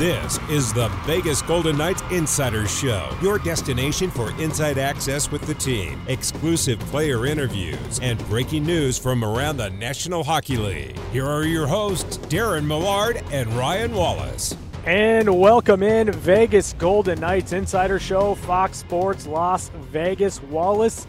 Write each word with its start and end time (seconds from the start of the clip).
This 0.00 0.38
is 0.48 0.72
the 0.72 0.88
Vegas 1.04 1.42
Golden 1.42 1.76
Knights 1.76 2.02
Insider 2.10 2.66
Show, 2.66 3.14
your 3.20 3.38
destination 3.38 4.10
for 4.10 4.30
inside 4.40 4.78
access 4.78 5.30
with 5.30 5.42
the 5.42 5.52
team, 5.52 6.00
exclusive 6.06 6.78
player 6.78 7.26
interviews, 7.26 8.00
and 8.00 8.18
breaking 8.26 8.64
news 8.64 8.96
from 8.96 9.22
around 9.22 9.58
the 9.58 9.68
National 9.68 10.24
Hockey 10.24 10.56
League. 10.56 10.98
Here 11.12 11.26
are 11.26 11.44
your 11.44 11.66
hosts, 11.66 12.16
Darren 12.16 12.64
Millard 12.64 13.22
and 13.30 13.52
Ryan 13.52 13.92
Wallace. 13.92 14.56
And 14.86 15.38
welcome 15.38 15.82
in 15.82 16.10
Vegas 16.10 16.72
Golden 16.78 17.20
Knights 17.20 17.52
Insider 17.52 17.98
Show, 17.98 18.36
Fox 18.36 18.78
Sports 18.78 19.26
Las 19.26 19.68
Vegas. 19.90 20.42
Wallace 20.44 21.06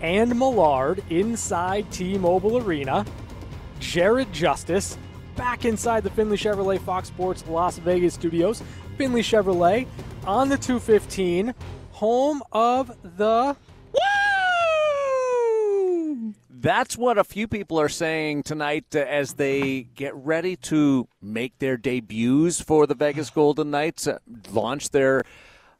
and 0.00 0.30
Millard 0.30 1.04
inside 1.10 1.92
T 1.92 2.16
Mobile 2.16 2.56
Arena. 2.56 3.04
Jared 3.80 4.32
Justice 4.32 4.96
back 5.40 5.64
inside 5.64 6.04
the 6.04 6.10
Findlay 6.10 6.36
Chevrolet 6.36 6.78
Fox 6.78 7.08
Sports 7.08 7.42
Las 7.48 7.78
Vegas 7.78 8.12
studios. 8.12 8.62
Findlay 8.98 9.22
Chevrolet 9.22 9.86
on 10.26 10.50
the 10.50 10.58
215, 10.58 11.54
home 11.92 12.42
of 12.52 12.94
the. 13.16 13.56
Woo! 16.04 16.34
That's 16.50 16.98
what 16.98 17.16
a 17.16 17.24
few 17.24 17.48
people 17.48 17.80
are 17.80 17.88
saying 17.88 18.42
tonight 18.42 18.84
uh, 18.94 18.98
as 18.98 19.32
they 19.32 19.84
get 19.94 20.14
ready 20.14 20.56
to 20.56 21.08
make 21.22 21.58
their 21.58 21.78
debuts 21.78 22.60
for 22.60 22.86
the 22.86 22.94
Vegas 22.94 23.30
Golden 23.30 23.70
Knights, 23.70 24.06
uh, 24.06 24.18
launch 24.52 24.90
their 24.90 25.22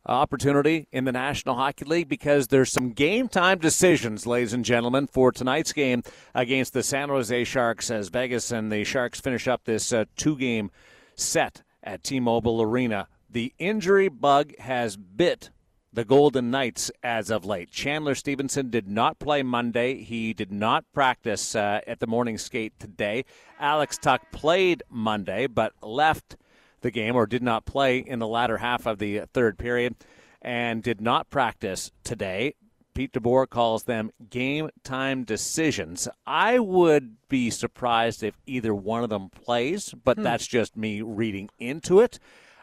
opportunity 0.07 0.89
in 0.93 1.05
the 1.05 1.13
National 1.13 1.55
Hockey 1.55 1.85
League 1.85 2.09
because 2.09 2.49
there's 2.49 2.73
some 2.73 2.91
game 2.91 3.29
time 3.29 3.59
decisions, 3.59 4.27
ladies 4.27 4.53
and 4.53 4.65
gentlemen, 4.65 5.07
for 5.07 5.33
tonight's 5.33 5.73
game 5.73 6.03
against 6.35 6.73
the 6.73 6.83
San 6.83 7.09
Jose 7.09 7.45
Sharks 7.45 7.91
as 7.91 8.09
Vegas 8.09 8.51
and 8.51 8.71
the 8.73 8.85
Sharks 8.85 9.21
finish 9.21 9.47
up 9.47 9.65
this 9.65 9.93
uh, 9.93 10.05
two 10.17 10.37
game 10.37 10.71
set 11.15 11.63
at 11.83 12.03
T 12.03 12.21
Mobile 12.21 12.63
Arena. 12.63 13.09
The 13.29 13.53
injury 13.59 14.09
bug 14.09 14.57
has 14.59 14.97
bit 14.97 15.51
the 15.93 16.05
Golden 16.05 16.51
Knights 16.51 16.91
as 17.03 17.31
of 17.31 17.45
late. 17.45 17.71
Chandler 17.71 18.15
Stephenson 18.15 18.71
did 18.71 18.89
not 18.89 19.19
play 19.19 19.43
Monday. 19.43 20.03
He 20.03 20.33
did 20.33 20.53
not 20.53 20.85
practice 20.93 21.55
uh, 21.55 21.81
at 21.87 21.99
the 21.99 22.07
morning 22.07 22.39
skate 22.39 22.79
today. 22.79 23.25
Alex 23.59 23.99
Tuch 23.99 24.23
played 24.31 24.83
Monday, 24.89 25.47
but 25.47 25.73
left 25.83 26.37
the 26.81 26.91
game 26.91 27.17
or 27.17 27.27
did 27.27 27.43
not 27.43 27.65
play 27.65 27.99
in 27.99 28.19
the 28.19 28.27
latter 28.27 28.59
half 28.59 28.87
of 28.87 28.99
the 28.99 29.21
third 29.33 29.59
period 29.59 29.95
and 30.43 30.83
did 30.83 31.01
not 31.01 31.31
practice 31.31 31.91
today. 32.05 32.55
Pete 32.95 33.13
DeBoer 33.13 33.49
calls 33.49 33.85
them 33.85 34.11
game 34.31 34.69
time 34.83 35.25
decisions. 35.25 36.09
I 36.27 36.59
would 36.59 37.17
be 37.29 37.51
surprised 37.51 38.23
if 38.23 38.37
either 38.47 38.75
one 38.75 39.05
of 39.05 39.11
them 39.11 39.31
plays, 39.31 39.95
but 40.05 40.17
hmm. 40.17 40.23
that's 40.25 40.47
just 40.47 40.77
me 40.77 41.01
reading 41.01 41.49
into 41.59 42.01
it. 42.01 42.19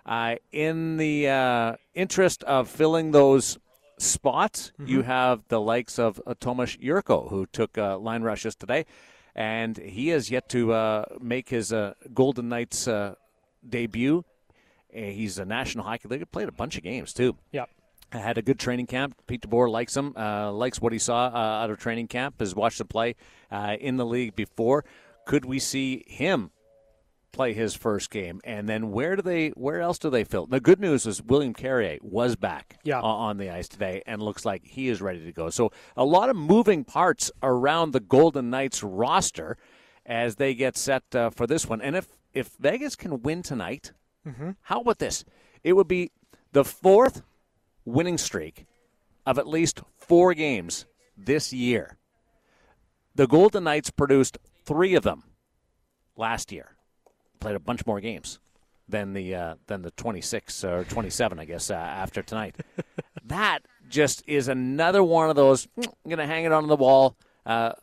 Uh, 0.06 0.36
in 0.52 0.98
the 0.98 1.28
uh, 1.28 1.76
interest 1.94 2.44
of 2.44 2.70
filling 2.70 3.12
those 3.12 3.58
spots, 3.98 4.72
mm-hmm. 4.74 4.90
you 4.90 5.02
have 5.02 5.42
the 5.50 5.60
likes 5.60 6.00
of 6.00 6.22
uh, 6.26 6.34
Tomas 6.40 6.78
Jurco, 6.78 7.30
who 7.30 7.46
took 7.48 7.78
uh, 7.78 7.98
line 7.98 8.24
rushes 8.24 8.56
today, 8.56 8.86
and 9.36 9.78
he 9.78 10.10
has 10.10 10.32
yet 10.32 10.48
to 10.50 10.72
uh, 10.72 11.06
make 11.20 11.50
his 11.50 11.74
uh, 11.74 11.94
Golden 12.14 12.48
Knights 12.48 12.88
debut. 13.68 14.24
He's 14.90 15.38
a 15.38 15.46
National 15.46 15.86
Hockey 15.86 16.08
League. 16.08 16.32
Played 16.32 16.48
a 16.48 16.54
bunch 16.54 16.78
of 16.78 16.84
games 16.84 17.14
too. 17.14 17.38
Yep. 17.52 17.70
Had 18.12 18.38
a 18.38 18.42
good 18.42 18.58
training 18.58 18.88
camp. 18.88 19.16
Pete 19.28 19.42
DeBoer 19.42 19.70
likes 19.70 19.96
him. 19.96 20.14
Uh, 20.16 20.52
likes 20.52 20.80
what 20.80 20.94
he 20.94 21.00
saw 21.00 21.28
uh, 21.28 21.64
out 21.64 21.70
of 21.70 21.78
training 21.78 22.08
camp. 22.08 22.40
Has 22.40 22.56
watched 22.56 22.80
him 22.80 22.88
play 22.88 23.16
uh, 23.52 23.76
in 23.80 23.98
the 23.98 24.06
league 24.06 24.36
before. 24.36 24.86
Could 25.26 25.44
we 25.44 25.60
see 25.60 26.06
him 26.08 26.52
play 27.34 27.54
his 27.54 27.76
first 27.76 28.10
game? 28.10 28.40
And 28.46 28.70
then 28.70 28.92
where 28.92 29.18
do 29.18 29.22
they? 29.22 29.50
Where 29.50 29.82
else 29.82 30.00
do 30.00 30.10
they 30.10 30.24
fill? 30.24 30.46
The 30.46 30.62
good 30.62 30.80
news 30.80 31.06
is 31.06 31.22
William 31.22 31.54
Carrier 31.54 31.98
was 32.02 32.38
back 32.38 32.80
yeah. 32.86 33.02
on 33.02 33.38
the 33.38 33.50
ice 33.50 33.68
today 33.68 34.02
and 34.06 34.22
looks 34.22 34.46
like 34.46 34.66
he 34.66 34.88
is 34.88 35.02
ready 35.02 35.26
to 35.26 35.34
go. 35.34 35.50
So 35.50 35.74
a 35.98 36.06
lot 36.06 36.30
of 36.30 36.38
moving 36.38 36.86
parts 36.86 37.30
around 37.44 37.92
the 37.92 38.00
Golden 38.00 38.50
Knights 38.50 38.84
roster 38.84 39.58
as 40.06 40.38
they 40.38 40.54
get 40.56 40.78
set 40.78 41.04
uh, 41.14 41.30
for 41.30 41.46
this 41.46 41.68
one. 41.68 41.82
And 41.82 41.98
if 41.98 42.08
if 42.34 42.52
Vegas 42.60 42.96
can 42.96 43.22
win 43.22 43.44
tonight, 43.44 43.92
mm-hmm. 44.28 44.52
how 44.62 44.82
about 44.82 45.00
this? 45.00 45.24
It 45.64 45.74
would 45.74 45.88
be 45.88 46.12
the 46.52 46.64
fourth 46.64 47.22
winning 47.86 48.18
streak 48.18 48.66
of 49.26 49.38
at 49.38 49.48
least 49.48 49.82
four 49.98 50.34
games 50.34 50.86
this 51.18 51.52
year. 51.52 51.98
The 53.16 53.28
Golden 53.28 53.64
Knights 53.64 53.90
produced 53.90 54.38
three 54.66 54.96
of 54.96 55.04
them 55.04 55.24
last 56.16 56.52
year. 56.52 56.76
Played 57.40 57.56
a 57.56 57.60
bunch 57.60 57.86
more 57.86 58.00
games 58.00 58.40
than 58.88 59.14
the 59.14 59.36
uh, 59.36 59.56
than 59.68 59.82
the 59.82 59.92
26 59.92 60.64
or 60.64 60.84
27, 60.86 61.40
I 61.40 61.46
guess, 61.46 61.70
uh, 61.70 61.74
after 61.74 62.22
tonight. 62.22 62.56
that 63.26 63.60
just 63.90 64.24
is 64.28 64.48
another 64.48 65.04
one 65.04 65.30
of 65.30 65.36
those. 65.36 65.68
I'm 65.78 65.92
going 66.06 66.18
to 66.18 66.26
hang 66.26 66.46
it 66.46 66.52
on 66.52 66.68
the 66.68 66.76
wall. 66.76 67.18
Uh, 67.46 67.74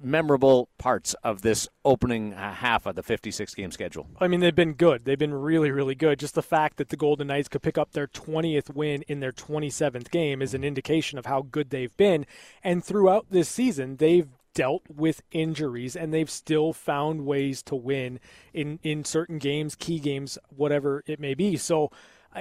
memorable 0.00 0.68
parts 0.78 1.14
of 1.24 1.42
this 1.42 1.68
opening 1.84 2.34
uh, 2.34 2.54
half 2.54 2.86
of 2.86 2.94
the 2.94 3.02
56 3.02 3.54
game 3.54 3.70
schedule? 3.70 4.08
I 4.20 4.28
mean, 4.28 4.40
they've 4.40 4.54
been 4.54 4.74
good. 4.74 5.04
They've 5.04 5.18
been 5.18 5.34
really, 5.34 5.70
really 5.70 5.94
good. 5.94 6.18
Just 6.18 6.34
the 6.34 6.42
fact 6.42 6.76
that 6.76 6.88
the 6.88 6.96
Golden 6.96 7.28
Knights 7.28 7.48
could 7.48 7.62
pick 7.62 7.78
up 7.78 7.92
their 7.92 8.06
20th 8.06 8.74
win 8.74 9.02
in 9.08 9.20
their 9.20 9.32
27th 9.32 10.10
game 10.10 10.42
is 10.42 10.54
an 10.54 10.64
indication 10.64 11.18
of 11.18 11.26
how 11.26 11.42
good 11.42 11.70
they've 11.70 11.96
been. 11.96 12.26
And 12.62 12.84
throughout 12.84 13.26
this 13.30 13.48
season, 13.48 13.96
they've 13.96 14.28
dealt 14.54 14.82
with 14.88 15.22
injuries 15.30 15.94
and 15.94 16.12
they've 16.12 16.30
still 16.30 16.72
found 16.72 17.24
ways 17.24 17.62
to 17.62 17.76
win 17.76 18.18
in 18.52 18.78
in 18.82 19.04
certain 19.04 19.38
games, 19.38 19.76
key 19.76 20.00
games, 20.00 20.36
whatever 20.48 21.04
it 21.06 21.20
may 21.20 21.34
be. 21.34 21.56
So, 21.56 21.90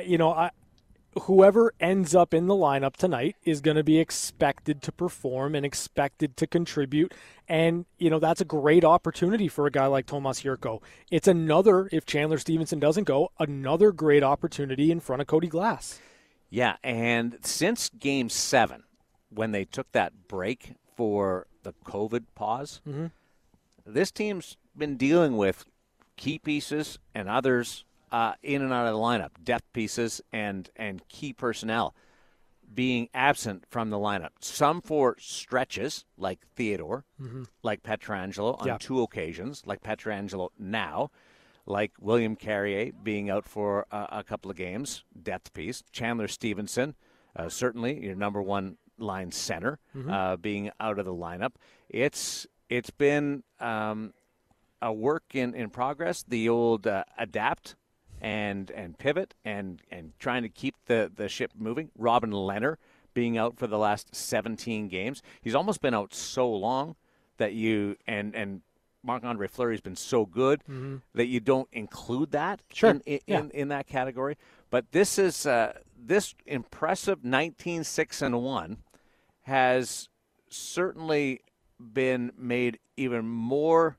you 0.03 0.17
know, 0.17 0.31
I 0.31 0.49
whoever 1.21 1.73
ends 1.79 2.15
up 2.15 2.33
in 2.33 2.47
the 2.47 2.53
lineup 2.53 2.95
tonight 2.95 3.35
is 3.43 3.61
going 3.61 3.77
to 3.77 3.83
be 3.83 3.99
expected 3.99 4.81
to 4.83 4.91
perform 4.91 5.55
and 5.55 5.65
expected 5.65 6.37
to 6.37 6.47
contribute. 6.47 7.13
And, 7.47 7.85
you 7.97 8.09
know, 8.09 8.19
that's 8.19 8.41
a 8.41 8.45
great 8.45 8.83
opportunity 8.83 9.47
for 9.47 9.65
a 9.65 9.71
guy 9.71 9.85
like 9.87 10.05
Tomas 10.05 10.41
Jurco. 10.41 10.81
It's 11.11 11.27
another, 11.27 11.89
if 11.91 12.05
Chandler 12.05 12.37
Stephenson 12.37 12.79
doesn't 12.79 13.05
go, 13.05 13.31
another 13.39 13.91
great 13.91 14.23
opportunity 14.23 14.91
in 14.91 14.99
front 14.99 15.21
of 15.21 15.27
Cody 15.27 15.47
Glass. 15.47 15.99
Yeah. 16.49 16.77
And 16.83 17.37
since 17.41 17.89
game 17.89 18.29
seven, 18.29 18.83
when 19.29 19.51
they 19.51 19.65
took 19.65 19.91
that 19.91 20.27
break 20.27 20.75
for 20.95 21.47
the 21.63 21.73
COVID 21.85 22.25
pause, 22.35 22.81
mm-hmm. 22.87 23.07
this 23.85 24.11
team's 24.11 24.57
been 24.75 24.97
dealing 24.97 25.37
with 25.37 25.65
key 26.15 26.39
pieces 26.39 26.99
and 27.13 27.29
others 27.29 27.85
uh, 28.11 28.33
in 28.41 28.61
and 28.61 28.73
out 28.73 28.87
of 28.87 28.93
the 28.93 28.99
lineup, 28.99 29.31
depth 29.43 29.71
pieces 29.73 30.21
and 30.31 30.69
and 30.75 31.07
key 31.07 31.33
personnel 31.33 31.95
being 32.73 33.09
absent 33.13 33.63
from 33.69 33.89
the 33.89 33.97
lineup. 33.97 34.31
Some 34.41 34.81
for 34.81 35.15
stretches, 35.19 36.05
like 36.17 36.39
Theodore, 36.55 37.05
mm-hmm. 37.21 37.43
like 37.63 37.83
Pietrangelo 37.83 38.61
on 38.61 38.79
two 38.79 39.01
occasions, 39.01 39.63
like 39.65 39.81
Pietrangelo 39.81 40.49
now, 40.59 41.09
like 41.65 41.91
William 41.99 42.35
Carrier 42.35 42.91
being 43.03 43.29
out 43.29 43.45
for 43.45 43.85
a, 43.91 44.07
a 44.11 44.23
couple 44.23 44.51
of 44.51 44.57
games, 44.57 45.03
depth 45.21 45.53
piece. 45.53 45.83
Chandler 45.91 46.27
Stephenson, 46.27 46.95
uh, 47.35 47.49
certainly 47.49 48.03
your 48.03 48.15
number 48.15 48.41
one 48.41 48.77
line 48.97 49.31
center, 49.31 49.79
mm-hmm. 49.95 50.09
uh, 50.09 50.35
being 50.37 50.71
out 50.79 50.99
of 50.99 51.05
the 51.05 51.13
lineup. 51.13 51.53
It's 51.89 52.47
it's 52.69 52.89
been 52.89 53.43
um, 53.59 54.13
a 54.81 54.91
work 54.91 55.23
in, 55.33 55.53
in 55.53 55.69
progress. 55.69 56.23
The 56.27 56.49
old 56.49 56.85
uh, 56.85 57.05
adapt 57.17 57.75
and 58.21 58.71
and 58.71 58.97
pivot 58.97 59.33
and 59.45 59.81
and 59.91 60.13
trying 60.19 60.43
to 60.43 60.49
keep 60.49 60.75
the 60.85 61.11
the 61.13 61.29
ship 61.29 61.51
moving. 61.57 61.89
Robin 61.97 62.31
Lehner 62.31 62.77
being 63.13 63.37
out 63.37 63.57
for 63.57 63.65
the 63.65 63.77
last 63.77 64.15
17 64.15 64.87
games. 64.89 65.23
He's 65.41 65.55
almost 65.55 65.81
been 65.81 65.93
out 65.93 66.13
so 66.13 66.49
long 66.49 66.95
that 67.37 67.53
you 67.53 67.95
and 68.07 68.35
and 68.35 68.61
Marc 69.03 69.23
Andre 69.23 69.47
Fleury's 69.47 69.81
been 69.81 69.95
so 69.95 70.25
good 70.25 70.61
mm-hmm. 70.69 70.97
that 71.13 71.27
you 71.27 71.39
don't 71.39 71.69
include 71.71 72.31
that 72.31 72.61
sure. 72.73 72.89
in, 72.89 73.01
in, 73.05 73.19
yeah. 73.25 73.39
in, 73.39 73.51
in, 73.51 73.67
that 73.69 73.87
category. 73.87 74.37
But 74.69 74.91
this 74.91 75.17
is 75.17 75.45
uh, 75.45 75.73
this 75.97 76.35
impressive 76.45 77.23
19 77.23 77.83
6 77.83 78.21
and 78.21 78.43
1 78.43 78.77
has 79.43 80.09
certainly 80.49 81.41
been 81.79 82.31
made 82.37 82.79
even 82.97 83.27
more 83.27 83.97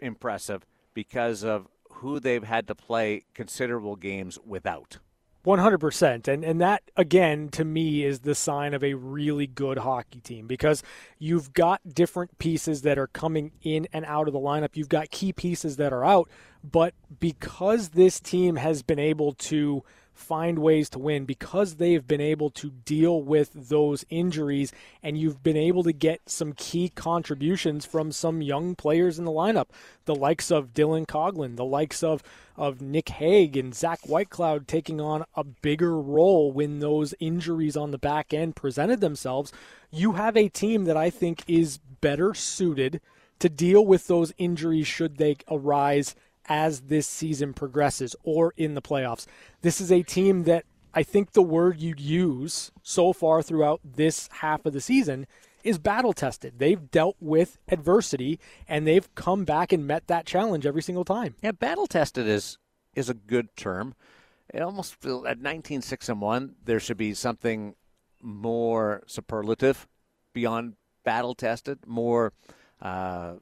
impressive 0.00 0.66
because 0.92 1.44
of 1.44 1.66
who 1.98 2.20
they've 2.20 2.44
had 2.44 2.66
to 2.68 2.74
play 2.74 3.24
considerable 3.34 3.96
games 3.96 4.38
without. 4.46 4.98
100%. 5.46 6.28
And 6.28 6.44
and 6.44 6.60
that 6.60 6.82
again 6.96 7.48
to 7.50 7.64
me 7.64 8.04
is 8.04 8.20
the 8.20 8.34
sign 8.34 8.74
of 8.74 8.84
a 8.84 8.94
really 8.94 9.46
good 9.46 9.78
hockey 9.78 10.20
team 10.20 10.46
because 10.46 10.82
you've 11.18 11.52
got 11.52 11.80
different 11.94 12.38
pieces 12.38 12.82
that 12.82 12.98
are 12.98 13.06
coming 13.06 13.52
in 13.62 13.86
and 13.92 14.04
out 14.04 14.26
of 14.26 14.34
the 14.34 14.40
lineup. 14.40 14.70
You've 14.76 14.88
got 14.88 15.10
key 15.10 15.32
pieces 15.32 15.76
that 15.76 15.92
are 15.92 16.04
out, 16.04 16.28
but 16.62 16.92
because 17.18 17.90
this 17.90 18.20
team 18.20 18.56
has 18.56 18.82
been 18.82 18.98
able 18.98 19.32
to 19.34 19.84
find 20.18 20.58
ways 20.58 20.90
to 20.90 20.98
win 20.98 21.24
because 21.24 21.76
they've 21.76 22.06
been 22.06 22.20
able 22.20 22.50
to 22.50 22.70
deal 22.70 23.22
with 23.22 23.50
those 23.54 24.04
injuries 24.10 24.72
and 25.02 25.16
you've 25.16 25.42
been 25.42 25.56
able 25.56 25.84
to 25.84 25.92
get 25.92 26.20
some 26.26 26.52
key 26.52 26.88
contributions 26.88 27.86
from 27.86 28.10
some 28.10 28.42
young 28.42 28.74
players 28.74 29.18
in 29.18 29.24
the 29.24 29.30
lineup. 29.30 29.66
The 30.06 30.14
likes 30.14 30.50
of 30.50 30.74
Dylan 30.74 31.06
Coghlan, 31.06 31.56
the 31.56 31.64
likes 31.64 32.02
of, 32.02 32.22
of 32.56 32.82
Nick 32.82 33.10
Hague 33.10 33.56
and 33.56 33.74
Zach 33.74 34.00
Whitecloud 34.02 34.66
taking 34.66 35.00
on 35.00 35.24
a 35.36 35.44
bigger 35.44 35.98
role 36.00 36.50
when 36.50 36.80
those 36.80 37.14
injuries 37.20 37.76
on 37.76 37.92
the 37.92 37.98
back 37.98 38.34
end 38.34 38.56
presented 38.56 39.00
themselves. 39.00 39.52
You 39.90 40.12
have 40.12 40.36
a 40.36 40.48
team 40.48 40.84
that 40.84 40.96
I 40.96 41.10
think 41.10 41.44
is 41.46 41.78
better 42.00 42.34
suited 42.34 43.00
to 43.38 43.48
deal 43.48 43.86
with 43.86 44.08
those 44.08 44.32
injuries 44.36 44.88
should 44.88 45.16
they 45.16 45.36
arise 45.48 46.16
as 46.48 46.82
this 46.82 47.06
season 47.06 47.52
progresses 47.52 48.16
or 48.22 48.54
in 48.56 48.74
the 48.74 48.82
playoffs. 48.82 49.26
This 49.62 49.80
is 49.80 49.92
a 49.92 50.02
team 50.02 50.44
that 50.44 50.64
I 50.94 51.02
think 51.02 51.32
the 51.32 51.42
word 51.42 51.80
you'd 51.80 52.00
use 52.00 52.72
so 52.82 53.12
far 53.12 53.42
throughout 53.42 53.80
this 53.84 54.28
half 54.40 54.64
of 54.66 54.72
the 54.72 54.80
season 54.80 55.26
is 55.62 55.78
battle 55.78 56.12
tested. 56.12 56.54
They've 56.58 56.90
dealt 56.90 57.16
with 57.20 57.58
adversity 57.68 58.40
and 58.66 58.86
they've 58.86 59.12
come 59.14 59.44
back 59.44 59.72
and 59.72 59.86
met 59.86 60.06
that 60.06 60.26
challenge 60.26 60.66
every 60.66 60.82
single 60.82 61.04
time. 61.04 61.34
Yeah, 61.42 61.52
battle 61.52 61.86
tested 61.86 62.26
is 62.26 62.58
is 62.94 63.08
a 63.08 63.14
good 63.14 63.54
term. 63.56 63.94
It 64.52 64.62
almost 64.62 65.00
feel 65.00 65.26
at 65.26 65.40
19 65.40 65.82
6 65.82 66.08
and 66.08 66.20
1 66.20 66.54
there 66.64 66.80
should 66.80 66.96
be 66.96 67.14
something 67.14 67.74
more 68.22 69.02
superlative 69.06 69.86
beyond 70.32 70.74
battle 71.04 71.34
tested, 71.34 71.78
more 71.86 72.32
uh, 72.80 73.34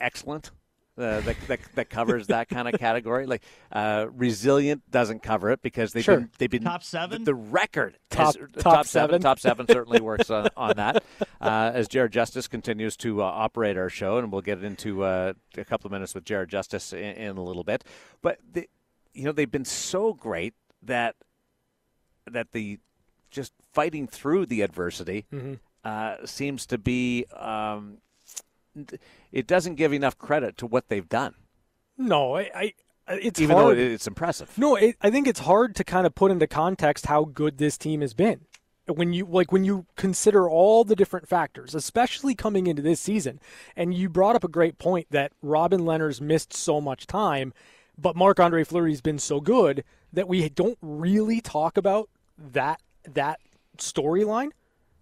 excellent 0.00 0.50
uh, 0.98 1.20
that, 1.20 1.36
that, 1.48 1.60
that 1.74 1.90
covers 1.90 2.26
that 2.26 2.48
kind 2.48 2.68
of 2.68 2.78
category. 2.78 3.24
Like 3.26 3.42
uh, 3.72 4.06
resilient 4.12 4.82
doesn't 4.90 5.22
cover 5.22 5.50
it 5.50 5.62
because 5.62 5.92
they've 5.92 6.04
Sure. 6.04 6.18
been 6.20 6.30
they've 6.38 6.50
been 6.50 6.62
Top 6.64 6.82
seven? 6.82 7.24
The, 7.24 7.32
the 7.32 7.34
record 7.34 7.98
Top- 8.10 8.36
has- 8.36 8.62
top 8.62 8.86
seven. 8.86 8.86
seven. 8.86 9.22
Top 9.22 9.38
seven 9.40 9.66
certainly 9.70 10.00
works 10.00 10.28
on, 10.30 10.48
on 10.56 10.76
that. 10.76 11.02
Uh, 11.40 11.70
as 11.74 11.88
Jared 11.88 12.12
Justice 12.12 12.46
continues 12.48 12.96
to 12.98 13.22
uh, 13.22 13.24
operate 13.24 13.76
our 13.76 13.88
show, 13.88 14.18
and 14.18 14.30
we'll 14.30 14.42
get 14.42 14.62
into 14.62 15.02
uh, 15.04 15.32
a 15.56 15.64
couple 15.64 15.88
of 15.88 15.92
minutes 15.92 16.14
with 16.14 16.24
Jared 16.24 16.48
Justice 16.50 16.92
in, 16.92 16.98
in 17.00 17.36
a 17.36 17.42
little 17.42 17.64
bit. 17.64 17.84
But 18.20 18.38
the, 18.52 18.68
you 19.14 19.24
know 19.24 19.32
they've 19.32 19.50
been 19.50 19.64
so 19.64 20.12
great 20.12 20.54
that 20.82 21.16
that 22.30 22.52
the 22.52 22.78
just 23.30 23.52
fighting 23.72 24.06
through 24.06 24.44
the 24.46 24.60
adversity 24.60 25.24
uh, 25.84 26.16
seems 26.26 26.66
to 26.66 26.76
be. 26.78 27.24
Um, 27.34 27.98
it 29.30 29.46
doesn't 29.46 29.74
give 29.76 29.92
enough 29.92 30.18
credit 30.18 30.56
to 30.58 30.66
what 30.66 30.88
they've 30.88 31.08
done, 31.08 31.34
No, 31.98 32.36
I, 32.36 32.50
I 32.54 32.72
it's 33.08 33.40
even 33.40 33.56
hard. 33.56 33.76
though 33.76 33.80
it's 33.82 34.06
impressive. 34.06 34.56
No, 34.56 34.76
it, 34.76 34.96
I 35.00 35.10
think 35.10 35.26
it's 35.26 35.40
hard 35.40 35.74
to 35.76 35.84
kind 35.84 36.06
of 36.06 36.14
put 36.14 36.30
into 36.30 36.46
context 36.46 37.06
how 37.06 37.24
good 37.24 37.58
this 37.58 37.76
team 37.76 38.00
has 38.00 38.14
been. 38.14 38.42
When 38.88 39.12
you 39.12 39.26
like 39.26 39.52
when 39.52 39.64
you 39.64 39.86
consider 39.96 40.48
all 40.48 40.82
the 40.84 40.96
different 40.96 41.28
factors, 41.28 41.74
especially 41.74 42.34
coming 42.34 42.66
into 42.66 42.82
this 42.82 42.98
season, 43.00 43.38
and 43.76 43.94
you 43.94 44.08
brought 44.08 44.34
up 44.34 44.42
a 44.44 44.48
great 44.48 44.78
point 44.78 45.06
that 45.10 45.32
Robin 45.40 45.82
Lehner's 45.82 46.20
missed 46.20 46.52
so 46.52 46.80
much 46.80 47.06
time, 47.06 47.54
but 47.96 48.16
Marc 48.16 48.40
Andre 48.40 48.64
Fleury's 48.64 49.00
been 49.00 49.20
so 49.20 49.40
good 49.40 49.84
that 50.12 50.26
we 50.26 50.48
don't 50.48 50.78
really 50.82 51.40
talk 51.40 51.76
about 51.76 52.08
that 52.36 52.80
that 53.08 53.38
storyline. 53.78 54.50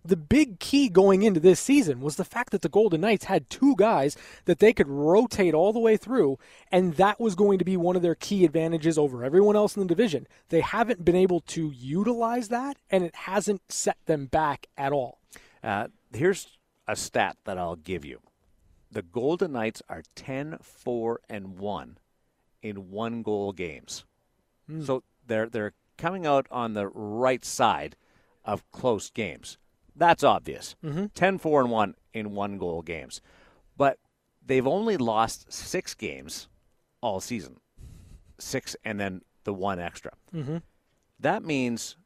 The 0.05 0.17
big 0.17 0.59
key 0.61 0.89
going 0.89 1.23
into 1.23 1.41
this 1.41 1.61
season 1.61 2.01
was 2.01 2.17
the 2.17 2.25
fact 2.25 2.53
that 2.53 2.63
the 2.63 2.69
Golden 2.69 3.03
Knights 3.03 3.27
had 3.27 3.51
two 3.51 3.77
guys 3.77 4.17
that 4.47 4.59
they 4.59 4.73
could 4.73 4.89
rotate 4.89 5.53
all 5.53 5.73
the 5.73 5.79
way 5.79 5.97
through, 5.97 6.39
and 6.73 6.95
that 6.95 7.21
was 7.21 7.35
going 7.35 7.59
to 7.59 7.65
be 7.65 7.77
one 7.77 7.97
of 7.97 8.03
their 8.03 8.15
key 8.15 8.45
advantages 8.45 8.97
over 8.97 9.23
everyone 9.23 9.57
else 9.57 9.77
in 9.77 9.83
the 9.83 9.89
division. 9.89 10.27
They 10.49 10.63
haven't 10.63 11.05
been 11.05 11.17
able 11.17 11.41
to 11.41 11.71
utilize 11.71 12.49
that, 12.49 12.79
and 12.91 13.05
it 13.05 13.15
hasn't 13.15 13.61
set 13.71 13.99
them 14.07 14.27
back 14.27 14.69
at 14.79 14.93
all. 14.93 15.19
Uh, 15.63 15.89
here's 16.15 16.59
a 16.89 16.97
stat 16.97 17.37
that 17.45 17.59
I'll 17.59 17.77
give 17.77 18.05
you. 18.05 18.21
The 18.91 19.03
Golden 19.03 19.53
Knights 19.53 19.83
are 19.89 20.03
10 20.15 20.59
4 20.63 21.21
and 21.29 21.59
1 21.59 21.99
in 22.63 22.91
one 22.91 23.23
goal 23.23 23.53
games. 23.53 24.05
So 24.85 25.03
they're 25.27 25.49
they're 25.49 25.73
coming 25.97 26.27
out 26.27 26.47
on 26.51 26.75
the 26.75 26.89
right 26.89 27.45
side 27.45 27.97
of 28.45 28.69
close 28.73 29.11
games. 29.11 29.59
That's 29.97 30.25
obvious. 30.25 30.77
10 31.15 31.39
4 31.39 31.61
and 31.63 31.71
1 31.71 31.95
in 32.15 32.35
one 32.35 32.59
goal 32.59 32.83
games. 32.83 33.21
But 33.77 33.99
they've 34.45 34.67
only 34.67 34.97
lost 34.97 35.53
6 35.53 35.95
games 35.95 36.49
all 37.01 37.21
season. 37.21 37.57
6 38.39 38.77
and 38.85 38.99
then 39.01 39.23
the 39.45 39.55
one 39.55 39.79
extra. 39.79 40.13
That 41.19 41.43
means 41.43 41.97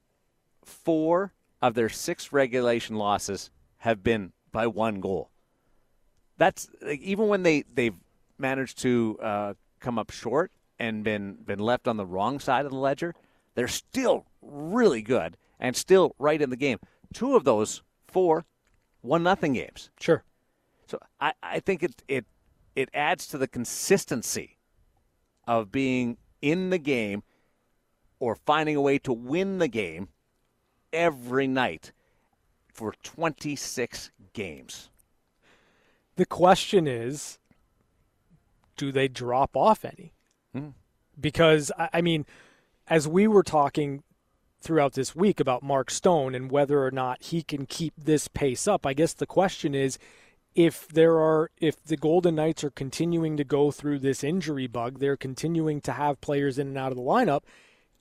four 0.65 1.33
of 1.63 1.75
their 1.75 1.89
six 1.89 2.33
regulation 2.33 2.97
losses 2.97 3.51
have 3.79 4.03
been 4.03 4.33
by 4.53 4.67
one 4.67 5.01
goal. 5.01 5.31
That's 6.37 6.69
like, 6.83 7.01
even 7.01 7.29
when 7.29 7.43
they 7.43 7.65
they've 7.73 7.95
managed 8.39 8.79
to 8.79 9.19
uh, 9.23 9.55
come 9.81 9.99
up 9.99 10.11
short 10.11 10.51
and 10.79 11.05
been 11.05 11.35
been 11.45 11.59
left 11.61 11.87
on 11.87 11.97
the 11.97 12.07
wrong 12.07 12.41
side 12.41 12.65
of 12.65 12.73
the 12.73 12.79
ledger. 12.79 13.15
They're 13.55 13.69
still 13.69 14.27
really 14.43 15.03
good 15.03 15.37
and 15.61 15.77
still 15.77 16.15
right 16.19 16.41
in 16.43 16.51
the 16.51 16.57
game. 16.57 16.79
Two 17.15 17.35
of 17.37 17.45
those 17.45 17.83
four 18.07 18.45
one 19.01 19.23
nothing 19.23 19.55
games. 19.55 19.91
Sure. 19.99 20.23
So 20.87 20.99
I, 21.21 21.33
I 21.43 21.61
think 21.61 21.83
it 21.83 22.03
it 22.09 22.27
it 22.77 22.91
adds 22.93 23.27
to 23.29 23.39
the 23.39 23.49
consistency 23.49 24.59
of 25.47 25.73
being 25.73 26.19
in 26.43 26.71
the 26.71 26.79
game 26.79 27.23
or 28.19 28.35
finding 28.35 28.77
a 28.77 28.81
way 28.81 28.99
to 28.99 29.13
win 29.13 29.59
the 29.59 29.69
game 29.69 30.09
every 30.93 31.47
night 31.47 31.93
for 32.73 32.95
26 33.03 34.11
games. 34.33 34.91
The 36.17 36.27
question 36.27 36.87
is 36.87 37.39
do 38.77 38.91
they 38.91 39.09
drop 39.09 39.57
off 39.57 39.85
any? 39.85 40.13
Hmm. 40.53 40.71
Because, 41.21 41.71
I 41.79 41.89
I 41.95 42.03
mean, 42.03 42.27
as 42.89 43.07
we 43.07 43.27
were 43.27 43.43
talking 43.43 44.03
throughout 44.65 44.95
this 44.95 45.15
week 45.15 45.39
about 45.39 45.63
Mark 45.63 45.91
Stone 45.91 46.35
and 46.35 46.51
whether 46.51 46.85
or 46.85 46.91
not 46.91 47.23
he 47.23 47.43
can 47.43 47.67
keep 47.67 47.95
this 47.97 48.27
pace 48.27 48.67
up, 48.67 48.85
I 48.85 48.95
guess 48.95 49.13
the 49.13 49.27
question 49.27 49.75
is 49.75 49.99
if 50.55 50.89
there 50.89 51.21
are 51.21 51.51
if 51.61 51.83
the 51.83 51.97
Golden 51.97 52.37
Knights 52.37 52.65
are 52.65 52.71
continuing 52.71 53.37
to 53.37 53.45
go 53.45 53.71
through 53.71 53.99
this 53.99 54.25
injury 54.25 54.67
bug, 54.67 54.99
they're 54.99 55.17
continuing 55.17 55.81
to 55.83 55.93
have 55.93 56.21
players 56.21 56.59
in 56.59 56.69
and 56.69 56.79
out 56.79 56.93
of 56.93 56.97
the 56.97 57.03
lineup, 57.03 57.43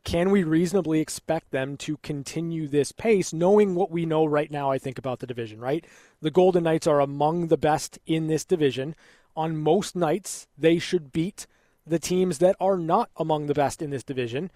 can 0.04 0.31
we 0.31 0.44
reasonably 0.44 1.00
expect 1.00 1.51
them 1.51 1.77
to 1.77 1.98
continue 1.98 2.68
this 2.68 2.92
pace 2.92 3.33
knowing 3.33 3.74
what 3.74 3.89
we 3.89 4.06
know 4.06 4.25
right 4.25 4.51
now 4.51 4.69
I 4.69 4.77
think 4.77 4.98
about 4.98 5.19
the 5.19 5.27
division, 5.27 5.59
right? 5.59 5.86
The 6.21 6.31
Golden 6.31 6.63
Knights 6.63 6.88
are 6.88 7.00
among 7.00 7.48
the 7.48 7.57
best 7.57 8.00
in 8.06 8.27
this 8.27 8.45
division. 8.45 8.95
On 9.36 9.57
most 9.57 9.95
nights, 9.95 10.48
they 10.57 10.77
should 10.77 11.12
beat 11.12 11.48
the 11.88 12.00
teams 12.00 12.38
that 12.38 12.56
are 12.59 12.77
not 12.77 13.09
among 13.18 13.48
the 13.48 13.54
best 13.54 13.81
in 13.81 13.89
this 13.89 14.04
division. 14.04 14.51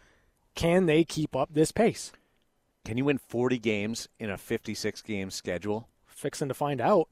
Can 0.57 0.87
they 0.87 1.03
keep 1.03 1.35
up 1.35 1.53
this 1.53 1.71
pace? 1.71 2.11
Can 2.83 2.97
you 2.97 3.05
win 3.05 3.19
40 3.19 3.59
games 3.59 4.09
in 4.19 4.31
a 4.31 4.37
56 4.37 5.03
game 5.03 5.29
schedule? 5.29 5.87
Fixing 6.07 6.47
to 6.47 6.55
find 6.55 6.81
out. 6.81 7.09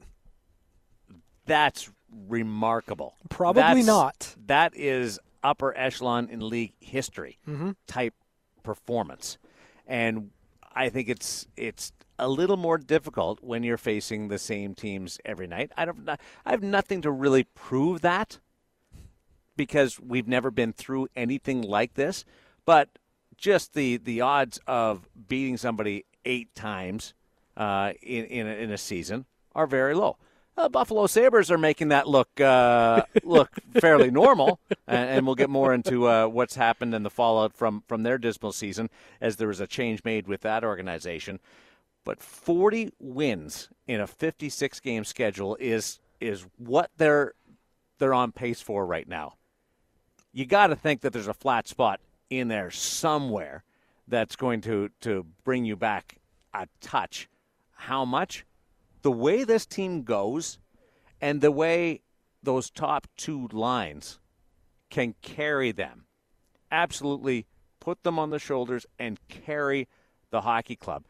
That's 1.46 1.88
remarkable. 2.28 3.14
Probably 3.30 3.62
That's- 3.62 3.86
not. 3.86 4.34
That 4.46 4.76
is 4.76 5.20
upper 5.44 5.76
echelon 5.78 6.28
in 6.28 6.40
league 6.40 6.72
history 6.80 7.38
mm-hmm. 7.46 7.70
type 7.86 8.14
performance, 8.64 9.38
and 9.86 10.30
I 10.74 10.88
think 10.88 11.08
it's 11.08 11.46
it's 11.56 11.92
a 12.18 12.28
little 12.28 12.56
more 12.56 12.78
difficult 12.78 13.44
when 13.44 13.62
you're 13.62 13.76
facing 13.76 14.26
the 14.26 14.38
same 14.38 14.74
teams 14.74 15.20
every 15.24 15.46
night. 15.46 15.70
I 15.76 15.84
don't. 15.84 16.08
I 16.08 16.50
have 16.50 16.64
nothing 16.64 17.00
to 17.02 17.12
really 17.12 17.44
prove 17.44 18.00
that 18.00 18.40
because 19.56 20.00
we've 20.00 20.26
never 20.26 20.50
been 20.50 20.72
through 20.72 21.06
anything 21.14 21.62
like 21.62 21.94
this, 21.94 22.24
but 22.64 22.88
just 23.36 23.74
the 23.74 23.96
the 23.98 24.20
odds 24.20 24.60
of 24.66 25.08
beating 25.28 25.56
somebody 25.56 26.04
eight 26.24 26.54
times 26.54 27.14
uh, 27.56 27.92
in 28.02 28.24
in 28.26 28.46
a, 28.46 28.50
in 28.50 28.70
a 28.70 28.78
season 28.78 29.26
are 29.54 29.66
very 29.66 29.94
low. 29.94 30.16
Uh, 30.58 30.70
Buffalo 30.70 31.06
Sabres 31.06 31.50
are 31.50 31.58
making 31.58 31.88
that 31.88 32.08
look 32.08 32.40
uh, 32.40 33.02
look 33.24 33.50
fairly 33.78 34.10
normal, 34.10 34.58
and, 34.86 35.10
and 35.10 35.26
we'll 35.26 35.34
get 35.34 35.50
more 35.50 35.74
into 35.74 36.08
uh, 36.08 36.26
what's 36.26 36.54
happened 36.54 36.94
and 36.94 37.04
the 37.04 37.10
fallout 37.10 37.54
from 37.54 37.82
from 37.86 38.02
their 38.02 38.16
dismal 38.16 38.52
season 38.52 38.88
as 39.20 39.36
there 39.36 39.48
was 39.48 39.60
a 39.60 39.66
change 39.66 40.02
made 40.04 40.26
with 40.26 40.40
that 40.42 40.64
organization. 40.64 41.40
But 42.04 42.22
40 42.22 42.92
wins 43.00 43.68
in 43.88 44.00
a 44.00 44.06
56 44.06 44.80
game 44.80 45.04
schedule 45.04 45.56
is 45.60 46.00
is 46.20 46.46
what 46.56 46.90
they're 46.96 47.34
they're 47.98 48.14
on 48.14 48.32
pace 48.32 48.60
for 48.60 48.86
right 48.86 49.08
now. 49.08 49.34
You 50.32 50.46
got 50.46 50.68
to 50.68 50.76
think 50.76 51.02
that 51.02 51.12
there's 51.12 51.28
a 51.28 51.34
flat 51.34 51.68
spot 51.68 52.00
in 52.30 52.48
there 52.48 52.70
somewhere 52.70 53.64
that's 54.08 54.36
going 54.36 54.60
to 54.62 54.90
to 55.00 55.26
bring 55.44 55.64
you 55.64 55.76
back 55.76 56.16
a 56.54 56.66
touch. 56.80 57.28
How 57.72 58.04
much? 58.04 58.44
The 59.02 59.12
way 59.12 59.44
this 59.44 59.66
team 59.66 60.02
goes 60.02 60.58
and 61.20 61.40
the 61.40 61.52
way 61.52 62.02
those 62.42 62.70
top 62.70 63.06
two 63.16 63.48
lines 63.52 64.18
can 64.90 65.14
carry 65.22 65.72
them 65.72 66.06
absolutely 66.70 67.46
put 67.80 68.02
them 68.02 68.18
on 68.18 68.30
the 68.30 68.38
shoulders 68.38 68.86
and 68.98 69.18
carry 69.28 69.88
the 70.30 70.42
hockey 70.42 70.76
club. 70.76 71.04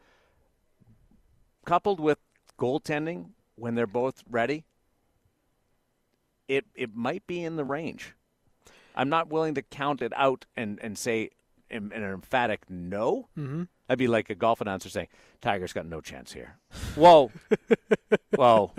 Coupled 1.65 1.99
with 1.99 2.19
goaltending 2.57 3.31
when 3.55 3.75
they're 3.75 3.87
both 3.87 4.23
ready, 4.29 4.63
it 6.47 6.65
it 6.75 6.95
might 6.95 7.25
be 7.27 7.43
in 7.43 7.55
the 7.55 7.65
range. 7.65 8.13
I'm 8.97 9.09
not 9.09 9.29
willing 9.29 9.53
to 9.55 9.61
count 9.61 10.01
it 10.01 10.11
out 10.15 10.45
and, 10.57 10.79
and 10.81 10.97
say 10.97 11.29
an, 11.69 11.91
an 11.93 12.03
emphatic 12.03 12.69
no. 12.69 13.29
Mm-hmm. 13.37 13.63
I'd 13.87 13.97
be 13.97 14.07
like 14.07 14.29
a 14.29 14.35
golf 14.35 14.59
announcer 14.59 14.89
saying, 14.89 15.07
Tiger's 15.39 15.71
got 15.71 15.85
no 15.85 16.01
chance 16.01 16.33
here. 16.33 16.57
Whoa. 16.95 17.31
Whoa. 18.35 18.73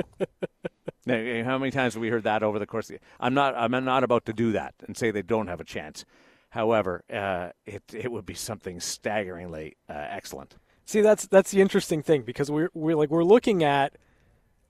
How 1.07 1.57
many 1.57 1.71
times 1.71 1.95
have 1.95 2.03
we 2.03 2.11
heard 2.11 2.25
that 2.25 2.43
over 2.43 2.59
the 2.59 2.67
course 2.67 2.91
of 2.91 2.97
the 2.97 3.01
I'm 3.19 3.33
not 3.33 3.55
I'm 3.57 3.71
not 3.85 4.05
about 4.05 4.27
to 4.27 4.35
do 4.35 4.53
that 4.53 4.75
and 4.87 4.95
say 4.95 5.11
they 5.11 5.23
don't 5.23 5.47
have 5.47 5.61
a 5.61 5.65
chance. 5.65 6.05
However, 6.51 7.03
uh, 7.11 7.51
it 7.65 7.83
it 7.95 8.13
would 8.13 8.27
be 8.27 8.35
something 8.35 8.79
staggeringly 8.81 9.77
uh, 9.89 9.95
excellent. 10.11 10.57
See, 10.85 11.01
that's 11.01 11.27
that's 11.27 11.51
the 11.51 11.63
interesting 11.63 12.03
thing 12.03 12.23
because 12.23 12.51
we're 12.51 12.69
we're 12.75 12.97
like 12.97 13.11
we're 13.11 13.25
looking 13.25 13.65
at 13.65 13.97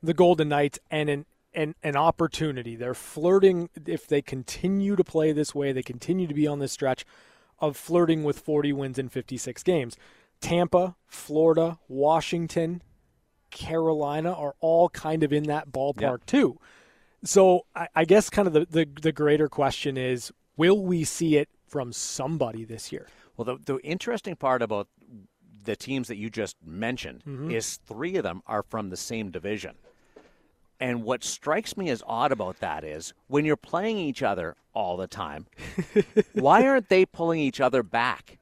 the 0.00 0.14
Golden 0.14 0.48
Knights 0.48 0.78
and 0.90 1.08
an 1.08 1.26
an, 1.58 1.74
an 1.82 1.96
opportunity. 1.96 2.76
They're 2.76 2.94
flirting 2.94 3.68
if 3.86 4.06
they 4.06 4.22
continue 4.22 4.96
to 4.96 5.04
play 5.04 5.32
this 5.32 5.54
way, 5.54 5.72
they 5.72 5.82
continue 5.82 6.26
to 6.26 6.34
be 6.34 6.46
on 6.46 6.58
this 6.58 6.72
stretch 6.72 7.04
of 7.58 7.76
flirting 7.76 8.22
with 8.24 8.38
40 8.38 8.72
wins 8.72 8.98
in 8.98 9.08
56 9.08 9.62
games. 9.62 9.96
Tampa, 10.40 10.94
Florida, 11.06 11.78
Washington, 11.88 12.82
Carolina 13.50 14.32
are 14.32 14.54
all 14.60 14.88
kind 14.90 15.22
of 15.22 15.32
in 15.32 15.44
that 15.44 15.70
ballpark 15.70 16.00
Yep. 16.20 16.26
too. 16.26 16.58
So 17.24 17.66
I, 17.74 17.88
I 17.94 18.04
guess 18.04 18.30
kind 18.30 18.46
of 18.46 18.54
the, 18.54 18.66
the 18.70 18.88
the 19.02 19.12
greater 19.12 19.48
question 19.48 19.96
is, 19.96 20.30
will 20.56 20.80
we 20.84 21.02
see 21.04 21.36
it 21.36 21.48
from 21.66 21.92
somebody 21.92 22.64
this 22.64 22.92
year? 22.92 23.08
Well, 23.36 23.44
the, 23.44 23.58
the 23.74 23.78
interesting 23.84 24.36
part 24.36 24.62
about 24.62 24.88
the 25.64 25.74
teams 25.76 26.08
that 26.08 26.16
you 26.16 26.30
just 26.30 26.56
mentioned 26.64 27.22
Mm-hmm. 27.26 27.50
is 27.50 27.78
three 27.78 28.16
of 28.16 28.22
them 28.22 28.42
are 28.46 28.62
from 28.62 28.90
the 28.90 28.96
same 28.96 29.30
division. 29.30 29.74
And 30.80 31.02
what 31.02 31.24
strikes 31.24 31.76
me 31.76 31.90
as 31.90 32.02
odd 32.06 32.30
about 32.30 32.60
that 32.60 32.84
is 32.84 33.12
when 33.26 33.44
you're 33.44 33.56
playing 33.56 33.98
each 33.98 34.22
other 34.22 34.54
all 34.74 34.96
the 34.96 35.08
time, 35.08 35.46
why 36.34 36.66
aren't 36.66 36.88
they 36.88 37.04
pulling 37.04 37.40
each 37.40 37.60
other 37.60 37.82
back? 37.82 38.38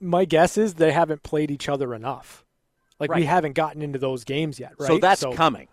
My 0.00 0.24
guess 0.24 0.56
is 0.56 0.74
they 0.74 0.92
haven't 0.92 1.22
played 1.22 1.50
each 1.50 1.68
other 1.68 1.94
enough. 1.94 2.44
Like 3.00 3.12
we 3.14 3.24
haven't 3.24 3.54
gotten 3.54 3.82
into 3.82 3.98
those 3.98 4.22
games 4.22 4.60
yet, 4.60 4.74
right? 4.78 4.86
So 4.86 4.98
that's 4.98 5.24
coming. 5.34 5.66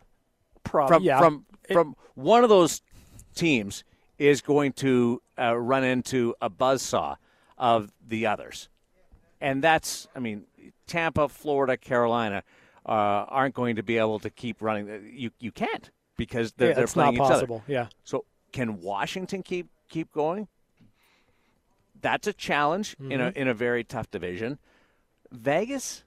prob- 0.64 0.88
from 0.90 1.04
yeah. 1.04 1.20
from 1.20 1.46
It- 1.68 1.74
from 1.74 1.96
one 2.16 2.44
of 2.44 2.50
those 2.50 2.82
teams 3.36 3.84
is 4.18 4.42
going 4.42 4.74
to 4.74 5.22
uh, 5.40 5.56
run 5.56 5.84
into 5.84 6.34
a 6.42 6.50
buzzsaw 6.50 7.18
of 7.58 7.92
the 8.08 8.26
others, 8.26 8.68
and 9.40 9.64
that's 9.64 10.08
I 10.16 10.20
mean 10.20 10.46
Tampa, 10.88 11.30
Florida, 11.30 11.78
Carolina 11.78 12.44
uh, 12.86 12.90
aren't 13.30 13.54
going 13.54 13.76
to 13.76 13.84
be 13.84 14.00
able 14.00 14.18
to 14.20 14.32
keep 14.32 14.60
running. 14.60 15.12
You 15.14 15.30
you 15.40 15.52
can't 15.52 15.92
because 16.20 16.52
they're, 16.52 16.70
yeah, 16.70 16.74
they're 16.76 16.84
it's 16.84 16.94
playing 16.94 17.16
not 17.16 17.26
each 17.26 17.28
possible. 17.32 17.64
other. 17.66 17.74
Yeah. 17.74 17.88
So 18.04 18.26
can 18.52 18.82
Washington 18.82 19.42
keep 19.42 19.68
keep 19.90 20.12
going? 20.12 20.48
That's 22.00 22.28
a 22.28 22.34
challenge 22.34 22.96
in 23.00 23.08
Mm-hmm. 23.20 23.38
a 23.38 23.42
in 23.42 23.48
a 23.48 23.54
very 23.54 23.84
tough 23.84 24.12
division. 24.12 24.60
Vegas, 25.32 26.04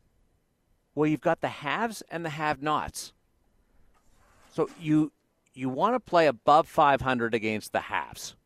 well, 0.94 1.06
you've 1.08 1.20
got 1.20 1.40
the 1.40 1.48
haves 1.48 2.02
and 2.10 2.24
the 2.24 2.30
have-nots. 2.30 3.12
So 4.52 4.68
you 4.78 5.12
you 5.54 5.68
want 5.68 5.94
to 5.94 6.00
play 6.00 6.26
above 6.26 6.66
500 6.68 7.34
against 7.34 7.72
the 7.72 7.80
haves, 7.80 8.36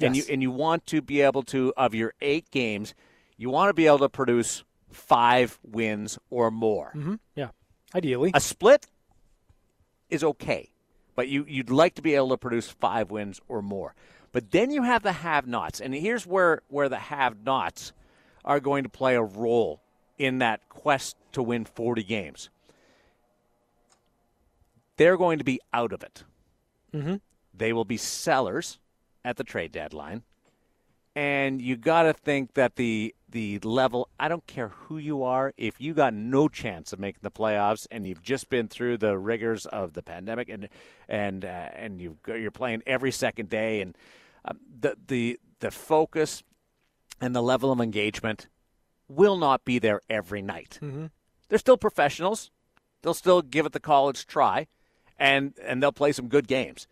and 0.00 0.16
you 0.16 0.24
and 0.30 0.42
you 0.42 0.50
want 0.50 0.86
to 0.86 1.00
be 1.02 1.20
able 1.20 1.42
to 1.44 1.72
of 1.76 1.94
your 1.94 2.14
eight 2.20 2.50
games, 2.50 2.94
you 3.36 3.50
want 3.50 3.68
to 3.70 3.74
be 3.74 3.86
able 3.86 3.98
to 4.00 4.08
produce 4.08 4.64
five 4.90 5.58
wins 5.62 6.18
or 6.30 6.50
more. 6.50 6.90
hmm 6.92 7.14
Yeah. 7.34 7.48
Ideally. 7.94 8.30
A 8.34 8.40
split 8.40 8.86
is 10.10 10.22
okay, 10.24 10.70
but 11.16 11.28
you, 11.28 11.44
you'd 11.48 11.70
like 11.70 11.94
to 11.96 12.02
be 12.02 12.14
able 12.14 12.28
to 12.28 12.36
produce 12.36 12.68
five 12.68 13.10
wins 13.10 13.40
or 13.48 13.62
more. 13.62 13.94
But 14.32 14.50
then 14.52 14.70
you 14.70 14.82
have 14.82 15.02
the 15.02 15.12
have 15.12 15.46
nots. 15.46 15.80
And 15.80 15.94
here's 15.94 16.26
where, 16.26 16.60
where 16.68 16.88
the 16.88 16.98
have 16.98 17.42
nots 17.44 17.92
are 18.44 18.60
going 18.60 18.84
to 18.84 18.88
play 18.88 19.16
a 19.16 19.22
role 19.22 19.80
in 20.18 20.38
that 20.38 20.60
quest 20.68 21.16
to 21.32 21.42
win 21.42 21.64
40 21.64 22.04
games. 22.04 22.50
They're 24.96 25.16
going 25.16 25.38
to 25.38 25.44
be 25.44 25.60
out 25.72 25.92
of 25.92 26.02
it. 26.02 26.22
Mhm. 26.94 27.20
They 27.52 27.72
will 27.72 27.84
be 27.84 27.96
sellers 27.96 28.78
at 29.24 29.36
the 29.36 29.44
trade 29.44 29.72
deadline. 29.72 30.22
And 31.14 31.60
you 31.62 31.76
got 31.76 32.02
to 32.02 32.12
think 32.12 32.54
that 32.54 32.76
the 32.76 33.14
the 33.28 33.58
level, 33.60 34.08
I 34.20 34.28
don't 34.28 34.46
care 34.46 34.68
who 34.68 34.98
you 34.98 35.22
are, 35.24 35.52
if 35.56 35.80
you 35.80 35.94
got 35.94 36.14
no 36.14 36.48
chance 36.48 36.92
of 36.92 36.98
making 37.00 37.20
the 37.22 37.30
playoffs 37.30 37.86
and 37.90 38.06
you've 38.06 38.22
just 38.22 38.48
been 38.48 38.68
through 38.68 38.98
the 38.98 39.18
rigors 39.18 39.66
of 39.66 39.94
the 39.94 40.02
pandemic 40.02 40.48
and 40.48 40.68
and 41.08 41.44
uh, 41.44 41.48
and 41.74 42.00
you've, 42.00 42.22
got- 42.22 42.34
you're 42.40 42.50
playing 42.52 42.82
every 42.86 43.10
second 43.12 43.48
day 43.48 43.80
and 43.80 43.96
um, 44.44 44.58
the 44.80 44.96
the 45.08 45.40
the 45.60 45.70
focus 45.70 46.42
and 47.20 47.34
the 47.34 47.42
level 47.42 47.72
of 47.72 47.80
engagement 47.80 48.46
will 49.08 49.36
not 49.36 49.64
be 49.64 49.78
there 49.78 50.00
every 50.10 50.42
night. 50.42 50.78
Mhm. 50.82 51.10
They're 51.48 51.58
still 51.58 51.76
professionals. 51.76 52.50
They'll 53.02 53.14
still 53.14 53.40
give 53.42 53.66
it 53.66 53.72
the 53.72 53.80
college 53.80 54.26
try, 54.26 54.66
and 55.18 55.54
and 55.64 55.82
they'll 55.82 55.92
play 55.92 56.12
some 56.12 56.28
good 56.28 56.46
games. 56.46 56.86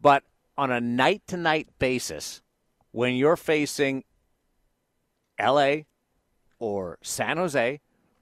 But 0.00 0.22
on 0.56 0.70
a 0.70 0.80
night 0.80 1.22
to 1.28 1.36
night 1.36 1.68
basis, 1.78 2.42
when 2.92 3.14
you're 3.14 3.36
facing 3.36 4.04
L.A. 5.40 5.86
or 6.58 6.98
San 7.02 7.36
Jose 7.36 7.80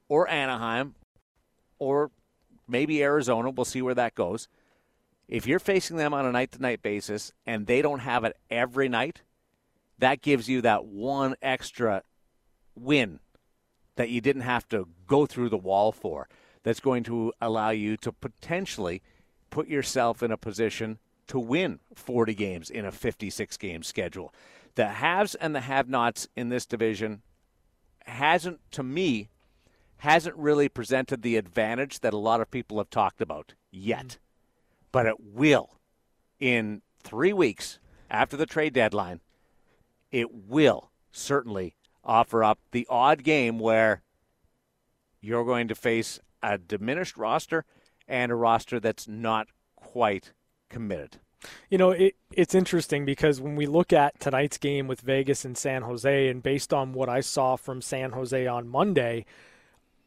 or 0.09 0.29
Anaheim 0.29 0.95
or 1.79 2.11
maybe 2.67 3.03
Arizona, 3.03 3.51
we'll 3.51 3.65
see 3.65 3.83
where 3.83 3.95
that 3.95 4.15
goes. 4.15 4.49
If 5.29 5.47
you're 5.47 5.59
facing 5.59 5.97
them 5.97 6.15
on 6.15 6.25
a 6.25 6.33
night 6.33 6.53
to 6.53 6.63
night 6.63 6.83
basis 6.83 7.33
and 7.47 7.67
they 7.67 7.83
don't 7.83 8.01
have 8.01 8.25
it 8.25 8.37
every 8.51 8.89
night, 8.89 9.23
that 9.99 10.23
gives 10.23 10.49
you 10.49 10.63
that 10.63 10.85
one 10.85 11.35
extra 11.43 12.03
win 12.75 13.21
that 13.97 14.09
you 14.09 14.21
didn't 14.21 14.43
have 14.43 14.69
to 14.69 14.87
go 15.07 15.27
through 15.27 15.49
the 15.49 15.57
wall 15.57 15.93
for. 15.93 16.29
That's 16.63 16.81
going 16.81 17.03
to 17.05 17.33
allow 17.41 17.71
you 17.71 17.97
to 17.99 18.13
potentially 18.13 19.03
put 19.51 19.69
yourself 19.69 20.23
in 20.23 20.31
a 20.31 20.37
position 20.37 20.99
to 21.27 21.39
win 21.39 21.81
40 21.95 22.35
games 22.35 22.71
in 22.71 22.85
a 22.85 22.93
56 22.93 23.57
game 23.57 23.83
schedule. 23.83 24.33
The 24.79 24.87
haves 24.87 25.35
and 25.35 25.57
the 25.57 25.63
have 25.63 25.89
nots 25.89 26.29
in 26.37 26.51
this 26.51 26.65
division 26.65 27.23
hasn't, 28.07 28.61
to 28.71 28.85
me, 28.85 29.29
hasn't 29.97 30.37
really 30.37 30.69
presented 30.69 31.23
the 31.23 31.35
advantage 31.35 31.99
that 31.99 32.15
a 32.15 32.17
lot 32.17 32.41
of 32.41 32.53
people 32.53 32.79
have 32.79 32.89
talked 32.89 33.21
about 33.21 33.55
yet. 33.73 34.19
But 34.93 35.07
it 35.07 35.17
will 35.19 35.81
in 36.39 36.83
three 37.03 37.33
weeks 37.33 37.81
after 38.09 38.37
the 38.37 38.47
trade 38.47 38.73
deadline. 38.73 39.21
It 40.13 40.33
will 40.33 40.93
certainly 41.11 41.75
offer 42.05 42.45
up 42.45 42.61
the 42.71 42.87
odd 42.89 43.25
game 43.25 43.59
where 43.59 44.03
you're 45.21 45.45
going 45.45 45.67
to 45.67 45.75
face 45.75 46.21
a 46.41 46.57
diminished 46.57 47.17
roster 47.17 47.65
and 48.07 48.31
a 48.31 48.37
roster 48.37 48.79
that's 48.79 49.09
not 49.09 49.49
quite 49.75 50.35
committed. 50.71 51.19
You 51.71 51.79
know, 51.79 51.91
it, 51.91 52.17
it's 52.33 52.55
interesting 52.55 53.05
because 53.05 53.41
when 53.41 53.57
we 53.57 53.67
look 53.67 53.93
at 53.93 54.19
tonight's 54.21 54.59
game 54.59 54.89
with 54.89 55.01
Vegas 55.01 55.45
and 55.45 55.57
San 55.57 55.83
Jose, 55.83 56.29
and 56.29 56.43
based 56.43 56.73
on 56.73 56.93
what 56.93 57.09
I 57.09 57.21
saw 57.21 57.57
from 57.57 57.81
San 57.81 58.13
Jose 58.13 58.47
on 58.47 58.69
Monday, 58.69 59.25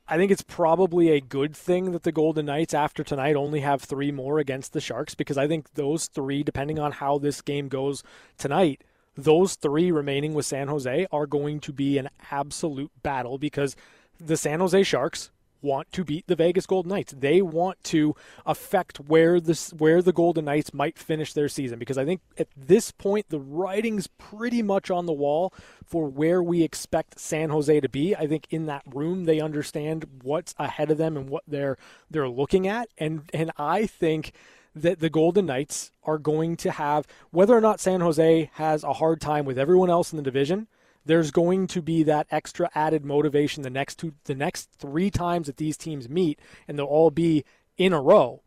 I 0.08 0.18
think 0.18 0.32
it's 0.32 0.42
probably 0.42 1.10
a 1.10 1.22
good 1.22 1.56
thing 1.56 1.92
that 1.94 2.04
the 2.04 2.12
Golden 2.12 2.48
Knights, 2.48 2.74
after 2.74 3.04
tonight, 3.04 3.36
only 3.36 3.62
have 3.62 3.82
three 3.82 4.12
more 4.12 4.40
against 4.40 4.74
the 4.74 4.82
Sharks 4.82 5.16
because 5.16 5.38
I 5.38 5.48
think 5.48 5.74
those 5.76 6.08
three, 6.08 6.44
depending 6.44 6.80
on 6.80 6.92
how 6.92 7.18
this 7.18 7.42
game 7.42 7.70
goes 7.70 8.04
tonight, 8.38 8.84
those 9.16 9.56
three 9.56 9.92
remaining 9.92 10.34
with 10.34 10.46
San 10.46 10.68
Jose 10.68 11.08
are 11.12 11.28
going 11.28 11.60
to 11.62 11.72
be 11.72 11.98
an 11.98 12.10
absolute 12.30 12.92
battle 13.04 13.38
because 13.38 13.76
the 14.20 14.38
San 14.38 14.60
Jose 14.60 14.84
Sharks 14.84 15.32
want 15.62 15.91
to 15.94 16.03
beat 16.03 16.27
the 16.27 16.36
Vegas 16.36 16.65
Golden 16.65 16.89
Knights. 16.89 17.13
They 17.18 17.41
want 17.41 17.84
to 17.86 18.15
affect 18.46 19.00
where 19.00 19.39
this 19.39 19.72
where 19.72 20.01
the 20.01 20.13
Golden 20.13 20.46
Knights 20.46 20.74
might 20.74 20.98
finish 20.98 21.34
their 21.34 21.50
season 21.50 21.80
because 21.80 21.98
I 21.98 22.06
think 22.06 22.22
at 22.38 22.48
this 22.56 22.91
point 22.91 23.30
the 23.30 23.39
writing's 23.39 24.08
pretty 24.08 24.62
much 24.62 24.89
on 24.91 25.06
the 25.06 25.13
wall 25.13 25.53
for 25.86 26.08
where 26.08 26.41
we 26.41 26.63
expect 26.63 27.20
San 27.20 27.50
Jose 27.50 27.80
to 27.80 27.89
be. 27.89 28.15
I 28.15 28.27
think 28.27 28.48
in 28.50 28.65
that 28.68 28.84
room 28.86 29.25
they 29.25 29.39
understand 29.39 30.06
what's 30.24 30.56
ahead 30.58 30.91
of 30.91 30.98
them 30.98 31.18
and 31.18 31.30
what 31.30 31.44
they're 31.48 31.77
they're 32.10 32.30
looking 32.30 32.68
at 32.68 32.89
and 32.98 33.30
and 33.34 33.51
I 33.58 33.86
think 33.86 34.34
that 34.74 35.00
the 35.00 35.10
Golden 35.10 35.46
Knights 35.46 35.91
are 36.03 36.18
going 36.18 36.56
to 36.58 36.72
have 36.72 37.06
whether 37.32 37.56
or 37.56 37.62
not 37.62 37.80
San 37.80 38.01
Jose 38.01 38.50
has 38.53 38.84
a 38.84 38.94
hard 38.94 39.20
time 39.20 39.46
with 39.46 39.60
everyone 39.60 39.89
else 39.89 40.13
in 40.13 40.18
the 40.18 40.24
division 40.24 40.68
there's 41.05 41.31
going 41.31 41.67
to 41.67 41.81
be 41.81 42.03
that 42.03 42.27
extra 42.31 42.70
added 42.75 43.03
motivation 43.03 43.63
the 43.63 43.70
next 43.70 43.98
two 44.00 44.13
the 44.25 44.36
next 44.36 44.70
three 44.77 45.10
times 45.10 45.48
that 45.48 45.58
these 45.58 45.77
teams 45.77 46.10
meet 46.10 46.39
and 46.67 46.77
they'll 46.77 46.86
all 46.86 47.12
be 47.12 47.43
in 47.77 47.93
a 47.93 48.01
row 48.01 48.41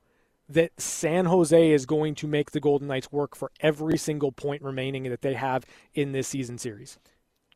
that 0.48 0.78
San 0.78 1.24
Jose 1.24 1.70
is 1.70 1.86
going 1.86 2.14
to 2.16 2.26
make 2.26 2.50
the 2.50 2.60
Golden 2.60 2.88
Knights 2.88 3.10
work 3.10 3.34
for 3.34 3.50
every 3.60 3.96
single 3.96 4.30
point 4.30 4.62
remaining 4.62 5.04
that 5.04 5.22
they 5.22 5.34
have 5.34 5.64
in 5.94 6.12
this 6.12 6.28
season 6.28 6.58
series. 6.58 6.98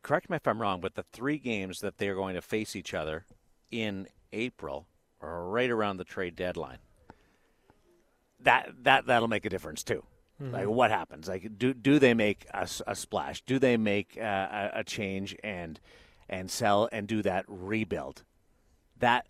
correct 0.01 0.29
me 0.29 0.37
if 0.37 0.47
I'm 0.47 0.61
wrong, 0.61 0.81
but 0.81 0.95
the 0.95 1.05
three 1.13 1.37
games 1.37 1.81
that 1.81 1.97
they're 1.97 2.15
going 2.15 2.35
to 2.35 2.41
face 2.41 2.75
each 2.75 2.93
other 2.93 3.25
in 3.69 4.07
April 4.33 4.87
are 5.21 5.47
right 5.47 5.69
around 5.69 5.97
the 5.97 6.03
trade 6.03 6.35
deadline. 6.35 6.79
That 8.39 8.69
that 8.83 9.05
that'll 9.05 9.27
make 9.27 9.45
a 9.45 9.49
difference 9.49 9.83
too. 9.83 10.03
Mm-hmm. 10.41 10.53
Like 10.53 10.67
what 10.67 10.91
happens? 10.91 11.27
Like 11.27 11.57
do 11.57 11.73
do 11.73 11.99
they 11.99 12.13
make 12.13 12.45
a, 12.53 12.67
a 12.87 12.95
splash? 12.95 13.41
Do 13.41 13.59
they 13.59 13.77
make 13.77 14.17
uh, 14.19 14.23
a, 14.23 14.69
a 14.75 14.83
change 14.83 15.35
and 15.43 15.79
and 16.29 16.49
sell 16.49 16.87
and 16.91 17.07
do 17.07 17.21
that 17.23 17.45
rebuild? 17.47 18.23
That 18.99 19.27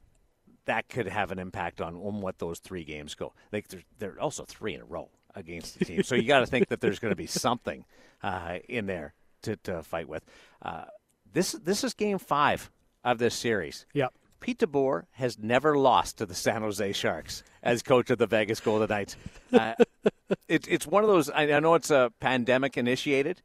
that 0.66 0.88
could 0.88 1.08
have 1.08 1.32
an 1.32 1.40
impact 1.40 1.82
on, 1.82 1.96
on 1.96 2.22
what 2.22 2.38
those 2.38 2.60
three 2.60 2.84
games 2.84 3.16
go. 3.16 3.34
Like 3.52 3.68
they're, 3.70 3.84
they're 3.98 4.22
also 4.22 4.46
three 4.46 4.76
in 4.76 4.82
a 4.82 4.86
row 4.86 5.10
against 5.34 5.80
the 5.80 5.86
team, 5.86 6.04
so 6.04 6.14
you 6.16 6.28
got 6.28 6.42
to 6.42 6.46
think 6.46 6.68
that 6.68 6.80
there's 6.80 7.00
going 7.00 7.12
to 7.12 7.16
be 7.16 7.26
something 7.28 7.86
uh, 8.22 8.60
in 8.68 8.86
there 8.86 9.16
to, 9.44 9.56
to 9.58 9.82
fight 9.82 10.08
with. 10.08 10.24
Uh, 10.62 10.86
this 11.32 11.54
this 11.54 11.84
is 11.84 11.94
game 11.94 12.20
five 12.20 12.70
of 13.04 13.18
this 13.18 13.36
series. 13.36 13.86
Yep. 13.94 14.14
Pete 14.40 14.60
DeBoer 14.60 15.04
has 15.12 15.38
never 15.38 15.78
lost 15.78 16.18
to 16.18 16.26
the 16.26 16.34
San 16.34 16.62
Jose 16.62 16.94
Sharks 16.94 17.44
as 17.62 17.84
coach 17.84 18.10
of 18.10 18.18
the 18.18 18.28
Vegas 18.28 18.60
Golden 18.60 18.88
Knights. 18.88 19.18
Uh, 19.52 19.74
it, 20.48 20.68
it's 20.68 20.88
one 20.88 21.04
of 21.04 21.10
those. 21.10 21.30
I, 21.30 21.52
I 21.54 21.60
know 21.60 21.76
it's 21.76 21.92
a 21.92 22.12
pandemic 22.20 22.78
initiated, 22.78 23.42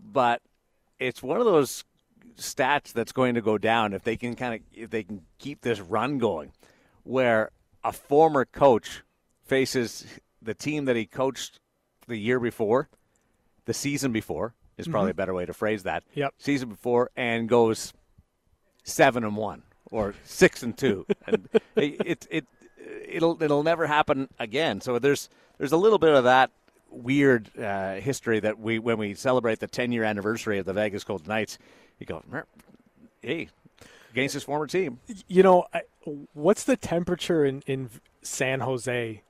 but 0.00 0.42
it's 0.98 1.22
one 1.22 1.38
of 1.38 1.46
those 1.46 1.84
stats 2.36 2.92
that's 2.92 3.12
going 3.12 3.34
to 3.34 3.40
go 3.40 3.56
down 3.56 3.94
if 3.94 4.04
they 4.04 4.16
can 4.16 4.36
kind 4.36 4.54
of 4.54 4.60
if 4.72 4.90
they 4.90 5.02
can 5.02 5.22
keep 5.38 5.62
this 5.62 5.80
run 5.80 6.18
going, 6.18 6.52
where 7.04 7.50
a 7.82 7.92
former 7.92 8.44
coach 8.44 9.02
faces 9.44 10.04
the 10.42 10.54
team 10.54 10.84
that 10.84 10.96
he 10.96 11.06
coached 11.06 11.60
the 12.06 12.16
year 12.16 12.38
before, 12.38 12.88
the 13.64 13.74
season 13.74 14.12
before 14.12 14.54
is 14.76 14.86
probably 14.86 15.10
mm-hmm. 15.10 15.16
a 15.16 15.22
better 15.22 15.34
way 15.34 15.46
to 15.46 15.54
phrase 15.54 15.84
that. 15.84 16.04
Yep. 16.14 16.34
Season 16.38 16.68
before 16.68 17.10
and 17.16 17.48
goes 17.48 17.94
seven 18.84 19.24
and 19.24 19.36
one 19.36 19.62
or 19.90 20.14
six 20.24 20.62
and 20.62 20.76
two, 20.76 21.06
and 21.26 21.48
it, 21.76 22.00
it 22.04 22.26
it 22.30 22.46
it'll 23.08 23.42
it'll 23.42 23.62
never 23.62 23.86
happen 23.86 24.28
again. 24.38 24.80
So 24.80 24.98
there's 24.98 25.28
there's 25.58 25.72
a 25.72 25.76
little 25.76 25.98
bit 25.98 26.14
of 26.14 26.24
that 26.24 26.50
weird 26.90 27.50
uh, 27.58 27.94
history 27.94 28.40
that 28.40 28.58
we 28.58 28.78
when 28.78 28.98
we 28.98 29.14
celebrate 29.14 29.60
the 29.60 29.66
10 29.66 29.92
year 29.92 30.04
anniversary 30.04 30.58
of 30.58 30.66
the 30.66 30.72
Vegas 30.72 31.04
Golden 31.04 31.28
Knights, 31.28 31.58
you 31.98 32.06
go, 32.06 32.22
hey, 33.22 33.48
against 34.10 34.34
his 34.34 34.44
former 34.44 34.66
team. 34.66 34.98
You 35.28 35.42
know, 35.42 35.66
what's 36.32 36.64
the 36.64 36.76
temperature 36.76 37.44
in 37.44 37.62
in 37.66 37.90
San 38.22 38.60
Jose? 38.60 39.22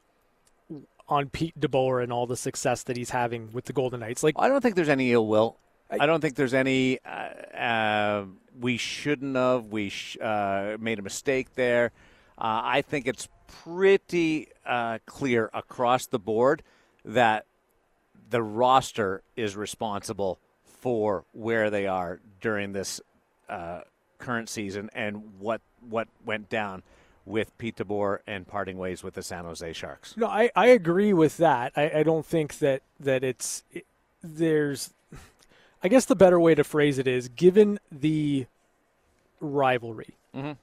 On 1.08 1.28
Pete 1.28 1.54
DeBoer 1.60 2.02
and 2.02 2.12
all 2.12 2.26
the 2.26 2.36
success 2.36 2.82
that 2.82 2.96
he's 2.96 3.10
having 3.10 3.52
with 3.52 3.66
the 3.66 3.72
Golden 3.72 4.00
Knights, 4.00 4.25
like 4.25 4.34
I 4.36 4.48
don't 4.48 4.60
think 4.60 4.75
there's 4.75 4.88
any 4.88 5.12
ill 5.12 5.28
will. 5.28 5.56
I, 5.88 5.98
I 6.00 6.06
don't 6.06 6.20
think 6.20 6.34
there's 6.34 6.52
any. 6.52 6.98
Uh, 7.04 7.56
uh, 7.56 8.25
we 8.60 8.76
shouldn't 8.76 9.36
have. 9.36 9.66
We 9.66 9.88
sh- 9.88 10.16
uh, 10.20 10.76
made 10.80 10.98
a 10.98 11.02
mistake 11.02 11.54
there. 11.54 11.92
Uh, 12.38 12.60
I 12.64 12.82
think 12.82 13.06
it's 13.06 13.28
pretty 13.62 14.48
uh, 14.64 14.98
clear 15.06 15.50
across 15.54 16.06
the 16.06 16.18
board 16.18 16.62
that 17.04 17.46
the 18.30 18.42
roster 18.42 19.22
is 19.36 19.56
responsible 19.56 20.38
for 20.64 21.25
where 21.32 21.70
they 21.70 21.86
are 21.86 22.20
during 22.40 22.72
this 22.72 23.00
uh, 23.48 23.80
current 24.18 24.48
season 24.48 24.90
and 24.94 25.22
what 25.38 25.60
what 25.88 26.08
went 26.25 26.48
down 26.48 26.82
with 27.25 27.56
Pete 27.58 27.76
DeBoer 27.76 28.18
and 28.26 28.46
parting 28.46 28.78
ways 28.78 29.02
with 29.02 29.14
the 29.14 29.22
San 29.22 29.44
Jose 29.44 29.72
Sharks. 29.72 30.16
No, 30.16 30.26
I, 30.26 30.50
I 30.54 30.66
agree 30.66 31.12
with 31.12 31.36
that. 31.38 31.72
I, 31.76 31.90
I 31.96 32.02
don't 32.02 32.25
think 32.25 32.58
that 32.58 32.82
that 33.00 33.25
it's 33.25 33.62
it, 33.72 33.84
there's. 34.22 34.92
I 35.86 35.88
guess 35.88 36.04
the 36.04 36.16
better 36.16 36.40
way 36.40 36.56
to 36.56 36.64
phrase 36.64 36.98
it 36.98 37.06
is 37.06 37.28
given 37.28 37.78
the 37.92 38.46
rivalry. 39.38 40.16
Mm-hmm. 40.34 40.54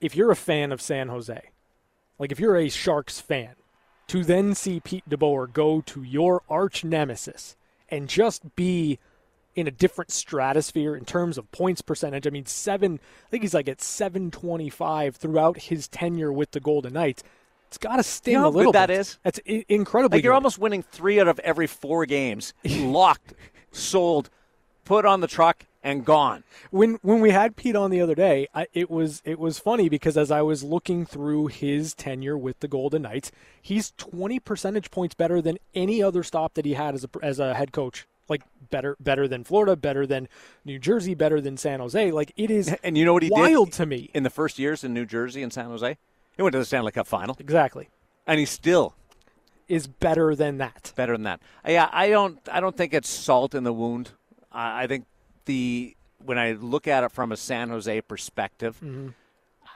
If 0.00 0.14
you're 0.14 0.30
a 0.30 0.36
fan 0.36 0.70
of 0.70 0.80
San 0.80 1.08
Jose, 1.08 1.42
like 2.20 2.30
if 2.30 2.38
you're 2.38 2.56
a 2.56 2.68
Sharks 2.68 3.20
fan, 3.20 3.56
to 4.06 4.22
then 4.22 4.54
see 4.54 4.78
Pete 4.78 5.02
DeBoer 5.10 5.52
go 5.52 5.80
to 5.80 6.04
your 6.04 6.42
arch 6.48 6.84
nemesis 6.84 7.56
and 7.88 8.08
just 8.08 8.54
be 8.54 9.00
in 9.56 9.66
a 9.66 9.72
different 9.72 10.12
stratosphere 10.12 10.94
in 10.94 11.04
terms 11.04 11.36
of 11.36 11.50
points 11.50 11.82
percentage. 11.82 12.24
I 12.24 12.30
mean, 12.30 12.46
seven. 12.46 13.00
I 13.26 13.28
think 13.28 13.42
he's 13.42 13.54
like 13.54 13.68
at 13.68 13.80
725 13.80 15.16
throughout 15.16 15.58
his 15.62 15.88
tenure 15.88 16.32
with 16.32 16.52
the 16.52 16.60
Golden 16.60 16.92
Knights. 16.92 17.24
It's 17.66 17.78
got 17.78 17.96
to 17.96 18.02
sting 18.02 18.34
you 18.34 18.40
know 18.40 18.48
a 18.48 18.50
little. 18.50 18.70
That 18.70 18.86
bit. 18.86 19.00
is. 19.00 19.18
That's 19.24 19.40
I- 19.48 19.64
incredibly. 19.68 20.18
Like 20.18 20.24
you're 20.24 20.34
almost 20.34 20.58
winning 20.60 20.82
three 20.82 21.18
out 21.18 21.26
of 21.26 21.40
every 21.40 21.66
four 21.66 22.06
games. 22.06 22.54
Locked, 22.64 23.32
sold, 23.72 24.30
put 24.84 25.04
on 25.04 25.20
the 25.20 25.26
truck, 25.26 25.66
and 25.82 26.04
gone. 26.04 26.44
When 26.70 26.98
when 27.02 27.20
we 27.20 27.30
had 27.30 27.56
Pete 27.56 27.76
on 27.76 27.90
the 27.90 28.00
other 28.00 28.14
day, 28.14 28.46
I, 28.54 28.66
it 28.72 28.90
was 28.90 29.20
it 29.24 29.38
was 29.38 29.58
funny 29.58 29.88
because 29.88 30.16
as 30.16 30.30
I 30.30 30.42
was 30.42 30.62
looking 30.62 31.04
through 31.04 31.48
his 31.48 31.94
tenure 31.94 32.38
with 32.38 32.60
the 32.60 32.68
Golden 32.68 33.02
Knights, 33.02 33.32
he's 33.60 33.92
20 33.96 34.38
percentage 34.40 34.90
points 34.90 35.14
better 35.14 35.42
than 35.42 35.58
any 35.74 36.02
other 36.02 36.22
stop 36.22 36.54
that 36.54 36.64
he 36.64 36.74
had 36.74 36.94
as 36.94 37.04
a 37.04 37.08
as 37.22 37.38
a 37.38 37.54
head 37.54 37.72
coach. 37.72 38.06
Like 38.28 38.42
better 38.70 38.96
better 39.00 39.26
than 39.26 39.44
Florida, 39.44 39.74
better 39.76 40.06
than 40.06 40.28
New 40.64 40.78
Jersey, 40.78 41.14
better 41.14 41.40
than 41.40 41.56
San 41.56 41.80
Jose. 41.80 42.10
Like 42.12 42.32
it 42.36 42.50
is 42.50 42.74
and 42.82 42.96
you 42.96 43.04
know 43.04 43.14
what 43.14 43.24
he 43.24 43.30
wild 43.30 43.70
did 43.70 43.76
to 43.78 43.86
me 43.86 44.10
in 44.14 44.22
the 44.22 44.30
first 44.30 44.58
years 44.58 44.84
in 44.84 44.94
New 44.94 45.04
Jersey 45.04 45.42
and 45.42 45.52
San 45.52 45.66
Jose. 45.66 45.98
He 46.36 46.42
went 46.42 46.52
to 46.52 46.58
the 46.58 46.64
Stanley 46.64 46.92
Cup 46.92 47.06
final. 47.06 47.36
Exactly. 47.38 47.88
And 48.26 48.38
he 48.38 48.46
still 48.46 48.94
is 49.68 49.86
better 49.86 50.34
than 50.34 50.58
that. 50.58 50.92
Better 50.96 51.12
than 51.12 51.24
that. 51.24 51.40
Yeah, 51.66 51.88
I 51.92 52.08
don't. 52.08 52.38
I 52.50 52.60
don't 52.60 52.76
think 52.76 52.94
it's 52.94 53.08
salt 53.08 53.54
in 53.54 53.64
the 53.64 53.72
wound. 53.72 54.10
I, 54.50 54.84
I 54.84 54.86
think 54.86 55.06
the 55.44 55.96
when 56.24 56.38
I 56.38 56.52
look 56.52 56.86
at 56.86 57.04
it 57.04 57.12
from 57.12 57.32
a 57.32 57.36
San 57.36 57.68
Jose 57.70 58.00
perspective, 58.02 58.76
mm-hmm. 58.76 59.08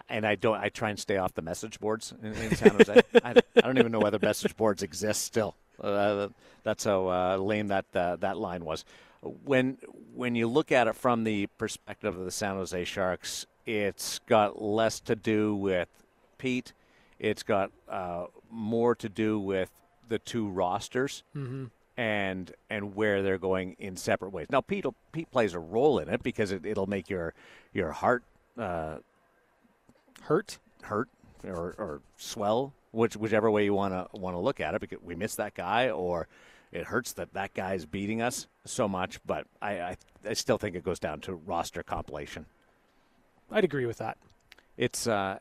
and 0.09 0.27
I 0.27 0.35
don't, 0.35 0.57
I 0.57 0.69
try 0.69 0.91
and 0.91 0.99
stay 0.99 1.17
off 1.17 1.35
the 1.35 1.43
message 1.43 1.81
boards 1.81 2.15
in, 2.23 2.33
in 2.35 2.55
San 2.55 2.71
Jose. 2.71 3.03
I, 3.25 3.35
I, 3.57 3.61
don't 3.61 3.79
even 3.79 3.93
know 3.93 4.01
whether 4.01 4.19
message 4.21 4.57
boards 4.57 4.83
exist 4.83 5.23
still. 5.23 5.55
Uh, 5.81 6.29
that's 6.63 6.85
how 6.85 7.09
uh, 7.09 7.37
lame 7.37 7.69
that 7.69 7.85
uh, 7.95 8.17
that 8.17 8.39
line 8.39 8.65
was. 8.65 8.85
When 9.23 9.79
when 10.15 10.35
you 10.35 10.47
look 10.47 10.73
at 10.73 10.87
it 10.87 10.95
from 10.95 11.25
the 11.25 11.47
perspective 11.59 12.17
of 12.17 12.25
the 12.25 12.31
San 12.31 12.55
Jose 12.55 12.85
Sharks, 12.85 13.47
it's 13.65 14.21
got 14.21 14.63
less 14.63 15.01
to 15.01 15.17
do 15.17 15.55
with 15.55 15.89
Pete. 16.39 16.73
It's 17.19 17.43
got 17.43 17.71
uh, 17.89 18.27
more 18.51 18.95
to 18.97 19.09
do 19.09 19.39
with 19.39 19.71
the 20.09 20.19
two 20.19 20.49
rosters. 20.49 21.23
Mm-hmm 21.35 21.67
and 21.97 22.53
and 22.69 22.95
where 22.95 23.23
they're 23.23 23.39
going 23.39 23.75
in 23.79 23.97
separate 23.97 24.31
ways. 24.31 24.47
Now, 24.51 24.61
Pete 24.61 24.85
Pete 25.13 25.31
plays 25.31 25.55
a 25.55 25.59
role 25.59 25.99
in 25.99 26.09
it 26.09 26.23
because 26.23 26.53
it, 26.53 26.63
will 26.77 26.87
make 26.87 27.09
your 27.09 27.33
your 27.73 27.93
heart 27.93 28.23
uh, 28.59 28.97
hurt, 30.23 30.59
hurt, 30.83 31.09
or, 31.45 31.75
or 31.79 32.01
swell, 32.17 32.75
which 32.93 33.17
whichever 33.17 33.51
way 33.51 33.65
you 33.65 33.75
want 33.75 33.95
to 33.95 34.19
want 34.19 34.35
to 34.35 34.41
look 34.41 34.61
at 34.61 34.75
it. 34.75 34.81
Because 34.81 34.99
we 35.03 35.15
miss 35.15 35.37
that 35.37 35.55
guy, 35.55 35.91
or 35.91 36.29
it 36.73 36.85
hurts 36.85 37.13
that 37.15 37.33
that 37.35 37.55
guy's 37.55 37.87
beating 37.87 38.21
us 38.21 38.47
so 38.65 38.87
much. 38.87 39.19
But 39.25 39.47
I, 39.63 39.81
I, 39.81 39.97
I 40.29 40.33
still 40.35 40.59
think 40.59 40.77
it 40.77 40.85
goes 40.85 40.99
down 40.99 41.21
to 41.23 41.35
roster 41.35 41.83
compilation. 41.83 42.47
I'd 43.51 43.65
agree 43.65 43.87
with 43.87 43.99
that. 43.99 44.19
It's 44.77 45.07
uh, 45.07 45.39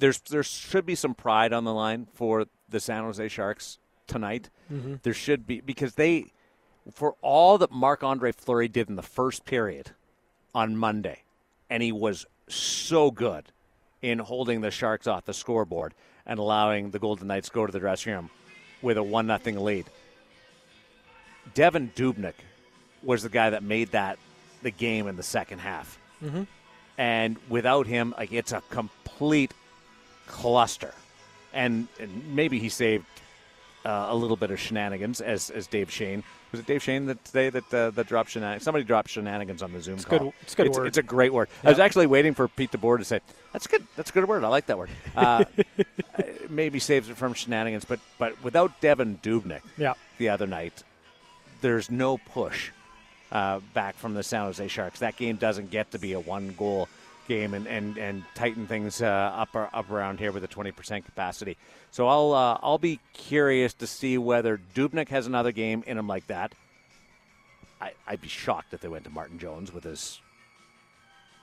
there's 0.00 0.20
there 0.20 0.42
should 0.42 0.86
be 0.86 0.94
some 0.94 1.14
pride 1.14 1.52
on 1.52 1.64
the 1.64 1.72
line 1.72 2.08
for 2.12 2.46
the 2.68 2.80
San 2.80 3.04
Jose 3.04 3.28
Sharks 3.28 3.78
tonight. 4.06 4.50
Mm-hmm. 4.72 4.96
There 5.02 5.14
should 5.14 5.46
be 5.46 5.60
because 5.60 5.94
they, 5.94 6.32
for 6.92 7.14
all 7.22 7.58
that 7.58 7.70
Marc 7.70 8.02
Andre 8.02 8.32
Fleury 8.32 8.68
did 8.68 8.88
in 8.88 8.96
the 8.96 9.02
first 9.02 9.44
period 9.44 9.92
on 10.54 10.76
Monday, 10.76 11.22
and 11.68 11.82
he 11.82 11.92
was 11.92 12.26
so 12.48 13.10
good 13.10 13.52
in 14.02 14.18
holding 14.18 14.62
the 14.62 14.70
Sharks 14.70 15.06
off 15.06 15.26
the 15.26 15.34
scoreboard 15.34 15.94
and 16.26 16.38
allowing 16.38 16.90
the 16.90 16.98
Golden 16.98 17.28
Knights 17.28 17.48
go 17.48 17.66
to 17.66 17.72
the 17.72 17.78
dressing 17.78 18.12
room 18.12 18.30
with 18.82 18.96
a 18.96 19.02
one 19.02 19.26
nothing 19.26 19.58
lead. 19.58 19.86
Devan 21.54 21.92
Dubnyk 21.94 22.34
was 23.02 23.22
the 23.22 23.28
guy 23.28 23.50
that 23.50 23.62
made 23.62 23.92
that 23.92 24.18
the 24.62 24.70
game 24.70 25.06
in 25.06 25.16
the 25.16 25.22
second 25.22 25.58
half. 25.58 25.98
Mm-hmm. 26.22 26.44
And 26.98 27.36
without 27.48 27.86
him, 27.86 28.14
like 28.18 28.32
it's 28.32 28.52
a 28.52 28.62
complete 28.70 29.52
cluster. 30.30 30.94
And, 31.52 31.88
and 31.98 32.34
maybe 32.34 32.58
he 32.58 32.68
saved 32.68 33.04
uh, 33.84 34.06
a 34.10 34.14
little 34.14 34.36
bit 34.36 34.50
of 34.50 34.60
shenanigans, 34.60 35.20
as 35.20 35.50
as 35.50 35.66
Dave 35.66 35.90
Shane. 35.90 36.22
was 36.52 36.60
it 36.60 36.66
Dave 36.66 36.82
Shane 36.82 37.06
that 37.06 37.24
today 37.24 37.50
that 37.50 37.74
uh, 37.74 37.90
that 37.90 38.06
dropped 38.06 38.30
shenanigans? 38.30 38.62
Somebody 38.62 38.84
dropped 38.84 39.08
shenanigans 39.08 39.62
on 39.62 39.72
the 39.72 39.80
Zoom 39.80 39.96
it's 39.96 40.04
call. 40.04 40.18
Good, 40.18 40.32
it's 40.42 40.54
good 40.54 40.66
it's, 40.66 40.78
word. 40.78 40.86
It's 40.86 40.98
a 40.98 41.02
great 41.02 41.32
word. 41.32 41.48
Yep. 41.48 41.64
I 41.64 41.68
was 41.70 41.78
actually 41.78 42.06
waiting 42.06 42.34
for 42.34 42.48
Pete 42.48 42.72
DeBoer 42.72 42.98
to 42.98 43.04
say 43.04 43.20
that's 43.52 43.66
good. 43.66 43.86
That's 43.96 44.10
a 44.10 44.12
good 44.12 44.28
word. 44.28 44.44
I 44.44 44.48
like 44.48 44.66
that 44.66 44.78
word. 44.78 44.90
Uh, 45.16 45.44
maybe 46.50 46.78
saves 46.78 47.08
it 47.08 47.16
from 47.16 47.34
shenanigans, 47.34 47.84
but 47.84 48.00
but 48.18 48.42
without 48.44 48.80
Devan 48.80 49.18
Dubnyk, 49.20 49.62
yeah. 49.78 49.94
the 50.18 50.28
other 50.28 50.46
night, 50.46 50.82
there's 51.62 51.90
no 51.90 52.18
push 52.18 52.70
uh, 53.32 53.60
back 53.72 53.96
from 53.96 54.14
the 54.14 54.22
San 54.22 54.42
Jose 54.42 54.68
Sharks. 54.68 55.00
That 55.00 55.16
game 55.16 55.36
doesn't 55.36 55.70
get 55.70 55.92
to 55.92 55.98
be 55.98 56.12
a 56.12 56.20
one 56.20 56.54
goal 56.56 56.88
game 57.30 57.54
and, 57.54 57.66
and, 57.68 57.96
and 57.96 58.24
tighten 58.34 58.66
things 58.66 59.00
uh, 59.00 59.06
up 59.06 59.54
up 59.54 59.88
around 59.90 60.18
here 60.18 60.32
with 60.32 60.42
a 60.42 60.48
20% 60.48 61.04
capacity. 61.04 61.56
So 61.92 62.08
I'll 62.08 62.32
uh, 62.32 62.58
I'll 62.60 62.78
be 62.78 62.98
curious 63.12 63.72
to 63.74 63.86
see 63.86 64.18
whether 64.18 64.60
Dubnyk 64.74 65.08
has 65.08 65.26
another 65.28 65.52
game 65.52 65.84
in 65.86 65.96
him 65.96 66.08
like 66.08 66.26
that, 66.26 66.52
I, 67.80 67.92
I'd 68.06 68.20
be 68.20 68.28
shocked 68.28 68.74
if 68.74 68.80
they 68.80 68.88
went 68.88 69.04
to 69.04 69.10
Martin 69.10 69.38
Jones 69.38 69.72
with 69.72 69.84
his. 69.84 70.20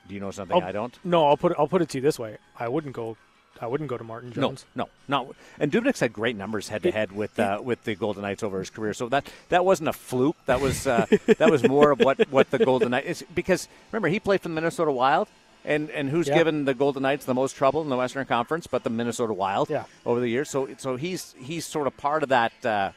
Do 0.08 0.14
you 0.14 0.20
know 0.20 0.32
something 0.32 0.62
I'll- 0.62 0.68
I 0.68 0.72
don't? 0.74 0.98
No, 1.04 1.26
I'll 1.28 1.38
put 1.38 1.54
it, 1.54 1.58
I'll 1.60 1.68
put 1.70 1.82
it 1.82 1.90
to 1.90 1.98
you 1.98 2.02
this 2.02 2.20
way. 2.20 2.38
I 2.60 2.68
wouldn't 2.68 2.94
go. 2.94 3.16
I 3.60 3.66
wouldn't 3.66 3.90
go 3.90 3.98
to 3.98 4.04
Martin 4.04 4.32
Jones. 4.34 4.66
No, 4.76 4.84
no, 5.08 5.24
not. 5.26 5.36
And 5.58 5.72
Dubnyk's 5.72 6.00
had 6.00 6.14
great 6.14 6.36
numbers 6.36 6.68
head 6.68 6.84
to 6.84 6.92
head 6.92 7.12
with 7.12 7.40
uh, 7.40 7.60
with 7.64 7.84
the 7.86 7.96
Golden 7.96 8.22
Knights 8.22 8.44
over 8.44 8.60
his 8.60 8.70
career. 8.70 8.94
So 8.94 9.10
that 9.10 9.32
that 9.50 9.66
wasn't 9.66 9.90
a 9.90 9.94
fluke. 9.94 10.36
That 10.46 10.62
was 10.62 10.86
uh, 10.86 11.06
that 11.40 11.50
was 11.50 11.68
more 11.68 11.90
of 11.92 12.00
what, 12.00 12.30
what 12.30 12.52
the 12.52 12.60
Golden 12.60 12.92
Knights. 12.92 13.24
Because 13.34 13.68
remember, 13.92 14.10
he 14.10 14.20
played 14.20 14.42
for 14.42 14.50
the 14.50 14.54
Minnesota 14.54 14.92
Wild, 14.92 15.28
and 15.68 15.92
and 15.92 16.10
who's 16.10 16.28
Yeah. 16.28 16.36
given 16.36 16.66
the 16.66 16.74
Golden 16.74 17.04
Knights 17.04 17.26
the 17.26 17.34
most 17.36 17.56
trouble 17.56 17.82
in 17.84 17.90
the 17.90 17.98
Western 17.98 18.26
Conference, 18.26 18.66
but 18.66 18.84
the 18.84 18.90
Minnesota 18.90 19.34
Wild 19.34 19.70
Yeah. 19.70 19.84
over 20.06 20.20
the 20.20 20.30
years. 20.30 20.50
So 20.50 20.68
so 20.78 20.96
he's 20.96 21.36
he's 21.38 21.66
sort 21.66 21.86
of 21.86 21.96
part 21.98 22.24
of 22.24 22.30
that 22.30 22.54
uh, 22.66 22.92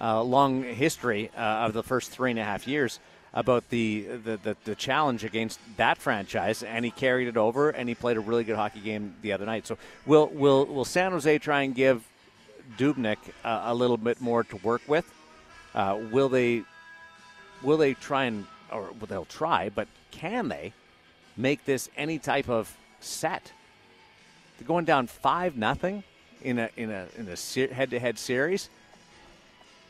uh, 0.00 0.22
long 0.22 0.62
history 0.62 1.30
uh, 1.36 1.40
of 1.66 1.72
the 1.72 1.82
first 1.82 2.10
three 2.10 2.30
and 2.30 2.38
a 2.38 2.44
half 2.44 2.68
years 2.68 3.00
about 3.34 3.68
the, 3.68 4.06
the, 4.24 4.38
the, 4.42 4.56
the 4.64 4.74
challenge 4.74 5.22
against 5.22 5.58
that 5.76 5.98
franchise, 5.98 6.62
and 6.62 6.86
he 6.86 6.90
carried 6.90 7.28
it 7.28 7.36
over, 7.36 7.68
and 7.68 7.86
he 7.86 7.94
played 7.94 8.16
a 8.16 8.20
really 8.20 8.44
good 8.44 8.56
hockey 8.56 8.80
game 8.80 9.14
the 9.20 9.32
other 9.32 9.44
night. 9.44 9.66
So 9.66 9.76
will 10.06 10.28
will 10.28 10.64
will 10.66 10.84
San 10.86 11.12
Jose 11.12 11.38
try 11.38 11.62
and 11.62 11.74
give 11.74 12.06
Dubnyk 12.78 13.18
uh, 13.44 13.62
a 13.64 13.74
little 13.74 13.96
bit 13.98 14.20
more 14.20 14.44
to 14.44 14.56
work 14.58 14.82
with? 14.86 15.04
Uh, 15.74 15.98
will 16.10 16.28
they 16.30 16.62
will 17.62 17.76
they 17.78 17.94
try 17.94 18.24
and 18.24 18.46
or 18.72 18.90
they'll 19.08 19.24
try, 19.26 19.68
but 19.68 19.86
can 20.10 20.48
they 20.48 20.72
make 21.36 21.64
this 21.64 21.90
any 21.96 22.18
type 22.18 22.48
of 22.48 22.74
set? 23.00 23.52
They're 24.58 24.68
going 24.68 24.84
down 24.84 25.06
five 25.06 25.56
nothing 25.56 26.02
in 26.42 26.58
a 26.58 26.70
in 26.76 26.90
a 26.90 27.06
in 27.16 27.28
a 27.28 27.74
head 27.74 27.90
to 27.90 27.98
head 27.98 28.18
series. 28.18 28.68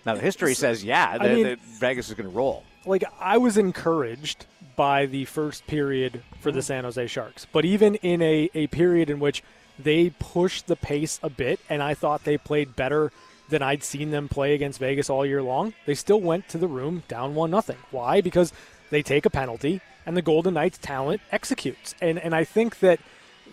Now 0.04 0.14
the 0.14 0.20
history 0.20 0.54
says 0.54 0.84
yeah, 0.84 1.18
that- 1.18 1.34
mean- 1.34 1.44
that 1.44 1.60
Vegas 1.60 2.08
is 2.08 2.14
going 2.14 2.30
to 2.30 2.36
roll. 2.36 2.64
like 2.84 3.04
I 3.20 3.38
was 3.38 3.56
encouraged 3.56 4.46
by 4.76 5.06
the 5.06 5.24
first 5.24 5.66
period 5.66 6.22
for 6.40 6.52
the 6.52 6.62
San 6.62 6.84
Jose 6.84 7.06
Sharks, 7.06 7.46
but 7.50 7.64
even 7.64 7.94
in 7.96 8.20
a, 8.20 8.50
a 8.54 8.66
period 8.66 9.08
in 9.08 9.18
which 9.20 9.42
they 9.78 10.10
pushed 10.18 10.66
the 10.66 10.76
pace 10.76 11.18
a 11.22 11.30
bit, 11.30 11.60
and 11.70 11.82
I 11.82 11.94
thought 11.94 12.24
they 12.24 12.36
played 12.38 12.76
better 12.76 13.10
than 13.48 13.62
I'd 13.62 13.82
seen 13.82 14.10
them 14.10 14.28
play 14.28 14.54
against 14.54 14.78
Vegas 14.78 15.08
all 15.08 15.24
year 15.24 15.42
long, 15.42 15.72
they 15.86 15.94
still 15.94 16.20
went 16.20 16.48
to 16.48 16.58
the 16.58 16.66
room 16.66 17.04
down 17.08 17.34
one 17.34 17.50
nothing. 17.50 17.78
Why? 17.90 18.20
Because 18.20 18.52
they 18.90 19.02
take 19.02 19.24
a 19.24 19.30
penalty 19.30 19.80
and 20.06 20.16
the 20.16 20.22
Golden 20.22 20.54
Knights 20.54 20.78
talent 20.78 21.20
executes. 21.30 21.94
And 22.00 22.18
and 22.18 22.34
I 22.34 22.44
think 22.44 22.78
that 22.78 23.00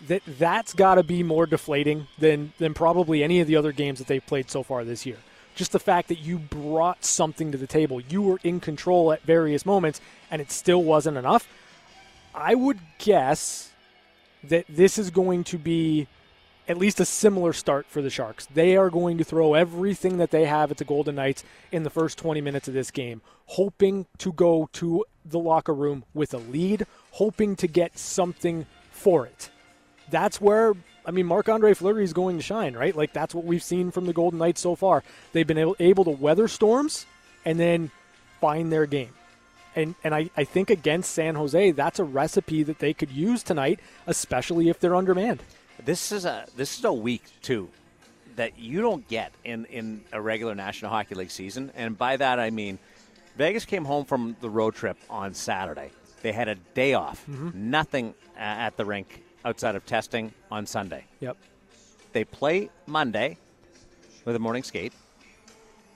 that 0.06 0.22
that's 0.26 0.72
got 0.72 0.94
to 0.94 1.02
be 1.02 1.22
more 1.22 1.46
deflating 1.46 2.06
than 2.18 2.52
than 2.58 2.72
probably 2.72 3.22
any 3.22 3.40
of 3.40 3.46
the 3.46 3.56
other 3.56 3.72
games 3.72 3.98
that 3.98 4.08
they've 4.08 4.24
played 4.24 4.50
so 4.50 4.62
far 4.62 4.84
this 4.84 5.04
year. 5.04 5.18
Just 5.54 5.72
the 5.72 5.78
fact 5.78 6.08
that 6.08 6.18
you 6.18 6.38
brought 6.38 7.04
something 7.04 7.52
to 7.52 7.58
the 7.58 7.66
table, 7.66 8.00
you 8.00 8.22
were 8.22 8.40
in 8.42 8.58
control 8.58 9.12
at 9.12 9.22
various 9.22 9.64
moments, 9.64 10.00
and 10.30 10.40
it 10.40 10.50
still 10.50 10.82
wasn't 10.82 11.16
enough. 11.16 11.46
I 12.34 12.56
would 12.56 12.80
guess 12.98 13.70
that 14.42 14.66
this 14.68 14.98
is 14.98 15.10
going 15.10 15.44
to 15.44 15.58
be 15.58 16.08
at 16.66 16.78
least 16.78 16.98
a 16.98 17.04
similar 17.04 17.52
start 17.52 17.86
for 17.88 18.02
the 18.02 18.10
Sharks. 18.10 18.46
They 18.46 18.76
are 18.76 18.90
going 18.90 19.18
to 19.18 19.24
throw 19.24 19.54
everything 19.54 20.16
that 20.16 20.30
they 20.30 20.46
have 20.46 20.70
at 20.70 20.78
the 20.78 20.84
Golden 20.84 21.14
Knights 21.14 21.44
in 21.70 21.82
the 21.82 21.90
first 21.90 22.18
20 22.18 22.40
minutes 22.40 22.68
of 22.68 22.74
this 22.74 22.90
game, 22.90 23.20
hoping 23.46 24.06
to 24.18 24.32
go 24.32 24.68
to 24.74 25.04
the 25.24 25.38
locker 25.38 25.74
room 25.74 26.04
with 26.14 26.34
a 26.34 26.38
lead, 26.38 26.86
hoping 27.12 27.56
to 27.56 27.66
get 27.66 27.98
something 27.98 28.66
for 28.90 29.26
it. 29.26 29.50
That's 30.10 30.40
where 30.40 30.74
I 31.06 31.10
mean 31.10 31.26
Marc 31.26 31.48
Andre 31.48 31.74
Fleury 31.74 32.04
is 32.04 32.12
going 32.12 32.36
to 32.36 32.42
shine, 32.42 32.74
right? 32.74 32.94
Like 32.94 33.12
that's 33.12 33.34
what 33.34 33.44
we've 33.44 33.62
seen 33.62 33.90
from 33.90 34.06
the 34.06 34.12
Golden 34.12 34.38
Knights 34.38 34.60
so 34.60 34.74
far. 34.74 35.02
They've 35.32 35.46
been 35.46 35.58
able, 35.58 35.76
able 35.78 36.04
to 36.04 36.10
weather 36.10 36.48
storms 36.48 37.06
and 37.44 37.58
then 37.58 37.90
find 38.40 38.72
their 38.72 38.86
game. 38.86 39.12
And 39.76 39.94
and 40.04 40.14
I, 40.14 40.30
I 40.36 40.44
think 40.44 40.70
against 40.70 41.12
San 41.12 41.34
Jose, 41.34 41.72
that's 41.72 41.98
a 41.98 42.04
recipe 42.04 42.62
that 42.62 42.78
they 42.78 42.94
could 42.94 43.10
use 43.10 43.42
tonight, 43.42 43.80
especially 44.06 44.68
if 44.68 44.78
they're 44.78 44.94
undermanned. 44.94 45.42
This 45.84 46.12
is 46.12 46.24
a 46.24 46.46
this 46.56 46.78
is 46.78 46.84
a 46.84 46.92
week 46.92 47.24
too 47.42 47.68
that 48.36 48.58
you 48.58 48.80
don't 48.80 49.06
get 49.08 49.32
in 49.44 49.64
in 49.66 50.04
a 50.12 50.20
regular 50.20 50.54
National 50.54 50.90
Hockey 50.90 51.14
League 51.14 51.30
season, 51.30 51.72
and 51.74 51.96
by 51.98 52.16
that 52.16 52.38
I 52.38 52.50
mean 52.50 52.78
Vegas 53.36 53.64
came 53.64 53.84
home 53.84 54.04
from 54.04 54.36
the 54.40 54.48
road 54.50 54.74
trip 54.74 54.96
on 55.10 55.34
Saturday. 55.34 55.90
They 56.22 56.32
had 56.32 56.48
a 56.48 56.54
day 56.54 56.94
off, 56.94 57.26
nothing 57.28 58.14
uh, 58.36 58.40
at 58.40 58.76
the 58.76 58.84
rink 58.84 59.22
outside 59.44 59.74
of 59.76 59.84
testing 59.84 60.32
on 60.50 60.66
Sunday. 60.66 61.04
Yep. 61.20 61.36
They 62.12 62.24
play 62.24 62.70
Monday 62.86 63.36
with 64.24 64.36
a 64.36 64.38
morning 64.38 64.62
skate. 64.62 64.92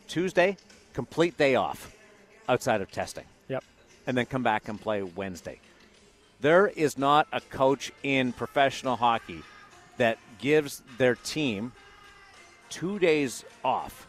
Tuesday, 0.08 0.56
complete 0.92 1.36
day 1.38 1.54
off 1.54 1.94
outside 2.48 2.80
of 2.80 2.90
testing 2.90 3.24
Yep. 3.48 3.62
and 4.06 4.16
then 4.16 4.26
come 4.26 4.42
back 4.42 4.68
and 4.68 4.80
play 4.80 5.02
Wednesday. 5.02 5.60
There 6.40 6.66
is 6.66 6.98
not 6.98 7.26
a 7.32 7.40
coach 7.40 7.92
in 8.02 8.32
professional 8.32 8.96
hockey 8.96 9.42
that 9.96 10.18
gives 10.38 10.82
their 10.98 11.14
team 11.14 11.72
two 12.70 12.98
days 12.98 13.44
off 13.64 14.06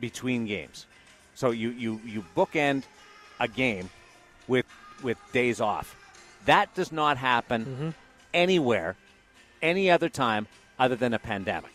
between 0.00 0.46
games. 0.46 0.86
So 1.38 1.52
you, 1.52 1.70
you, 1.70 2.00
you 2.04 2.24
bookend 2.36 2.82
a 3.38 3.46
game 3.46 3.90
with 4.48 4.66
with 5.04 5.16
days 5.30 5.60
off. 5.60 5.94
That 6.46 6.74
does 6.74 6.90
not 6.90 7.16
happen 7.16 7.94
anywhere, 8.34 8.96
any 9.62 9.88
other 9.88 10.08
time 10.08 10.48
other 10.80 10.96
than 10.96 11.14
a 11.14 11.18
pandemic. 11.20 11.70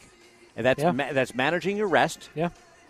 And 0.58 0.66
that's 0.66 0.84
Yeah. 0.84 0.92
ma- 0.92 1.14
that's 1.14 1.34
managing 1.34 1.78
your 1.78 1.88
rest 1.88 2.30
Yeah. 2.36 2.50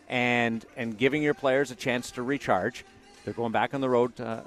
and 0.09 0.65
and 0.75 0.97
giving 0.97 1.21
your 1.21 1.36
players 1.36 1.69
a 1.69 1.75
chance 1.75 2.09
to 2.12 2.23
recharge. 2.23 2.83
They're 3.23 3.36
going 3.36 3.51
back 3.51 3.75
on 3.75 3.81
the 3.81 3.89
road 3.89 4.19
uh, 4.19 4.41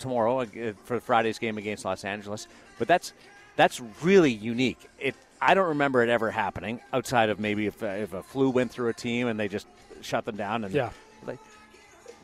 tomorrow 0.00 0.40
uh, 0.40 0.46
for 0.82 0.98
Friday's 0.98 1.38
game 1.38 1.56
against 1.56 1.84
Los 1.84 2.02
Angeles, 2.04 2.48
but 2.80 2.88
that's 2.88 3.12
that's 3.54 3.80
really 4.02 4.32
unique. 4.32 4.80
It 4.98 5.14
I 5.40 5.54
don't 5.54 5.68
remember 5.68 6.02
it 6.02 6.08
ever 6.08 6.32
happening 6.32 6.80
outside 6.92 7.28
of 7.28 7.38
maybe 7.38 7.66
if, 7.66 7.80
if 7.80 8.12
a 8.12 8.24
flu 8.24 8.50
went 8.50 8.72
through 8.72 8.88
a 8.88 8.92
team 8.94 9.28
and 9.28 9.38
they 9.38 9.46
just 9.46 9.68
shut 10.00 10.24
them 10.24 10.34
down 10.36 10.64
and 10.64 10.74
Yeah. 10.74 10.90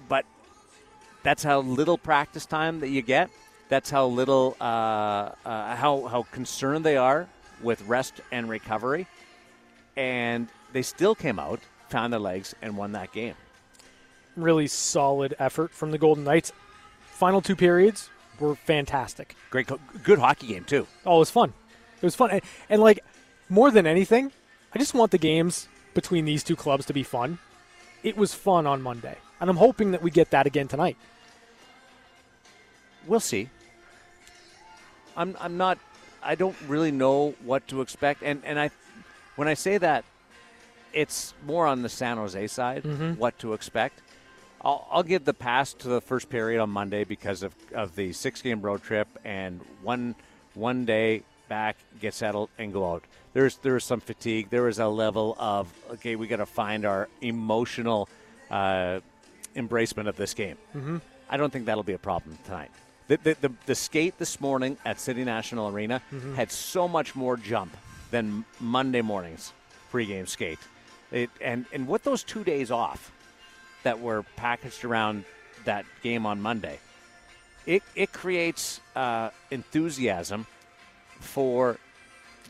But 0.09 0.25
that's 1.23 1.43
how 1.43 1.61
little 1.61 1.99
practice 1.99 2.47
time 2.47 2.81
that 2.81 2.89
you 2.89 3.03
get. 3.03 3.31
That's 3.69 3.91
how 3.91 4.07
little 4.07 4.57
uh, 4.61 4.65
uh, 5.45 5.77
how 5.77 6.07
how 6.07 6.23
concerned 6.31 6.85
they 6.85 6.97
are 6.97 7.29
with 7.63 7.83
rest 7.83 8.21
and 8.31 8.49
recovery, 8.49 9.07
and 9.97 10.49
they 10.73 10.83
still 10.83 11.15
came 11.15 11.39
out, 11.39 11.61
found 11.89 12.13
their 12.13 12.21
legs, 12.21 12.55
and 12.63 12.77
won 12.77 12.93
that 12.93 13.13
game. 13.13 13.35
Really 14.37 14.67
solid 14.69 15.35
effort 15.39 15.73
from 15.73 15.91
the 15.91 15.99
Golden 15.99 16.25
Knights. 16.25 16.53
Final 17.07 17.41
two 17.41 17.57
periods 17.57 18.11
were 18.39 18.55
fantastic. 18.55 19.35
Great, 19.51 19.69
good 20.03 20.19
hockey 20.19 20.47
game 20.47 20.65
too. 20.65 20.87
Oh, 21.05 21.17
it 21.17 21.21
was 21.21 21.31
fun. 21.31 21.53
It 21.97 22.05
was 22.05 22.15
fun. 22.15 22.31
And, 22.31 22.43
and 22.69 22.83
like, 22.83 23.01
more 23.49 23.71
than 23.71 23.87
anything, 23.87 24.31
I 24.75 24.79
just 24.79 24.93
want 24.93 25.11
the 25.11 25.19
games 25.19 25.69
between 25.95 26.27
these 26.27 26.45
two 26.45 26.57
clubs 26.57 26.85
to 26.87 26.93
be 26.93 27.03
fun. 27.03 27.39
It 28.03 28.17
was 28.17 28.35
fun 28.35 28.67
on 28.67 28.83
Monday. 28.83 29.17
And 29.41 29.51
I'm 29.51 29.57
hoping 29.57 29.91
that 29.93 30.03
we 30.03 30.11
get 30.11 30.31
that 30.31 30.47
again 30.47 30.69
tonight. 30.69 30.97
We'll 33.07 33.21
see. 33.21 33.49
I'm 35.17 35.37
I'm 35.41 35.57
not. 35.57 35.79
I 36.23 36.35
don't 36.35 36.57
really 36.67 36.91
know 36.91 37.35
what 37.45 37.67
to 37.69 37.81
expect, 37.81 38.23
and 38.23 38.43
and 38.45 38.59
I, 38.59 38.71
when 39.37 39.49
I 39.49 39.55
say 39.55 39.79
that, 39.79 40.05
it's 40.93 41.35
more 41.47 41.67
on 41.67 41.83
the 41.83 41.89
San 41.89 42.17
Jose 42.17 42.47
side. 42.49 42.85
What 43.15 43.39
to 43.41 43.53
expect. 43.53 44.01
I'll, 44.63 44.87
I'll 44.91 45.03
give 45.05 45.25
the 45.25 45.35
pass 45.35 45.73
to 45.75 45.89
the 45.89 46.01
first 46.01 46.29
period 46.29 46.61
on 46.61 46.71
Monday 46.71 47.05
because 47.05 47.43
of, 47.45 47.55
of 47.73 47.95
the 47.95 48.13
six 48.13 48.43
game 48.43 48.61
road 48.63 48.83
trip 48.83 49.07
and 49.25 49.61
one 49.83 50.17
one 50.55 50.85
day 50.85 51.23
back, 51.49 51.77
get 52.01 52.15
settled, 52.15 52.51
and 52.59 52.73
go 52.73 52.91
out. 52.93 53.05
There's 53.33 53.57
there's 53.59 53.85
some 53.85 54.01
fatigue. 54.01 54.51
There 54.51 54.67
is 54.69 54.79
a 54.79 54.89
level 54.89 55.37
of 55.39 55.73
okay, 55.93 56.17
we 56.17 56.27
got 56.27 56.39
to 56.39 56.47
find 56.47 56.85
our 56.85 57.09
emotional 57.21 58.09
uh, 58.51 59.01
embracement 59.57 60.09
of 60.09 60.17
this 60.17 60.35
game. 60.35 60.57
Mm-hmm. 60.77 60.99
I 61.29 61.37
don't 61.37 61.53
think 61.53 61.67
that'll 61.67 61.83
be 61.83 61.95
a 61.95 61.99
problem 61.99 62.39
tonight. 62.45 62.71
The, 63.09 63.19
the, 63.23 63.37
the, 63.41 63.53
the 63.67 63.75
skate 63.75 64.19
this 64.19 64.41
morning 64.41 64.77
at 64.85 65.01
City 65.01 65.25
National 65.25 65.69
Arena 65.69 66.03
had 66.35 66.51
so 66.51 66.89
much 66.89 67.15
more 67.15 67.37
jump 67.37 67.77
than 68.11 68.45
Monday 68.61 69.03
morning's 69.03 69.53
pregame 69.93 70.29
skate. 70.29 70.59
It, 71.13 71.31
and, 71.41 71.67
and 71.73 71.87
with 71.87 72.03
those 72.03 72.25
two 72.25 72.43
days 72.43 72.71
off 72.71 73.13
that 73.85 74.01
were 74.01 74.25
packaged 74.35 74.85
around 74.85 75.25
that 75.65 75.85
game 76.03 76.27
on 76.27 76.41
Monday, 76.41 76.79
it, 77.65 77.83
it 77.95 78.13
creates 78.13 78.81
uh, 78.95 79.31
enthusiasm 79.51 80.47
for 81.21 81.79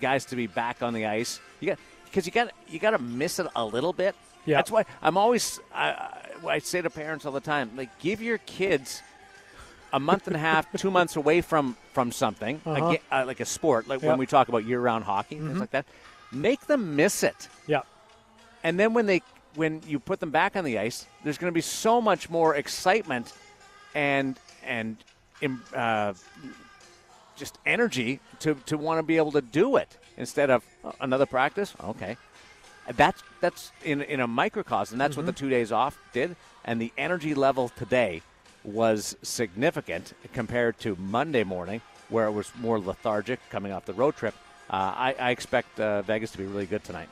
guys 0.01 0.25
to 0.27 0.37
be 0.37 0.47
back 0.47 0.83
on 0.83 0.93
the 0.93 1.07
ice. 1.07 1.41
You 1.61 1.69
got 1.69 1.79
because 2.05 2.27
you 2.27 2.33
got 2.33 2.51
you 2.69 2.79
got 2.79 2.91
to 2.91 2.99
miss 2.99 3.39
it 3.39 3.47
a 3.55 3.65
little 3.65 3.93
bit. 3.93 4.15
Yeah. 4.45 4.57
That's 4.57 4.71
why 4.71 4.85
I'm 5.03 5.17
always 5.17 5.61
I, 5.75 6.26
I, 6.47 6.59
say 6.59 6.83
to 6.83 6.91
parents 6.91 7.25
all 7.27 7.33
the 7.33 7.41
time, 7.41 7.71
like 7.77 7.99
give 8.01 8.21
your 8.23 8.39
kids 8.39 9.03
a 9.93 10.01
month 10.01 10.27
and 10.27 10.37
a 10.37 10.39
half, 10.39 10.71
two 10.77 10.91
months 10.91 11.17
away 11.17 11.41
from 11.41 11.77
from 11.93 12.13
something, 12.13 12.61
Uh-huh. 12.67 12.93
ga- 12.93 13.03
uh, 13.11 13.25
like 13.27 13.41
a 13.41 13.47
sport, 13.47 13.89
like 13.89 14.03
Yep. 14.03 14.09
when 14.11 14.19
we 14.19 14.27
talk 14.27 14.49
about 14.49 14.65
year-round 14.65 15.05
hockey, 15.05 15.37
things 15.39 15.59
like 15.59 15.71
that. 15.71 15.87
Make 16.33 16.67
them 16.67 16.97
miss 16.97 17.23
it, 17.23 17.49
Yeah. 17.67 17.83
and 18.65 18.79
then 18.79 18.93
when 18.95 19.07
they 19.07 19.23
when 19.55 19.81
you 19.87 19.99
put 19.99 20.21
them 20.21 20.31
back 20.31 20.55
on 20.57 20.65
the 20.65 20.79
ice, 20.79 21.07
there's 21.25 21.39
going 21.39 21.51
to 21.51 21.55
be 21.55 21.63
so 21.63 22.01
much 22.03 22.29
more 22.29 22.55
excitement 22.55 23.33
and 23.95 24.39
and 24.63 24.97
uh, 25.75 26.13
just 27.37 27.59
energy 27.65 28.21
to, 28.41 28.55
to 28.67 28.77
want 28.79 28.99
to 28.99 29.03
be 29.03 29.17
able 29.17 29.33
to 29.33 29.41
do 29.43 29.77
it 29.77 29.97
instead 30.17 30.51
of 30.51 30.65
oh, 30.85 30.93
another 31.01 31.27
practice. 31.27 31.75
Okay, 31.85 32.17
that's 32.95 33.23
that's 33.41 33.73
in 33.85 34.03
in 34.03 34.21
a 34.21 34.27
microcosm. 34.27 34.99
That's 34.99 35.13
mm-hmm. 35.13 35.21
what 35.21 35.27
the 35.27 35.33
mm-hmm. 35.33 35.47
two 35.47 35.51
days 35.51 35.73
off 35.73 35.99
did, 36.13 36.37
and 36.65 36.81
the 36.81 36.93
energy 36.97 37.35
level 37.35 37.69
today 37.71 38.23
was 38.65 39.17
significant 39.23 40.13
compared 40.33 40.79
to 40.81 40.97
Monday 40.97 41.45
morning, 41.45 41.81
where 42.09 42.27
it 42.27 42.33
was 42.33 42.51
more 42.59 42.79
lethargic 42.79 43.41
coming 43.51 43.73
off 43.73 43.85
the 43.85 43.95
road 43.95 44.17
trip. 44.17 44.35
Uh, 44.69 44.75
I, 44.77 45.17
I, 45.19 45.31
expect 45.31 45.79
uh, 45.79 46.03
Vegas 46.03 46.33
to 46.33 46.39
be 46.39 46.45
really 46.45 46.67
good 46.67 46.83
tonight. 46.83 47.09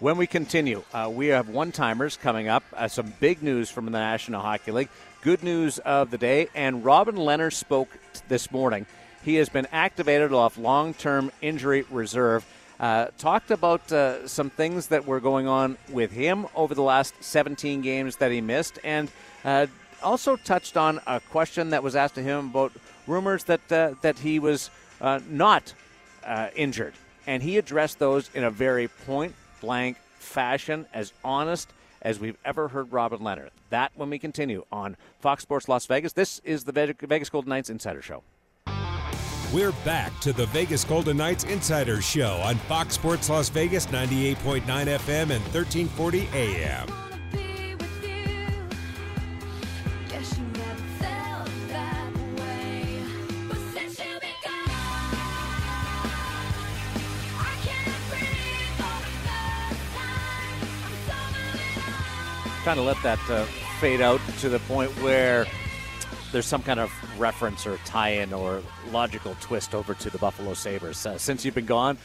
When 0.00 0.16
we 0.16 0.26
continue, 0.26 0.82
uh, 0.92 1.08
we 1.12 1.28
have 1.28 1.48
one 1.48 1.70
timers 1.70 2.16
coming 2.16 2.48
up. 2.48 2.64
Uh, 2.74 2.88
some 2.88 3.12
big 3.20 3.40
news 3.40 3.70
from 3.70 3.84
the 3.84 3.92
National 3.92 4.40
Hockey 4.40 4.72
League. 4.72 4.88
Good 5.22 5.44
news 5.44 5.78
of 5.78 6.10
the 6.10 6.18
day, 6.18 6.48
and 6.54 6.84
Robin 6.84 7.14
Lehner 7.14 7.52
spoke 7.52 7.90
this 8.26 8.50
morning. 8.50 8.86
He 9.22 9.34
has 9.36 9.48
been 9.48 9.66
activated 9.70 10.32
off 10.32 10.58
long 10.58 10.94
term 10.94 11.30
injury 11.42 11.84
reserve. 11.90 12.44
Uh, 12.80 13.08
talked 13.18 13.50
about 13.50 13.92
uh, 13.92 14.26
some 14.26 14.48
things 14.48 14.86
that 14.86 15.06
were 15.06 15.20
going 15.20 15.46
on 15.46 15.76
with 15.90 16.10
him 16.10 16.46
over 16.56 16.74
the 16.74 16.82
last 16.82 17.14
17 17.20 17.82
games 17.82 18.16
that 18.16 18.32
he 18.32 18.40
missed, 18.40 18.78
and 18.82 19.10
uh, 19.44 19.66
also 20.02 20.34
touched 20.34 20.78
on 20.78 20.98
a 21.06 21.20
question 21.20 21.70
that 21.70 21.82
was 21.82 21.94
asked 21.94 22.14
to 22.14 22.22
him 22.22 22.48
about 22.48 22.72
rumors 23.06 23.44
that 23.44 23.60
uh, 23.70 23.92
that 24.00 24.18
he 24.18 24.38
was 24.38 24.70
uh, 25.02 25.20
not 25.28 25.74
uh, 26.24 26.48
injured, 26.56 26.94
and 27.26 27.42
he 27.42 27.58
addressed 27.58 27.98
those 27.98 28.30
in 28.32 28.44
a 28.44 28.50
very 28.50 28.88
point 28.88 29.34
blank 29.60 29.98
fashion, 30.18 30.86
as 30.94 31.12
honest 31.22 31.70
as 32.00 32.18
we've 32.18 32.38
ever 32.46 32.68
heard 32.68 32.90
Robin 32.90 33.18
Lehner. 33.18 33.50
That 33.68 33.92
when 33.94 34.08
we 34.08 34.18
continue 34.18 34.64
on 34.72 34.96
Fox 35.20 35.42
Sports 35.42 35.68
Las 35.68 35.84
Vegas. 35.84 36.14
This 36.14 36.40
is 36.44 36.64
the 36.64 36.72
Vegas 36.72 37.28
Golden 37.28 37.50
Knights 37.50 37.68
Insider 37.68 38.00
Show. 38.00 38.22
We're 39.52 39.72
back 39.84 40.16
to 40.20 40.32
the 40.32 40.46
Vegas 40.46 40.84
Golden 40.84 41.16
Knights 41.16 41.42
Insider 41.42 42.00
Show 42.00 42.36
on 42.44 42.54
Fox 42.54 42.94
Sports 42.94 43.28
Las 43.28 43.48
Vegas 43.48 43.86
98.9 43.86 44.62
FM 44.62 45.22
and 45.22 45.42
1340 45.52 46.28
AM. 46.32 46.86
Kind 62.62 62.78
of 62.78 62.86
let 62.86 63.02
that 63.02 63.18
uh, 63.28 63.44
fade 63.80 64.00
out 64.00 64.20
to 64.38 64.48
the 64.48 64.60
point 64.60 64.92
where 65.02 65.44
there's 66.32 66.46
some 66.46 66.62
kind 66.62 66.80
of 66.80 66.92
reference 67.20 67.66
or 67.66 67.76
tie-in 67.78 68.32
or 68.32 68.62
logical 68.92 69.36
twist 69.40 69.74
over 69.74 69.94
to 69.94 70.10
the 70.10 70.18
Buffalo 70.18 70.54
Sabres. 70.54 71.04
Uh, 71.04 71.18
since 71.18 71.44
you've 71.44 71.54
been 71.54 71.66
gone, 71.66 71.98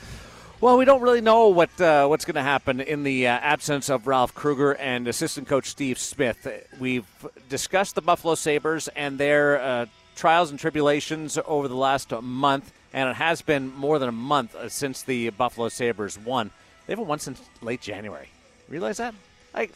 well, 0.62 0.78
we 0.78 0.86
don't 0.86 1.02
really 1.02 1.22
know 1.22 1.50
what 1.50 1.80
uh, 1.82 2.08
what's 2.08 2.26
going 2.26 2.36
to 2.36 2.42
happen 2.42 2.80
in 2.82 3.04
the 3.04 3.28
uh, 3.28 3.32
absence 3.32 3.90
of 3.90 4.08
Ralph 4.08 4.34
Krueger 4.34 4.74
and 4.76 5.08
assistant 5.08 5.48
coach 5.48 5.68
Steve 5.68 6.00
Smith. 6.00 6.48
We've 6.80 7.06
discussed 7.50 7.96
the 7.96 8.02
Buffalo 8.02 8.36
Sabres 8.36 8.88
and 8.96 9.18
their 9.18 9.62
uh, 9.62 9.86
trials 10.16 10.52
and 10.52 10.60
tribulations 10.60 11.38
over 11.46 11.68
the 11.68 11.76
last 11.76 12.12
month, 12.22 12.72
and 12.94 13.10
it 13.10 13.16
has 13.16 13.42
been 13.42 13.76
more 13.76 14.00
than 14.00 14.10
a 14.10 14.14
month 14.14 14.56
uh, 14.56 14.70
since 14.70 15.02
the 15.02 15.30
Buffalo 15.32 15.70
Sabres 15.70 16.18
won. 16.18 16.52
They 16.88 16.94
haven't 16.94 17.08
won 17.08 17.20
since 17.20 17.42
late 17.62 17.82
January. 17.82 18.30
Realize 18.70 18.98
that? 18.98 19.14
Like, 19.54 19.72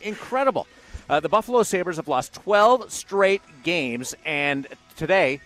incredible. 0.00 0.66
Uh, 1.08 1.20
the 1.20 1.28
Buffalo 1.28 1.62
Sabres 1.62 1.96
have 1.96 2.08
lost 2.08 2.32
12 2.32 2.90
straight 2.90 3.42
games, 3.62 4.14
and 4.24 4.66
today 4.96 5.38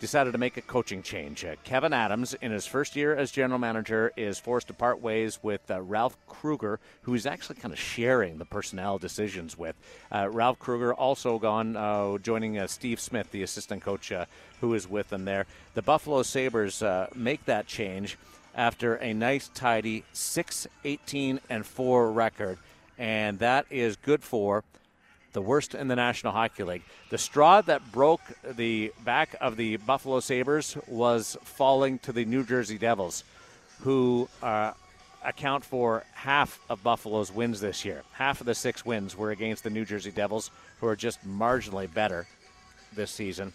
decided 0.00 0.32
to 0.32 0.38
make 0.38 0.56
a 0.56 0.62
coaching 0.62 1.02
change. 1.02 1.44
Uh, 1.44 1.56
Kevyn 1.66 1.92
Adams, 1.92 2.32
in 2.40 2.50
his 2.50 2.64
first 2.64 2.96
year 2.96 3.14
as 3.14 3.30
general 3.30 3.58
manager, 3.58 4.10
is 4.16 4.38
forced 4.38 4.68
to 4.68 4.72
part 4.72 5.02
ways 5.02 5.38
with 5.42 5.70
uh, 5.70 5.82
Ralph 5.82 6.16
Krueger, 6.26 6.80
who 7.02 7.12
he's 7.12 7.26
actually 7.26 7.56
kind 7.56 7.74
of 7.74 7.78
sharing 7.78 8.38
the 8.38 8.46
personnel 8.46 8.96
decisions 8.96 9.58
with. 9.58 9.76
Uh, 10.10 10.30
Ralph 10.30 10.58
Krueger 10.58 10.94
also 10.94 11.38
gone, 11.38 11.76
uh, 11.76 12.16
joining 12.16 12.58
uh, 12.58 12.66
Steve 12.68 13.00
Smith, 13.00 13.30
the 13.30 13.42
assistant 13.42 13.82
coach, 13.82 14.10
uh, 14.12 14.24
who 14.62 14.72
is 14.72 14.88
with 14.88 15.10
them 15.10 15.26
there. 15.26 15.44
The 15.74 15.82
Buffalo 15.82 16.22
Sabres 16.22 16.82
make 17.14 17.44
that 17.44 17.66
change 17.66 18.16
after 18.54 18.94
a 18.94 19.12
nice, 19.12 19.50
tidy 19.52 20.04
6 20.12 20.66
18 20.84 21.40
and 21.50 21.66
4 21.66 22.12
record 22.12 22.58
and 22.98 23.38
that 23.38 23.66
is 23.70 23.96
good 23.96 24.22
for 24.22 24.64
the 25.32 25.42
worst 25.42 25.74
in 25.74 25.88
the 25.88 25.96
National 25.96 26.32
Hockey 26.32 26.64
League. 26.64 26.82
The 27.10 27.18
straw 27.18 27.60
that 27.62 27.92
broke 27.92 28.22
the 28.42 28.92
back 29.04 29.36
of 29.40 29.56
the 29.56 29.76
Buffalo 29.76 30.20
Sabres 30.20 30.76
was 30.86 31.36
falling 31.42 31.98
to 32.00 32.12
the 32.12 32.24
New 32.24 32.44
Jersey 32.44 32.78
Devils, 32.78 33.24
who 33.80 34.28
uh, 34.42 34.72
account 35.24 35.64
for 35.64 36.04
half 36.12 36.60
of 36.68 36.82
Buffalo's 36.82 37.30
wins 37.30 37.60
this 37.60 37.84
year. 37.84 38.02
Half 38.12 38.40
of 38.40 38.46
the 38.46 38.54
six 38.54 38.84
wins 38.84 39.16
were 39.16 39.30
against 39.30 39.64
the 39.64 39.70
New 39.70 39.84
Jersey 39.84 40.10
Devils, 40.10 40.50
who 40.80 40.86
are 40.86 40.96
just 40.96 41.26
marginally 41.26 41.92
better 41.92 42.26
this 42.94 43.10
season. 43.10 43.52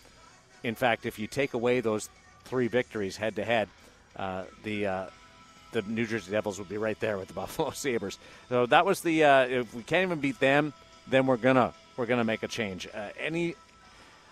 In 0.63 0.75
fact, 0.75 1.05
if 1.05 1.19
you 1.19 1.27
take 1.27 1.53
away 1.53 1.81
those 1.81 2.09
three 2.45 2.67
victories 2.67 3.17
head 3.17 3.35
to 3.35 3.43
head, 3.43 3.67
the 4.63 4.87
uh, 4.87 5.05
the 5.73 5.81
New 5.83 6.05
Jersey 6.05 6.31
Devils 6.31 6.59
would 6.59 6.69
be 6.69 6.77
right 6.77 6.99
there 6.99 7.17
with 7.17 7.27
the 7.27 7.33
Buffalo 7.43 7.71
Sabres. 7.71 8.17
So 8.49 8.65
that 8.67 8.85
was 8.85 9.01
the 9.01 9.23
uh, 9.23 9.45
if 9.45 9.73
we 9.73 9.83
can't 9.83 10.03
even 10.03 10.19
beat 10.19 10.39
them, 10.39 10.73
then 11.07 11.25
we're 11.25 11.37
gonna 11.37 11.73
we're 11.97 12.05
gonna 12.05 12.23
make 12.23 12.43
a 12.43 12.47
change. 12.47 12.87
Uh, 12.93 13.09
any, 13.19 13.55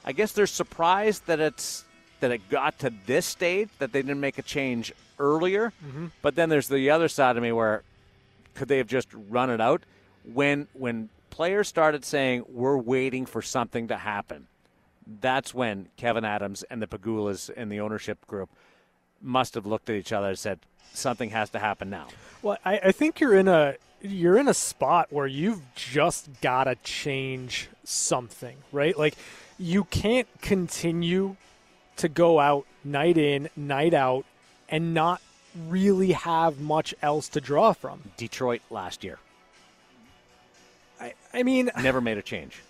I 0.05 0.13
guess 0.13 0.31
they're 0.31 0.47
surprised 0.47 1.27
that 1.27 1.39
it's 1.39 1.85
that 2.21 2.31
it 2.31 2.49
got 2.49 2.79
to 2.79 2.93
this 3.05 3.25
stage 3.25 3.69
that 3.79 3.91
they 3.91 4.01
didn't 4.01 4.19
make 4.19 4.37
a 4.37 4.43
change 4.43 4.93
earlier. 5.19 5.73
Mm-hmm. 5.85 6.07
But 6.21 6.35
then 6.35 6.49
there's 6.49 6.67
the 6.67 6.89
other 6.91 7.07
side 7.07 7.35
of 7.35 7.43
me 7.43 7.51
where 7.51 7.83
could 8.53 8.67
they 8.67 8.77
have 8.77 8.87
just 8.87 9.07
run 9.29 9.49
it 9.49 9.59
out 9.59 9.83
when 10.33 10.67
when 10.73 11.09
players 11.29 11.67
started 11.67 12.05
saying 12.05 12.45
we're 12.47 12.77
waiting 12.77 13.25
for 13.25 13.41
something 13.41 13.87
to 13.87 13.97
happen. 13.97 14.47
That's 15.19 15.53
when 15.53 15.87
Kevyn 15.97 16.23
Adams 16.23 16.63
and 16.63 16.81
the 16.81 16.87
Pegulas 16.87 17.49
and 17.55 17.71
the 17.71 17.79
ownership 17.79 18.25
group 18.27 18.49
must 19.21 19.55
have 19.55 19.65
looked 19.65 19.89
at 19.89 19.95
each 19.95 20.11
other 20.11 20.29
and 20.29 20.39
said, 20.39 20.59
something 20.93 21.29
has 21.29 21.49
to 21.51 21.59
happen 21.59 21.89
now. 21.89 22.07
Well, 22.41 22.57
I, 22.65 22.79
I 22.79 22.91
think 22.91 23.19
you're 23.19 23.35
in 23.35 23.47
a 23.47 23.75
you're 24.01 24.37
in 24.37 24.47
a 24.47 24.53
spot 24.53 25.07
where 25.11 25.27
you've 25.27 25.61
just 25.75 26.41
got 26.41 26.63
to 26.63 26.75
change 26.83 27.69
something, 27.83 28.57
right? 28.71 28.97
Like 28.97 29.15
you 29.59 29.83
can't 29.85 30.27
continue 30.41 31.35
to 31.97 32.09
go 32.09 32.39
out 32.39 32.65
night 32.83 33.17
in, 33.17 33.49
night 33.55 33.93
out, 33.93 34.25
and 34.69 34.93
not 34.93 35.21
really 35.67 36.13
have 36.13 36.59
much 36.59 36.95
else 37.01 37.29
to 37.29 37.41
draw 37.41 37.73
from. 37.73 38.01
Detroit 38.17 38.61
last 38.69 39.03
year. 39.03 39.19
I, 40.99 41.13
I 41.33 41.43
mean, 41.43 41.69
never 41.81 42.01
made 42.01 42.17
a 42.17 42.21
change. 42.21 42.61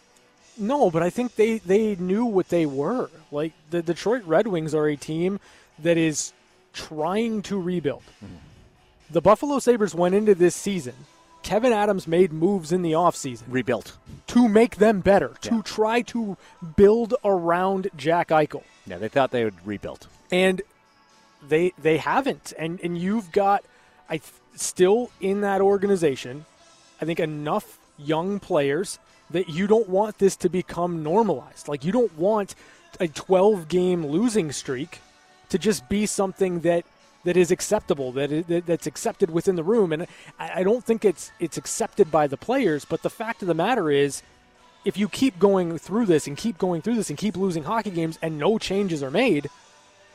No, 0.58 0.92
but 0.92 1.02
I 1.02 1.10
think 1.10 1.36
they, 1.36 1.60
they 1.60 1.96
knew 1.96 2.26
what 2.26 2.50
they 2.50 2.66
were. 2.66 3.10
Like 3.32 3.54
the 3.70 3.82
Detroit 3.82 4.24
Red 4.26 4.48
Wings 4.48 4.76
are 4.76 4.88
a 4.88 4.98
team 4.98 5.40
that 5.80 5.98
is 5.98 6.34
trying 6.74 7.42
to 7.44 7.60
rebuild. 7.60 8.04
Mm-hmm. 8.24 8.36
The 9.12 9.22
Buffalo 9.22 9.60
Sabres 9.60 9.94
went 9.94 10.16
into 10.16 10.34
this 10.36 10.56
season. 10.56 10.94
Kevyn 11.44 11.72
Adams 11.72 12.08
made 12.08 12.32
moves 12.32 12.72
in 12.72 12.82
the 12.82 12.92
offseason. 12.94 13.44
Rebuilt. 13.48 13.98
To 14.28 14.48
make 14.48 14.78
them 14.78 15.02
better, 15.02 15.32
yeah. 15.44 15.50
to 15.50 15.64
try 15.64 16.02
to 16.04 16.38
build 16.76 17.16
around 17.26 17.90
Jack 17.98 18.30
Eichel. 18.30 18.64
Yeah, 18.86 18.98
they 18.98 19.10
thought 19.10 19.32
they 19.32 19.44
would 19.44 19.66
rebuild. 19.66 20.08
And 20.32 20.62
they 21.48 21.74
they 21.82 21.98
haven't. 21.98 22.54
And 22.58 22.80
and 22.82 22.98
you've 22.98 23.32
got 23.32 23.64
I 24.10 24.22
still 24.56 25.10
in 25.20 25.42
that 25.42 25.62
organization, 25.62 26.46
I 27.02 27.06
think 27.06 27.20
enough 27.20 27.80
young 27.98 28.40
players 28.40 29.00
that 29.32 29.50
you 29.50 29.68
don't 29.68 29.90
want 29.90 30.20
this 30.20 30.36
to 30.38 30.50
become 30.50 31.04
normalized. 31.04 31.68
Like 31.68 31.84
you 31.84 31.92
don't 31.92 32.16
want 32.18 32.56
a 33.00 33.08
12 33.08 33.68
game 33.68 34.06
losing 34.06 34.52
streak 34.52 35.00
to 35.52 35.60
just 35.60 35.88
be 35.88 36.06
something 36.06 36.62
that 36.62 36.86
that 37.24 37.38
is 37.38 37.52
acceptable, 37.52 38.12
that, 38.14 38.32
is, 38.32 38.64
that's 38.66 38.88
accepted 38.88 39.30
within 39.30 39.56
the 39.56 39.64
room. 39.64 39.94
And 39.94 40.08
I, 40.40 40.62
I 40.62 40.64
don't 40.64 40.84
think 40.84 41.06
it's 41.06 41.32
it's 41.40 41.58
accepted 41.58 42.10
by 42.10 42.26
the 42.28 42.38
players. 42.38 42.84
But 42.84 43.04
the 43.04 43.10
fact 43.10 43.44
of 43.44 43.48
the 43.48 43.54
matter 43.54 43.92
is, 43.92 44.24
if 44.84 44.98
you 44.98 45.08
keep 45.08 45.38
going 45.38 45.78
through 45.78 46.08
this 46.08 46.26
and 46.26 46.36
keep 46.36 46.58
going 46.58 46.82
through 46.82 46.96
this 46.96 47.10
and 47.10 47.18
keep 47.18 47.38
losing 47.38 47.64
hockey 47.64 47.92
games 47.92 48.18
and 48.22 48.40
no 48.40 48.58
changes 48.58 49.04
are 49.04 49.12
made, 49.12 49.50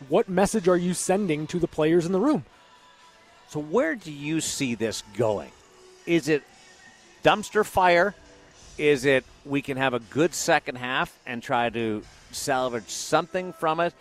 what 0.08 0.28
message 0.28 0.66
are 0.66 0.76
you 0.76 0.94
sending 0.94 1.46
to 1.46 1.60
the 1.60 1.68
players 1.68 2.06
in 2.06 2.12
the 2.12 2.20
room? 2.20 2.44
So 3.48 3.60
where 3.60 3.94
do 3.94 4.10
you 4.10 4.40
see 4.40 4.74
this 4.74 5.04
going? 5.16 5.52
Is 6.06 6.28
it 6.28 6.42
dumpster 7.22 7.64
fire? 7.64 8.14
Is 8.78 9.04
it 9.04 9.24
we 9.44 9.62
can 9.62 9.76
have 9.76 9.94
a 9.94 10.00
good 10.00 10.34
second 10.34 10.76
half 10.76 11.16
and 11.24 11.42
try 11.42 11.70
to 11.70 12.02
salvage 12.32 12.88
something 12.88 13.52
from 13.52 13.78
it? 13.80 13.94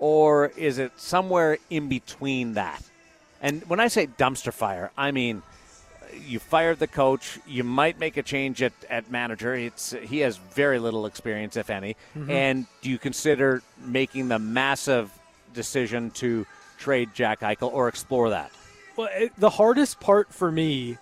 Or 0.00 0.46
is 0.56 0.78
it 0.78 0.92
somewhere 0.96 1.58
in 1.68 1.88
between 1.88 2.54
that? 2.54 2.82
And 3.40 3.62
when 3.68 3.78
I 3.78 3.86
say 3.88 4.08
dumpster 4.08 4.52
fire, 4.52 4.90
I 4.96 5.12
mean 5.12 5.42
you 6.26 6.38
fired 6.38 6.78
the 6.78 6.86
coach. 6.86 7.38
You 7.46 7.62
might 7.64 7.98
make 7.98 8.16
a 8.16 8.22
change 8.22 8.62
at, 8.62 8.72
at 8.88 9.10
manager. 9.10 9.54
It's 9.54 9.94
he 10.02 10.20
has 10.20 10.36
very 10.36 10.78
little 10.78 11.06
experience, 11.06 11.56
if 11.56 11.70
any. 11.70 11.96
Mm-hmm. 12.16 12.30
And 12.30 12.66
do 12.82 12.90
you 12.90 12.98
consider 12.98 13.62
making 13.78 14.28
the 14.28 14.38
massive 14.38 15.12
decision 15.54 16.10
to 16.12 16.46
trade 16.78 17.10
Jack 17.14 17.40
Eichel 17.40 17.72
or 17.72 17.88
explore 17.88 18.30
that? 18.30 18.50
Well, 18.96 19.08
it, 19.12 19.32
the 19.38 19.50
hardest 19.50 20.00
part 20.00 20.32
for 20.32 20.50
me 20.50 20.98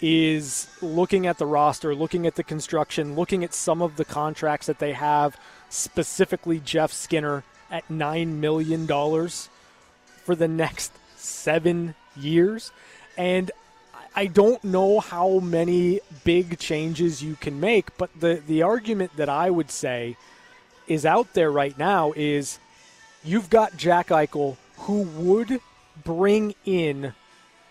is 0.00 0.68
looking 0.82 1.26
at 1.26 1.38
the 1.38 1.46
roster, 1.46 1.94
looking 1.94 2.26
at 2.26 2.34
the 2.34 2.42
construction, 2.42 3.16
looking 3.16 3.42
at 3.42 3.54
some 3.54 3.80
of 3.80 3.96
the 3.96 4.04
contracts 4.04 4.66
that 4.66 4.78
they 4.78 4.92
have, 4.92 5.36
specifically 5.70 6.60
Jeff 6.60 6.92
Skinner 6.92 7.42
at 7.74 7.88
$9 7.88 8.28
million 8.28 8.86
for 8.86 10.36
the 10.36 10.46
next 10.46 10.92
seven 11.16 11.96
years. 12.14 12.70
And 13.18 13.50
I 14.14 14.26
don't 14.26 14.62
know 14.62 15.00
how 15.00 15.40
many 15.40 15.98
big 16.22 16.60
changes 16.60 17.20
you 17.20 17.34
can 17.34 17.58
make, 17.58 17.96
but 17.98 18.10
the, 18.18 18.40
the 18.46 18.62
argument 18.62 19.16
that 19.16 19.28
I 19.28 19.50
would 19.50 19.72
say 19.72 20.16
is 20.86 21.04
out 21.04 21.34
there 21.34 21.50
right 21.50 21.76
now 21.76 22.12
is 22.14 22.60
you've 23.24 23.50
got 23.50 23.76
Jack 23.76 24.08
Eichel 24.08 24.56
who 24.78 25.02
would 25.02 25.60
bring 26.04 26.54
in 26.64 27.12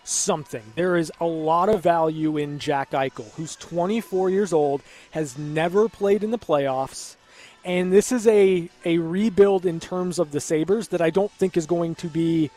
something. 0.02 0.64
There 0.74 0.96
is 0.96 1.10
a 1.18 1.24
lot 1.24 1.70
of 1.70 1.82
value 1.82 2.36
in 2.36 2.58
Jack 2.58 2.90
Eichel, 2.90 3.32
who's 3.36 3.56
24 3.56 4.28
years 4.28 4.52
old, 4.52 4.82
has 5.12 5.38
never 5.38 5.88
played 5.88 6.22
in 6.22 6.30
the 6.30 6.38
playoffs, 6.38 7.16
and 7.64 7.92
this 7.92 8.12
is 8.12 8.26
a, 8.26 8.68
a 8.84 8.98
rebuild 8.98 9.64
in 9.66 9.80
terms 9.80 10.18
of 10.18 10.32
the 10.32 10.40
Sabres 10.40 10.88
that 10.88 11.00
I 11.00 11.10
don't 11.10 11.32
think 11.32 11.56
is 11.56 11.66
going 11.66 11.94
to 11.96 12.08
be 12.08 12.50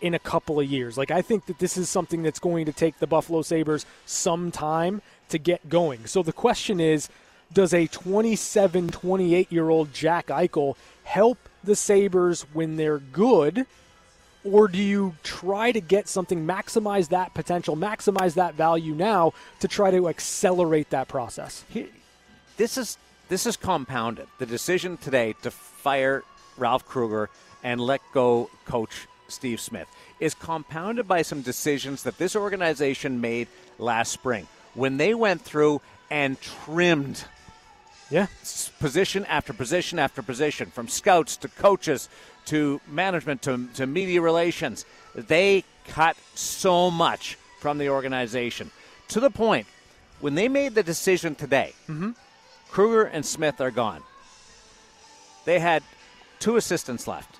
in 0.00 0.14
a 0.14 0.18
couple 0.18 0.60
of 0.60 0.66
years. 0.66 0.96
Like, 0.96 1.10
I 1.10 1.22
think 1.22 1.46
that 1.46 1.58
this 1.58 1.76
is 1.76 1.88
something 1.88 2.22
that's 2.22 2.38
going 2.38 2.66
to 2.66 2.72
take 2.72 2.98
the 2.98 3.06
Buffalo 3.06 3.42
Sabres 3.42 3.86
some 4.04 4.50
time 4.50 5.02
to 5.28 5.38
get 5.38 5.68
going. 5.68 6.06
So 6.06 6.22
the 6.22 6.32
question 6.32 6.80
is 6.80 7.08
does 7.52 7.72
a 7.72 7.86
27, 7.86 8.88
28 8.88 9.52
year 9.52 9.68
old 9.68 9.92
Jack 9.92 10.28
Eichel 10.28 10.74
help 11.04 11.38
the 11.62 11.76
Sabres 11.76 12.42
when 12.52 12.76
they're 12.76 12.98
good? 12.98 13.66
Or 14.44 14.68
do 14.68 14.78
you 14.78 15.14
try 15.24 15.72
to 15.72 15.80
get 15.80 16.08
something, 16.08 16.46
maximize 16.46 17.08
that 17.08 17.34
potential, 17.34 17.76
maximize 17.76 18.34
that 18.34 18.54
value 18.54 18.94
now 18.94 19.32
to 19.60 19.68
try 19.68 19.90
to 19.90 20.08
accelerate 20.08 20.90
that 20.90 21.08
process? 21.08 21.64
This 22.56 22.78
is 22.78 22.96
this 23.28 23.46
is 23.46 23.56
compounded. 23.56 24.26
The 24.38 24.46
decision 24.46 24.96
today 24.96 25.34
to 25.42 25.50
fire 25.50 26.22
Ralph 26.56 26.86
Krueger 26.86 27.28
and 27.62 27.80
let 27.80 28.00
go 28.12 28.50
coach 28.64 29.06
Steve 29.28 29.60
Smith 29.60 29.88
is 30.20 30.34
compounded 30.34 31.08
by 31.08 31.22
some 31.22 31.42
decisions 31.42 32.04
that 32.04 32.18
this 32.18 32.36
organization 32.36 33.20
made 33.20 33.48
last 33.78 34.12
spring 34.12 34.46
when 34.74 34.96
they 34.96 35.14
went 35.14 35.42
through 35.42 35.80
and 36.10 36.40
trimmed 36.40 37.24
Yeah. 38.10 38.26
position 38.78 39.24
after 39.26 39.52
position 39.52 39.98
after 39.98 40.22
position, 40.22 40.70
from 40.70 40.86
scouts 40.88 41.36
to 41.38 41.48
coaches 41.48 42.08
to 42.46 42.80
management 42.86 43.42
to, 43.42 43.66
to 43.74 43.86
media 43.86 44.22
relations. 44.22 44.84
They 45.14 45.64
cut 45.88 46.16
so 46.34 46.90
much 46.90 47.36
from 47.58 47.78
the 47.78 47.88
organization 47.88 48.70
to 49.08 49.18
the 49.18 49.30
point 49.30 49.66
when 50.20 50.36
they 50.36 50.48
made 50.48 50.74
the 50.74 50.82
decision 50.84 51.34
today, 51.34 51.74
mm-hmm. 51.88 52.12
Krueger 52.76 53.04
and 53.04 53.24
Smith 53.24 53.58
are 53.62 53.70
gone. 53.70 54.02
They 55.46 55.58
had 55.60 55.82
two 56.40 56.56
assistants 56.56 57.08
left. 57.08 57.36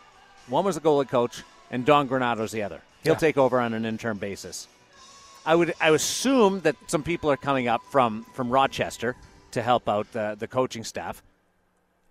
One 0.49 0.65
was 0.65 0.77
the 0.77 0.81
goalie 0.81 1.07
coach, 1.07 1.43
and 1.71 1.85
Don 1.85 2.09
Granato's 2.09 2.53
the 2.53 2.63
other. 2.63 2.81
He'll 3.03 3.13
Yeah. 3.13 3.19
take 3.19 3.37
over 3.37 3.61
on 3.61 3.75
an 3.75 3.85
interim 3.85 4.17
basis. 4.17 4.67
I 5.45 5.55
would 5.55 5.75
I 5.79 5.91
would 5.91 6.01
assume 6.01 6.63
that 6.63 6.77
some 6.87 7.03
people 7.03 7.31
are 7.31 7.37
coming 7.37 7.69
up 7.69 7.83
from 7.91 8.25
from 8.33 8.49
Rochester 8.49 9.15
to 9.51 9.61
help 9.61 9.91
out 9.91 10.11
the, 10.13 10.37
the 10.39 10.49
coaching 10.49 10.85
staff. 10.85 11.23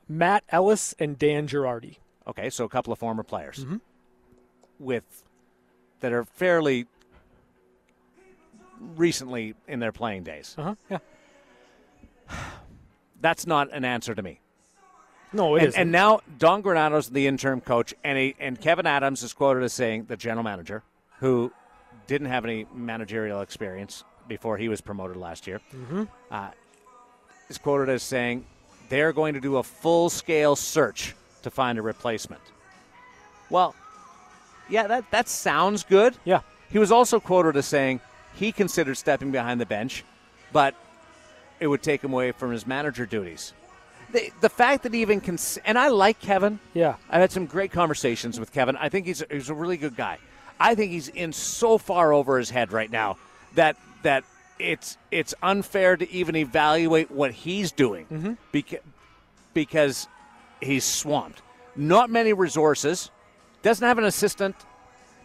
Matt 0.07 0.43
Ellis 0.49 0.93
and 0.99 1.17
Dan 1.17 1.47
Girardi. 1.47 1.97
Okay, 2.27 2.51
so 2.51 2.63
a 2.63 2.69
couple 2.69 2.93
of 2.93 2.99
former 2.99 3.23
players 3.23 3.65
with 4.77 5.23
that 6.01 6.13
are 6.13 6.25
fairly 6.25 6.85
recently 8.79 9.55
in 9.67 9.79
their 9.79 9.91
playing 9.91 10.21
days. 10.25 10.53
Uh 10.59 10.63
huh. 10.63 10.75
Yeah. 12.29 12.39
That's 13.21 13.47
not 13.47 13.73
an 13.73 13.85
answer 13.85 14.13
to 14.13 14.21
me. 14.21 14.39
No, 15.33 15.55
it 15.55 15.59
and, 15.59 15.67
isn't. 15.69 15.81
and 15.81 15.91
now 15.91 16.21
Don 16.37 16.61
Granato's 16.61 17.09
the 17.09 17.27
interim 17.27 17.59
coach, 17.61 17.93
and 18.03 18.17
he, 18.17 18.35
and 18.39 18.59
Kevyn 18.59 18.85
Adams 18.85 19.23
is 19.23 19.33
quoted 19.33 19.63
as 19.63 19.73
saying 19.73 20.05
the 20.05 20.15
general 20.15 20.43
manager, 20.43 20.83
who 21.19 21.51
didn't 22.07 22.27
have 22.27 22.45
any 22.45 22.65
managerial 22.73 23.41
experience 23.41 24.03
before 24.27 24.57
he 24.57 24.69
was 24.69 24.81
promoted 24.81 25.17
last 25.17 25.47
year, 25.47 25.59
uh, 26.31 26.49
is 27.49 27.57
quoted 27.57 27.89
as 27.89 28.03
saying 28.03 28.45
they're 28.89 29.13
going 29.13 29.33
to 29.33 29.41
do 29.41 29.57
a 29.57 29.63
full 29.63 30.09
scale 30.09 30.55
search 30.55 31.15
to 31.41 31.49
find 31.49 31.77
a 31.77 31.81
replacement. 31.81 32.41
Well, 33.49 33.75
yeah, 34.69 34.87
that 34.87 35.09
that 35.11 35.27
sounds 35.27 35.83
good. 35.83 36.15
yeah. 36.23 36.41
He 36.69 36.79
was 36.79 36.91
also 36.91 37.19
quoted 37.19 37.55
as 37.57 37.65
saying 37.65 37.99
he 38.35 38.51
considered 38.51 38.95
stepping 38.95 39.31
behind 39.31 39.61
the 39.61 39.65
bench, 39.65 40.03
but 40.51 40.75
it 41.59 41.67
would 41.67 41.81
take 41.83 42.03
him 42.03 42.13
away 42.13 42.31
from 42.31 42.51
his 42.51 42.65
manager 42.67 43.05
duties. 43.05 43.53
The, 44.11 44.31
the 44.41 44.49
fact 44.49 44.83
that 44.83 44.93
he 44.93 45.01
even 45.01 45.19
cons- 45.21 45.59
and 45.65 45.77
I 45.77 45.87
like 45.89 46.21
Kevyn. 46.21 46.59
Yeah. 46.73 46.95
I've 47.09 47.21
had 47.21 47.31
some 47.31 47.45
great 47.47 47.71
conversations 47.71 48.39
with 48.39 48.53
Kevyn. 48.53 48.77
I 48.79 48.89
think 48.89 49.05
he's 49.07 49.23
he's 49.31 49.49
a 49.49 49.53
really 49.53 49.77
good 49.77 49.95
guy. 49.95 50.19
I 50.59 50.75
think 50.75 50.91
he's 50.91 51.09
in 51.09 51.33
so 51.33 51.77
far 51.77 52.13
over 52.13 52.37
his 52.37 52.49
head 52.49 52.71
right 52.71 52.89
now 52.89 53.17
that 53.55 53.75
that 54.03 54.23
it's 54.59 54.97
it's 55.11 55.33
unfair 55.43 55.97
to 55.97 56.09
even 56.11 56.35
evaluate 56.35 57.11
what 57.11 57.31
he's 57.31 57.71
doing 57.71 58.05
Mm-hmm. 58.05 58.33
beca- 58.53 58.79
because 59.53 60.07
he's 60.61 60.83
swamped. 60.85 61.41
Not 61.75 62.09
many 62.09 62.31
resources. 62.33 63.11
Doesn't 63.63 63.85
have 63.85 63.97
an 63.97 64.05
assistant. 64.05 64.55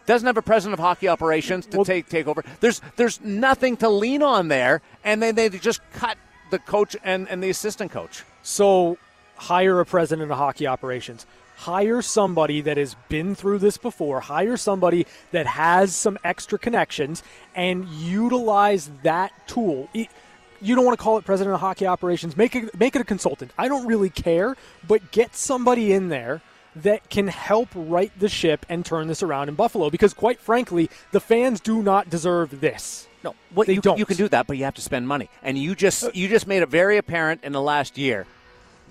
Doesn't 0.05 0.25
have 0.25 0.37
a 0.37 0.41
president 0.41 0.73
of 0.73 0.79
hockey 0.79 1.07
operations 1.07 1.65
to 1.67 1.77
Well- 1.77 1.85
take 1.85 2.09
take 2.09 2.27
over. 2.27 2.43
There's 2.59 2.81
there's 2.95 3.21
nothing 3.21 3.77
to 3.77 3.89
lean 3.89 4.23
on 4.23 4.47
there, 4.47 4.81
and 5.03 5.21
then 5.21 5.35
they 5.35 5.49
just 5.49 5.81
cut 5.93 6.17
the 6.49 6.59
coach 6.59 6.95
and, 7.03 7.29
and 7.29 7.41
the 7.43 7.49
assistant 7.49 7.91
coach. 7.91 8.23
So 8.43 8.97
hire 9.35 9.79
a 9.79 9.85
president 9.85 10.29
of 10.31 10.37
hockey 10.37 10.67
operations. 10.67 11.25
Hire 11.57 12.01
somebody 12.01 12.61
that 12.61 12.77
has 12.77 12.95
been 13.07 13.35
through 13.35 13.59
this 13.59 13.77
before. 13.77 14.19
Hire 14.19 14.57
somebody 14.57 15.05
that 15.31 15.45
has 15.45 15.95
some 15.95 16.17
extra 16.23 16.57
connections 16.57 17.21
and 17.55 17.87
utilize 17.87 18.89
that 19.03 19.31
tool. 19.47 19.87
E- 19.93 20.07
You 20.63 20.75
don't 20.75 20.85
want 20.85 20.97
to 20.97 21.03
call 21.03 21.17
it 21.17 21.25
president 21.25 21.53
of 21.55 21.59
hockey 21.59 21.87
operations. 21.87 22.35
Make 22.37 22.55
it 22.55 22.77
make 22.79 22.95
it 22.95 23.01
a 23.01 23.03
consultant. 23.03 23.51
I 23.57 23.67
don't 23.67 23.85
really 23.87 24.09
care, 24.11 24.55
but 24.87 25.11
get 25.11 25.35
somebody 25.35 25.91
in 25.93 26.09
there 26.09 26.41
that 26.75 27.09
can 27.09 27.27
help 27.27 27.69
right 27.75 28.11
the 28.19 28.29
ship 28.29 28.65
and 28.69 28.85
turn 28.85 29.07
this 29.07 29.21
around 29.21 29.49
in 29.49 29.55
Buffalo 29.55 29.89
because 29.89 30.13
quite 30.13 30.39
frankly, 30.39 30.89
the 31.11 31.19
fans 31.19 31.59
do 31.59 31.83
not 31.83 32.09
deserve 32.09 32.61
this. 32.61 33.07
No, 33.23 33.35
well, 33.53 33.65
They 33.65 33.73
you, 33.73 33.81
don't. 33.81 33.99
you 33.99 34.05
can 34.05 34.17
do 34.17 34.27
that, 34.29 34.47
but 34.47 34.57
you 34.57 34.63
have 34.63 34.73
to 34.75 34.81
spend 34.81 35.07
money. 35.07 35.29
And 35.43 35.57
you 35.57 35.75
just 35.75 36.03
uh, 36.03 36.11
you 36.13 36.27
just 36.27 36.47
made 36.47 36.63
it 36.63 36.69
very 36.69 36.97
apparent 36.97 37.43
in 37.43 37.51
the 37.51 37.61
last 37.61 37.97
year 37.97 38.25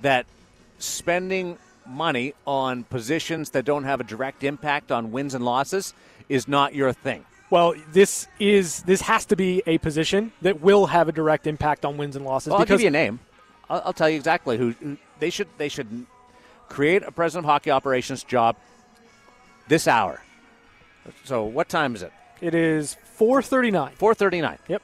that 0.03 0.27
spending 0.79 1.59
money 1.87 2.35
on 2.47 2.85
positions 2.85 3.51
that 3.51 3.64
don't 3.64 3.85
have 3.85 4.01
a 4.01 4.05
direct 4.05 4.45
impact 4.45 4.93
on 4.93 5.11
wins 5.11 5.35
and 5.35 5.45
losses 5.45 5.95
is 6.29 6.47
not 6.47 6.75
your 6.75 6.93
thing. 6.93 7.25
Well, 7.51 7.75
this 7.93 8.29
is 8.38 8.83
this 8.85 9.01
has 9.01 9.25
to 9.27 9.37
be 9.37 9.62
a 9.66 9.79
position 9.79 10.33
that 10.43 10.61
will 10.61 10.87
have 10.87 11.09
a 11.09 11.12
direct 11.12 11.49
impact 11.49 11.85
on 11.85 11.97
wins 11.97 12.14
and 12.14 12.25
losses. 12.25 12.51
Well, 12.51 12.61
I'll 12.61 12.66
give 12.66 12.81
you 12.81 12.88
a 12.88 12.93
name. 12.93 13.19
I'll, 13.69 13.83
I'll 13.87 13.93
tell 13.93 14.09
you 14.09 14.16
exactly 14.16 14.57
who, 14.57 14.71
who 14.81 14.97
they 15.19 15.31
should 15.31 15.49
they 15.59 15.69
should 15.69 16.07
create 16.70 17.02
a 17.02 17.11
president 17.12 17.44
of 17.44 17.50
hockey 17.50 17.70
operations 17.70 18.24
job 18.24 18.56
this 19.68 19.87
hour. 19.87 20.22
So 21.24 21.44
what 21.44 21.68
time 21.68 21.94
is 21.94 22.02
it? 22.02 22.12
it 22.40 22.54
is 22.54 22.96
4:39. 23.18 23.92
Four 23.96 24.14
thirty 24.14 24.40
nine. 24.40 24.56
Yep. 24.68 24.83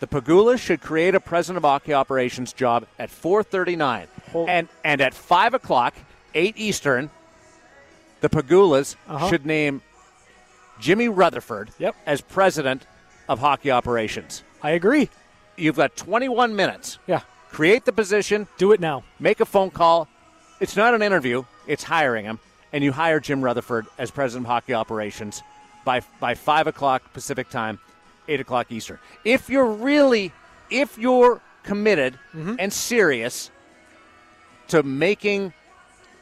The 0.00 0.06
Pegulas 0.06 0.58
should 0.60 0.80
create 0.80 1.14
a 1.16 1.20
president 1.20 1.64
of 1.64 1.68
hockey 1.68 1.92
operations 1.94 2.52
job 2.52 2.86
at 2.98 3.10
4:39, 3.10 4.06
Hold- 4.32 4.48
and 4.48 4.68
and 4.84 5.00
at 5.00 5.14
five 5.14 5.54
o'clock, 5.54 5.94
eight 6.34 6.54
Eastern, 6.56 7.10
the 8.20 8.28
Pegulas 8.28 8.94
Uh-huh. 9.08 9.28
should 9.30 9.46
name 9.46 9.82
Jimmy 10.78 11.08
Rutherford 11.08 11.70
Yep. 11.78 11.96
as 12.06 12.20
president 12.20 12.86
of 13.28 13.38
hockey 13.40 13.70
operations. 13.70 14.42
I 14.62 14.70
agree. 14.70 15.08
You've 15.56 15.76
got 15.76 15.96
21 15.96 16.54
minutes. 16.56 16.98
Yeah. 17.06 17.20
Create 17.50 17.84
the 17.84 17.92
position, 17.92 18.48
Do 18.58 18.72
it 18.72 18.80
now. 18.80 19.04
make 19.20 19.40
a 19.40 19.44
phone 19.46 19.70
call. 19.70 20.08
It's 20.64 20.76
not 20.76 20.94
an 20.94 21.02
interview; 21.02 21.44
it's 21.66 21.82
hiring 21.82 22.24
him, 22.24 22.38
and 22.72 22.82
you 22.82 22.90
hire 22.90 23.20
Jim 23.20 23.42
Rutherford 23.42 23.86
as 23.98 24.10
president 24.10 24.46
of 24.46 24.50
hockey 24.50 24.72
operations 24.72 25.42
by 25.84 26.00
by 26.20 26.34
five 26.34 26.66
o'clock 26.66 27.12
Pacific 27.12 27.50
time, 27.50 27.78
eight 28.28 28.40
o'clock 28.40 28.72
Eastern. 28.72 28.98
If 29.26 29.50
you're 29.50 29.70
really, 29.70 30.32
if 30.70 30.96
you're 30.96 31.42
committed 31.64 32.18
and 32.32 32.72
serious 32.72 33.50
to 34.68 34.82
making 34.82 35.52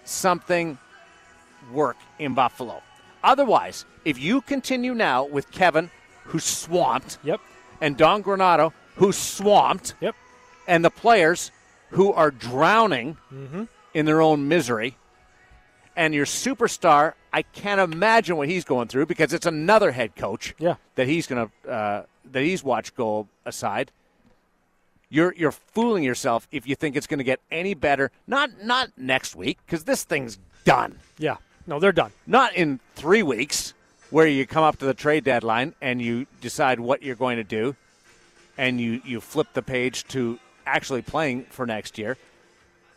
something 0.02 0.76
work 1.72 1.98
in 2.18 2.34
Buffalo, 2.34 2.82
Otherwise, 3.22 3.84
if 4.04 4.18
you 4.18 4.40
continue 4.40 4.92
now 4.92 5.22
with 5.24 5.52
Kevyn, 5.52 5.88
who's 6.24 6.42
swamped, 6.42 7.18
Yep. 7.22 7.40
and 7.80 7.96
Don 7.96 8.24
Granato, 8.24 8.72
who's 8.96 9.16
swamped, 9.16 9.94
Yep. 10.00 10.16
and 10.66 10.84
the 10.84 10.90
players 10.90 11.52
who 11.90 12.12
are 12.12 12.32
drowning 12.32 13.16
Mm-hmm. 13.32 13.64
In 13.94 14.06
their 14.06 14.20
own 14.22 14.48
misery, 14.48 14.96
and 15.96 16.14
your 16.14 16.24
superstar, 16.26 17.14
I 17.32 17.42
can't 17.42 17.80
imagine 17.80 18.36
what 18.36 18.48
he's 18.48 18.64
going 18.64 18.88
through 18.88 19.06
because 19.06 19.32
it's 19.32 19.46
another 19.46 19.92
head 19.92 20.16
coach 20.16 20.54
Yeah. 20.58 20.76
that 20.94 21.06
he's 21.06 21.26
going 21.26 21.48
to 21.64 21.70
uh, 21.70 22.04
that 22.30 22.42
he's 22.42 22.62
watched 22.64 22.96
go 22.96 23.28
aside. 23.44 23.90
You're 25.10 25.34
you're 25.36 25.52
fooling 25.52 26.02
yourself 26.04 26.48
if 26.50 26.66
you 26.66 26.74
think 26.74 26.96
it's 26.96 27.06
going 27.06 27.18
to 27.18 27.24
get 27.24 27.40
any 27.50 27.74
better. 27.74 28.10
Not 28.26 28.62
not 28.64 28.90
next 28.96 29.36
week 29.36 29.58
because 29.66 29.84
this 29.84 30.04
thing's 30.04 30.38
done. 30.64 30.98
Yeah. 31.18 31.36
No, 31.66 31.78
they're 31.78 31.92
done. 31.92 32.12
Not 32.26 32.54
in 32.54 32.80
three 32.94 33.22
weeks 33.22 33.74
where 34.10 34.26
you 34.26 34.46
come 34.46 34.64
up 34.64 34.78
to 34.78 34.86
the 34.86 34.94
trade 34.94 35.24
deadline 35.24 35.74
and 35.82 36.00
you 36.00 36.26
decide 36.40 36.80
what 36.80 37.02
you're 37.02 37.14
going 37.16 37.36
to 37.36 37.44
do, 37.44 37.76
and 38.56 38.80
you 38.80 39.02
you 39.04 39.20
flip 39.20 39.48
the 39.52 39.62
page 39.62 40.04
to 40.08 40.38
actually 40.66 41.02
playing 41.02 41.44
for 41.50 41.66
next 41.66 41.98
year. 41.98 42.16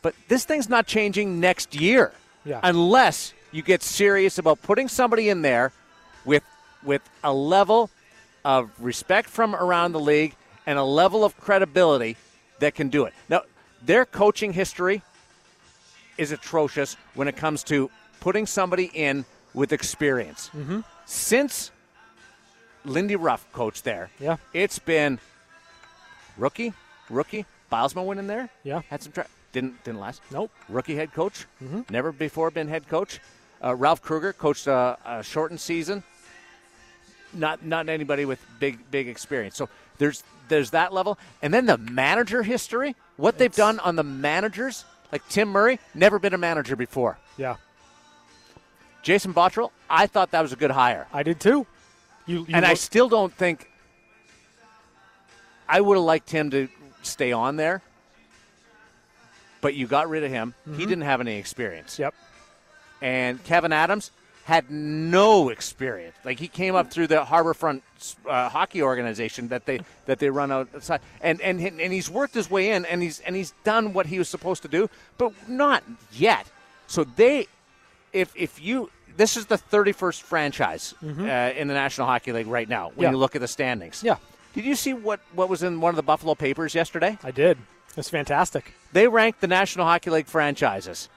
But 0.06 0.14
this 0.28 0.46
thing's 0.46 0.70
not 0.70 0.86
changing 0.86 1.40
next 1.40 1.74
year 1.74 2.12
Yeah. 2.44 2.60
unless 2.62 3.34
you 3.52 3.64
get 3.64 3.82
serious 3.82 4.38
about 4.38 4.62
putting 4.62 4.88
somebody 4.88 5.30
in 5.30 5.42
there 5.42 5.72
with 6.26 6.44
with 6.84 7.02
a 7.24 7.34
level 7.34 7.90
of 8.44 8.70
respect 8.78 9.28
from 9.28 9.56
around 9.56 9.94
the 9.94 10.00
league 10.00 10.36
and 10.68 10.78
a 10.78 10.84
level 10.84 11.26
of 11.26 11.36
credibility 11.40 12.18
that 12.60 12.76
can 12.76 12.90
do 12.90 13.06
it. 13.06 13.16
Now, 13.30 13.42
their 13.82 14.06
coaching 14.06 14.54
history 14.54 15.02
is 16.20 16.32
atrocious 16.32 16.98
when 17.16 17.28
it 17.28 17.36
comes 17.36 17.64
to 17.64 17.90
putting 18.20 18.46
somebody 18.46 18.92
in 18.94 19.26
with 19.56 19.74
experience. 19.74 20.52
Mm-hmm. 20.56 20.82
Since 21.08 21.72
Lindy 22.84 23.16
Ruff 23.16 23.48
coached 23.54 23.84
there, 23.84 24.12
Yeah. 24.20 24.38
it's 24.54 24.78
been 24.78 25.18
rookie, 26.38 26.74
rookie. 27.10 27.48
Bylsma 27.72 28.06
went 28.06 28.20
in 28.20 28.28
there, 28.28 28.50
Yeah. 28.64 28.84
had 28.92 29.02
some 29.02 29.12
tra- 29.12 29.26
didn't 29.56 29.84
didn't 29.86 30.00
last. 30.02 30.22
Nope. 30.32 30.52
Rookie 30.70 30.96
head 30.96 31.14
coach, 31.14 31.46
Mm-hmm. 31.64 31.82
never 31.90 32.12
before 32.12 32.52
been 32.52 32.68
head 32.68 32.88
coach. 32.88 33.20
Uh, 33.64 33.74
Ralph 33.74 34.02
Krueger 34.02 34.34
coached 34.34 34.68
a, 34.68 34.98
a 35.06 35.24
shortened 35.24 35.60
season. 35.62 36.04
Not 37.34 37.66
not 37.66 37.90
anybody 37.90 38.26
with 38.26 38.40
big 38.60 38.80
big 38.92 39.08
experience. 39.08 39.56
So 39.56 39.68
there's 39.98 40.24
there's 40.50 40.70
that 40.72 40.94
level, 40.94 41.18
and 41.42 41.52
then 41.54 41.66
the 41.66 41.78
manager 41.78 42.44
history. 42.44 42.96
What 43.18 43.38
they've 43.38 43.54
done 43.56 43.80
on 43.80 43.96
the 43.96 44.04
managers, 44.04 44.84
like 45.12 45.28
Tim 45.30 45.48
Murray, 45.50 45.80
never 45.94 46.20
been 46.20 46.34
a 46.34 46.38
manager 46.38 46.76
before. 46.76 47.18
Yeah. 47.38 47.56
Jason 49.02 49.34
Botterill, 49.34 49.72
I 49.90 50.08
thought 50.08 50.32
that 50.32 50.42
was 50.42 50.52
a 50.52 50.56
good 50.58 50.72
hire. 50.72 51.08
I 51.14 51.24
did 51.24 51.40
too. 51.40 51.66
You, 52.26 52.40
you 52.48 52.56
and 52.56 52.66
I 52.66 52.74
still 52.74 53.08
don't 53.08 53.32
think 53.34 53.70
I 55.70 55.80
would 55.80 55.96
have 55.96 56.04
liked 56.04 56.30
him 56.30 56.50
to 56.52 56.68
stay 57.04 57.32
on 57.32 57.56
there. 57.56 57.82
But 59.66 59.74
you 59.74 59.88
got 59.88 60.10
rid 60.10 60.24
of 60.24 60.30
him. 60.30 60.54
He 60.78 60.86
didn't 60.86 61.06
have 61.06 61.22
any 61.22 61.38
experience. 61.38 61.98
Yep. 61.98 62.14
And 63.02 63.44
Kevyn 63.46 63.72
Adams 63.74 64.12
had 64.44 64.70
no 64.70 65.50
experience. 65.50 66.16
Like 66.24 66.38
he 66.40 66.48
came 66.48 66.76
up 66.76 66.92
through 66.92 67.08
the 67.08 67.24
Harborfront 67.24 67.82
uh, 68.30 68.48
hockey 68.50 68.84
organization 68.84 69.48
that 69.48 69.66
they 69.66 69.80
that 70.06 70.20
they 70.20 70.30
run 70.30 70.52
outside, 70.52 71.02
and 71.20 71.42
and 71.42 71.60
and 71.60 71.92
he's 71.92 72.12
worked 72.12 72.36
his 72.36 72.48
way 72.48 72.70
in, 72.74 72.86
and 72.86 73.02
he's 73.02 73.22
and 73.22 73.36
he's 73.36 73.56
done 73.64 73.92
what 73.94 74.06
he 74.06 74.20
was 74.20 74.30
supposed 74.30 74.62
to 74.62 74.68
do, 74.68 74.88
but 75.18 75.34
not 75.50 75.84
yet. 76.14 76.46
So 76.86 77.04
they, 77.04 77.48
if 78.14 78.32
if 78.36 78.62
you. 78.62 78.92
This 79.18 79.36
is 79.38 79.46
the 79.48 79.58
31st 79.58 80.22
franchise 80.24 80.94
uh, 81.02 81.08
in 81.56 81.70
the 81.70 81.74
National 81.74 82.06
Hockey 82.06 82.34
League 82.34 82.48
right 82.48 82.68
now. 82.70 82.92
When 82.96 83.06
Yeah. 83.06 83.12
you 83.12 83.18
look 83.18 83.34
at 83.34 83.42
the 83.42 83.48
standings, 83.48 84.04
Yeah. 84.04 84.18
Did 84.54 84.66
you 84.66 84.76
see 84.76 84.94
what, 84.94 85.22
what 85.34 85.48
was 85.48 85.64
in 85.64 85.80
one 85.80 85.90
of 85.92 85.96
the 85.96 86.04
Buffalo 86.04 86.36
papers 86.36 86.76
yesterday? 86.76 87.18
I 87.24 87.32
did. 87.32 87.58
It's 87.98 88.10
fantastic. 88.10 88.74
They 88.92 89.08
rank 89.08 89.40
the 89.40 89.48
National 89.48 89.86
Hockey 89.86 90.10
League 90.10 90.28
franchises 90.28 91.10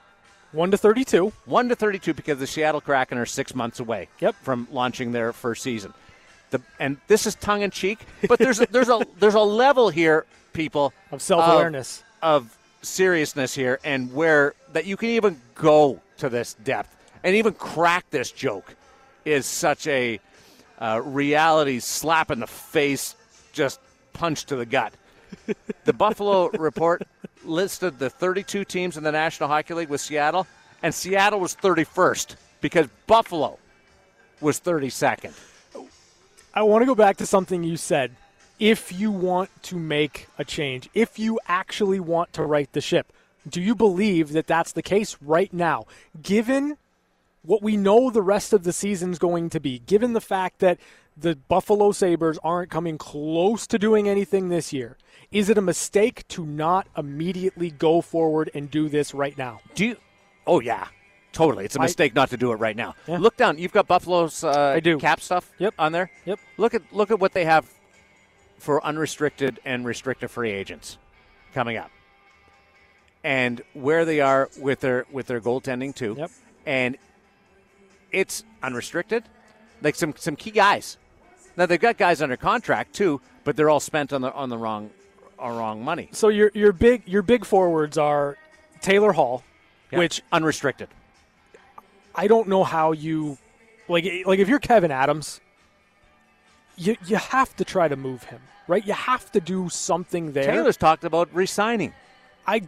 1 0.52 0.70
to 0.70 0.76
32. 0.78 1.32
1 1.44 1.68
to 1.68 1.74
32 1.76 2.14
because 2.14 2.38
the 2.38 2.46
Seattle 2.46 2.80
Kraken 2.80 3.18
are 3.18 3.26
six 3.26 3.54
months 3.54 3.80
away 3.80 4.08
Yep. 4.20 4.36
from 4.42 4.68
launching 4.70 5.12
their 5.12 5.32
first 5.32 5.62
season. 5.62 5.92
The, 6.50 6.62
and 6.80 6.96
this 7.08 7.26
is 7.26 7.34
tongue 7.34 7.60
in 7.62 7.70
cheek, 7.70 7.98
but 8.28 8.38
there's 8.38 8.60
a, 8.60 8.66
there's 8.70 8.88
a 8.88 9.00
there's 9.18 9.34
a 9.34 9.40
level 9.40 9.90
here, 9.90 10.24
people, 10.54 10.94
Of 11.12 11.20
self-awareness. 11.20 12.02
of, 12.22 12.44
of 12.44 12.58
seriousness 12.80 13.54
here, 13.54 13.78
and 13.84 14.12
where 14.14 14.54
that 14.72 14.86
you 14.86 14.96
can 14.96 15.10
even 15.10 15.38
go 15.54 16.00
to 16.18 16.28
this 16.30 16.54
depth 16.64 16.96
and 17.22 17.34
even 17.36 17.52
crack 17.52 18.06
this 18.10 18.30
joke 18.32 18.74
is 19.26 19.44
such 19.44 19.86
a 19.88 20.20
uh, 20.78 21.02
reality 21.04 21.80
slap 21.80 22.30
in 22.30 22.40
the 22.40 22.46
face, 22.46 23.14
just 23.52 23.78
punch 24.14 24.46
to 24.46 24.56
the 24.56 24.64
gut. 24.64 24.94
the 25.88 25.94
Buffalo 25.94 26.50
report 26.50 27.02
listed 27.46 27.98
the 27.98 28.10
32 28.10 28.66
teams 28.66 28.98
in 28.98 29.04
the 29.04 29.10
National 29.10 29.48
Hockey 29.48 29.72
League 29.72 29.88
with 29.88 30.02
Seattle, 30.02 30.46
and 30.82 30.94
Seattle 30.94 31.40
was 31.40 31.56
31st 31.56 32.36
because 32.60 32.88
Buffalo 33.06 33.58
was 34.42 34.60
32nd. 34.60 35.32
I 36.52 36.60
want 36.60 36.82
to 36.82 36.86
go 36.86 36.94
back 36.94 37.16
to 37.16 37.26
something 37.26 37.64
you 37.64 37.78
said. 37.78 38.14
If 38.58 38.92
you 38.92 39.10
want 39.10 39.48
to 39.62 39.76
make 39.76 40.26
a 40.36 40.44
change, 40.44 40.90
if 40.92 41.18
you 41.18 41.40
actually 41.48 42.00
want 42.00 42.34
to 42.34 42.42
right 42.42 42.70
the 42.74 42.82
ship, 42.82 43.10
do 43.48 43.62
you 43.62 43.74
believe 43.74 44.32
that 44.32 44.46
that's 44.46 44.72
the 44.72 44.82
case 44.82 45.16
right 45.22 45.54
now? 45.54 45.86
Given 46.20 46.76
what 47.40 47.62
we 47.62 47.78
know 47.78 48.10
the 48.10 48.20
rest 48.20 48.52
of 48.52 48.64
the 48.64 48.74
season's 48.74 49.18
going 49.18 49.48
to 49.48 49.60
be, 49.60 49.78
given 49.78 50.12
the 50.12 50.20
fact 50.20 50.58
that 50.58 50.78
the 51.16 51.34
Buffalo 51.34 51.92
Sabres 51.92 52.38
aren't 52.44 52.70
coming 52.70 52.98
close 52.98 53.66
to 53.68 53.78
doing 53.78 54.06
anything 54.06 54.50
this 54.50 54.70
year, 54.70 54.98
is 55.30 55.50
it 55.50 55.58
a 55.58 55.62
mistake 55.62 56.26
to 56.28 56.46
not 56.46 56.86
immediately 56.96 57.70
go 57.70 58.00
forward 58.00 58.50
and 58.54 58.70
do 58.70 58.88
this 58.88 59.12
right 59.12 59.36
now? 59.36 59.60
Do 59.74 59.86
you? 59.86 59.96
Oh 60.46 60.60
yeah, 60.60 60.88
totally. 61.32 61.64
It's 61.64 61.76
a 61.76 61.80
mistake 61.80 62.14
not 62.14 62.30
to 62.30 62.36
do 62.36 62.52
it 62.52 62.56
right 62.56 62.76
now. 62.76 62.94
Yeah. 63.06 63.18
Look 63.18 63.36
down. 63.36 63.58
You've 63.58 63.72
got 63.72 63.86
Buffalo's 63.86 64.42
uh, 64.42 64.72
I 64.76 64.80
do. 64.80 64.98
cap 64.98 65.20
stuff. 65.20 65.50
Yep. 65.58 65.74
on 65.78 65.92
there. 65.92 66.10
Yep. 66.24 66.38
Look 66.56 66.74
at 66.74 66.82
look 66.92 67.10
at 67.10 67.20
what 67.20 67.32
they 67.32 67.44
have 67.44 67.70
for 68.58 68.84
unrestricted 68.84 69.60
and 69.64 69.84
restricted 69.84 70.30
free 70.30 70.50
agents 70.50 70.96
coming 71.52 71.76
up, 71.76 71.90
and 73.22 73.60
where 73.74 74.04
they 74.04 74.20
are 74.20 74.48
with 74.58 74.80
their 74.80 75.04
with 75.12 75.26
their 75.26 75.40
goaltending 75.40 75.94
too. 75.94 76.14
Yep. 76.18 76.30
And 76.64 76.96
it's 78.12 78.44
unrestricted, 78.62 79.24
like 79.82 79.94
some 79.94 80.14
some 80.16 80.36
key 80.36 80.52
guys. 80.52 80.96
Now 81.58 81.66
they've 81.66 81.78
got 81.78 81.98
guys 81.98 82.22
under 82.22 82.38
contract 82.38 82.94
too, 82.94 83.20
but 83.44 83.56
they're 83.56 83.68
all 83.68 83.80
spent 83.80 84.14
on 84.14 84.22
the 84.22 84.32
on 84.32 84.48
the 84.48 84.56
wrong 84.56 84.90
on 85.38 85.56
wrong 85.56 85.84
money. 85.84 86.08
So 86.12 86.28
your 86.28 86.50
your 86.54 86.72
big 86.72 87.02
your 87.06 87.22
big 87.22 87.44
forwards 87.44 87.96
are 87.98 88.36
Taylor 88.80 89.12
Hall, 89.12 89.42
Yeah. 89.90 89.98
which 90.00 90.22
unrestricted. 90.32 90.88
I 92.14 92.26
don't 92.26 92.48
know 92.48 92.64
how 92.64 92.92
you 92.92 93.38
like 93.88 94.04
eh, 94.04 94.22
like 94.26 94.38
if 94.38 94.48
you're 94.48 94.60
Kevyn 94.60 94.90
Adams, 94.90 95.40
you 96.76 96.96
you 97.06 97.16
have 97.16 97.54
to 97.56 97.64
try 97.64 97.88
to 97.88 97.96
move 97.96 98.24
him, 98.24 98.40
right? 98.66 98.84
You 98.86 98.92
have 98.94 99.30
to 99.32 99.40
do 99.40 99.68
something 99.68 100.32
there. 100.32 100.44
Taylor's 100.46 100.76
talked 100.76 101.04
about 101.04 101.28
resigning. 101.32 101.92
I 102.46 102.62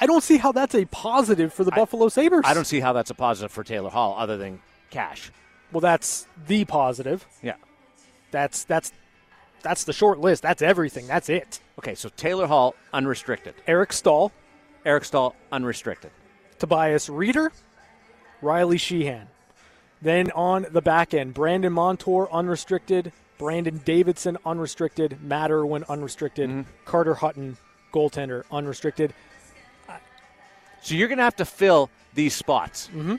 I 0.00 0.06
don't 0.06 0.22
see 0.24 0.36
how 0.38 0.52
that's 0.52 0.74
a 0.74 0.84
positive 0.86 1.52
for 1.52 1.64
the 1.64 1.70
Buffalo 1.70 2.08
Sabres. 2.08 2.42
I 2.44 2.54
don't 2.54 2.66
see 2.66 2.80
how 2.80 2.92
that's 2.92 3.10
a 3.10 3.14
positive 3.14 3.52
for 3.52 3.62
Taylor 3.64 3.90
Hall 3.90 4.16
other 4.18 4.36
than 4.36 4.60
cash. 4.90 5.30
Well, 5.72 5.80
that's 5.80 6.26
the 6.46 6.64
positive. 6.64 7.26
Yeah. 7.42 7.54
That's 8.30 8.64
that's 8.64 8.92
that's 9.64 9.82
the 9.82 9.92
short 9.92 10.20
list. 10.20 10.42
That's 10.42 10.62
everything. 10.62 11.08
That's 11.08 11.28
it. 11.28 11.58
Okay, 11.78 11.96
so 11.96 12.08
Taylor 12.16 12.46
Hall, 12.46 12.76
unrestricted. 12.92 13.54
Eric 13.66 13.92
Staal, 13.92 14.30
Eric 14.86 15.04
Staal, 15.04 15.34
unrestricted. 15.50 16.12
Tobias 16.60 17.08
Rieder, 17.08 17.50
Riley 18.40 18.78
Sheahan. 18.78 19.26
Then 20.00 20.30
on 20.32 20.66
the 20.70 20.82
back 20.82 21.14
end, 21.14 21.34
Brandon 21.34 21.72
Montour 21.72 22.28
unrestricted, 22.30 23.12
Brandon 23.38 23.80
Davidson 23.84 24.38
unrestricted, 24.46 25.20
Matt 25.22 25.50
Irwin 25.50 25.84
unrestricted, 25.88 26.66
Carter 26.84 27.14
Hutton 27.14 27.56
goaltender 27.92 28.44
unrestricted. 28.52 29.14
So 30.82 30.94
you're 30.94 31.08
going 31.08 31.18
to 31.18 31.24
have 31.24 31.36
to 31.36 31.46
fill 31.46 31.90
these 32.12 32.34
spots. 32.34 32.88
Mm-hmm. 32.88 33.16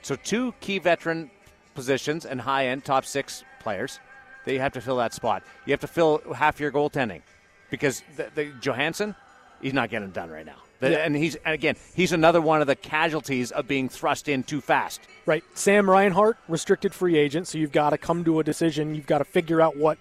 So 0.00 0.16
two 0.16 0.54
key 0.60 0.78
veteran 0.78 1.30
positions 1.74 2.24
and 2.24 2.40
high 2.40 2.68
end 2.68 2.84
top 2.84 3.04
six 3.04 3.44
players. 3.60 4.00
That 4.44 4.52
you 4.52 4.60
have 4.60 4.72
to 4.72 4.80
fill 4.80 4.96
that 4.96 5.14
spot. 5.14 5.42
You 5.66 5.72
have 5.72 5.80
to 5.80 5.86
fill 5.86 6.20
half 6.34 6.58
your 6.60 6.72
goaltending 6.72 7.22
because 7.70 8.02
the, 8.16 8.28
the 8.34 8.44
Johansson, 8.60 9.14
he's 9.60 9.72
not 9.72 9.88
getting 9.90 10.08
it 10.08 10.14
done 10.14 10.30
right 10.30 10.44
now. 10.46 10.56
The- 10.80 10.90
Yeah. 10.90 10.96
And 10.98 11.14
he's 11.14 11.36
and 11.36 11.54
again, 11.54 11.76
he's 11.94 12.12
another 12.12 12.40
one 12.40 12.60
of 12.60 12.66
the 12.66 12.74
casualties 12.76 13.52
of 13.52 13.68
being 13.68 13.88
thrust 13.88 14.28
in 14.28 14.42
too 14.42 14.60
fast. 14.60 15.00
Right. 15.26 15.44
Sam 15.54 15.88
Reinhart, 15.88 16.36
restricted 16.48 16.92
free 16.92 17.16
agent, 17.16 17.46
so 17.46 17.56
you've 17.58 17.70
got 17.72 17.90
to 17.90 17.98
come 17.98 18.24
to 18.24 18.40
a 18.40 18.44
decision. 18.44 18.94
You've 18.96 19.06
got 19.06 19.18
to 19.18 19.24
figure 19.24 19.60
out 19.60 19.76
what 19.76 19.96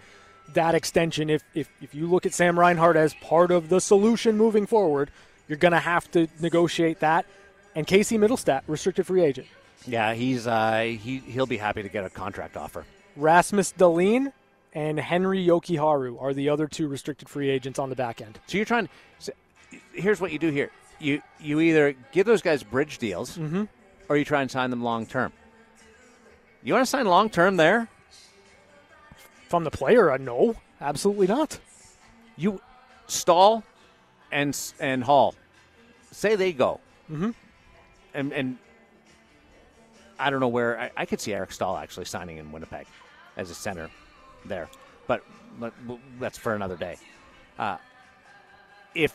that 0.53 0.73
extension 0.75 1.29
if, 1.29 1.43
if 1.53 1.69
if 1.81 1.93
you 1.95 2.07
look 2.07 2.25
at 2.25 2.33
Sam 2.33 2.59
Reinhart 2.59 2.95
as 2.97 3.13
part 3.21 3.51
of 3.51 3.69
the 3.69 3.79
solution 3.79 4.37
moving 4.37 4.65
forward, 4.65 5.11
you're 5.47 5.57
going 5.59 5.71
to 5.71 5.79
have 5.79 6.09
to 6.11 6.27
negotiate 6.39 6.99
that. 7.01 7.25
And 7.75 7.85
Casey 7.87 8.17
Mittelstadt, 8.17 8.63
restricted 8.67 9.05
free 9.05 9.21
agent. 9.23 9.47
Yeah, 9.85 10.13
he's 10.13 10.47
uh, 10.47 10.81
he 10.99 11.19
he'll 11.19 11.45
be 11.45 11.57
happy 11.57 11.83
to 11.83 11.89
get 11.89 12.03
a 12.05 12.09
contract 12.09 12.57
offer. 12.57 12.85
Rasmus 13.15 13.73
Dahlin 13.77 14.31
and 14.73 14.99
Henri 14.99 15.45
Jokiharju 15.45 16.21
are 16.21 16.33
the 16.33 16.49
other 16.49 16.67
two 16.67 16.87
restricted 16.87 17.27
free 17.29 17.49
agents 17.49 17.77
on 17.79 17.89
the 17.89 17.95
back 17.95 18.21
end. 18.21 18.39
So 18.47 18.57
you're 18.57 18.65
trying. 18.65 18.89
So 19.19 19.31
here's 19.93 20.21
what 20.21 20.31
you 20.31 20.39
do 20.39 20.49
here: 20.49 20.71
you 20.99 21.21
you 21.39 21.59
either 21.59 21.95
give 22.11 22.25
those 22.25 22.41
guys 22.41 22.63
bridge 22.63 22.97
deals, 22.97 23.37
Mm-hmm. 23.37 23.63
or 24.09 24.17
you 24.17 24.25
try 24.25 24.41
and 24.41 24.49
sign 24.49 24.69
them 24.69 24.83
long 24.83 25.05
term. 25.05 25.33
You 26.63 26.73
want 26.73 26.83
to 26.85 26.89
sign 26.89 27.05
long 27.05 27.29
term 27.29 27.57
there? 27.57 27.87
From 29.49 29.63
the 29.65 29.71
player, 29.71 30.11
uh, 30.11 30.17
no, 30.17 30.55
absolutely 30.79 31.27
not. 31.27 31.59
You 32.37 32.61
Staal 33.07 33.63
and 34.31 34.57
and 34.79 35.03
Hall 35.03 35.35
say 36.11 36.35
they 36.35 36.53
go, 36.53 36.79
Mhm. 37.11 37.33
and 38.13 38.31
and 38.31 38.57
I 40.21 40.29
don't 40.29 40.39
know 40.39 40.47
where 40.47 40.79
I, 40.79 40.91
I 40.97 41.05
could 41.05 41.19
see 41.19 41.33
Eric 41.33 41.51
Staal 41.51 41.75
actually 41.77 42.05
signing 42.05 42.37
in 42.37 42.51
Winnipeg 42.51 42.85
as 43.37 43.49
a 43.49 43.55
center 43.55 43.89
there, 44.45 44.69
but, 45.07 45.23
but 45.59 45.73
that's 46.19 46.37
for 46.37 46.53
another 46.55 46.77
day. 46.77 46.97
Uh, 47.59 47.77
if 48.95 49.13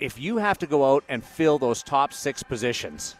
if 0.00 0.18
you 0.18 0.38
have 0.38 0.58
to 0.58 0.66
go 0.66 0.94
out 0.94 1.04
and 1.08 1.22
fill 1.24 1.58
those 1.58 1.82
top 1.82 2.12
six 2.12 2.42
positions 2.42 3.14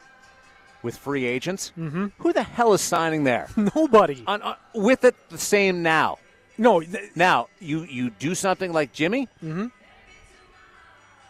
with 0.82 0.96
free 0.96 1.24
agents, 1.24 1.72
who 2.18 2.32
the 2.32 2.42
hell 2.42 2.72
is 2.74 2.80
signing 2.80 3.24
there? 3.24 3.48
Nobody. 3.76 4.22
on, 4.26 4.42
on, 4.42 4.56
with 4.74 5.04
it 5.04 5.14
the 5.30 5.38
same 5.38 5.82
now. 5.82 6.18
No, 6.58 6.80
th- 6.80 7.10
Now 7.14 7.48
you 7.60 7.84
you 7.84 8.10
do 8.10 8.34
something 8.34 8.72
like 8.72 8.92
Jimmy. 8.92 9.28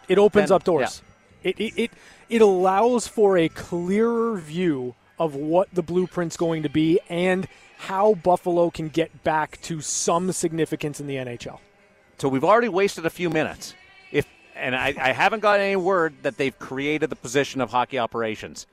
it 0.09 0.19
opens 0.19 0.49
Then- 0.49 0.57
up 0.57 0.65
doors. 0.65 1.03
It, 1.43 1.61
it 1.61 1.75
it 1.79 1.91
it 2.31 2.41
allows 2.41 3.07
for 3.07 3.37
a 3.37 3.49
clearer 3.51 4.37
view 4.39 4.95
of 5.19 5.35
what 5.35 5.69
the 5.73 5.83
blueprint's 5.83 6.37
going 6.37 6.63
to 6.63 6.69
be 6.69 7.01
and 7.09 7.47
how 7.77 8.15
Buffalo 8.15 8.71
can 8.71 8.89
get 8.89 9.25
back 9.25 9.61
to 9.63 9.81
some 9.81 10.33
significance 10.33 11.01
in 11.01 11.07
the 11.07 11.17
NHL. 11.17 11.59
So 12.19 12.29
we've 12.29 12.45
already 12.45 12.69
wasted 12.69 13.07
a 13.07 13.11
few 13.11 13.31
minutes. 13.31 13.75
If 14.11 14.27
and 14.55 14.75
I, 14.75 14.95
I 14.99 15.13
haven't 15.13 15.41
got 15.41 15.61
any 15.61 15.77
word 15.77 16.15
that 16.23 16.37
they've 16.37 16.59
created 16.59 17.11
the 17.11 17.17
position 17.17 17.61
of 17.61 17.71
hockey 17.71 17.99
operations 17.99 18.67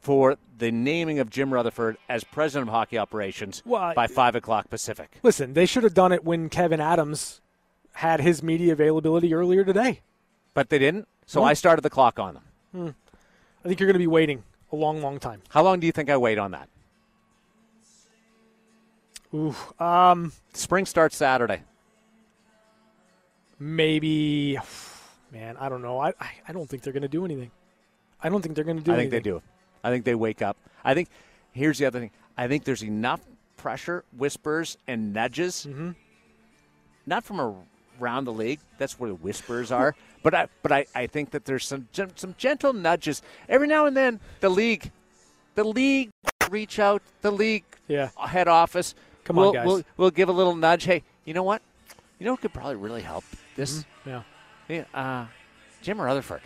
for 0.00 0.36
the 0.58 0.70
naming 0.70 1.18
of 1.18 1.30
Jim 1.30 1.52
Rutherford 1.52 1.96
as 2.08 2.24
president 2.24 2.68
of 2.68 2.74
hockey 2.74 2.98
operations 2.98 3.62
Well, 3.64 3.94
by 3.94 4.06
five 4.06 4.34
o'clock 4.34 4.70
Pacific. 4.70 5.18
Listen, 5.22 5.54
they 5.54 5.66
should 5.66 5.84
have 5.84 5.94
done 5.94 6.12
it 6.12 6.24
when 6.24 6.48
Kevyn 6.48 6.80
Adams 6.80 7.40
had 7.94 8.20
his 8.20 8.42
media 8.42 8.72
availability 8.72 9.34
earlier 9.34 9.64
today. 9.64 10.00
But 10.54 10.70
they 10.70 10.78
didn't. 10.78 11.08
So. 11.26 11.42
I 11.44 11.54
started 11.54 11.82
the 11.82 11.90
clock 11.90 12.18
on 12.18 12.34
them. 12.34 12.44
Hmm. 12.72 12.88
I 13.64 13.68
think 13.68 13.80
you're 13.80 13.86
going 13.86 13.94
to 13.94 13.98
be 13.98 14.06
waiting 14.08 14.42
a 14.72 14.76
long, 14.76 15.00
long 15.02 15.18
time. 15.20 15.42
How 15.50 15.62
long 15.62 15.80
do 15.80 15.86
you 15.86 15.92
think 15.92 16.08
I 16.10 16.16
wait 16.16 16.38
on 16.38 16.50
that? 16.52 16.68
Ooh, 19.34 19.54
um, 19.78 20.32
Spring 20.52 20.84
starts 20.86 21.16
Saturday. 21.16 21.62
maybe, 23.58 24.58
man, 25.32 25.56
I 25.58 25.68
don't 25.68 25.82
know. 25.82 25.98
I 26.00 26.08
I, 26.20 26.30
I 26.48 26.52
don't 26.52 26.68
think 26.68 26.82
they're 26.82 26.92
going 26.92 27.02
to 27.02 27.08
do 27.08 27.24
anything. 27.24 27.50
I 28.22 28.28
don't 28.28 28.42
think 28.42 28.54
they're 28.54 28.64
going 28.64 28.78
to 28.78 28.82
do 28.82 28.92
I 28.92 28.96
think 28.96 29.12
anything. 29.12 29.22
they 29.22 29.30
do. 29.38 29.42
I 29.84 29.90
think 29.90 30.04
they 30.04 30.14
wake 30.14 30.42
up. 30.42 30.56
I 30.84 30.94
think 30.94 31.08
here's 31.52 31.78
the 31.78 31.86
other 31.86 32.00
thing. 32.00 32.10
I 32.36 32.46
think 32.48 32.64
there's 32.64 32.84
enough 32.84 33.20
pressure, 33.56 34.04
whispers, 34.16 34.76
and 34.86 35.12
nudges. 35.12 35.66
Mm-hmm. 35.68 35.90
Not 37.06 37.24
from 37.24 37.40
around 38.00 38.24
the 38.24 38.32
league. 38.32 38.60
That's 38.78 38.98
where 38.98 39.08
the 39.10 39.14
whispers 39.16 39.70
are. 39.72 39.94
but 40.22 40.34
I, 40.34 40.48
but 40.62 40.72
I, 40.72 40.86
I 40.94 41.06
think 41.06 41.30
that 41.30 41.44
there's 41.44 41.66
some 41.66 41.88
some 41.92 42.34
gentle 42.38 42.72
nudges 42.72 43.22
every 43.48 43.66
now 43.66 43.86
and 43.86 43.96
then. 43.96 44.20
The 44.40 44.48
league, 44.48 44.90
the 45.54 45.64
league, 45.64 46.10
reach 46.50 46.78
out. 46.78 47.02
The 47.22 47.30
league 47.30 47.64
Yeah. 47.88 48.10
head 48.26 48.48
office. 48.48 48.94
Come 49.24 49.38
on, 49.38 49.42
we'll, 49.44 49.52
guys. 49.52 49.66
We'll, 49.66 49.82
we'll 49.96 50.10
give 50.10 50.28
a 50.28 50.32
little 50.32 50.56
nudge. 50.56 50.84
Hey, 50.84 51.02
you 51.24 51.34
know 51.34 51.42
what? 51.44 51.62
You 52.18 52.26
know 52.26 52.32
what 52.32 52.40
could 52.40 52.52
probably 52.52 52.76
really 52.76 53.02
help 53.02 53.24
this? 53.56 53.84
Yeah. 54.06 54.22
Yeah, 54.68 54.84
uh, 54.94 55.26
Jim 55.82 56.00
Rutherford. 56.00 56.40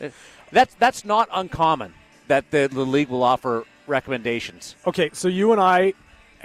Uh, 0.00 0.10
That's 0.52 0.74
that's 0.74 1.04
not 1.04 1.28
uncommon 1.32 1.94
that 2.28 2.50
the, 2.50 2.68
the 2.72 2.84
league 2.84 3.08
will 3.08 3.22
offer 3.22 3.64
recommendations. 3.86 4.76
Okay, 4.86 5.10
so 5.12 5.28
you 5.28 5.52
and 5.52 5.60
I, 5.60 5.94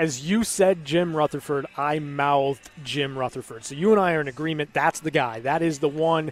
as 0.02 0.28
you 0.28 0.44
said 0.44 0.84
Jim 0.84 1.16
Rutherford, 1.16 1.68
I 1.78 2.00
mouthed 2.00 2.72
Jim 2.84 3.16
Rutherford. 3.16 3.64
So 3.64 3.76
you 3.76 3.92
and 3.92 4.02
I 4.02 4.14
are 4.14 4.22
in 4.22 4.28
agreement. 4.28 4.74
That's 4.74 5.00
the 5.00 5.12
guy. 5.12 5.42
That 5.42 5.62
is 5.62 5.78
the 5.78 5.88
one, 5.88 6.32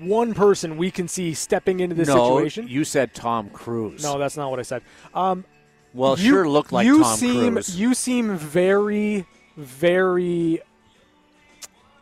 one 0.00 0.34
person 0.34 0.76
we 0.76 0.90
can 0.90 1.08
see 1.08 1.32
stepping 1.32 1.80
into 1.80 1.94
this 1.94 2.08
no, 2.08 2.36
situation. 2.36 2.68
you 2.68 2.84
said 2.84 3.14
Tom 3.14 3.48
Cruise. 3.48 4.02
no, 4.02 4.18
that's 4.18 4.36
not 4.36 4.50
what 4.50 4.58
I 4.58 4.64
said. 4.64 4.82
Um, 5.14 5.46
well, 5.94 6.18
you, 6.18 6.30
sure 6.30 6.46
looked 6.46 6.72
like 6.72 6.84
you 6.84 7.02
Tom 7.02 7.16
seem, 7.16 7.52
Cruise. 7.54 7.74
You 7.74 7.94
seem 7.94 8.36
very, 8.36 9.24
very 9.56 10.60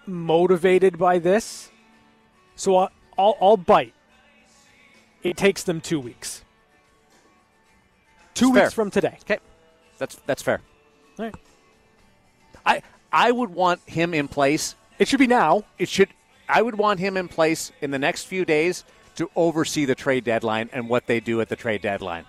motivated 0.04 0.98
by 0.98 1.20
this. 1.20 1.70
So 2.56 2.76
I- 2.76 2.88
I'll, 3.16 3.36
I'll 3.40 3.56
bite. 3.56 3.94
It 5.22 5.36
takes 5.36 5.62
them 5.62 5.80
two 5.80 6.00
weeks. 6.00 6.42
Two 8.34 8.46
It's 8.46 8.54
weeks 8.54 8.60
fair. 8.62 8.70
from 8.70 8.90
today. 8.90 9.16
okay, 9.22 9.38
that's 9.98 10.16
that's 10.26 10.42
fair. 10.42 10.60
All 11.18 11.24
right. 11.24 11.34
I 12.64 12.82
I 13.12 13.30
would 13.30 13.50
want 13.50 13.80
him 13.86 14.14
in 14.14 14.28
place. 14.28 14.74
It 14.98 15.08
should 15.08 15.18
be 15.18 15.26
now. 15.26 15.64
It 15.78 15.88
should. 15.88 16.08
I 16.48 16.62
would 16.62 16.76
want 16.76 17.00
him 17.00 17.16
in 17.16 17.28
place 17.28 17.72
in 17.80 17.90
the 17.90 17.98
next 17.98 18.24
few 18.24 18.44
days 18.44 18.84
to 19.16 19.30
oversee 19.36 19.84
the 19.84 19.94
trade 19.94 20.24
deadline 20.24 20.70
and 20.72 20.88
what 20.88 21.06
they 21.06 21.20
do 21.20 21.40
at 21.40 21.48
the 21.48 21.56
trade 21.56 21.82
deadline. 21.82 22.24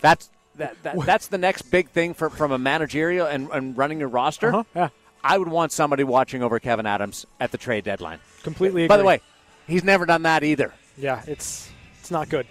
That's 0.00 0.30
that, 0.56 0.76
that 0.82 0.96
that's 1.04 1.26
the 1.28 1.38
next 1.38 1.62
big 1.62 1.90
thing 1.90 2.14
for, 2.14 2.30
from 2.30 2.52
a 2.52 2.58
managerial 2.58 3.26
and, 3.26 3.48
and 3.52 3.76
running 3.76 4.00
your 4.00 4.08
roster. 4.08 4.48
Uh-huh. 4.48 4.64
Yeah. 4.74 4.88
I 5.22 5.36
would 5.36 5.48
want 5.48 5.72
somebody 5.72 6.02
watching 6.02 6.42
over 6.42 6.58
Kevyn 6.60 6.86
Adams 6.86 7.26
at 7.40 7.52
the 7.52 7.58
trade 7.58 7.84
deadline. 7.84 8.20
Completely 8.42 8.84
agree. 8.84 8.88
By 8.88 8.96
the 8.96 9.04
way, 9.04 9.20
he's 9.66 9.84
never 9.84 10.06
done 10.06 10.22
that 10.22 10.42
either. 10.44 10.72
Yeah, 10.96 11.22
it's 11.26 11.70
it's 12.00 12.10
not 12.10 12.28
good. 12.28 12.46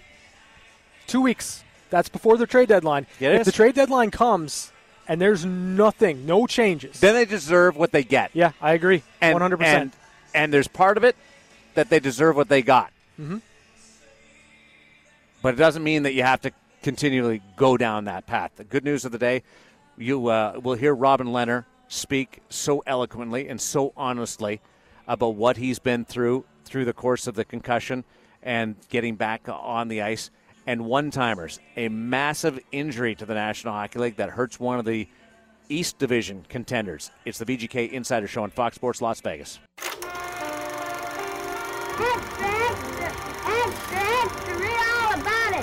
Two 1.06 1.20
weeks. 1.20 1.64
That's 1.90 2.08
before 2.08 2.36
the 2.36 2.46
trade 2.46 2.68
deadline. 2.68 3.06
It 3.18 3.32
if 3.32 3.40
is. 3.40 3.46
the 3.46 3.52
trade 3.52 3.74
deadline 3.74 4.12
comes 4.12 4.70
and 5.10 5.20
there's 5.20 5.44
nothing, 5.44 6.24
no 6.24 6.46
changes. 6.46 7.00
Then 7.00 7.14
they 7.14 7.24
deserve 7.24 7.76
what 7.76 7.90
they 7.90 8.04
get. 8.04 8.30
yeah, 8.32 8.52
I 8.62 8.74
agree. 8.74 9.02
and, 9.20 9.32
One 9.32 9.42
hundred 9.42 9.60
And, 9.62 9.90
percent. 9.90 9.94
and 10.34 10.54
there's 10.54 10.68
part 10.68 10.96
of 10.96 11.02
it 11.02 11.16
that 11.74 11.90
they 11.90 11.98
deserve 11.98 12.36
what 12.36 12.48
they 12.48 12.62
got. 12.62 12.92
Mm-hmm. 13.20 13.38
But 15.42 15.54
it 15.54 15.56
doesn't 15.56 15.82
mean 15.82 16.04
that 16.04 16.14
you 16.14 16.22
have 16.22 16.40
to 16.42 16.52
continually 16.84 17.42
go 17.56 17.76
down 17.76 18.04
that 18.04 18.26
path. 18.26 18.52
The 18.54 18.62
good 18.62 18.84
news 18.84 19.04
of 19.04 19.10
the 19.10 19.18
day, 19.18 19.42
you 19.98 20.28
uh, 20.28 20.60
will 20.62 20.76
hear 20.76 20.94
Robin 20.94 21.26
Lehner 21.26 21.64
speak 21.88 22.40
so 22.48 22.82
eloquently 22.86 23.48
and 23.48 23.60
so 23.60 23.92
honestly 23.96 24.60
about 25.08 25.34
what 25.34 25.56
he's 25.56 25.80
been 25.80 26.04
through 26.04 26.44
through 26.64 26.84
the 26.84 26.92
course 26.92 27.26
of 27.26 27.34
the 27.34 27.44
concussion 27.44 28.04
and 28.44 28.76
getting 28.90 29.16
back 29.16 29.48
on 29.48 29.88
the 29.88 30.02
ice. 30.02 30.30
And 30.70 30.86
one 30.86 31.10
timers, 31.10 31.58
a 31.76 31.88
massive 31.88 32.60
injury 32.70 33.16
to 33.16 33.26
the 33.26 33.34
National 33.34 33.74
Hockey 33.74 33.98
League 33.98 34.14
that 34.18 34.30
hurts 34.30 34.60
one 34.60 34.78
of 34.78 34.84
the 34.84 35.08
East 35.68 35.98
Division 35.98 36.46
contenders. 36.48 37.10
It's 37.24 37.38
the 37.38 37.44
VGK 37.44 37.90
Insider 37.90 38.28
Show 38.28 38.44
on 38.44 38.50
Fox 38.50 38.76
Sports 38.76 39.02
Las 39.02 39.20
Vegas. 39.20 39.58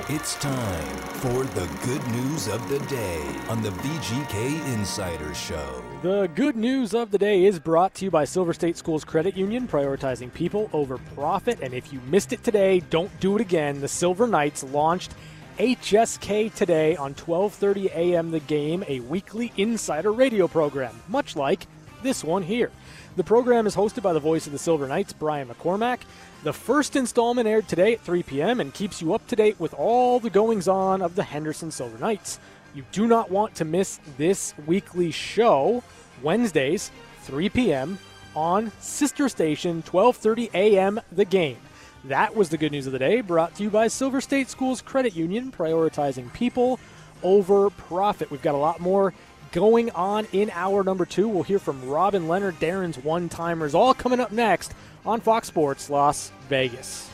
It's 0.10 0.36
time 0.36 0.86
for 1.20 1.43
the 1.43 1.68
good 1.84 2.08
news 2.14 2.47
of 2.47 2.70
the 2.70 2.80
day 2.88 3.22
on 3.49 3.62
the 3.62 3.72
VGK 3.72 4.74
Insider 4.74 5.36
Show. 5.36 5.84
The 6.01 6.32
good 6.34 6.55
news 6.55 6.93
of 6.93 7.12
the 7.12 7.18
day 7.18 7.43
is 7.43 7.60
brought 7.60 7.93
to 7.95 8.05
you 8.05 8.12
by 8.12 8.24
Silver 8.24 8.53
State 8.53 8.78
Schools 8.78 9.03
Credit 9.03 9.36
Union, 9.36 9.68
prioritizing 9.68 10.34
people 10.34 10.70
over 10.72 10.97
profit. 11.14 11.60
And 11.62 11.74
if 11.74 11.91
you 11.91 11.99
missed 12.08 12.32
it 12.32 12.41
today, 12.41 12.80
don't 12.89 13.12
do 13.20 13.36
it 13.36 13.41
again. 13.41 13.82
The 13.82 13.89
Silver 13.89 14.28
Knights 14.28 14.64
launched 14.64 15.14
HSK 15.58 16.55
today 16.55 16.95
on 16.95 17.14
12:30 17.14 17.88
a.m. 17.88 18.32
The 18.32 18.39
Game, 18.39 18.86
a 18.88 19.01
weekly 19.01 19.51
insider 19.58 20.14
radio 20.14 20.47
program, 20.47 20.95
much 21.10 21.36
like 21.36 21.68
this 22.01 22.24
one 22.24 22.43
here. 22.43 22.72
The 23.18 23.26
program 23.26 23.68
is 23.68 23.76
hosted 23.76 24.03
by 24.03 24.14
the 24.14 24.22
voice 24.22 24.45
of 24.45 24.53
the 24.53 24.60
Silver 24.60 24.88
Knights, 24.88 25.12
Brian 25.12 25.49
McCormack. 25.49 25.99
The 26.44 26.54
first 26.54 26.96
installment 26.96 27.48
aired 27.48 27.68
today 27.68 27.94
at 27.94 28.02
3 28.02 28.24
p.m. 28.24 28.60
and 28.60 28.74
keeps 28.74 29.02
you 29.02 29.14
up 29.14 29.26
to 29.28 29.36
date 29.36 29.60
with 29.60 29.74
all 29.74 30.20
the 30.20 30.30
goings 30.30 30.68
on 30.68 31.02
of 31.02 31.16
the 31.16 31.24
Henderson 31.24 31.72
Silver 31.72 31.98
Knights. 31.98 32.40
You 32.76 32.86
do 32.92 33.08
not 33.08 33.32
want 33.32 33.56
to 33.56 33.66
miss 33.66 34.00
this 34.18 34.54
weekly 34.68 35.10
show, 35.10 35.84
Wednesdays, 36.22 36.92
3 37.24 37.50
p.m. 37.50 37.98
on 38.36 38.72
sister 38.80 39.30
station 39.30 39.82
12:30 39.82 40.54
a.m. 40.54 41.02
The 41.12 41.26
Game. 41.26 41.58
That 42.04 42.36
was 42.36 42.50
the 42.50 42.58
good 42.58 42.72
news 42.72 42.86
of 42.86 42.94
the 42.94 43.00
day, 43.00 43.22
brought 43.22 43.56
to 43.56 43.64
you 43.64 43.72
by 43.72 43.88
Silver 43.88 44.22
State 44.22 44.50
Schools 44.50 44.82
Credit 44.82 45.16
Union, 45.16 45.52
prioritizing 45.52 46.32
people 46.34 46.80
over 47.24 47.72
profit. 47.72 48.30
We've 48.30 48.44
got 48.44 48.56
a 48.56 48.60
lot 48.60 48.80
more 48.80 49.14
going 49.52 49.89
on 49.91 50.28
in 50.32 50.50
hour 50.52 50.84
number 50.84 51.06
two. 51.06 51.28
We'll 51.28 51.43
hear 51.43 51.60
from 51.60 51.88
Robin 51.88 52.28
Lehner, 52.28 52.54
Darren's 52.54 52.98
one 52.98 53.30
timers, 53.30 53.74
all 53.76 53.93
coming 53.93 54.20
up 54.20 54.32
next 54.32 54.74
on 55.06 55.22
Fox 55.22 55.48
Sports 55.48 55.89
Las 55.89 56.32
Vegas. 56.50 57.10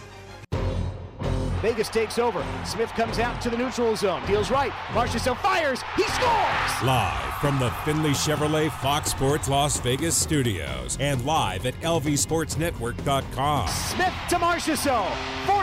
Vegas 1.63 1.87
takes 1.87 2.19
over. 2.19 2.45
Smith 2.65 2.89
comes 2.89 3.19
out 3.19 3.41
to 3.41 3.49
the 3.49 3.55
neutral 3.55 3.95
zone, 3.95 4.21
deals 4.25 4.51
right. 4.51 4.71
Marchessault 4.89 5.37
fires. 5.37 5.81
He 5.95 6.03
scores! 6.03 6.83
Live 6.83 7.33
from 7.39 7.57
the 7.57 7.71
Findlay 7.85 8.11
Chevrolet 8.11 8.69
Fox 8.81 9.11
Sports 9.11 9.47
Las 9.47 9.79
Vegas 9.79 10.13
studios 10.13 10.97
and 10.99 11.23
live 11.23 11.65
at 11.65 11.73
lvsportsnetwork.com. 11.79 13.67
Smith 13.69 14.13
to 14.29 14.35
Marchessault. 14.35 15.09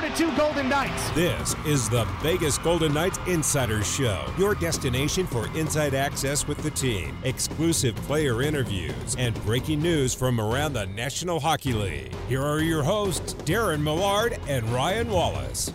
4 0.01 0.09
to 0.09 0.17
2 0.17 0.37
Golden 0.37 0.69
Knights. 0.69 1.11
This 1.11 1.55
is 1.67 1.89
the 1.91 2.05
Vegas 2.23 2.57
Golden 2.59 2.95
Knights 2.95 3.19
Insider 3.27 3.85
Show, 3.85 4.25
your 4.39 4.55
destination 4.55 5.27
for 5.27 5.47
inside 5.55 5.95
access 5.95 6.49
with 6.49 6.59
the 6.63 6.71
team, 6.71 7.19
exclusive 7.25 7.95
player 7.97 8.43
interviews, 8.43 9.15
and 9.19 9.35
breaking 9.45 9.83
news 9.83 10.15
from 10.15 10.41
around 10.41 10.73
the 10.73 10.87
National 10.87 11.39
Hockey 11.39 11.75
League. 11.75 12.15
Here 12.29 12.43
are 12.43 12.61
your 12.61 12.83
hosts, 12.83 13.35
Darren 13.45 13.83
Millard 13.83 14.39
and 14.49 14.67
Ryan 14.71 15.11
Wallace. 15.11 15.71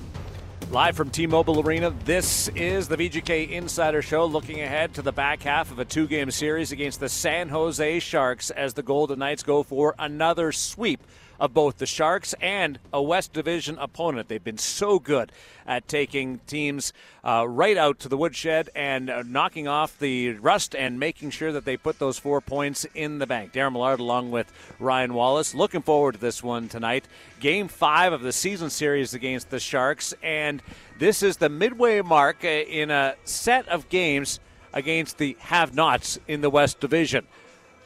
Live 0.72 0.96
from 0.96 1.12
T 1.12 1.28
Mobile 1.28 1.60
Arena, 1.60 1.92
this 2.06 2.48
is 2.56 2.88
the 2.88 2.98
VGK 2.98 3.52
Insider 3.52 4.02
Show 4.02 4.26
looking 4.26 4.62
ahead 4.62 4.96
to 4.96 5.04
the 5.04 5.12
back 5.12 5.44
half 5.44 5.72
of 5.72 5.78
a 5.78 5.86
two 5.86 6.08
game 6.08 6.32
series 6.32 6.72
against 6.72 7.00
the 7.00 7.10
San 7.10 7.50
Jose 7.50 8.00
Sharks 8.00 8.50
as 8.50 8.74
the 8.74 8.82
Golden 8.82 9.20
Knights 9.20 9.44
go 9.44 9.62
for 9.62 9.94
another 10.00 10.52
sweep 10.52 11.04
of 11.40 11.54
both 11.54 11.78
the 11.78 11.86
Sharks 11.86 12.34
and 12.42 12.80
a 12.94 13.02
West 13.02 13.34
Division 13.34 13.78
opponent. 13.78 14.28
They've 14.28 14.44
been 14.44 14.58
so 14.58 15.00
good 15.00 15.32
at 15.66 15.88
taking 15.88 16.40
teams 16.48 16.94
uh, 17.24 17.48
right 17.48 17.78
out 17.78 18.00
to 18.00 18.10
the 18.10 18.18
woodshed 18.18 18.70
and 18.76 19.10
uh, 19.10 19.24
knocking 19.24 19.68
off 19.68 19.98
the 19.98 20.32
rust 20.34 20.76
and 20.76 21.00
making 21.00 21.32
sure 21.32 21.52
that 21.52 21.66
they 21.66 21.78
put 21.78 22.00
those 22.00 22.18
four 22.18 22.42
points 22.42 22.86
in 22.94 23.20
the 23.20 23.28
bank. 23.28 23.54
Darren 23.54 23.74
Millard 23.74 24.00
along 24.00 24.32
with 24.32 24.52
Ryan 24.80 25.14
Wallace. 25.14 25.56
Looking 25.56 25.82
forward 25.82 26.14
to 26.14 26.20
this 26.20 26.44
one 26.44 26.70
tonight. 26.70 27.08
Game 27.40 27.68
five 27.68 28.14
of 28.14 28.22
the 28.22 28.32
season 28.32 28.70
series 28.70 29.14
against 29.14 29.50
the 29.50 29.60
Sharks. 29.60 30.14
And 30.22 30.62
this 31.00 31.24
is 31.24 31.38
the 31.38 31.50
midway 31.50 32.02
mark 32.02 32.44
uh, 32.44 32.48
in 32.48 32.92
a 32.92 33.16
set 33.24 33.68
of 33.68 33.90
games 33.90 34.40
against 34.74 35.18
the 35.18 35.38
have 35.40 35.74
nots 35.74 36.20
in 36.28 36.42
the 36.42 36.50
West 36.50 36.80
Division. 36.80 37.26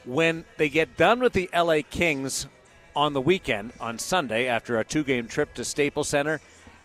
When 0.05 0.45
they 0.57 0.69
get 0.69 0.97
done 0.97 1.19
with 1.19 1.33
the 1.33 1.49
LA 1.53 1.79
Kings 1.89 2.47
on 2.95 3.13
the 3.13 3.21
weekend, 3.21 3.73
on 3.79 3.99
Sunday, 3.99 4.47
after 4.47 4.79
a 4.79 4.83
two 4.83 5.03
game 5.03 5.27
trip 5.27 5.53
to 5.55 5.65
Staples 5.65 6.09
Center, 6.09 6.41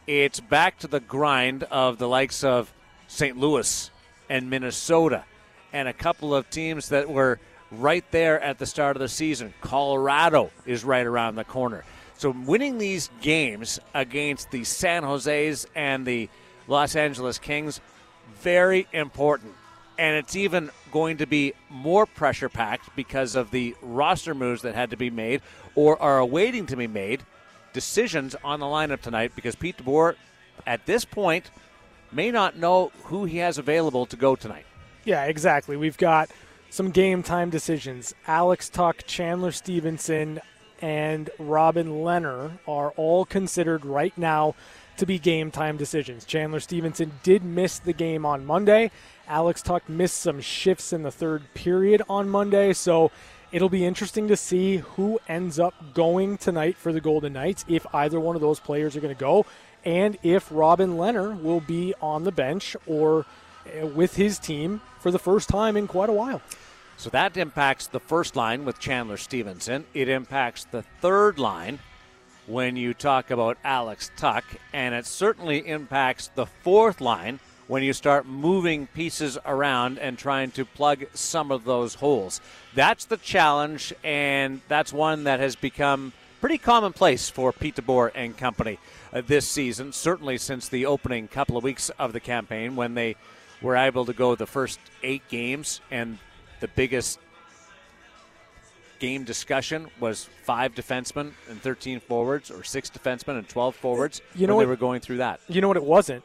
it's 0.06 0.40
back 0.40 0.78
to 0.80 0.86
the 0.86 1.00
grind 1.00 1.64
of 1.64 1.98
the 1.98 2.08
likes 2.08 2.44
of 2.44 2.72
St. 3.08 3.36
Louis 3.36 3.90
and 4.28 4.50
Minnesota 4.50 5.24
and 5.72 5.88
a 5.88 5.92
couple 5.92 6.34
of 6.34 6.48
teams 6.50 6.90
that 6.90 7.10
were 7.10 7.38
right 7.70 8.04
there 8.10 8.40
at 8.40 8.58
the 8.58 8.66
start 8.66 8.96
of 8.96 9.00
the 9.00 9.08
season. 9.08 9.52
Colorado 9.60 10.50
is 10.66 10.84
right 10.84 11.06
around 11.06 11.34
the 11.34 11.44
corner. 11.44 11.84
So 12.16 12.30
winning 12.30 12.78
these 12.78 13.10
games 13.20 13.80
against 13.92 14.50
the 14.50 14.64
San 14.64 15.02
Jose's 15.02 15.66
and 15.74 16.06
the 16.06 16.28
Los 16.68 16.96
Angeles 16.96 17.38
Kings, 17.38 17.80
very 18.40 18.86
important. 18.92 19.52
And 19.98 20.16
it's 20.16 20.36
even 20.36 20.70
going 20.92 21.18
to 21.18 21.26
be 21.26 21.54
more 21.68 22.06
pressure 22.06 22.48
packed 22.48 22.94
because 22.96 23.34
of 23.34 23.50
the 23.50 23.76
roster 23.82 24.34
moves 24.34 24.62
that 24.62 24.74
had 24.74 24.90
to 24.90 24.96
be 24.96 25.10
made 25.10 25.40
or 25.74 26.00
are 26.00 26.18
awaiting 26.18 26.66
to 26.66 26.76
be 26.76 26.86
made. 26.86 27.22
Decisions 27.72 28.36
on 28.44 28.60
the 28.60 28.66
lineup 28.66 29.00
tonight 29.00 29.32
because 29.34 29.56
Pete 29.56 29.76
DeBoer, 29.78 30.14
at 30.66 30.86
this 30.86 31.04
point, 31.04 31.50
may 32.12 32.30
not 32.30 32.56
know 32.56 32.92
who 33.04 33.24
he 33.24 33.38
has 33.38 33.58
available 33.58 34.06
to 34.06 34.16
go 34.16 34.36
tonight. 34.36 34.66
Yeah, 35.04 35.24
exactly. 35.24 35.76
We've 35.76 35.98
got 35.98 36.30
some 36.70 36.90
game 36.90 37.22
time 37.22 37.50
decisions. 37.50 38.14
Alex 38.26 38.68
Tuch, 38.68 39.04
Chandler 39.06 39.52
Stephenson, 39.52 40.40
and 40.80 41.30
Robin 41.38 41.88
Lehner 41.88 42.58
are 42.66 42.90
all 42.92 43.24
considered 43.24 43.84
right 43.84 44.16
now 44.16 44.54
to 44.96 45.06
be 45.06 45.18
game 45.18 45.50
time 45.50 45.76
decisions. 45.76 46.24
Chandler 46.24 46.60
Stephenson 46.60 47.12
did 47.22 47.44
miss 47.44 47.78
the 47.78 47.92
game 47.92 48.24
on 48.24 48.46
Monday. 48.46 48.90
Alex 49.26 49.62
Tuch 49.62 49.88
missed 49.88 50.18
some 50.18 50.40
shifts 50.40 50.92
in 50.92 51.02
the 51.02 51.10
third 51.10 51.42
period 51.54 52.02
on 52.08 52.28
Monday, 52.28 52.72
so 52.72 53.10
it'll 53.54 53.68
be 53.68 53.84
interesting 53.84 54.26
to 54.26 54.36
see 54.36 54.78
who 54.78 55.20
ends 55.28 55.60
up 55.60 55.74
going 55.94 56.36
tonight 56.36 56.76
for 56.76 56.92
the 56.92 57.00
Golden 57.00 57.34
Knights 57.34 57.64
if 57.68 57.86
either 57.94 58.18
one 58.18 58.34
of 58.34 58.42
those 58.42 58.58
players 58.58 58.96
are 58.96 59.00
going 59.00 59.14
to 59.14 59.20
go 59.20 59.46
and 59.84 60.18
if 60.24 60.48
Robin 60.50 60.96
Lehner 60.96 61.40
will 61.40 61.60
be 61.60 61.94
on 62.02 62.24
the 62.24 62.32
bench 62.32 62.74
or 62.84 63.24
uh, 63.80 63.86
with 63.86 64.16
his 64.16 64.40
team 64.40 64.80
for 64.98 65.12
the 65.12 65.20
first 65.20 65.48
time 65.48 65.76
in 65.76 65.86
quite 65.86 66.08
a 66.08 66.12
while. 66.12 66.42
So 66.96 67.10
that 67.10 67.36
impacts 67.36 67.86
the 67.86 68.00
first 68.00 68.34
line 68.34 68.64
with 68.64 68.80
Chandler 68.80 69.16
Stephenson. 69.16 69.84
It 69.94 70.08
impacts 70.08 70.64
the 70.64 70.82
third 71.00 71.38
line 71.38 71.78
when 72.48 72.74
you 72.74 72.92
talk 72.92 73.30
about 73.30 73.56
Alex 73.62 74.10
Tuch, 74.16 74.44
and 74.72 74.96
it 74.96 75.06
certainly 75.06 75.66
impacts 75.66 76.28
the 76.34 76.46
fourth 76.46 77.00
line 77.00 77.38
when 77.66 77.82
you 77.82 77.92
start 77.92 78.26
moving 78.26 78.86
pieces 78.88 79.38
around 79.46 79.98
and 79.98 80.18
trying 80.18 80.50
to 80.52 80.64
plug 80.64 81.04
some 81.14 81.50
of 81.50 81.64
those 81.64 81.94
holes. 81.94 82.40
That's 82.74 83.04
the 83.06 83.16
challenge, 83.16 83.92
and 84.02 84.60
that's 84.68 84.92
one 84.92 85.24
that 85.24 85.40
has 85.40 85.56
become 85.56 86.12
pretty 86.40 86.58
commonplace 86.58 87.30
for 87.30 87.52
Pete 87.52 87.76
DeBoer 87.76 88.10
and 88.14 88.36
company 88.36 88.78
uh, 89.12 89.22
this 89.26 89.48
season, 89.48 89.92
certainly 89.92 90.36
since 90.36 90.68
the 90.68 90.84
opening 90.86 91.26
couple 91.26 91.56
of 91.56 91.64
weeks 91.64 91.90
of 91.98 92.12
the 92.12 92.20
campaign 92.20 92.76
when 92.76 92.94
they 92.94 93.16
were 93.62 93.76
able 93.76 94.04
to 94.04 94.12
go 94.12 94.34
the 94.34 94.46
first 94.46 94.78
eight 95.02 95.22
games, 95.28 95.80
and 95.90 96.18
the 96.60 96.68
biggest 96.68 97.18
game 98.98 99.24
discussion 99.24 99.88
was 100.00 100.28
five 100.44 100.74
defensemen 100.74 101.32
and 101.48 101.60
13 101.62 102.00
forwards, 102.00 102.50
or 102.50 102.62
six 102.62 102.90
defensemen 102.90 103.38
and 103.38 103.48
12 103.48 103.74
forwards. 103.74 104.20
You 104.34 104.46
know 104.46 104.52
when 104.52 104.56
what- 104.56 104.62
they 104.64 104.68
were 104.68 104.76
going 104.76 105.00
through 105.00 105.18
that. 105.18 105.40
You 105.48 105.60
know 105.62 105.68
what 105.68 105.76
it 105.78 105.84
wasn't? 105.84 106.22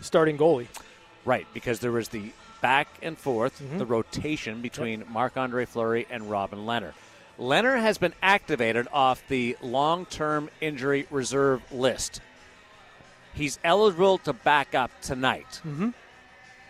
Starting 0.00 0.36
goalie. 0.38 0.66
Right, 1.24 1.46
because 1.54 1.80
there 1.80 1.92
was 1.92 2.08
the 2.08 2.32
back 2.62 2.88
and 3.02 3.16
forth, 3.18 3.60
Mm-hmm. 3.60 3.78
the 3.78 3.86
rotation 3.86 4.60
between 4.62 5.04
Marc 5.10 5.36
Andre 5.36 5.64
Fleury 5.66 6.06
and 6.10 6.30
Robin 6.30 6.60
Lehner. 6.60 6.92
Lehner 7.38 7.80
has 7.80 7.96
been 7.98 8.12
activated 8.22 8.86
off 8.92 9.22
the 9.28 9.56
long 9.62 10.04
term 10.06 10.50
injury 10.60 11.06
reserve 11.10 11.62
list. 11.72 12.20
He's 13.34 13.58
eligible 13.64 14.18
to 14.18 14.32
back 14.32 14.74
up 14.74 14.90
tonight. 15.00 15.60
Mm-hmm. 15.66 15.90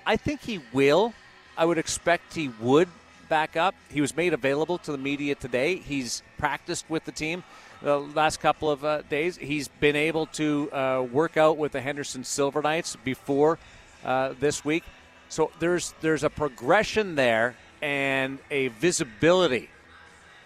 I 0.06 0.16
think 0.16 0.42
he 0.42 0.60
will. 0.72 1.14
I 1.56 1.64
would 1.64 1.78
expect 1.78 2.34
he 2.34 2.48
would 2.60 2.88
back 3.28 3.56
up. 3.56 3.74
He 3.88 4.00
was 4.00 4.16
made 4.16 4.32
available 4.32 4.78
to 4.78 4.92
the 4.92 4.98
media 4.98 5.34
today. 5.34 5.76
He's 5.76 6.22
practiced 6.38 6.84
with 6.88 7.04
the 7.04 7.12
team 7.12 7.42
the 7.82 7.98
last 7.98 8.40
couple 8.40 8.70
of 8.70 8.84
uh, 8.84 9.02
days. 9.02 9.36
He's 9.36 9.68
been 9.68 9.96
able 9.96 10.26
to 10.26 10.72
uh, 10.72 11.06
work 11.10 11.36
out 11.36 11.56
with 11.56 11.72
the 11.72 11.80
Henderson 11.80 12.24
Silver 12.24 12.62
Knights 12.62 12.96
before 13.04 13.58
uh, 14.04 14.34
this 14.38 14.64
week. 14.64 14.84
So 15.28 15.50
there's 15.58 15.94
there's 16.00 16.24
a 16.24 16.30
progression 16.30 17.14
there 17.14 17.56
and 17.80 18.38
a 18.50 18.68
visibility 18.68 19.70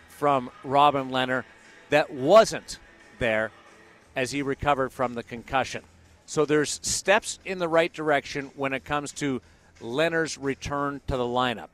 from 0.09 0.51
Robin 0.63 1.11
Lehner 1.11 1.45
that 1.91 2.13
wasn't 2.13 2.79
there 3.19 3.51
as 4.15 4.31
he 4.31 4.43
recovered 4.43 4.93
from 4.93 5.15
the 5.15 5.23
concussion. 5.23 5.83
So 6.27 6.45
there's 6.45 6.81
steps 6.83 7.39
in 7.45 7.59
the 7.59 7.69
right 7.69 7.93
direction 7.93 8.51
when 8.55 8.73
it 8.73 8.85
comes 8.85 9.13
to 9.13 9.43
Lehner's 9.81 10.39
return 10.39 11.01
to 11.07 11.17
the 11.17 11.25
lineup. 11.25 11.69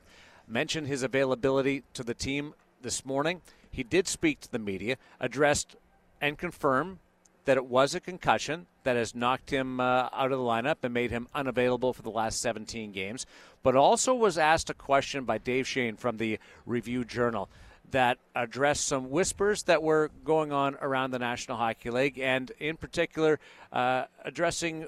Mentioned 0.47 0.87
his 0.87 1.03
availability 1.03 1.83
to 1.93 2.03
the 2.03 2.13
team 2.13 2.53
this 2.81 3.05
morning. 3.05 3.41
He 3.71 3.83
did 3.83 4.07
speak 4.07 4.41
to 4.41 4.51
the 4.51 4.59
media, 4.59 4.97
addressed 5.19 5.75
and 6.19 6.37
confirmed 6.37 6.99
that 7.45 7.57
it 7.57 7.65
was 7.65 7.95
a 7.95 7.99
concussion 7.99 8.67
that 8.83 8.95
has 8.95 9.15
knocked 9.15 9.49
him 9.49 9.79
uh, 9.79 10.09
out 10.13 10.31
of 10.31 10.37
the 10.37 10.43
lineup 10.43 10.77
and 10.83 10.93
made 10.93 11.11
him 11.11 11.27
unavailable 11.33 11.93
for 11.93 12.01
the 12.01 12.09
last 12.09 12.39
17 12.41 12.91
games, 12.91 13.25
but 13.63 13.75
also 13.75 14.13
was 14.13 14.37
asked 14.37 14.69
a 14.69 14.73
question 14.73 15.23
by 15.23 15.37
Dave 15.37 15.67
Schoen 15.67 15.95
from 15.95 16.17
the 16.17 16.39
Review 16.65 17.03
Journal 17.03 17.49
that 17.91 18.17
addressed 18.35 18.87
some 18.87 19.09
whispers 19.09 19.63
that 19.63 19.83
were 19.83 20.09
going 20.23 20.51
on 20.51 20.75
around 20.81 21.11
the 21.11 21.19
National 21.19 21.57
Hockey 21.57 21.89
League, 21.89 22.19
and 22.19 22.51
in 22.59 22.77
particular, 22.77 23.39
uh, 23.73 24.05
addressing 24.23 24.87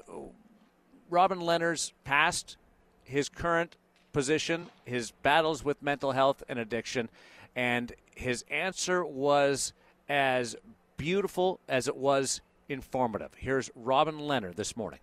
Robin 1.10 1.38
Lehner's 1.38 1.92
past, 2.04 2.56
his 3.04 3.28
current 3.28 3.76
position, 4.12 4.68
his 4.84 5.10
battles 5.10 5.64
with 5.64 5.82
mental 5.82 6.12
health 6.12 6.42
and 6.48 6.58
addiction, 6.58 7.08
and 7.54 7.92
his 8.16 8.44
answer 8.50 9.04
was 9.04 9.72
as 10.08 10.56
beautiful 10.96 11.60
as 11.68 11.88
it 11.88 11.96
was 11.96 12.40
informative. 12.68 13.30
Here's 13.36 13.70
Robin 13.74 14.16
Lehner 14.18 14.54
this 14.54 14.76
morning. 14.76 15.00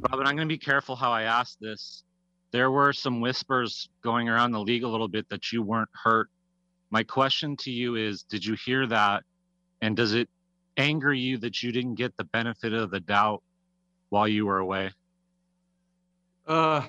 Robin, 0.00 0.26
I'm 0.26 0.36
going 0.36 0.48
to 0.48 0.52
be 0.52 0.58
careful 0.58 0.96
how 0.96 1.12
I 1.12 1.22
ask 1.22 1.58
this. 1.58 2.04
There 2.52 2.70
were 2.70 2.92
some 2.92 3.20
whispers 3.20 3.88
going 4.02 4.28
around 4.28 4.52
the 4.52 4.60
league 4.60 4.82
a 4.82 4.88
little 4.88 5.08
bit 5.08 5.28
that 5.28 5.52
you 5.52 5.62
weren't 5.62 5.90
hurt. 5.92 6.28
My 6.90 7.02
question 7.02 7.56
to 7.58 7.70
you 7.70 7.94
is 7.94 8.24
Did 8.24 8.44
you 8.44 8.54
hear 8.54 8.86
that? 8.86 9.22
And 9.82 9.96
does 9.96 10.14
it 10.14 10.28
anger 10.76 11.12
you 11.12 11.38
that 11.38 11.62
you 11.62 11.72
didn't 11.72 11.94
get 11.94 12.16
the 12.16 12.24
benefit 12.24 12.72
of 12.72 12.90
the 12.90 13.00
doubt 13.00 13.42
while 14.08 14.26
you 14.26 14.46
were 14.46 14.58
away? 14.58 14.90
Uh, 16.46 16.82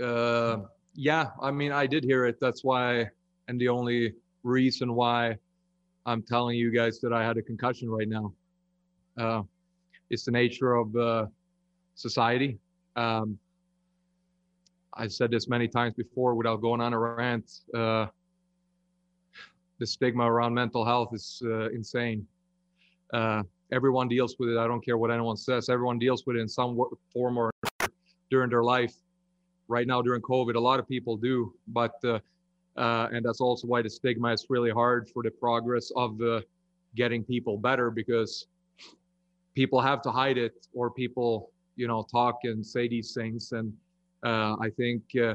uh, 0.00 0.58
yeah. 0.94 1.30
I 1.42 1.50
mean, 1.50 1.72
I 1.72 1.86
did 1.86 2.04
hear 2.04 2.24
it. 2.26 2.38
That's 2.40 2.62
why, 2.62 3.10
and 3.48 3.60
the 3.60 3.68
only 3.68 4.14
reason 4.42 4.94
why 4.94 5.36
I'm 6.06 6.22
telling 6.22 6.56
you 6.56 6.70
guys 6.70 7.00
that 7.00 7.12
I 7.12 7.24
had 7.24 7.36
a 7.36 7.42
concussion 7.42 7.90
right 7.90 8.08
now. 8.08 8.32
Uh, 9.16 9.42
it's 10.10 10.24
the 10.24 10.30
nature 10.30 10.74
of 10.74 10.94
uh, 10.96 11.26
society. 11.94 12.58
Um, 12.96 13.38
I've 14.94 15.12
said 15.12 15.30
this 15.30 15.48
many 15.48 15.66
times 15.66 15.94
before 15.94 16.34
without 16.34 16.60
going 16.60 16.80
on 16.80 16.92
a 16.92 16.98
rant. 16.98 17.50
Uh, 17.74 18.06
the 19.78 19.86
stigma 19.86 20.30
around 20.30 20.54
mental 20.54 20.84
health 20.84 21.10
is 21.12 21.42
uh, 21.44 21.68
insane. 21.70 22.26
Uh, 23.12 23.42
everyone 23.72 24.08
deals 24.08 24.36
with 24.38 24.50
it. 24.50 24.58
I 24.58 24.66
don't 24.66 24.84
care 24.84 24.98
what 24.98 25.10
anyone 25.10 25.36
says. 25.36 25.68
Everyone 25.68 25.98
deals 25.98 26.26
with 26.26 26.36
it 26.36 26.40
in 26.40 26.48
some 26.48 26.80
form 27.12 27.38
or 27.38 27.50
during 28.30 28.50
their 28.50 28.62
life. 28.62 28.94
Right 29.66 29.86
now, 29.86 30.02
during 30.02 30.20
COVID, 30.20 30.54
a 30.54 30.60
lot 30.60 30.78
of 30.78 30.86
people 30.86 31.16
do, 31.16 31.54
but 31.68 31.94
uh, 32.76 33.08
and 33.12 33.24
that's 33.24 33.40
also 33.40 33.66
why 33.66 33.82
the 33.82 33.90
stigma 33.90 34.32
is 34.32 34.46
really 34.48 34.70
hard 34.70 35.08
for 35.08 35.22
the 35.22 35.30
progress 35.30 35.92
of 35.96 36.18
the 36.18 36.44
getting 36.96 37.22
people 37.24 37.56
better 37.56 37.90
because 37.90 38.46
people 39.54 39.80
have 39.80 40.02
to 40.02 40.10
hide 40.10 40.38
it 40.38 40.66
or 40.72 40.90
people, 40.90 41.50
you 41.76 41.86
know, 41.86 42.06
talk 42.10 42.40
and 42.44 42.66
say 42.66 42.88
these 42.88 43.12
things. 43.14 43.52
And 43.52 43.72
uh, 44.24 44.56
I 44.60 44.70
think 44.76 45.02
uh, 45.20 45.34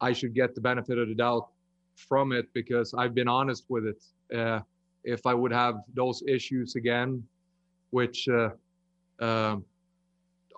I 0.00 0.12
should 0.12 0.34
get 0.34 0.54
the 0.54 0.60
benefit 0.60 0.98
of 0.98 1.08
the 1.08 1.14
doubt 1.14 1.48
from 1.96 2.32
it 2.32 2.46
because 2.52 2.94
I've 2.94 3.14
been 3.14 3.28
honest 3.28 3.64
with 3.68 3.86
it. 3.86 4.04
Uh, 4.36 4.60
if 5.02 5.26
I 5.26 5.34
would 5.34 5.52
have 5.52 5.76
those 5.94 6.22
issues 6.26 6.76
again, 6.76 7.22
which 7.90 8.28
uh, 8.28 8.50
um, 9.20 9.64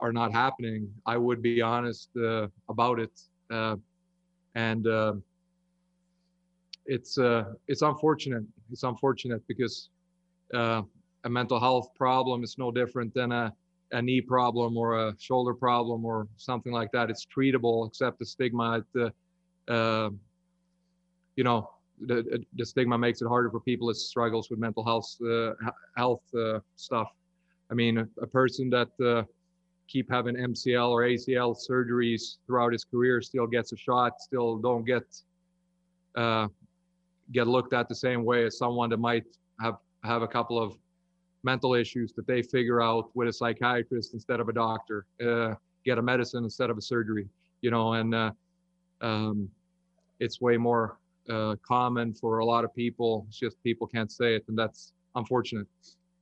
are 0.00 0.12
not 0.12 0.32
happening, 0.32 0.88
I 1.06 1.16
would 1.16 1.42
be 1.42 1.62
honest 1.62 2.10
about 2.68 3.00
it. 3.00 3.20
And 4.54 4.86
um, 4.86 5.22
it's 6.86 7.18
uh, 7.18 7.44
it's 7.68 7.82
unfortunate. 7.82 8.44
It's 8.70 8.82
unfortunate 8.82 9.46
because 9.46 9.90
a 10.52 10.84
mental 11.28 11.58
health 11.58 11.90
problem 11.94 12.44
is 12.44 12.56
no 12.56 12.70
different 12.70 13.12
than 13.14 13.32
a 13.32 13.52
a 13.92 14.02
knee 14.02 14.20
problem 14.20 14.76
or 14.76 14.98
a 14.98 15.14
shoulder 15.18 15.54
problem 15.54 16.04
or 16.04 16.26
something 16.36 16.72
like 16.72 16.90
that. 16.92 17.10
It's 17.10 17.26
treatable, 17.26 17.86
except 17.86 18.18
the 18.18 18.26
stigma. 18.26 18.84
The, 18.92 19.12
uh, 19.68 20.10
you 21.36 21.44
know, 21.44 21.70
the, 22.00 22.44
the 22.54 22.66
stigma 22.66 22.98
makes 22.98 23.22
it 23.22 23.28
harder 23.28 23.50
for 23.50 23.60
people 23.60 23.88
that 23.88 23.94
struggles 23.94 24.50
with 24.50 24.58
mental 24.58 24.84
health 24.84 25.16
uh, 25.22 25.52
health 25.96 26.22
uh, 26.34 26.60
stuff. 26.76 27.08
I 27.70 27.74
mean, 27.74 27.98
a, 27.98 28.08
a 28.20 28.26
person 28.26 28.70
that 28.70 28.88
uh, 29.04 29.22
keep 29.88 30.10
having 30.10 30.36
MCL 30.36 30.90
or 30.90 31.02
ACL 31.02 31.56
surgeries 31.56 32.36
throughout 32.46 32.72
his 32.72 32.84
career 32.84 33.22
still 33.22 33.46
gets 33.46 33.72
a 33.72 33.76
shot, 33.76 34.20
still 34.20 34.56
don't 34.58 34.84
get 34.84 35.04
uh, 36.16 36.48
get 37.32 37.46
looked 37.46 37.72
at 37.72 37.88
the 37.88 37.94
same 37.94 38.24
way 38.24 38.44
as 38.44 38.58
someone 38.58 38.90
that 38.90 38.98
might 38.98 39.24
have 39.60 39.76
have 40.04 40.22
a 40.22 40.28
couple 40.28 40.60
of 40.60 40.76
mental 41.42 41.74
issues 41.74 42.12
that 42.12 42.26
they 42.26 42.42
figure 42.42 42.80
out 42.82 43.10
with 43.14 43.28
a 43.28 43.32
psychiatrist 43.32 44.14
instead 44.14 44.40
of 44.40 44.48
a 44.48 44.52
doctor, 44.52 45.06
uh, 45.24 45.54
get 45.84 45.98
a 45.98 46.02
medicine 46.02 46.44
instead 46.44 46.70
of 46.70 46.78
a 46.78 46.82
surgery, 46.82 47.28
you 47.60 47.70
know, 47.70 47.94
and 47.94 48.14
uh, 48.14 48.30
um, 49.00 49.48
it's 50.20 50.40
way 50.40 50.56
more 50.56 50.98
uh, 51.30 51.54
common 51.66 52.12
for 52.12 52.38
a 52.38 52.44
lot 52.44 52.64
of 52.64 52.74
people. 52.74 53.24
It's 53.28 53.38
just 53.38 53.62
people 53.62 53.86
can't 53.86 54.10
say 54.10 54.36
it, 54.36 54.44
and 54.48 54.58
that's 54.58 54.92
unfortunate. 55.14 55.66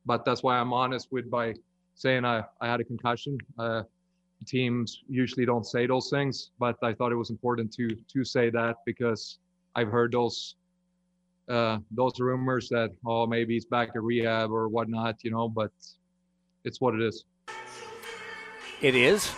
But 0.06 0.24
that's 0.24 0.42
why 0.42 0.58
I'm 0.58 0.72
honest 0.72 1.08
with 1.10 1.30
by 1.30 1.54
saying 1.94 2.24
I, 2.24 2.44
I 2.60 2.68
had 2.68 2.80
a 2.80 2.84
concussion. 2.84 3.38
Uh, 3.58 3.82
teams 4.46 5.04
usually 5.08 5.46
don't 5.46 5.64
say 5.64 5.86
those 5.86 6.10
things, 6.10 6.50
but 6.58 6.76
I 6.82 6.92
thought 6.92 7.12
it 7.12 7.16
was 7.16 7.30
important 7.30 7.72
to 7.74 7.96
to 8.12 8.24
say 8.24 8.50
that 8.50 8.76
because 8.84 9.38
I've 9.74 9.88
heard 9.88 10.12
those 10.12 10.56
uh, 11.48 11.78
those 11.90 12.18
rumors 12.18 12.68
that 12.70 12.90
oh 13.06 13.26
maybe 13.26 13.54
he's 13.54 13.66
back 13.66 13.90
at 13.94 14.02
rehab 14.02 14.50
or 14.50 14.68
whatnot, 14.68 15.16
you 15.22 15.30
know. 15.30 15.48
But 15.48 15.70
it's 16.64 16.80
what 16.80 16.94
it 16.94 17.02
is. 17.02 17.24
It 18.80 18.94
is. 18.94 19.30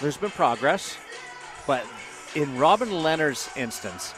There's 0.00 0.16
been 0.16 0.30
progress, 0.30 0.96
but 1.66 1.84
in 2.34 2.58
Robin 2.58 2.88
Lehner's 2.88 3.48
instance, 3.56 4.14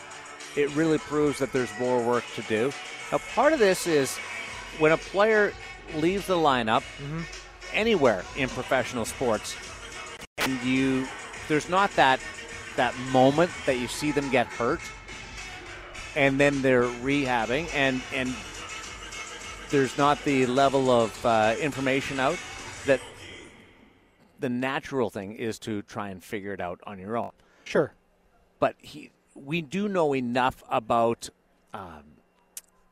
it 0.56 0.74
really 0.74 0.98
proves 0.98 1.38
that 1.38 1.52
there's 1.52 1.70
more 1.78 2.02
work 2.02 2.24
to 2.34 2.42
do. 2.42 2.72
Now, 3.12 3.18
part 3.34 3.52
of 3.52 3.58
this 3.58 3.86
is 3.86 4.16
when 4.78 4.92
a 4.92 4.96
player 4.96 5.52
leaves 5.96 6.26
the 6.26 6.34
lineup 6.34 6.82
mm-hmm. 6.98 7.20
anywhere 7.72 8.24
in 8.36 8.48
professional 8.48 9.04
sports, 9.04 9.54
and 10.38 10.60
you 10.62 11.06
there's 11.48 11.68
not 11.68 11.90
that 11.92 12.20
that 12.76 12.96
moment 13.10 13.50
that 13.64 13.78
you 13.78 13.86
see 13.86 14.12
them 14.12 14.30
get 14.30 14.46
hurt 14.46 14.80
and 16.16 16.40
then 16.40 16.62
they're 16.62 16.82
rehabbing, 16.84 17.68
and 17.74 18.02
and 18.12 18.34
there's 19.70 19.96
not 19.98 20.24
the 20.24 20.46
level 20.46 20.90
of 20.90 21.24
uh, 21.24 21.54
information 21.60 22.18
out 22.18 22.38
that 22.86 23.00
the 24.40 24.48
natural 24.48 25.10
thing 25.10 25.34
is 25.34 25.58
to 25.60 25.82
try 25.82 26.08
and 26.08 26.24
figure 26.24 26.52
it 26.52 26.60
out 26.60 26.80
on 26.84 26.98
your 26.98 27.16
own. 27.16 27.32
Sure, 27.64 27.92
but 28.58 28.74
he, 28.78 29.10
we 29.34 29.60
do 29.60 29.88
know 29.88 30.14
enough 30.14 30.64
about 30.70 31.28
um, 31.74 32.04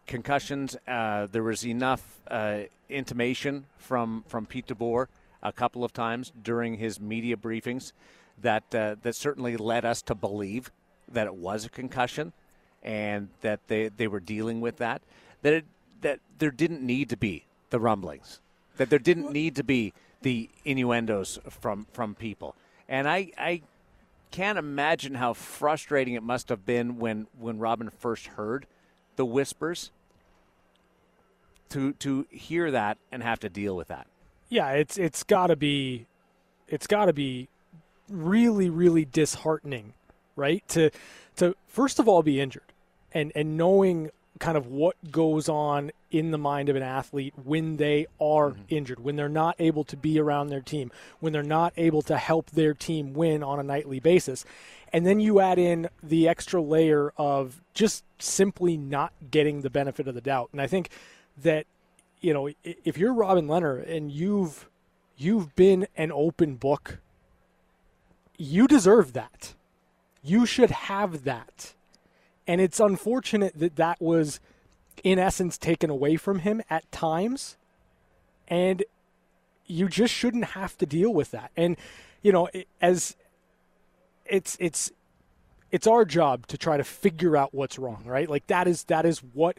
concussions. 0.07 0.77
Uh, 0.87 1.27
there 1.33 1.43
was 1.43 1.67
enough 1.67 2.21
uh, 2.29 2.61
intimation 2.89 3.65
from 3.79 4.25
from 4.29 4.47
Pete 4.47 4.67
DeBoer 4.67 5.07
a 5.43 5.53
couple 5.53 5.85
of 5.85 5.93
times 5.93 6.33
during 6.43 6.75
his 6.75 7.01
media 7.01 7.37
briefings 7.37 7.93
that 8.41 8.75
uh, 8.75 8.97
that 9.03 9.15
certainly 9.15 9.57
led 9.57 9.85
us 9.85 10.03
to 10.03 10.15
believe 10.15 10.71
that 11.11 11.27
it 11.27 11.35
was 11.35 11.65
a 11.65 11.69
concussion 11.69 12.33
and 12.85 13.29
that 13.41 13.61
they, 13.69 13.89
they 13.89 14.07
were 14.07 14.21
dealing 14.21 14.61
with 14.61 14.77
that, 14.79 15.03
that, 15.43 15.53
it, 15.53 15.65
that 16.03 16.21
there 16.39 16.51
didn't 16.51 16.83
need 16.83 17.09
to 17.11 17.17
be 17.17 17.45
the 17.71 17.81
rumblings, 17.81 18.41
that 18.77 18.91
there 18.91 18.99
didn't 18.99 19.33
need 19.33 19.57
to 19.57 19.65
be 19.65 19.93
the 20.23 20.49
innuendos 20.65 21.39
from, 21.49 21.87
from 21.93 22.15
people. 22.15 22.55
And 22.89 23.09
I, 23.09 23.33
I 23.39 23.63
can't 24.31 24.59
imagine 24.59 25.15
how 25.15 25.33
frustrating 25.33 26.15
it 26.15 26.23
must 26.23 26.49
have 26.49 26.67
been 26.67 26.99
when, 26.99 27.27
when 27.39 27.59
Robin 27.59 27.91
first 27.91 28.27
heard 28.29 28.67
the 29.17 29.25
whispers 29.25 29.91
to 31.71 31.93
to 31.95 32.27
hear 32.31 32.71
that 32.71 32.99
and 33.11 33.23
have 33.23 33.41
to 33.41 33.49
deal 33.49 33.75
with 33.77 33.89
that. 33.89 34.07
Yeah, 34.49 34.71
it's 34.73 34.97
it's 34.99 35.23
got 35.25 35.49
to 35.49 35.57
be 35.57 36.07
it's 36.69 36.87
got 36.87 37.07
to 37.07 37.13
be 37.13 37.49
really 38.09 38.71
really 38.71 39.05
disheartening, 39.05 39.95
right? 40.37 40.67
To 40.69 40.91
to 41.37 41.57
first 41.67 41.99
of 41.99 42.09
all 42.09 42.23
be 42.23 42.41
injured 42.41 42.73
and 43.15 43.33
and 43.35 43.57
knowing 43.57 44.11
kind 44.41 44.57
of 44.57 44.67
what 44.67 44.97
goes 45.13 45.49
on 45.49 45.93
in 46.11 46.33
the 46.33 46.39
mind 46.39 46.69
of 46.69 46.75
an 46.75 46.83
athlete 46.83 47.33
when 47.45 47.77
they 47.77 48.07
are 48.21 48.51
mm-hmm. 48.51 48.63
injured, 48.69 49.01
when 49.01 49.15
they're 49.15 49.29
not 49.29 49.55
able 49.61 49.85
to 49.85 49.97
be 49.97 50.19
around 50.19 50.49
their 50.49 50.61
team, 50.61 50.91
when 51.21 51.33
they're 51.33 51.43
not 51.43 51.73
able 51.77 52.03
to 52.03 52.17
help 52.17 52.51
their 52.51 52.75
team 52.75 53.15
win 53.15 53.43
on 53.43 53.61
a 53.61 53.63
nightly 53.63 54.01
basis. 54.01 54.45
And 54.93 55.07
then 55.07 55.21
you 55.21 55.41
add 55.41 55.59
in 55.59 55.89
the 56.03 56.29
extra 56.29 56.61
layer 56.61 57.13
of 57.17 57.61
just 57.75 58.05
simply 58.19 58.77
not 58.77 59.13
getting 59.31 59.63
the 59.63 59.71
benefit 59.71 60.09
of 60.09 60.15
the 60.15 60.21
doubt. 60.21 60.51
And 60.53 60.61
I 60.61 60.67
think 60.67 60.91
that 61.43 61.67
you 62.21 62.33
know, 62.33 62.49
if 62.65 62.97
you're 62.97 63.13
Robin 63.13 63.47
Lehner 63.47 63.87
and 63.87 64.11
you've 64.11 64.67
you've 65.17 65.55
been 65.55 65.87
an 65.95 66.11
open 66.11 66.57
book, 66.57 66.99
you 68.39 68.67
deserve 68.67 69.13
that. 69.13 69.55
You 70.23 70.47
should 70.47 70.71
have 70.71 71.25
that. 71.25 71.74
And 72.47 72.61
it's 72.61 72.81
unfortunate 72.81 73.59
that 73.59 73.77
that 73.77 74.01
was, 74.01 74.41
in 75.03 75.19
essence, 75.19 75.57
taken 75.57 75.91
away 75.91 76.17
from 76.17 76.41
him 76.41 76.63
at 76.69 76.91
times. 76.93 77.57
And 78.49 78.85
you 79.67 79.89
just 79.89 80.13
shouldn't 80.13 80.45
have 80.47 80.77
to 80.79 80.87
deal 80.87 81.13
with 81.13 81.31
that. 81.31 81.51
And, 81.57 81.77
you 82.23 82.33
know, 82.33 82.49
as 82.81 83.17
it's, 84.27 84.57
it's, 84.61 84.93
it's 85.71 85.87
our 85.87 86.05
job 86.05 86.47
to 86.49 86.59
try 86.59 86.77
to 86.77 86.85
figure 86.85 87.37
out 87.37 87.55
what's 87.55 87.79
wrong, 87.79 88.03
right? 88.05 88.29
Like 88.29 88.47
that 88.49 88.69
is, 88.69 88.85
that 88.85 89.07
is 89.07 89.21
what 89.33 89.59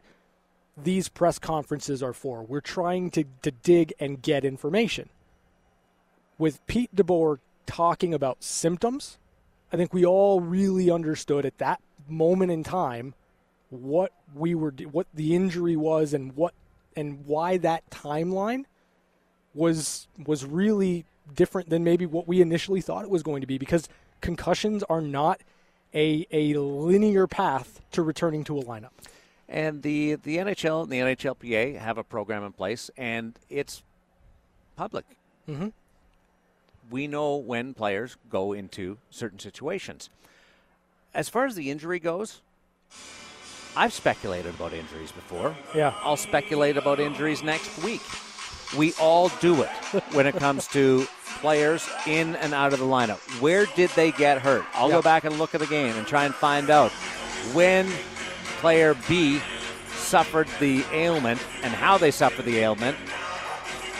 these 0.77 1.09
press 1.09 1.39
conferences 1.39 2.03
are 2.03 2.13
for. 2.13 2.43
We're 2.43 2.61
trying 2.61 3.11
to, 3.11 3.23
to 3.41 3.51
dig 3.51 3.93
and 3.99 4.21
get 4.21 4.45
information. 4.45 5.09
With 6.37 6.65
Pete 6.67 6.95
DeBoer 6.95 7.39
talking 7.65 8.13
about 8.13 8.43
symptoms, 8.43 9.17
I 9.71 9.77
think 9.77 9.93
we 9.93 10.05
all 10.05 10.41
really 10.41 10.91
understood 10.91 11.45
at 11.45 11.57
that 11.57 11.81
moment 12.07 12.51
in 12.51 12.63
time 12.63 13.13
what 13.69 14.11
we 14.33 14.55
were 14.55 14.71
what 14.91 15.07
the 15.13 15.35
injury 15.35 15.75
was 15.75 16.13
and 16.13 16.35
what 16.35 16.53
and 16.95 17.25
why 17.25 17.57
that 17.57 17.89
timeline 17.89 18.65
was 19.53 20.07
was 20.25 20.45
really 20.45 21.05
different 21.33 21.69
than 21.69 21.83
maybe 21.83 22.05
what 22.05 22.27
we 22.27 22.41
initially 22.41 22.81
thought 22.81 23.03
it 23.03 23.09
was 23.09 23.23
going 23.23 23.41
to 23.41 23.47
be 23.47 23.57
because 23.57 23.89
concussions 24.21 24.83
are 24.83 25.01
not 25.01 25.41
a 25.93 26.27
a 26.31 26.53
linear 26.55 27.27
path 27.27 27.81
to 27.91 28.01
returning 28.01 28.43
to 28.43 28.59
a 28.59 28.63
lineup. 28.63 28.91
And 29.47 29.81
the 29.83 30.15
the 30.15 30.37
NHL 30.37 30.83
and 30.83 30.91
the 30.91 30.99
NHLPA 30.99 31.79
have 31.79 31.97
a 31.97 32.03
program 32.03 32.43
in 32.43 32.51
place, 32.51 32.89
and 32.97 33.37
it's 33.49 33.83
public. 34.75 35.05
Mm-hmm. 35.47 35.69
We 36.89 37.07
know 37.07 37.35
when 37.35 37.73
players 37.73 38.17
go 38.29 38.53
into 38.53 38.97
certain 39.09 39.39
situations 39.39 40.09
as 41.15 41.29
far 41.29 41.45
as 41.45 41.55
the 41.55 41.71
injury 41.71 41.97
goes, 41.99 42.41
I've 43.75 43.93
speculated 43.93 44.53
about 44.53 44.73
injuries 44.73 45.11
before. 45.11 45.55
Yeah. 45.73 45.93
I'll 46.03 46.17
speculate 46.17 46.77
about 46.77 46.99
injuries 46.99 47.41
next 47.43 47.83
week. 47.83 48.01
We 48.77 48.93
all 48.99 49.29
do 49.41 49.61
it 49.63 49.69
when 50.13 50.27
it 50.27 50.35
comes 50.35 50.67
to 50.69 51.07
players 51.39 51.87
in 52.07 52.35
and 52.37 52.53
out 52.53 52.73
of 52.73 52.79
the 52.79 52.85
lineup. 52.85 53.17
Where 53.41 53.65
did 53.75 53.89
they 53.91 54.11
get 54.11 54.39
hurt? 54.41 54.65
I'll 54.73 54.89
Yeah. 54.89 54.95
go 54.95 55.01
back 55.01 55.23
and 55.23 55.37
look 55.37 55.53
at 55.55 55.61
the 55.61 55.67
game 55.67 55.95
and 55.95 56.05
try 56.07 56.25
and 56.25 56.33
find 56.33 56.69
out 56.69 56.91
when 57.53 57.89
player 58.59 58.95
B 59.07 59.41
suffered 59.95 60.47
the 60.59 60.83
ailment 60.93 61.39
and 61.63 61.73
how 61.73 61.97
they 61.97 62.11
suffered 62.11 62.45
the 62.45 62.59
ailment 62.59 62.97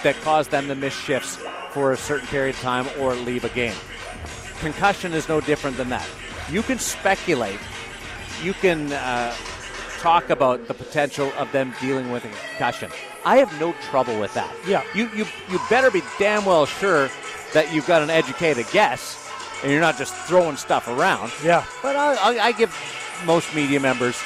that 0.04 0.16
caused 0.22 0.52
them 0.52 0.68
to 0.68 0.76
miss 0.76 0.94
shifts 0.94 1.38
for 1.72 1.92
a 1.92 1.98
certain 1.98 2.28
period 2.28 2.56
of 2.56 2.62
time 2.62 2.88
or 3.00 3.14
leave 3.16 3.44
a 3.44 3.50
game. 3.50 3.76
Concussion 4.62 5.14
is 5.14 5.28
no 5.28 5.42
different 5.42 5.76
than 5.78 5.90
that. 5.90 6.08
You 6.50 6.62
can 6.62 6.80
speculate, 6.80 7.60
you 8.44 8.54
can 8.54 8.92
uh, 8.92 9.34
talk 10.00 10.30
about 10.30 10.68
the 10.68 10.74
potential 10.74 11.32
of 11.38 11.52
them 11.52 11.74
dealing 11.82 12.12
with 12.12 12.24
a 12.26 12.30
concussion. 12.30 12.92
I 13.26 13.38
have 13.38 13.60
no 13.60 13.74
trouble 13.90 14.20
with 14.20 14.34
that. 14.36 14.54
Yeah. 14.68 14.84
You, 14.94 15.10
you, 15.16 15.26
you 15.50 15.60
better 15.70 15.90
be 15.90 16.04
damn 16.20 16.46
well 16.46 16.68
sure 16.68 17.10
that 17.54 17.74
you've 17.74 17.88
got 17.88 18.04
an 18.04 18.12
educated 18.12 18.68
guess 18.72 19.22
and 19.64 19.72
you're 19.72 19.82
not 19.82 19.98
just 19.98 20.14
throwing 20.28 20.58
stuff 20.58 20.88
around. 20.88 21.32
Yeah. 21.44 21.66
But 21.82 21.96
I, 21.96 22.14
I, 22.14 22.46
I 22.46 22.52
give 22.52 22.72
most 23.26 23.56
media 23.56 23.80
members 23.80 24.22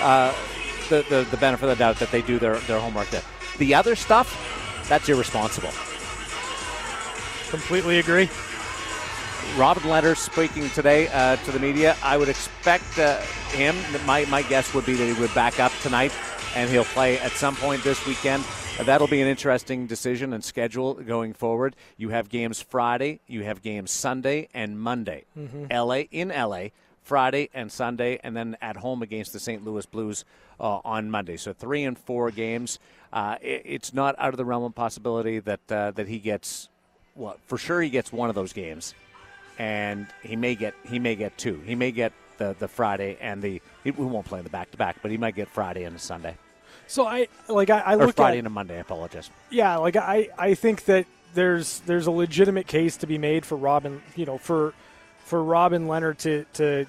uh, 0.00 0.32
the, 0.88 1.04
the, 1.08 1.26
the 1.30 1.36
benefit 1.38 1.64
of 1.64 1.70
the 1.70 1.84
doubt 1.84 1.96
that 1.96 2.12
they 2.12 2.22
do 2.22 2.38
their, 2.38 2.58
their 2.60 2.78
homework 2.78 3.08
there. 3.10 3.22
The 3.58 3.74
other 3.74 3.96
stuff, 3.96 4.84
that's 4.88 5.08
irresponsible. 5.08 5.70
Completely 7.50 7.98
agree. 7.98 8.28
Robin 9.56 9.84
Lehner 9.84 10.16
speaking 10.16 10.68
today 10.70 11.08
uh, 11.08 11.36
to 11.36 11.52
the 11.52 11.58
media. 11.58 11.96
I 12.02 12.16
would 12.16 12.28
expect 12.28 12.98
uh, 12.98 13.18
him, 13.50 13.74
my, 14.04 14.24
my 14.26 14.42
guess 14.42 14.74
would 14.74 14.84
be 14.84 14.94
that 14.94 15.04
he 15.04 15.18
would 15.18 15.32
back 15.34 15.58
up 15.58 15.72
tonight 15.82 16.12
and 16.54 16.68
he'll 16.70 16.84
play 16.84 17.18
at 17.18 17.32
some 17.32 17.56
point 17.56 17.82
this 17.82 18.06
weekend. 18.06 18.44
Uh, 18.78 18.82
that'll 18.82 19.06
be 19.06 19.22
an 19.22 19.28
interesting 19.28 19.86
decision 19.86 20.32
and 20.32 20.44
schedule 20.44 20.94
going 20.94 21.32
forward. 21.32 21.74
You 21.96 22.10
have 22.10 22.28
games 22.28 22.60
Friday, 22.60 23.20
you 23.26 23.44
have 23.44 23.62
games 23.62 23.90
Sunday 23.90 24.48
and 24.52 24.78
Monday. 24.78 25.24
LA 25.70 26.04
in 26.10 26.28
LA, 26.28 26.68
Friday 27.02 27.48
and 27.54 27.72
Sunday, 27.72 28.18
and 28.22 28.36
then 28.36 28.56
at 28.60 28.76
home 28.76 29.00
against 29.02 29.32
the 29.32 29.40
St. 29.40 29.64
Louis 29.64 29.86
Blues 29.86 30.24
uh, 30.60 30.80
on 30.84 31.10
Monday. 31.10 31.36
So 31.36 31.52
three 31.52 31.84
and 31.84 31.98
four 31.98 32.30
games. 32.30 32.78
Uh, 33.12 33.36
it, 33.40 33.62
it's 33.64 33.94
not 33.94 34.14
out 34.18 34.34
of 34.34 34.36
the 34.36 34.44
realm 34.44 34.64
of 34.64 34.74
possibility 34.74 35.38
that 35.38 35.60
uh, 35.70 35.92
that 35.92 36.08
he 36.08 36.18
gets. 36.18 36.68
Well, 37.14 37.38
for 37.46 37.56
sure 37.56 37.80
he 37.80 37.88
gets 37.88 38.12
one 38.12 38.28
of 38.28 38.34
those 38.34 38.52
games 38.52 38.92
and 39.58 40.06
he 40.22 40.36
may 40.36 40.54
get 40.54 40.74
he 40.84 40.98
may 40.98 41.16
get 41.16 41.36
two. 41.38 41.60
He 41.64 41.74
may 41.74 41.90
get 41.90 42.12
the 42.38 42.54
the 42.58 42.68
Friday 42.68 43.16
and 43.20 43.42
the 43.42 43.60
he, 43.84 43.90
we 43.90 44.06
won't 44.06 44.26
play 44.26 44.40
the 44.42 44.50
back 44.50 44.70
to 44.72 44.76
back, 44.76 44.96
but 45.02 45.10
he 45.10 45.16
might 45.16 45.34
get 45.34 45.48
Friday 45.48 45.84
and 45.84 45.96
a 45.96 45.98
Sunday 45.98 46.36
So 46.86 47.06
I 47.06 47.28
like 47.48 47.70
I, 47.70 47.80
I 47.80 47.94
or 47.94 48.06
look 48.06 48.16
Friday 48.16 48.38
at 48.38 48.40
and 48.40 48.46
a 48.48 48.50
Monday. 48.50 48.76
I 48.76 48.80
apologize. 48.80 49.30
yeah, 49.50 49.76
like 49.76 49.96
I 49.96 50.28
I 50.38 50.54
think 50.54 50.84
that 50.84 51.06
there's 51.34 51.80
there's 51.80 52.06
a 52.06 52.10
legitimate 52.10 52.66
case 52.66 52.96
to 52.98 53.06
be 53.06 53.18
made 53.18 53.44
for 53.44 53.56
Robin, 53.56 54.02
you 54.14 54.26
know, 54.26 54.38
for 54.38 54.74
for 55.24 55.42
Robin 55.42 55.86
Lehner 55.86 56.16
to 56.18 56.44
to 56.54 56.86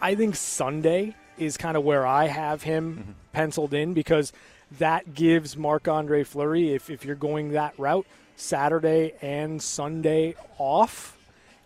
I 0.00 0.14
think 0.14 0.36
Sunday 0.36 1.14
is 1.38 1.56
kind 1.56 1.76
of 1.76 1.84
where 1.84 2.06
I 2.06 2.26
have 2.26 2.62
him 2.62 2.96
mm-hmm. 2.96 3.10
penciled 3.32 3.74
in 3.74 3.94
because 3.94 4.32
that 4.78 5.14
gives 5.14 5.56
Marc 5.56 5.88
Andre 5.88 6.24
Fleury, 6.24 6.74
if, 6.74 6.90
if 6.90 7.04
you're 7.04 7.14
going 7.14 7.52
that 7.52 7.78
route, 7.78 8.06
Saturday 8.36 9.14
and 9.22 9.62
Sunday 9.62 10.34
off. 10.58 11.15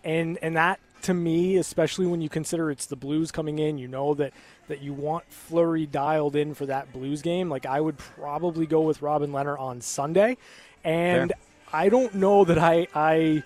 And 0.03 0.37
and 0.41 0.55
that 0.55 0.79
to 1.03 1.13
me, 1.13 1.57
especially 1.57 2.05
when 2.05 2.21
you 2.21 2.29
consider 2.29 2.71
it's 2.71 2.85
the 2.85 2.95
Blues 2.95 3.31
coming 3.31 3.59
in, 3.59 3.77
you 3.77 3.87
know 3.87 4.13
that 4.15 4.33
that 4.67 4.81
you 4.81 4.93
want 4.93 5.25
Fleury 5.31 5.85
dialed 5.85 6.35
in 6.35 6.53
for 6.53 6.65
that 6.65 6.93
Blues 6.93 7.21
game. 7.21 7.49
Like 7.49 7.65
I 7.65 7.81
would 7.81 7.97
probably 7.97 8.65
go 8.65 8.81
with 8.81 9.01
Robin 9.01 9.31
Lehner 9.31 9.59
on 9.59 9.81
Sunday. 9.81 10.37
And 10.83 11.33
I 11.71 11.89
don't 11.89 12.15
know 12.15 12.45
that 12.45 12.57
I 12.57 12.87
I 12.93 13.43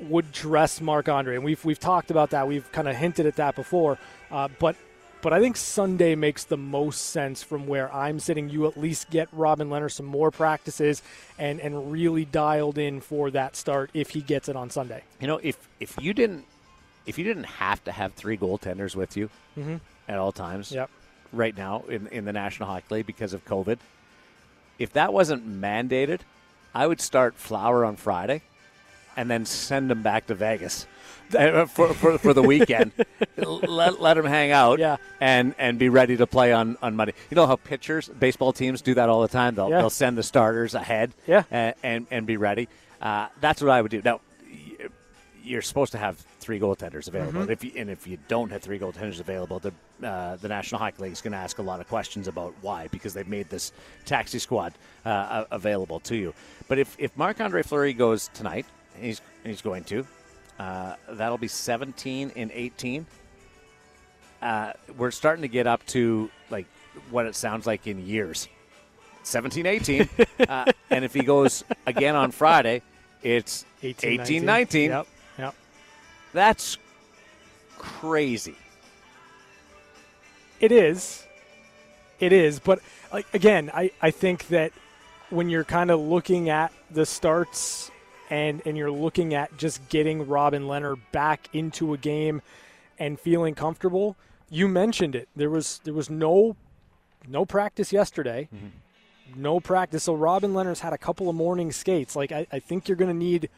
would 0.00 0.32
dress 0.32 0.80
Marc 0.80 1.08
Andre, 1.08 1.36
and 1.36 1.44
we've 1.44 1.64
we've 1.64 1.80
talked 1.80 2.10
about 2.10 2.30
that. 2.30 2.46
We've 2.48 2.70
kind 2.72 2.88
of 2.88 2.96
hinted 2.96 3.26
at 3.26 3.36
that 3.36 3.54
before, 3.54 3.98
uh, 4.30 4.48
but 4.58 4.76
but 5.22 5.32
I 5.32 5.40
think 5.40 5.56
Sunday 5.56 6.14
makes 6.14 6.44
the 6.44 6.56
most 6.56 7.10
sense 7.10 7.42
from 7.42 7.66
where 7.66 7.92
I'm 7.94 8.20
sitting. 8.20 8.48
You 8.48 8.66
at 8.66 8.76
least 8.76 9.10
get 9.10 9.28
Robin 9.32 9.68
Lehner 9.68 9.90
some 9.90 10.06
more 10.06 10.30
practices 10.30 11.02
and 11.38 11.60
and 11.60 11.92
really 11.92 12.24
dialed 12.24 12.78
in 12.78 13.00
for 13.00 13.30
that 13.32 13.56
start 13.56 13.90
if 13.94 14.10
he 14.10 14.20
gets 14.20 14.48
it 14.48 14.56
on 14.56 14.70
Sunday. 14.70 15.02
You 15.20 15.26
know, 15.26 15.40
if 15.42 15.56
if 15.78 15.96
you 16.00 16.14
didn't 16.14 16.44
if 17.06 17.18
you 17.18 17.24
didn't 17.24 17.44
have 17.44 17.82
to 17.84 17.92
have 17.92 18.12
three 18.14 18.36
goaltenders 18.36 18.94
with 18.94 19.16
you 19.16 19.30
mm-hmm. 19.58 19.76
at 20.08 20.18
all 20.18 20.32
times, 20.32 20.72
Yep. 20.72 20.90
right 21.32 21.56
now 21.56 21.84
in 21.88 22.06
in 22.08 22.24
the 22.24 22.32
National 22.32 22.68
Hockey 22.68 22.94
League 22.96 23.06
because 23.06 23.32
of 23.32 23.44
COVID, 23.44 23.78
if 24.78 24.92
that 24.94 25.12
wasn't 25.12 25.46
mandated, 25.48 26.20
I 26.74 26.86
would 26.86 27.00
start 27.00 27.34
Flower 27.34 27.84
on 27.84 27.96
Friday, 27.96 28.42
and 29.16 29.30
then 29.30 29.44
send 29.44 29.90
him 29.90 30.02
back 30.02 30.26
to 30.28 30.34
Vegas. 30.34 30.86
For, 31.68 31.94
for, 31.94 32.18
for 32.18 32.34
the 32.34 32.42
weekend, 32.42 32.92
let, 33.36 34.00
let 34.00 34.16
him 34.18 34.24
hang 34.24 34.50
out, 34.50 34.78
Yeah. 34.78 34.96
and 35.20 35.54
and 35.58 35.78
be 35.78 35.88
ready 35.88 36.16
to 36.16 36.26
play 36.26 36.52
on, 36.52 36.76
on 36.82 36.96
Monday. 36.96 37.14
You 37.30 37.34
know 37.36 37.46
how 37.46 37.56
pitchers, 37.56 38.08
baseball 38.08 38.52
teams 38.52 38.82
do 38.82 38.94
that 38.94 39.08
all 39.08 39.22
the 39.22 39.28
time. 39.28 39.54
They'll 39.54 39.70
Yeah. 39.70 39.78
they'll 39.78 39.90
send 39.90 40.18
the 40.18 40.22
starters 40.22 40.74
ahead, 40.74 41.12
Yeah. 41.26 41.44
and 41.50 41.74
and, 41.82 42.06
and 42.10 42.26
be 42.26 42.36
ready. 42.36 42.68
Uh, 43.00 43.28
that's 43.40 43.62
what 43.62 43.70
I 43.70 43.80
would 43.80 43.90
do. 43.90 44.02
Now, 44.04 44.20
you're 45.42 45.62
supposed 45.62 45.92
to 45.92 45.98
have 45.98 46.16
three 46.40 46.60
goaltenders 46.60 47.08
available. 47.08 47.42
Mm-hmm. 47.42 47.50
If 47.50 47.64
you, 47.64 47.72
and 47.76 47.90
if 47.90 48.06
you 48.06 48.18
don't 48.28 48.50
have 48.52 48.62
three 48.62 48.78
goaltenders 48.78 49.20
available, 49.20 49.58
the 49.58 49.72
uh, 50.06 50.36
the 50.36 50.48
National 50.48 50.78
Hockey 50.80 51.02
League 51.04 51.12
is 51.12 51.20
going 51.20 51.32
to 51.32 51.38
ask 51.38 51.58
a 51.58 51.62
lot 51.62 51.80
of 51.80 51.88
questions 51.88 52.28
about 52.28 52.54
why 52.60 52.88
because 52.88 53.14
they've 53.14 53.28
made 53.28 53.48
this 53.50 53.72
taxi 54.04 54.38
squad 54.38 54.74
uh, 55.04 55.44
available 55.50 56.00
to 56.00 56.16
you. 56.16 56.34
But 56.68 56.78
if 56.78 56.96
if 56.98 57.16
Marc 57.16 57.40
Andre 57.40 57.62
Fleury 57.62 57.92
goes 57.92 58.28
tonight, 58.34 58.66
he's 59.00 59.20
he's 59.44 59.62
going 59.62 59.84
to. 59.84 60.06
Uh, 60.60 60.94
that'll 61.08 61.38
be 61.38 61.48
17 61.48 62.32
and 62.36 62.50
18. 62.52 63.06
Uh, 64.42 64.74
we're 64.98 65.10
starting 65.10 65.40
to 65.40 65.48
get 65.48 65.66
up 65.66 65.84
to 65.86 66.30
like 66.50 66.66
what 67.10 67.24
it 67.24 67.34
sounds 67.34 67.66
like 67.66 67.86
in 67.86 68.06
years. 68.06 68.46
17 69.22 69.64
18. 69.64 70.08
uh, 70.48 70.70
and 70.90 71.02
if 71.02 71.14
he 71.14 71.22
goes 71.22 71.64
again 71.86 72.14
on 72.14 72.30
Friday, 72.30 72.82
it's 73.22 73.64
18, 73.82 74.20
18 74.20 74.44
19. 74.44 74.90
Yep. 74.90 75.06
Yep. 75.38 75.54
That's 76.34 76.76
crazy. 77.78 78.56
It 80.60 80.72
is. 80.72 81.24
It 82.18 82.34
is. 82.34 82.58
But 82.58 82.80
like, 83.10 83.26
again, 83.32 83.70
I, 83.72 83.92
I 84.02 84.10
think 84.10 84.48
that 84.48 84.72
when 85.30 85.48
you're 85.48 85.64
kind 85.64 85.90
of 85.90 86.00
looking 86.00 86.50
at 86.50 86.70
the 86.90 87.06
starts 87.06 87.90
and, 88.30 88.62
and 88.64 88.76
you're 88.76 88.90
looking 88.90 89.34
at 89.34 89.56
just 89.58 89.86
getting 89.88 90.26
Robin 90.26 90.64
Lehner 90.64 90.96
back 91.12 91.48
into 91.52 91.92
a 91.92 91.98
game 91.98 92.40
and 92.98 93.18
feeling 93.18 93.54
comfortable, 93.54 94.16
you 94.48 94.68
mentioned 94.68 95.14
it. 95.14 95.28
There 95.34 95.50
was 95.50 95.80
there 95.84 95.94
was 95.94 96.08
no 96.08 96.56
no 97.28 97.44
practice 97.44 97.92
yesterday. 97.92 98.48
Mm-hmm. 98.54 99.42
No 99.42 99.60
practice. 99.60 100.04
So 100.04 100.14
Robin 100.14 100.52
Lehner's 100.52 100.80
had 100.80 100.92
a 100.92 100.98
couple 100.98 101.28
of 101.28 101.36
morning 101.36 101.72
skates. 101.72 102.16
Like 102.16 102.32
I, 102.32 102.46
I 102.52 102.58
think 102.58 102.88
you're 102.88 102.96
gonna 102.96 103.14
need 103.14 103.48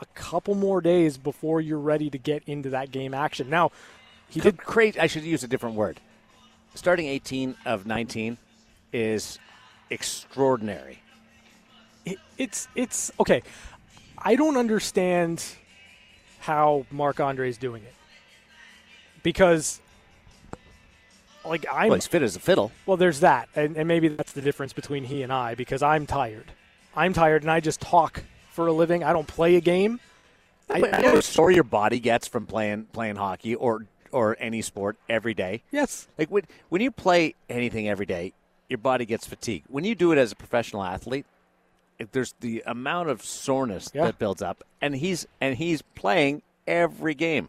a 0.00 0.06
couple 0.14 0.54
more 0.54 0.80
days 0.80 1.18
before 1.18 1.60
you're 1.60 1.78
ready 1.78 2.10
to 2.10 2.18
get 2.18 2.42
into 2.46 2.70
that 2.70 2.90
game 2.90 3.14
action. 3.14 3.50
Now, 3.50 3.72
he 4.28 4.40
did 4.40 4.56
great. 4.56 4.98
I 4.98 5.06
should 5.06 5.24
use 5.24 5.42
a 5.42 5.48
different 5.48 5.74
word. 5.74 6.00
Starting 6.74 7.06
18 7.06 7.56
of 7.66 7.86
19 7.86 8.38
is 8.92 9.38
extraordinary. 9.90 11.02
it, 12.04 12.18
it's 12.36 12.68
it's 12.74 13.10
okay. 13.18 13.42
I 14.22 14.36
don't 14.36 14.56
understand 14.56 15.44
how 16.40 16.86
Marc 16.90 17.20
Andre 17.20 17.48
is 17.48 17.58
doing 17.58 17.82
it 17.82 17.94
because, 19.22 19.80
like, 21.44 21.66
I'm 21.72 21.88
Well, 21.88 21.94
he's 21.96 22.06
fit 22.06 22.22
as 22.22 22.36
a 22.36 22.40
fiddle. 22.40 22.72
well. 22.86 22.96
There's 22.96 23.20
that, 23.20 23.48
and, 23.54 23.76
and 23.76 23.88
maybe 23.88 24.08
that's 24.08 24.32
the 24.32 24.40
difference 24.42 24.72
between 24.72 25.04
he 25.04 25.22
and 25.22 25.32
I 25.32 25.54
because 25.54 25.82
I'm 25.82 26.06
tired. 26.06 26.52
I'm 26.96 27.12
tired, 27.12 27.42
and 27.42 27.50
I 27.50 27.60
just 27.60 27.80
talk 27.80 28.24
for 28.50 28.66
a 28.66 28.72
living. 28.72 29.04
I 29.04 29.12
don't 29.12 29.26
play 29.26 29.56
a 29.56 29.60
game. 29.60 30.00
I, 30.70 30.78
you 30.78 31.02
know 31.02 31.20
sore 31.20 31.50
your 31.50 31.64
body 31.64 31.98
gets 31.98 32.28
from 32.28 32.44
playing 32.44 32.86
playing 32.92 33.16
hockey 33.16 33.54
or 33.54 33.86
or 34.12 34.36
any 34.38 34.60
sport 34.60 34.98
every 35.08 35.32
day. 35.32 35.62
yes, 35.70 36.08
Like 36.18 36.30
when 36.30 36.44
when 36.68 36.82
you 36.82 36.90
play 36.90 37.34
anything 37.48 37.88
every 37.88 38.04
day, 38.04 38.32
your 38.68 38.78
body 38.78 39.06
gets 39.06 39.26
fatigued. 39.26 39.64
When 39.70 39.84
you 39.84 39.94
do 39.94 40.12
it 40.12 40.18
as 40.18 40.30
a 40.32 40.36
professional 40.36 40.82
athlete, 40.84 41.24
there's 42.12 42.34
the 42.40 42.62
amount 42.66 43.08
of 43.10 43.24
soreness 43.24 43.90
Yeah. 43.94 44.04
that 44.06 44.18
builds 44.18 44.42
up, 44.42 44.62
and 44.80 44.94
he's 44.96 45.26
and 45.40 45.56
he's 45.56 45.82
playing 45.82 46.42
every 46.66 47.14
game. 47.14 47.48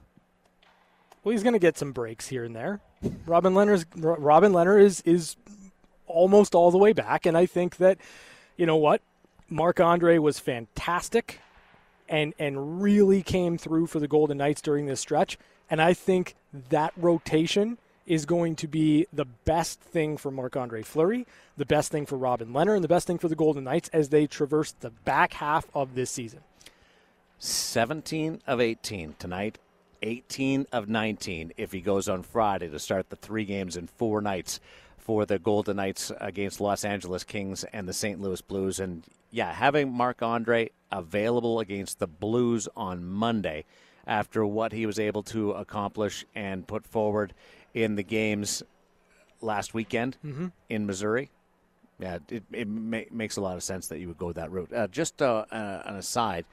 well, 1.24 1.34
he's 1.34 1.44
going 1.44 1.54
to 1.54 1.60
get 1.60 1.78
some 1.78 1.92
breaks 1.92 2.28
here 2.28 2.44
and 2.44 2.56
there. 2.56 2.80
Robin 3.26 3.54
Lehner's 3.54 3.86
Robin 3.96 4.52
Lehner 4.52 4.82
is 4.82 5.02
is 5.02 5.36
almost 6.08 6.56
all 6.56 6.72
the 6.72 6.78
way 6.78 6.94
back, 6.94 7.26
and 7.26 7.38
I 7.38 7.46
think 7.46 7.78
that 7.78 7.98
you 8.58 8.66
know 8.66 8.78
what, 8.78 9.02
Marc 9.50 9.80
Andre 9.80 10.18
was 10.18 10.40
fantastic, 10.40 11.40
and 12.08 12.34
and 12.40 12.82
really 12.82 13.22
came 13.22 13.58
through 13.58 13.88
for 13.88 14.00
the 14.00 14.08
Golden 14.08 14.38
Knights 14.38 14.62
during 14.62 14.86
this 14.88 15.00
stretch, 15.00 15.38
and 15.70 15.82
I 15.82 15.94
think 15.94 16.36
that 16.70 16.94
rotation 16.98 17.78
is 18.10 18.26
going 18.26 18.56
to 18.56 18.68
be 18.68 19.06
the 19.14 19.24
best 19.24 19.80
thing 19.80 20.18
for 20.18 20.32
Marc 20.32 20.58
Andre 20.58 20.82
Fleury, 20.82 21.28
the 21.58 21.66
best 21.66 21.92
thing 21.92 22.08
for 22.08 22.18
Robin 22.18 22.50
Lehner, 22.50 22.74
and 22.74 22.84
the 22.84 22.90
best 22.90 23.06
thing 23.06 23.20
for 23.20 23.28
the 23.28 23.36
Golden 23.36 23.64
Knights 23.64 23.88
as 23.94 24.10
they 24.10 24.26
traverse 24.26 24.72
the 24.72 24.90
back 24.90 25.34
half 25.34 25.68
of 25.76 25.94
this 25.94 26.10
season. 26.10 26.40
17 27.38 28.42
of 28.48 28.60
18 28.60 29.16
tonight, 29.20 29.60
18 30.02 30.66
of 30.72 30.90
19 30.90 31.54
if 31.56 31.72
he 31.72 31.82
goes 31.82 32.10
on 32.10 32.24
Friday 32.24 32.68
to 32.68 32.80
start 32.80 33.12
the 33.12 33.16
three 33.16 33.46
games 33.46 33.78
in 33.78 33.86
four 33.86 34.22
nights 34.22 34.60
for 34.98 35.28
the 35.28 35.38
Golden 35.38 35.78
Knights 35.78 36.12
against 36.20 36.60
Los 36.60 36.84
Angeles 36.84 37.24
Kings 37.24 37.64
and 37.66 37.88
the 37.88 37.94
St. 37.94 38.20
Louis 38.20 38.42
Blues. 38.42 38.80
And 38.80 39.06
yeah, 39.30 39.54
having 39.54 39.94
Marc 39.94 40.24
Andre 40.24 40.72
available 40.92 41.60
against 41.60 42.00
the 42.00 42.08
Blues 42.08 42.68
on 42.76 43.06
Monday 43.06 43.66
after 44.08 44.44
what 44.44 44.72
he 44.72 44.88
was 44.88 44.98
able 45.00 45.22
to 45.22 45.52
accomplish 45.52 46.26
and 46.34 46.68
put 46.68 46.86
forward 46.86 47.34
in 47.74 47.96
the 47.96 48.04
games 48.04 48.64
last 49.42 49.74
weekend 49.74 50.18
Mm-hmm. 50.26 50.48
in 50.70 50.86
Missouri. 50.86 51.30
Yeah, 52.00 52.20
it, 52.30 52.44
it 52.52 52.68
ma- 52.68 53.02
makes 53.12 53.36
a 53.38 53.42
lot 53.42 53.56
of 53.58 53.64
sense 53.64 53.88
that 53.88 54.00
you 54.00 54.08
would 54.08 54.18
go 54.18 54.32
that 54.32 54.52
route. 54.52 54.72
Uh, 54.74 54.88
just 54.88 55.22
uh, 55.22 55.46
uh, 55.52 55.82
an 55.86 55.96
aside, 55.96 56.46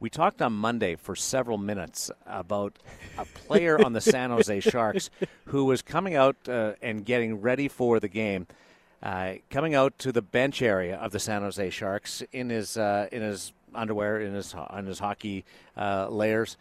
we 0.00 0.10
talked 0.10 0.42
on 0.42 0.52
Monday 0.52 0.96
for 0.96 1.14
several 1.16 1.56
minutes 1.58 2.10
about 2.26 2.76
a 3.16 3.24
player 3.24 3.80
on 3.84 3.92
the 3.92 4.00
San 4.00 4.30
Jose 4.30 4.60
Sharks 4.72 5.10
who 5.46 5.64
was 5.64 5.82
coming 5.82 6.14
out 6.16 6.36
uh, 6.48 6.72
and 6.82 7.04
getting 7.04 7.40
ready 7.40 7.68
for 7.68 8.00
the 8.00 8.08
game, 8.08 8.46
uh, 9.02 9.34
coming 9.50 9.74
out 9.74 9.96
to 10.00 10.10
the 10.12 10.22
bench 10.22 10.62
area 10.62 10.96
of 10.96 11.12
the 11.12 11.20
San 11.20 11.42
Jose 11.42 11.70
Sharks 11.70 12.22
in 12.32 12.50
his 12.50 12.76
uh, 12.76 13.06
in 13.12 13.22
his 13.22 13.52
underwear, 13.74 14.20
in 14.20 14.34
his 14.34 14.54
on 14.54 14.86
his 14.86 14.98
hockey 14.98 15.44
uh, 15.76 16.08
layers, 16.08 16.56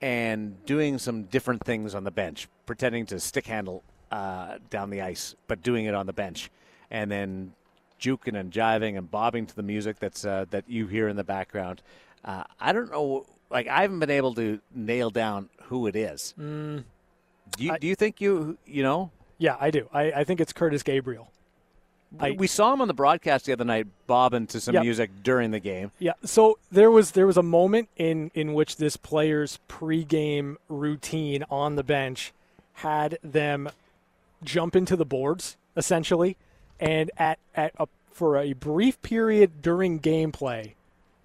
and 0.00 0.64
doing 0.66 0.98
some 0.98 1.24
different 1.24 1.64
things 1.64 1.94
on 1.94 2.04
the 2.04 2.10
bench, 2.10 2.48
pretending 2.66 3.06
to 3.06 3.20
stick 3.20 3.46
handle 3.46 3.82
uh, 4.10 4.58
down 4.70 4.90
the 4.90 5.00
ice, 5.00 5.34
but 5.48 5.62
doing 5.62 5.84
it 5.86 5.94
on 5.94 6.06
the 6.06 6.12
bench, 6.12 6.50
and 6.90 7.10
then 7.10 7.52
juking 8.00 8.38
and 8.38 8.52
jiving 8.52 8.98
and 8.98 9.10
bobbing 9.10 9.46
to 9.46 9.54
the 9.56 9.62
music 9.62 9.98
that's 10.00 10.24
uh, 10.24 10.44
that 10.50 10.64
you 10.68 10.86
hear 10.86 11.08
in 11.08 11.16
the 11.16 11.24
background. 11.24 11.82
Uh, 12.24 12.44
I 12.60 12.72
don't 12.72 12.90
know. 12.90 13.26
Like 13.50 13.68
I 13.68 13.82
haven't 13.82 13.98
been 14.00 14.10
able 14.10 14.34
to 14.34 14.60
nail 14.74 15.10
down 15.10 15.48
who 15.64 15.86
it 15.86 15.96
is. 15.96 16.34
do 16.38 16.84
you 17.58 17.72
I- 17.72 17.78
do 17.78 17.86
you 17.86 17.94
think 17.94 18.20
you 18.20 18.56
you 18.66 18.82
know? 18.82 19.10
Yeah, 19.38 19.56
I 19.60 19.70
do. 19.72 19.88
I, 19.92 20.12
I 20.12 20.24
think 20.24 20.40
it's 20.40 20.52
Curtis 20.52 20.82
Gabriel. 20.84 21.28
I- 22.20 22.32
we 22.32 22.46
saw 22.46 22.72
him 22.72 22.80
on 22.80 22.88
the 22.88 22.94
broadcast 22.94 23.46
the 23.46 23.52
other 23.52 23.64
night 23.64 23.86
bobbing 24.06 24.46
to 24.48 24.60
some 24.60 24.74
Yep. 24.74 24.82
music 24.84 25.10
during 25.22 25.50
the 25.50 25.58
game. 25.60 25.90
Yeah. 25.98 26.12
So 26.24 26.58
there 26.70 26.90
was 26.90 27.12
there 27.12 27.26
was 27.26 27.36
a 27.36 27.42
moment 27.42 27.88
in 27.96 28.30
in 28.34 28.54
which 28.54 28.76
this 28.76 28.96
player's 28.96 29.58
pregame 29.68 30.56
routine 30.68 31.44
on 31.50 31.76
the 31.76 31.82
bench 31.82 32.32
had 32.74 33.18
them 33.22 33.70
jump 34.44 34.74
into 34.76 34.96
the 34.96 35.04
boards 35.04 35.56
essentially, 35.76 36.36
and 36.80 37.10
at 37.16 37.38
at 37.54 37.72
a, 37.78 37.86
for 38.12 38.36
a 38.36 38.52
brief 38.52 39.00
period 39.02 39.62
during 39.62 39.98
gameplay, 40.00 40.72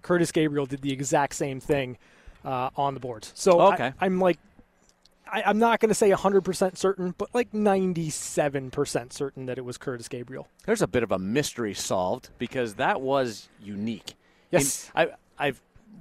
Curtis 0.02 0.32
Gabriel 0.32 0.64
did 0.66 0.80
the 0.82 0.92
exact 0.92 1.34
same 1.34 1.60
thing 1.60 1.98
uh, 2.44 2.70
on 2.76 2.94
the 2.94 3.00
boards. 3.00 3.32
So 3.34 3.60
I- 3.60 3.92
I'm 4.00 4.20
like. 4.20 4.38
I, 5.30 5.42
I'm 5.46 5.58
not 5.58 5.80
going 5.80 5.88
to 5.88 5.94
say 5.94 6.10
100% 6.10 6.76
certain, 6.76 7.14
but 7.16 7.34
like 7.34 7.52
97% 7.52 9.12
certain 9.12 9.46
that 9.46 9.58
it 9.58 9.64
was 9.64 9.78
Curtis 9.78 10.08
Gabriel. 10.08 10.48
There's 10.64 10.82
a 10.82 10.86
bit 10.86 11.02
of 11.02 11.12
a 11.12 11.18
mystery 11.18 11.74
solved 11.74 12.30
because 12.38 12.74
that 12.74 13.00
was 13.00 13.48
unique. 13.60 14.14
Yes. 14.50 14.90
And 14.94 15.10
I, 15.38 15.46
I've 15.46 15.60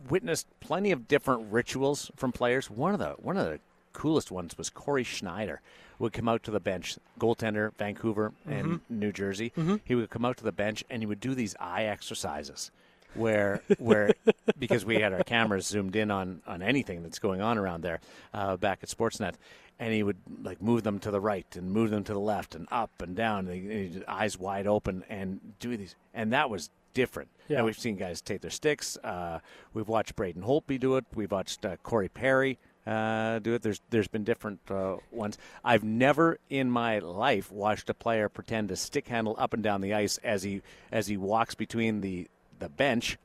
witnessed 0.10 0.48
plenty 0.60 0.92
of 0.92 1.08
different 1.08 1.52
rituals 1.52 2.12
from 2.16 2.32
players. 2.32 2.70
One 2.70 2.94
of 2.94 3.00
the 3.00 3.16
one 3.20 3.38
of 3.38 3.46
the 3.46 3.60
coolest 3.94 4.32
ones 4.32 4.58
was 4.58 4.70
Cory 4.70 5.04
Schneider 5.04 5.62
would 6.00 6.14
come 6.14 6.30
out 6.30 6.44
to 6.44 6.52
the 6.52 6.60
bench, 6.60 6.98
goaltender, 7.20 7.74
Vancouver 7.78 8.32
and 8.46 8.66
mm-hmm. 8.66 9.00
New 9.00 9.12
Jersey. 9.12 9.52
Mm-hmm. 9.58 9.78
He 9.84 9.96
would 9.96 10.10
come 10.10 10.26
out 10.26 10.38
to 10.38 10.44
the 10.44 10.52
bench 10.52 10.84
and 10.90 11.02
he 11.02 11.08
would 11.08 11.20
do 11.20 11.34
these 11.34 11.56
eye 11.60 11.86
exercises 11.86 12.72
where 13.14 13.62
where 13.78 14.12
because 14.60 14.86
we 14.86 14.96
had 14.96 15.14
our 15.14 15.24
cameras 15.24 15.68
zoomed 15.68 15.96
in 15.96 16.12
on 16.12 16.42
on 16.48 16.62
anything 16.62 17.04
that's 17.04 17.20
going 17.20 17.42
on 17.42 17.58
around 17.58 17.82
there 17.82 18.00
uh, 18.34 18.58
back 18.58 18.80
at 18.84 18.90
Sportsnet, 18.90 19.36
and 19.80 19.94
he 19.94 20.04
would 20.04 20.18
like 20.44 20.62
move 20.62 20.84
them 20.84 21.00
to 21.00 21.12
the 21.12 21.20
right 21.20 21.48
and 21.56 21.72
move 21.72 21.90
them 21.90 22.04
to 22.04 22.14
the 22.14 22.20
left 22.20 22.56
and 22.56 22.68
up 22.72 23.02
and 23.02 23.16
down, 23.16 23.48
and 23.48 23.72
he, 23.72 24.06
eyes 24.08 24.38
wide 24.38 24.68
open 24.68 25.04
and 25.10 25.40
do 25.60 25.76
these, 25.78 25.96
and 26.14 26.34
that 26.34 26.50
was 26.50 26.70
different. 26.94 27.30
Yeah. 27.48 27.58
And 27.58 27.66
we've 27.66 27.78
seen 27.78 27.96
guys 27.96 28.22
take 28.22 28.42
their 28.42 28.52
sticks. 28.52 28.98
Uh, 29.04 29.40
we've 29.74 29.88
watched 29.88 30.16
Braden 30.16 30.42
Holtby 30.42 30.80
do 30.80 30.98
it. 30.98 31.06
We've 31.14 31.32
watched 31.32 31.64
uh, 31.64 31.78
Corey 31.78 32.10
Perry 32.10 32.58
uh, 32.88 33.40
do 33.40 33.54
it. 33.54 33.62
There's 33.62 33.82
there's 33.90 34.08
been 34.08 34.24
different 34.24 34.60
uh, 34.72 34.96
ones. 35.12 35.38
I've 35.64 35.84
never 35.84 36.40
in 36.50 36.72
my 36.72 37.00
life 37.00 37.52
watched 37.52 37.90
a 37.90 37.94
player 37.94 38.30
pretend 38.30 38.70
to 38.70 38.76
stick 38.76 39.10
handle 39.10 39.36
up 39.38 39.54
and 39.54 39.62
down 39.62 39.82
the 39.82 39.94
ice 39.94 40.18
as 40.24 40.44
he 40.44 40.62
as 40.92 41.08
he 41.08 41.18
walks 41.18 41.54
between 41.54 42.02
the 42.02 42.28
the 42.60 42.70
bench 42.70 43.18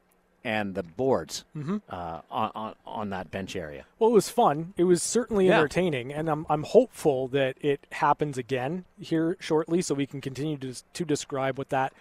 and 0.44 0.74
the 0.74 0.82
boards 0.82 1.44
Mm-hmm. 1.56 1.76
uh, 1.88 2.20
on, 2.30 2.50
on 2.54 2.74
on 2.84 3.10
that 3.10 3.30
bench 3.30 3.54
area. 3.54 3.84
Well, 3.98 4.10
it 4.10 4.14
was 4.14 4.28
fun. 4.28 4.74
It 4.76 4.84
was 4.84 5.02
certainly 5.02 5.46
Yeah. 5.46 5.54
entertaining, 5.58 6.12
and 6.12 6.28
I'm 6.28 6.46
I'm 6.48 6.64
hopeful 6.64 7.28
that 7.28 7.56
it 7.60 7.86
happens 7.92 8.36
again 8.38 8.84
here 9.00 9.36
shortly, 9.40 9.82
so 9.82 9.94
we 9.94 10.06
can 10.06 10.20
continue 10.20 10.56
to 10.58 10.74
to 10.92 11.04
describe 11.04 11.58
what 11.58 11.68
that 11.68 11.92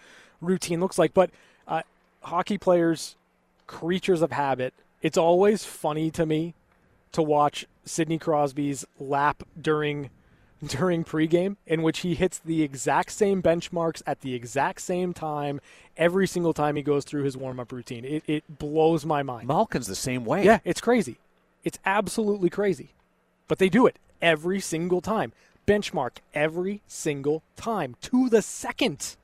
routine 0.42 0.80
looks 0.80 0.98
like. 0.98 1.14
But 1.14 1.30
uh, 1.68 1.84
hockey 2.24 2.58
players, 2.58 3.16
creatures 3.68 4.22
of 4.24 4.32
habit. 4.32 4.74
It's 5.04 5.18
always 5.18 5.64
funny 5.66 6.10
to 6.12 6.26
me 6.26 6.54
to 7.12 7.22
watch 7.22 7.66
Sidney 7.86 8.18
Crosby's 8.18 8.86
lap 9.00 9.44
during 9.60 10.10
during 10.66 11.04
pregame, 11.04 11.56
in 11.66 11.82
which 11.82 12.00
he 12.00 12.16
hits 12.16 12.40
the 12.40 12.62
exact 12.62 13.12
same 13.12 13.42
benchmarks 13.42 14.02
at 14.06 14.22
the 14.22 14.36
exact 14.36 14.82
same 14.82 15.14
time 15.14 15.60
every 15.98 16.28
single 16.28 16.54
time 16.54 16.76
he 16.76 16.82
goes 16.82 17.04
through 17.04 17.24
his 17.24 17.36
warm 17.36 17.60
up 17.60 17.72
routine. 17.72 18.06
It, 18.06 18.24
it 18.28 18.60
blows 18.60 19.06
my 19.06 19.24
mind. 19.24 19.48
Malkin's 19.48 19.88
the 19.88 19.96
same 19.96 20.26
way. 20.26 20.46
Yeah, 20.46 20.60
it's 20.64 20.82
crazy. 20.82 21.18
It's 21.64 21.80
absolutely 21.86 22.50
crazy. 22.50 22.90
But 23.48 23.60
they 23.60 23.70
do 23.70 23.86
it 23.86 23.98
every 24.22 24.60
single 24.60 25.02
time. 25.02 25.34
Benchmark 25.68 26.18
every 26.34 26.82
single 26.88 27.44
time 27.56 27.96
to 28.02 28.30
the 28.30 28.42
second. 28.42 29.16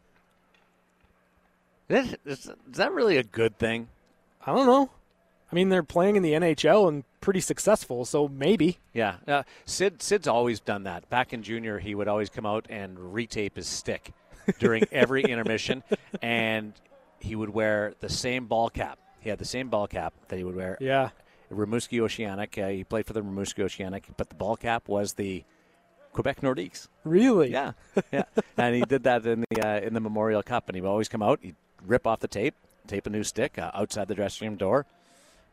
Is, 1.89 2.15
is, 2.25 2.39
is 2.45 2.77
that 2.77 2.91
really 2.91 3.17
a 3.17 3.23
good 3.23 3.57
thing? 3.57 3.87
I 4.45 4.53
don't 4.53 4.65
know. 4.65 4.89
I 5.51 5.55
mean, 5.55 5.69
they're 5.69 5.83
playing 5.83 6.17
in 6.17 6.23
the 6.23 6.33
NHL 6.33 6.89
and 6.89 7.03
pretty 7.21 7.39
successful, 7.39 8.03
so 8.05 8.27
maybe. 8.27 8.79
Yeah, 8.93 9.15
uh, 9.27 9.43
Sid 9.65 10.01
Sid's 10.01 10.27
always 10.27 10.59
done 10.59 10.83
that. 10.83 11.09
Back 11.09 11.33
in 11.33 11.43
junior, 11.43 11.79
he 11.79 11.95
would 11.95 12.07
always 12.07 12.29
come 12.29 12.45
out 12.45 12.65
and 12.69 12.97
retape 12.97 13.55
his 13.55 13.67
stick 13.67 14.11
during 14.59 14.83
every 14.91 15.23
intermission, 15.31 15.83
and 16.21 16.73
he 17.19 17.35
would 17.35 17.49
wear 17.49 17.93
the 17.99 18.09
same 18.09 18.47
ball 18.47 18.69
cap. 18.69 18.99
He 19.19 19.29
had 19.29 19.39
the 19.39 19.45
same 19.45 19.69
ball 19.69 19.87
cap 19.87 20.13
that 20.27 20.37
he 20.37 20.43
would 20.43 20.55
wear. 20.55 20.77
Yeah. 20.79 21.09
Rimouski 21.51 22.01
Oceanic. 22.01 22.57
Uh, 22.57 22.67
he 22.67 22.83
played 22.83 23.05
for 23.05 23.13
the 23.13 23.21
Rimouski 23.21 23.63
Oceanic, 23.63 24.05
but 24.17 24.29
the 24.29 24.35
ball 24.35 24.57
cap 24.57 24.87
was 24.89 25.13
the 25.13 25.45
Quebec 26.11 26.41
Nordiques. 26.41 26.87
Really? 27.03 27.51
Yeah, 27.51 27.71
yeah. 28.11 28.23
and 28.57 28.75
he 28.75 28.81
did 28.81 29.03
that 29.03 29.25
in 29.25 29.45
the 29.49 29.65
uh, 29.65 29.79
in 29.79 29.93
the 29.93 29.99
Memorial 29.99 30.43
Cup, 30.43 30.67
and 30.67 30.75
he'd 30.75 30.83
always 30.83 31.07
come 31.07 31.23
out, 31.23 31.39
he'd 31.41 31.55
rip 31.85 32.05
off 32.05 32.19
the 32.19 32.27
tape, 32.27 32.55
tape 32.87 33.07
a 33.07 33.09
new 33.09 33.23
stick 33.23 33.57
uh, 33.57 33.71
outside 33.73 34.07
the 34.07 34.15
dressing 34.15 34.47
room 34.47 34.57
door, 34.57 34.85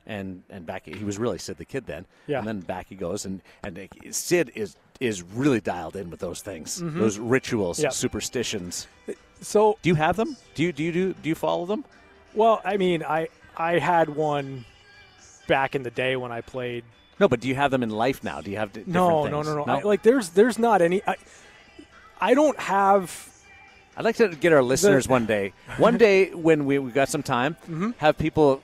and 0.06 0.42
and 0.50 0.66
back 0.66 0.86
he 0.86 1.04
was 1.04 1.18
really 1.18 1.38
Sid 1.38 1.56
the 1.58 1.64
Kid 1.64 1.86
then. 1.86 2.06
Yeah. 2.26 2.38
And 2.38 2.46
then 2.48 2.60
back 2.60 2.86
he 2.88 2.94
goes, 2.96 3.24
and 3.24 3.40
and 3.62 3.88
Sid 4.10 4.52
is 4.54 4.76
is 5.00 5.22
really 5.22 5.60
dialed 5.60 5.96
in 5.96 6.08
with 6.10 6.20
those 6.20 6.40
things, 6.40 6.80
those 6.80 7.18
rituals, 7.18 7.80
Yeah. 7.82 7.88
superstitions. 7.90 8.86
So, 9.40 9.76
Do 9.82 9.88
you 9.88 9.96
have 9.96 10.16
them? 10.16 10.36
Do 10.54 10.62
you 10.62 10.72
do 10.72 10.82
you 10.84 10.92
do 10.92 11.12
do 11.14 11.28
you 11.28 11.34
follow 11.34 11.66
them? 11.66 11.84
well, 12.34 12.60
I 12.64 12.76
mean, 12.76 13.02
I 13.02 13.28
I 13.56 13.78
had 13.78 14.08
one 14.08 14.64
back 15.46 15.74
in 15.74 15.82
the 15.82 15.90
day 15.90 16.16
when 16.16 16.32
I 16.32 16.40
played. 16.40 16.84
No, 17.20 17.28
but 17.28 17.40
do 17.40 17.48
you 17.48 17.54
have 17.54 17.70
them 17.70 17.82
in 17.82 17.90
life 17.90 18.24
now? 18.24 18.40
Do 18.40 18.50
you 18.50 18.56
have 18.56 18.72
d- 18.72 18.80
different 18.80 18.94
No, 18.94 19.22
things? 19.24 19.30
no, 19.32 19.42
no, 19.42 19.64
no, 19.64 19.72
I, 19.72 19.82
like, 19.82 20.02
there's 20.02 20.30
there's 20.30 20.58
not 20.58 20.82
any. 20.82 21.00
I, 21.06 21.16
I 22.20 22.34
don't 22.34 22.58
have. 22.58 23.28
I'd 23.96 24.04
like 24.04 24.16
to 24.16 24.28
get 24.28 24.52
our 24.52 24.62
listeners 24.62 25.06
one 25.06 25.24
day, 25.26 25.52
one 25.78 25.96
day 25.98 26.30
when 26.34 26.64
we 26.66 26.78
we 26.80 26.90
got 26.90 27.08
some 27.08 27.22
time, 27.22 27.54
Mm-hmm. 27.68 27.90
have 27.98 28.18
people 28.18 28.60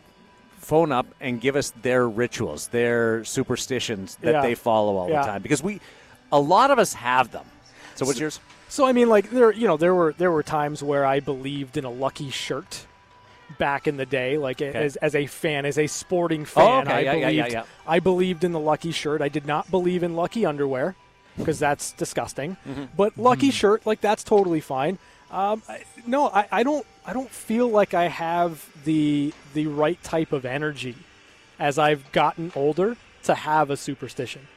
phone 0.60 0.92
up 0.92 1.06
and 1.20 1.40
give 1.40 1.56
us 1.56 1.72
their 1.82 2.08
rituals, 2.08 2.68
their 2.68 3.24
superstitions 3.24 4.16
that 4.22 4.32
Yeah. 4.34 4.42
they 4.42 4.54
follow 4.54 4.96
all 4.96 5.08
Yeah. 5.10 5.22
the 5.22 5.26
time, 5.26 5.42
because 5.42 5.62
we, 5.62 5.80
a 6.30 6.38
lot 6.38 6.70
of 6.70 6.78
us 6.78 6.92
have 6.94 7.32
them. 7.32 7.44
So 7.96 8.06
what's 8.06 8.20
yours? 8.20 8.38
So 8.68 8.86
I 8.86 8.92
mean, 8.92 9.08
like 9.08 9.30
there, 9.30 9.50
you 9.52 9.66
know, 9.66 9.76
there 9.76 9.94
were 9.94 10.12
there 10.16 10.30
were 10.30 10.44
times 10.44 10.82
where 10.82 11.04
I 11.04 11.18
believed 11.20 11.76
in 11.76 11.84
a 11.84 11.90
lucky 11.90 12.30
shirt 12.30 12.86
back 13.58 13.88
in 13.88 13.96
the 13.96 14.06
day, 14.06 14.38
like 14.38 14.62
as, 14.62 14.94
as 14.96 15.16
a 15.16 15.26
fan, 15.26 15.66
as 15.66 15.76
a 15.76 15.88
sporting 15.88 16.44
fan. 16.44 16.86
okay. 16.86 16.92
I 16.92 17.00
Yeah, 17.00 17.12
believed, 17.14 17.32
yeah, 17.34 17.46
yeah. 17.48 17.62
I 17.86 17.98
believed 17.98 18.44
in 18.44 18.52
the 18.52 18.60
lucky 18.60 18.92
shirt. 18.92 19.20
I 19.20 19.28
did 19.28 19.44
not 19.44 19.70
believe 19.72 20.04
in 20.04 20.14
lucky 20.14 20.46
underwear 20.46 20.94
because 21.36 21.58
that's 21.58 21.90
disgusting. 21.92 22.56
Mm-hmm. 22.68 22.84
But 22.96 23.18
lucky 23.18 23.50
shirt, 23.50 23.86
like 23.86 24.00
that's 24.00 24.22
totally 24.22 24.60
fine. 24.60 24.98
Um, 25.30 25.62
I, 25.68 25.82
no, 26.06 26.28
I, 26.28 26.48
I 26.50 26.62
don't. 26.62 26.86
I 27.06 27.12
don't 27.12 27.30
feel 27.30 27.68
like 27.68 27.94
I 27.94 28.08
have 28.08 28.66
the 28.84 29.32
the 29.54 29.66
right 29.68 30.02
type 30.02 30.32
of 30.32 30.44
energy 30.44 30.96
as 31.58 31.78
I've 31.78 32.10
gotten 32.12 32.52
older 32.56 32.96
to 33.24 33.34
have 33.34 33.70
a 33.70 33.76
superstition. 33.76 34.48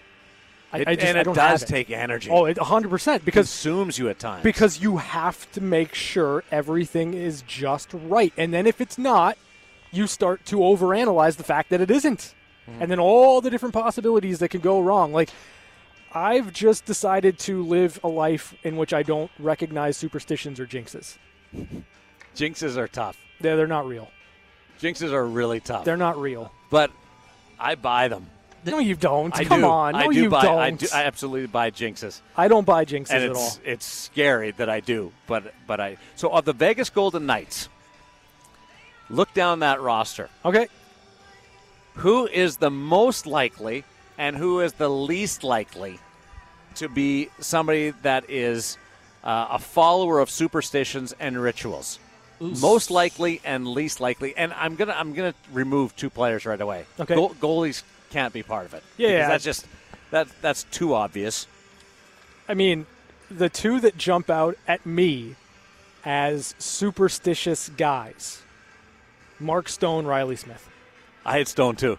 I, 0.71 0.79
It- 0.79 0.87
I 0.87 0.95
just 0.95 1.07
and 1.07 1.17
it 1.19 1.23
does 1.33 1.61
have 1.61 1.69
take 1.69 1.91
energy. 1.91 2.29
Oh, 2.31 2.45
it 2.45 2.57
100% 2.57 3.23
because 3.23 3.47
consumes 3.47 3.99
you 3.99 4.09
at 4.09 4.17
times. 4.17 4.41
because 4.43 4.81
you 4.81 4.97
have 4.97 5.51
to 5.51 5.61
make 5.61 5.93
sure 5.93 6.43
everything 6.51 7.13
is 7.13 7.43
just 7.43 7.89
right. 7.93 8.33
And 8.37 8.51
then 8.53 8.65
if 8.65 8.81
it's 8.81 8.97
not, 8.97 9.37
you 9.91 10.07
start 10.07 10.45
to 10.47 10.55
overanalyze 10.57 11.35
the 11.37 11.43
fact 11.43 11.69
that 11.69 11.79
it 11.81 11.91
isn't. 11.91 12.33
And 12.79 12.89
then 12.89 12.97
all 12.99 13.41
the 13.41 13.49
different 13.51 13.73
possibilities 13.75 14.39
that 14.39 14.47
can 14.49 14.61
go 14.61 14.79
wrong. 14.79 15.11
Like 15.13 15.29
I've 16.15 16.53
just 16.53 16.85
decided 16.85 17.39
to 17.39 17.63
live 17.63 17.99
a 18.03 18.07
life 18.07 18.53
in 18.63 18.77
which 18.77 18.93
I 18.93 19.03
don't 19.03 19.31
recognize 19.39 19.97
superstitions 19.97 20.59
or 20.59 20.67
jinxes. 20.67 21.17
jinxes 22.35 22.77
are 22.77 22.87
tough. 22.87 23.17
They're, 23.41 23.57
they're 23.57 23.67
not 23.67 23.87
real. 23.87 24.09
Jinxes 24.79 25.11
are 25.11 25.25
really 25.25 25.59
tough. 25.59 25.85
They're 25.85 25.97
not 25.97 26.19
real. 26.19 26.51
but 26.69 26.91
I 27.59 27.75
buy 27.75 28.07
them. 28.09 28.27
No, 28.65 28.79
you 28.79 28.95
don't. 28.95 29.37
I 29.37 29.43
Come 29.43 29.61
do. 29.61 29.67
on. 29.67 29.91
No, 29.93 29.99
I 29.99 30.07
do 30.07 30.13
you 30.13 30.29
buy. 30.29 30.41
don't. 30.41 30.57
I, 30.59 30.69
do, 30.71 30.87
I 30.93 31.03
absolutely 31.03 31.47
buy 31.47 31.69
jinxes, 31.71 32.21
I 32.37 32.47
don't 32.47 32.65
buy 32.65 32.85
jinxes 32.85 33.09
and 33.11 33.23
at 33.23 33.29
it's 33.31 33.39
all. 33.39 33.59
it's 33.65 33.85
scary 33.85 34.51
that 34.51 34.69
I 34.69 34.79
do. 34.79 35.11
But 35.27 35.53
but 35.67 35.81
I 35.81 35.97
so 36.15 36.29
of 36.29 36.45
the 36.45 36.53
Vegas 36.53 36.89
Golden 36.89 37.25
Knights, 37.25 37.67
look 39.09 39.33
down 39.33 39.59
that 39.59 39.81
roster. 39.81 40.29
Okay. 40.45 40.67
Who 41.95 42.25
is 42.27 42.57
the 42.57 42.71
most 42.71 43.27
likely 43.27 43.83
and 44.17 44.35
who 44.35 44.59
is 44.59 44.73
the 44.73 44.89
least 44.89 45.43
likely 45.43 45.99
to 46.75 46.89
be 46.89 47.29
somebody 47.39 47.91
that 48.01 48.29
is 48.29 48.77
uh, 49.23 49.47
a 49.51 49.59
follower 49.59 50.19
of 50.19 50.29
superstitions 50.29 51.13
and 51.19 51.41
rituals? 51.41 51.99
Most 52.39 52.91
likely 52.91 53.39
and 53.45 53.67
least 53.67 54.01
likely, 54.01 54.35
and 54.35 54.51
I'm 54.53 54.75
gonna 54.75 54.93
I'm 54.93 55.13
gonna 55.13 55.35
remove 55.53 55.95
two 55.95 56.09
players 56.09 56.45
right 56.45 56.59
away. 56.59 56.85
Okay. 56.99 57.15
Goal- 57.15 57.35
goalies 57.35 57.83
can't 58.09 58.33
be 58.33 58.43
part 58.43 58.65
of 58.65 58.73
it. 58.73 58.83
Yeah, 58.97 59.07
because 59.07 59.19
yeah. 59.19 59.27
that's 59.29 59.43
just 59.43 59.67
that 60.11 60.27
that's 60.41 60.63
too 60.63 60.93
obvious. 60.93 61.47
I 62.49 62.53
mean, 62.53 62.85
the 63.31 63.47
two 63.47 63.79
that 63.79 63.97
jump 63.97 64.29
out 64.29 64.57
at 64.67 64.85
me 64.85 65.35
as 66.03 66.53
superstitious 66.57 67.69
guys 67.69 68.43
Mark 69.39 69.67
Stone, 69.67 70.05
Riley 70.05 70.35
Smith. 70.35 70.69
I 71.25 71.37
had 71.37 71.47
Stone 71.47 71.75
too. 71.75 71.97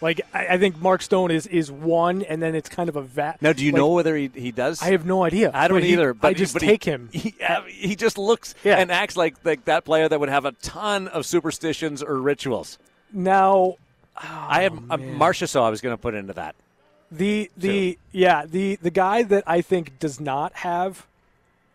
Like, 0.00 0.20
I, 0.32 0.46
I 0.50 0.58
think 0.58 0.80
Mark 0.80 1.02
Stone 1.02 1.30
is, 1.32 1.46
is 1.48 1.72
one, 1.72 2.22
and 2.22 2.40
then 2.40 2.54
it's 2.54 2.68
kind 2.68 2.88
of 2.88 2.94
a 2.96 3.02
vat. 3.02 3.42
Now, 3.42 3.52
do 3.52 3.64
you 3.64 3.72
like, 3.72 3.78
know 3.78 3.88
whether 3.88 4.14
he, 4.16 4.30
he 4.32 4.52
does? 4.52 4.80
I 4.80 4.92
have 4.92 5.04
no 5.04 5.24
idea. 5.24 5.50
I 5.52 5.66
don't 5.66 5.78
But 5.78 5.84
he- 5.84 5.92
either. 5.94 6.14
But 6.14 6.28
I 6.28 6.34
just 6.34 6.52
but 6.52 6.62
he- 6.62 6.68
take 6.68 6.84
him. 6.84 7.08
He, 7.12 7.34
uh, 7.46 7.62
he 7.62 7.96
just 7.96 8.16
looks 8.16 8.54
Yeah. 8.62 8.76
and 8.76 8.92
acts 8.92 9.16
like 9.16 9.34
like 9.44 9.64
that 9.64 9.84
player 9.84 10.08
that 10.08 10.20
would 10.20 10.28
have 10.28 10.44
a 10.44 10.52
ton 10.52 11.08
of 11.08 11.26
superstitions 11.26 12.02
or 12.02 12.20
rituals. 12.20 12.78
Now, 13.12 13.74
I 14.16 14.62
have 14.62 14.74
uh, 14.90 14.96
Marchessault 14.98 15.62
I 15.62 15.70
was 15.70 15.80
going 15.80 15.96
to 15.96 16.00
put 16.00 16.14
into 16.14 16.32
that. 16.34 16.54
The 17.10 17.50
the 17.56 17.98
yeah 18.12 18.44
the 18.46 18.76
the 18.76 18.90
guy 18.90 19.22
that 19.24 19.44
I 19.46 19.62
think 19.62 19.98
does 19.98 20.20
not 20.20 20.52
have 20.56 21.06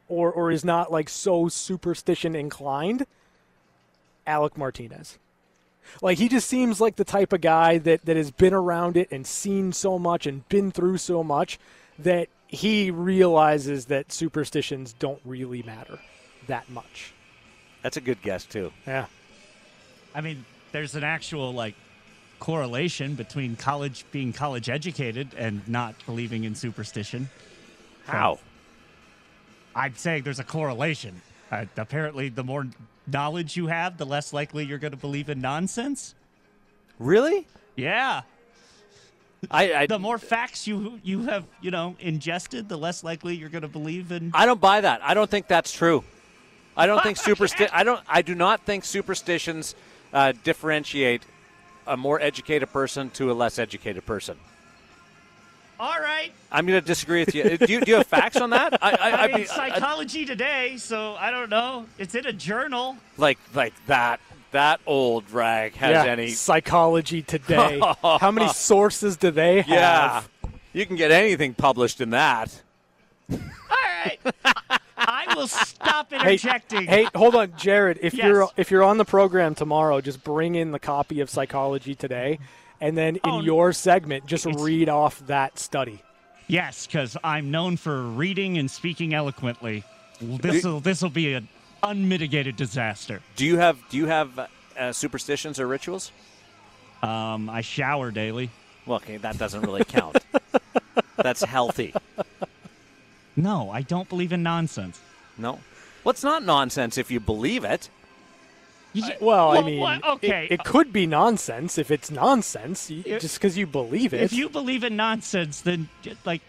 or 0.08 0.32
or 0.32 0.52
is 0.52 0.64
not 0.64 0.92
like 0.92 1.10
so 1.10 1.48
superstition 1.50 2.36
inclined, 2.36 3.06
Alec 4.28 4.58
Martinez. 4.58 5.18
Like 6.02 6.18
he 6.18 6.30
just 6.30 6.48
seems 6.48 6.82
like 6.82 6.96
the 6.96 7.04
type 7.04 7.34
of 7.34 7.42
guy 7.42 7.78
that 7.80 8.06
that 8.06 8.18
has 8.18 8.32
been 8.32 8.54
around 8.54 8.98
it 8.98 9.12
and 9.12 9.26
seen 9.26 9.72
so 9.72 10.00
much 10.00 10.26
and 10.28 10.48
been 10.50 10.72
through 10.72 10.98
so 10.98 11.24
much 11.24 11.60
that 12.00 12.30
he 12.48 12.92
realizes 12.92 13.86
that 13.86 14.12
superstitions 14.12 14.94
don't 14.94 15.22
really 15.26 15.64
matter 15.64 16.00
that 16.48 16.70
much. 16.70 17.14
That's 17.82 17.98
a 17.98 18.02
good 18.02 18.22
guess 18.22 18.46
too. 18.46 18.72
Yeah. 18.86 19.08
I 20.16 20.22
mean, 20.22 20.46
there's 20.72 20.96
an 20.96 21.04
actual 21.04 21.54
like 21.54 21.76
correlation 22.40 23.16
between 23.16 23.56
college 23.56 24.06
being 24.12 24.34
college 24.34 24.70
educated 24.70 25.34
and 25.38 25.66
not 25.68 25.96
believing 26.06 26.44
in 26.44 26.56
superstition. 26.56 27.30
How? 28.06 28.40
I'd 29.76 29.98
say 29.98 30.22
there's 30.22 30.40
a 30.40 30.44
correlation. 30.44 31.22
Uh, 31.52 31.66
apparently, 31.78 32.30
the 32.30 32.44
more 32.44 32.68
knowledge 33.08 33.58
you 33.58 33.68
have, 33.68 33.98
the 33.98 34.06
less 34.06 34.34
likely 34.34 34.66
you're 34.66 34.78
going 34.78 34.92
to 34.92 34.98
believe 34.98 35.30
in 35.30 35.42
nonsense. 35.42 36.16
Really? 37.00 37.48
Yeah. 37.76 38.22
I, 39.52 39.74
I 39.74 39.88
The 39.88 40.00
more 40.00 40.18
facts 40.18 40.68
you 40.68 41.00
you 41.04 41.24
have, 41.24 41.46
you 41.62 41.72
know, 41.72 41.96
ingested, 42.00 42.70
the 42.70 42.78
less 42.78 43.04
likely 43.04 43.36
you're 43.36 43.50
going 43.50 43.64
to 43.64 43.68
believe 43.68 44.12
in. 44.12 44.32
I 44.34 44.46
don't 44.46 44.62
buy 44.62 44.82
that. 44.82 45.04
I 45.04 45.14
don't 45.14 45.30
think 45.30 45.48
that's 45.48 45.72
true. 45.72 46.04
I 46.78 46.86
don't 46.86 47.04
think 47.04 47.18
supersti- 47.30 47.70
I 47.74 47.84
don't. 47.84 48.02
I 48.08 48.22
do 48.22 48.36
not 48.36 48.66
think 48.66 48.86
superstitions 48.86 49.76
uh, 50.14 50.34
differentiate 50.44 51.24
a 51.86 51.98
more 51.98 52.22
educated 52.22 52.72
person 52.72 53.10
to 53.12 53.32
a 53.32 53.34
less 53.34 53.60
educated 53.60 54.06
person. 54.06 54.38
All 55.84 56.00
right. 56.00 56.32
I'm 56.50 56.66
going 56.66 56.80
to 56.80 56.86
disagree 56.88 57.26
with 57.26 57.36
you. 57.36 57.44
Uh, 57.44 57.58
do 57.58 57.74
you. 57.74 57.82
Do 57.82 57.92
you 57.92 57.98
have 57.98 58.08
facts 58.08 58.38
on 58.38 58.52
that? 58.52 58.82
I, 58.82 58.92
I, 58.92 58.94
I 58.94 59.24
I 59.24 59.28
mean, 59.28 59.36
mean, 59.36 59.48
I- 59.52 59.54
psychology 59.54 60.26
today, 60.26 60.78
so 60.78 61.16
I 61.16 61.30
don't 61.30 61.50
know. 61.50 61.88
It's 61.98 62.16
in 62.16 62.26
a 62.26 62.32
journal. 62.32 62.96
like 63.18 63.38
like 63.54 63.74
that 63.88 64.22
that 64.52 64.80
old 64.86 65.30
rag 65.32 65.74
has 65.76 66.06
yeah. 66.06 66.10
any. 66.10 66.30
Psychology 66.30 67.22
today. 67.22 67.82
How 68.02 68.32
many 68.32 68.48
sources 68.54 69.18
do 69.18 69.30
they 69.30 69.58
have? 69.62 69.68
Yeah, 69.68 70.24
you 70.72 70.86
can 70.86 70.96
get 70.96 71.12
anything 71.12 71.54
published 71.54 72.00
in 72.00 72.12
that. 72.12 72.62
All 73.30 73.38
right. 73.70 74.20
I 74.96 75.34
will 75.36 75.48
stop 75.48 76.12
Hey, 76.12 76.16
interjecting. 76.36 76.86
Hey, 76.88 77.10
hold 77.14 77.36
on, 77.36 77.58
Jared. 77.58 78.00
If 78.02 78.14
Yes. 78.14 78.26
you're 78.26 78.50
if 78.56 78.72
you're 78.72 78.84
on 78.84 78.98
the 79.00 79.06
program 79.06 79.54
tomorrow, 79.54 80.00
just 80.00 80.24
bring 80.24 80.56
in 80.56 80.72
the 80.72 80.80
copy 80.80 81.20
of 81.20 81.30
Psychology 81.30 81.94
Today, 81.94 82.40
and 82.84 82.98
then 82.98 83.16
in 83.16 83.22
Oh, 83.24 83.40
your 83.42 83.72
segment, 83.72 84.26
just 84.26 84.46
read 84.46 84.90
off 84.90 85.26
that 85.28 85.58
study. 85.58 86.04
Yes, 86.48 86.86
because 86.86 87.16
I'm 87.24 87.50
known 87.50 87.78
for 87.78 88.04
reading 88.04 88.58
and 88.58 88.70
speaking 88.70 89.14
eloquently. 89.14 89.86
This 90.20 90.66
will 90.66 90.82
this 90.82 91.02
will 91.02 91.10
be 91.10 91.34
an 91.34 91.48
unmitigated 91.82 92.58
disaster. 92.58 93.22
Do 93.38 93.46
you 93.46 93.58
have 93.58 93.78
Do 93.90 93.96
you 93.96 94.08
have 94.08 94.50
uh, 94.78 94.92
superstitions 94.92 95.62
or 95.62 95.68
rituals? 95.68 96.12
Um, 97.02 97.50
I 97.50 97.62
shower 97.62 98.12
daily. 98.12 98.50
Well, 98.86 98.98
okay, 98.98 99.16
that 99.16 99.38
doesn't 99.38 99.62
really 99.62 99.86
count. 99.86 100.18
That's 101.16 101.42
healthy. 101.42 101.94
No, 103.38 103.72
I 103.72 103.82
don't 103.82 104.10
believe 104.10 104.34
in 104.34 104.44
nonsense. 104.44 105.00
No. 105.38 105.60
Well, 106.04 106.16
not 106.22 106.44
nonsense 106.44 106.98
if 106.98 107.10
you 107.10 107.22
believe 107.22 107.64
it. 107.64 107.90
You- 108.94 109.04
Well, 109.20 109.52
I 109.58 109.62
mean, 109.62 109.80
what- 109.80 109.98
it- 110.00 110.06
okay. 110.06 110.48
it, 110.52 110.64
could 110.64 110.94
be 110.94 111.06
nonsense 111.08 111.78
if 111.78 111.90
it's 111.92 112.12
nonsense, 112.12 112.90
y- 112.92 113.04
If- 113.06 113.22
just 113.22 113.36
because 113.36 113.58
you 113.58 113.66
believe 113.68 114.14
it. 114.14 114.22
if 114.22 114.34
you 114.34 114.50
believe 114.50 114.84
in 114.84 114.96
nonsense, 114.96 115.62
then 115.62 115.90
like, 116.26 116.42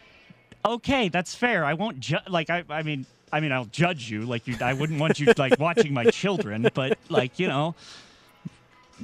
okay, 0.65 1.09
that's 1.09 1.35
fair. 1.35 1.65
I 1.65 1.75
won't 1.75 2.01
ju- 2.01 2.17
like. 2.29 2.51
I, 2.51 2.65
I 2.69 2.83
mean, 2.83 3.07
I 3.33 3.41
mean, 3.41 3.51
I'll 3.53 3.65
judge 3.67 4.11
you. 4.11 4.23
Like, 4.27 4.47
you, 4.47 4.57
I 4.61 4.75
wouldn't 4.75 5.01
want 5.01 5.19
you 5.19 5.33
like 5.39 5.59
watching 5.59 5.93
my 5.95 6.05
children, 6.11 6.69
but 6.75 6.99
like, 7.09 7.39
you 7.39 7.49
know, 7.49 7.75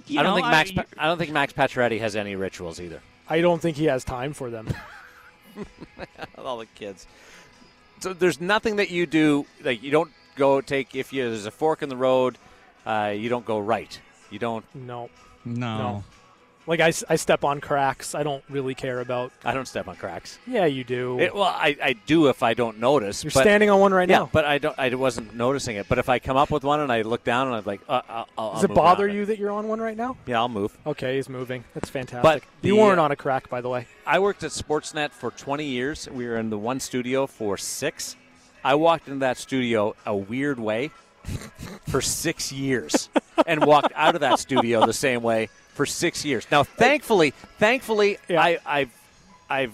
you 0.07 0.21
I 0.21 0.23
don't 0.23 0.31
know, 0.33 0.37
think 0.37 0.47
Max. 0.49 0.71
I, 0.71 0.75
Pa- 0.75 0.85
I 0.99 1.07
don't 1.07 1.19
think 1.19 1.33
Max 1.33 1.53
Pacioretty 1.53 1.99
has 2.01 2.15
any 2.17 2.37
rituals 2.37 2.79
either. 2.81 3.01
I 3.29 3.41
don't 3.41 3.61
think 3.63 3.77
he 3.77 3.87
has 3.87 4.05
time 4.05 4.33
for 4.35 4.51
them. 4.51 4.69
All 6.39 6.59
the 6.59 6.67
kids. 6.67 7.07
So 8.01 8.13
there's 8.13 8.41
nothing 8.41 8.77
that 8.77 8.91
you 8.91 9.07
do 9.07 9.47
like 9.63 9.83
you 9.83 9.91
don't 9.91 10.11
go 10.37 10.61
take 10.61 10.95
if 10.95 11.13
you, 11.13 11.25
there's 11.29 11.47
a 11.47 11.51
fork 11.51 11.83
in 11.83 11.89
the 11.89 11.97
road, 11.97 12.39
uh, 12.87 13.15
you 13.17 13.29
don't 13.29 13.45
go 13.45 13.59
right. 13.59 13.99
You 14.31 14.39
don't. 14.39 14.65
No, 14.75 15.11
no. 15.45 15.79
no. 15.79 16.05
Like 16.67 16.79
I 16.79 16.91
step 16.91 17.43
on 17.43 17.61
cracks. 17.61 18.15
I 18.15 18.23
don't 18.23 18.45
really 18.49 18.77
care 18.77 19.01
about. 19.01 19.33
I 19.45 19.55
don't 19.55 19.67
step 19.67 19.89
on 19.89 19.97
cracks. 19.97 20.39
Yeah, 20.47 20.67
you 20.67 20.85
do. 20.85 21.19
It, 21.19 21.35
well, 21.35 21.43
I, 21.43 21.77
I 21.83 21.93
do 21.95 22.29
if 22.29 22.45
I 22.45 22.55
don't 22.55 22.79
notice. 22.79 23.25
You're 23.25 23.33
but, 23.33 23.41
standing 23.41 23.71
on 23.71 23.81
one 23.81 23.93
right 23.93 24.09
yeah, 24.09 24.19
now. 24.19 24.31
but 24.31 24.45
I 24.45 24.59
don't. 24.59 24.79
I 24.79 24.95
wasn't 24.95 25.35
noticing 25.35 25.77
it. 25.77 25.89
But 25.89 25.99
if 25.99 26.09
I 26.09 26.21
come 26.21 26.37
up 26.37 26.51
with 26.51 26.63
one 26.63 26.79
and 26.79 26.93
I 26.93 27.03
look 27.03 27.25
down 27.25 27.49
and 27.49 27.57
I'm 27.57 27.65
like, 27.65 27.81
uh, 27.89 28.03
I'll, 28.09 28.29
I'll 28.39 28.55
Does 28.55 28.65
it 28.65 28.75
bother 28.75 29.07
around 29.07 29.17
you 29.17 29.27
that 29.27 29.39
you're 29.39 29.51
on 29.51 29.67
one 29.67 29.81
right 29.81 29.97
now? 29.97 30.17
Yeah, 30.27 30.39
I'll 30.39 30.49
move. 30.49 30.79
Okay, 30.87 31.17
he's 31.17 31.29
moving. 31.29 31.65
That's 31.75 31.91
fantastic. 31.91 32.23
But 32.23 32.43
you 32.65 32.77
weren't 32.77 33.01
uh, 33.01 33.05
on 33.05 33.11
a 33.11 33.17
crack, 33.17 33.49
by 33.49 33.63
the 33.63 33.69
way. 33.69 33.89
I 34.07 34.19
worked 34.19 34.45
at 34.45 34.51
Sportsnet 34.51 35.11
for 35.11 35.33
20 35.33 35.65
years. 35.65 36.09
We 36.09 36.27
were 36.27 36.37
in 36.37 36.51
the 36.51 36.59
one 36.59 36.79
studio 36.79 37.27
for 37.27 37.57
six. 37.57 38.17
I 38.63 38.75
walked 38.75 39.09
into 39.09 39.21
that 39.21 39.39
studio 39.39 39.97
a 40.05 40.15
weird 40.15 40.61
way 40.61 40.91
for 41.89 42.01
six 42.01 42.53
years 42.53 43.09
and 43.47 43.65
walked 43.65 43.93
out 43.95 44.15
of 44.15 44.21
that 44.23 44.39
studio 44.39 44.87
the 44.87 44.93
same 44.93 45.23
way 45.23 45.49
for 45.75 45.87
six 45.87 46.25
years. 46.25 46.47
Now, 46.51 46.63
thankfully, 46.65 47.33
thankfully, 47.59 48.19
Yeah. 48.29 48.43
I, 48.43 48.59
I've 48.67 48.91
I've 49.49 49.73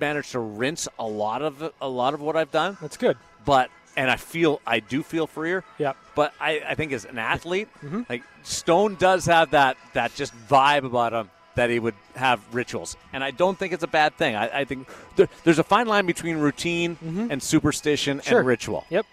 managed 0.00 0.32
to 0.32 0.40
rinse 0.40 0.88
a 0.98 1.06
lot 1.06 1.42
of 1.42 1.72
a 1.80 1.88
lot 1.88 2.14
of 2.14 2.20
what 2.20 2.36
I've 2.36 2.50
done, 2.50 2.76
That's 2.80 2.96
good. 2.96 3.16
but 3.44 3.70
and 3.96 4.10
I 4.10 4.16
feel 4.16 4.60
I 4.66 4.80
do 4.80 5.02
feel 5.02 5.26
freer. 5.26 5.62
Yeah. 5.78 5.92
But 6.16 6.32
I, 6.40 6.62
I 6.68 6.74
think 6.74 6.92
as 6.92 7.04
an 7.04 7.18
athlete, 7.18 7.68
Mm-hmm. 7.82 8.02
like 8.08 8.22
Stone 8.42 8.96
does 8.96 9.26
have 9.26 9.50
that 9.52 9.76
that 9.92 10.14
just 10.14 10.32
vibe 10.48 10.84
about 10.84 11.12
him 11.12 11.30
that 11.54 11.70
he 11.70 11.78
would 11.78 11.94
have 12.16 12.40
rituals, 12.52 12.96
and 13.12 13.22
I 13.22 13.30
don't 13.30 13.56
think 13.56 13.72
it's 13.72 13.84
a 13.84 13.88
bad 13.88 14.16
thing. 14.16 14.34
I, 14.34 14.60
I 14.60 14.64
think 14.64 14.88
there, 15.14 15.28
there's 15.44 15.60
a 15.60 15.64
fine 15.64 15.86
line 15.86 16.04
between 16.04 16.38
routine 16.38 16.98
and 17.30 17.40
superstition 17.40 18.18
Mm-hmm. 18.18 18.28
Sure. 18.28 18.38
and 18.40 18.48
ritual. 18.48 18.84
Yep. 18.90 19.06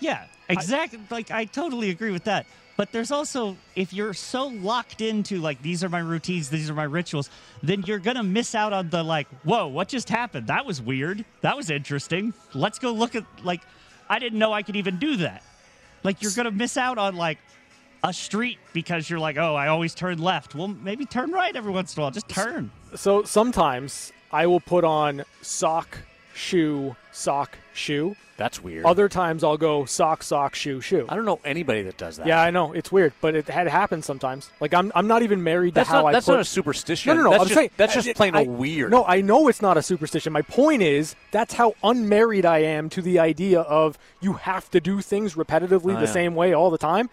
Yeah, 0.00 0.24
exactly. 0.48 1.00
like 1.10 1.30
I 1.30 1.44
totally 1.44 1.90
agree 1.90 2.10
with 2.10 2.24
that. 2.24 2.46
But 2.76 2.92
there's 2.92 3.10
also 3.10 3.56
if 3.74 3.92
you're 3.92 4.14
so 4.14 4.46
locked 4.46 5.00
into 5.00 5.38
like 5.40 5.60
these 5.62 5.82
are 5.82 5.88
my 5.88 5.98
routines, 5.98 6.48
these 6.48 6.70
are 6.70 6.74
my 6.74 6.84
rituals, 6.84 7.28
then 7.62 7.82
you're 7.82 7.98
gonna 7.98 8.22
miss 8.22 8.54
out 8.54 8.72
on 8.72 8.88
the 8.90 9.02
like, 9.02 9.26
whoa, 9.42 9.66
what 9.66 9.88
just 9.88 10.08
happened? 10.08 10.46
That 10.46 10.64
was 10.64 10.80
weird. 10.80 11.24
That 11.40 11.56
was 11.56 11.70
interesting. 11.70 12.32
Let's 12.54 12.78
go 12.78 12.92
look 12.92 13.16
at 13.16 13.24
like 13.42 13.62
I 14.08 14.20
didn't 14.20 14.38
know 14.38 14.52
I 14.52 14.62
could 14.62 14.76
even 14.76 14.98
do 14.98 15.16
that. 15.16 15.42
Like 16.04 16.22
you're 16.22 16.32
gonna 16.36 16.52
miss 16.52 16.76
out 16.76 16.98
on 16.98 17.16
like 17.16 17.38
a 18.04 18.12
street 18.12 18.58
because 18.72 19.10
you're 19.10 19.18
like, 19.18 19.36
oh, 19.38 19.56
I 19.56 19.68
always 19.68 19.94
turn 19.94 20.18
left. 20.18 20.54
Well, 20.54 20.68
maybe 20.68 21.04
turn 21.04 21.32
right 21.32 21.54
every 21.54 21.72
once 21.72 21.96
in 21.96 22.00
a 22.00 22.02
while. 22.04 22.10
Just 22.12 22.28
turn. 22.28 22.70
So 22.94 23.24
sometimes 23.24 24.12
I 24.30 24.46
will 24.46 24.60
put 24.60 24.84
on 24.84 25.24
sock, 25.42 25.98
shoe, 26.38 26.96
sock, 27.12 27.58
shoe. 27.74 28.16
That's 28.36 28.62
weird. 28.62 28.84
Other 28.84 29.08
times 29.08 29.42
I'll 29.42 29.56
go 29.56 29.84
sock, 29.84 30.22
sock, 30.22 30.54
shoe, 30.54 30.80
shoe. 30.80 31.06
I 31.08 31.16
don't 31.16 31.24
know 31.24 31.40
anybody 31.44 31.82
that 31.82 31.96
does 31.96 32.18
that. 32.18 32.26
Yeah, 32.28 32.40
I 32.40 32.50
know 32.50 32.72
it's 32.72 32.92
weird, 32.92 33.12
but 33.20 33.34
it 33.34 33.48
had 33.48 33.66
happened 33.66 34.04
sometimes. 34.04 34.48
Like 34.60 34.72
I'm, 34.72 34.92
I'm 34.94 35.08
not 35.08 35.22
even 35.22 35.42
married 35.42 35.74
That's 35.74 35.88
to 35.88 35.94
how 35.96 36.02
not- 36.02 36.08
I. 36.08 36.12
that's 36.12 36.26
put, 36.26 36.32
not 36.34 36.40
a 36.40 36.44
superstition. 36.44 37.10
No, 37.16 37.16
no, 37.16 37.22
no. 37.24 37.30
That's 37.30 37.42
I'm 37.42 37.48
just- 37.48 37.58
saying 37.58 37.70
that's 37.76 37.94
just 37.94 38.08
I- 38.08 38.12
plain 38.12 38.36
I- 38.36 38.44
weird. 38.44 38.92
No, 38.92 39.04
I 39.04 39.20
know 39.22 39.48
it's 39.48 39.60
not 39.60 39.76
a 39.76 39.82
superstition. 39.82 40.32
My 40.32 40.42
point 40.42 40.82
is 40.82 41.16
that's 41.32 41.54
how 41.54 41.74
unmarried 41.82 42.46
I 42.46 42.58
am 42.58 42.88
to 42.90 43.02
the 43.02 43.18
idea 43.18 43.62
of 43.62 43.98
you 44.20 44.34
have 44.34 44.70
to 44.70 44.80
do 44.80 45.00
things 45.00 45.34
repetitively 45.34 45.92
Oh, 45.96 46.00
the 46.00 46.06
yeah. 46.06 46.12
same 46.12 46.36
way 46.36 46.52
all 46.52 46.70
the 46.70 46.78
time. 46.78 47.10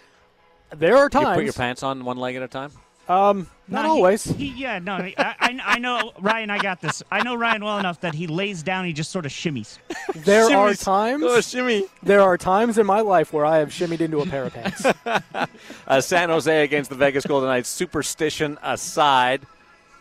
There 0.76 0.96
are 0.98 1.10
times. 1.10 1.30
You 1.30 1.34
put 1.36 1.44
your 1.46 1.54
pants 1.54 1.82
on 1.82 2.06
one 2.06 2.18
leg 2.18 2.36
at 2.36 2.44
a 2.44 2.48
time. 2.48 2.72
um, 3.10 3.48
not 3.68 3.82
No, 3.84 3.94
he- 3.94 3.98
always. 3.98 4.24
He, 4.24 4.48
yeah, 4.50 4.80
no, 4.80 4.98
he- 4.98 5.18
I, 5.18 5.36
I, 5.40 5.60
I 5.66 5.80
know 5.80 6.12
Ryan. 6.20 6.50
I 6.52 6.60
got 6.60 6.82
this. 6.82 7.02
I 7.12 7.24
know 7.24 7.36
Ryan 7.36 7.64
well 7.64 7.80
enough 7.80 8.00
that 8.02 8.14
he 8.14 8.28
lays 8.28 8.62
down. 8.64 8.86
He 8.86 8.94
just 8.94 9.12
sort 9.12 9.26
of 9.26 9.32
shimmies. 9.32 9.78
There 10.16 10.56
are 10.56 10.74
times. 10.76 11.24
Go, 11.24 11.42
shimmy. 11.42 11.86
There 12.02 12.22
are 12.22 12.38
times 12.38 12.78
in 12.78 12.86
my 12.86 13.02
life 13.02 13.34
where 13.34 13.46
I 13.46 13.58
have 13.58 13.70
shimmied 13.70 14.02
into 14.02 14.20
a 14.22 14.26
pair 14.26 14.44
of 14.46 14.54
pants. 14.54 14.86
Uh, 15.88 16.02
San 16.02 16.30
Jose 16.30 16.64
against 16.64 16.90
the 16.90 16.96
Vegas 16.96 17.26
Golden 17.26 17.48
Knights. 17.50 17.70
Superstition 17.70 18.58
aside, 18.64 19.42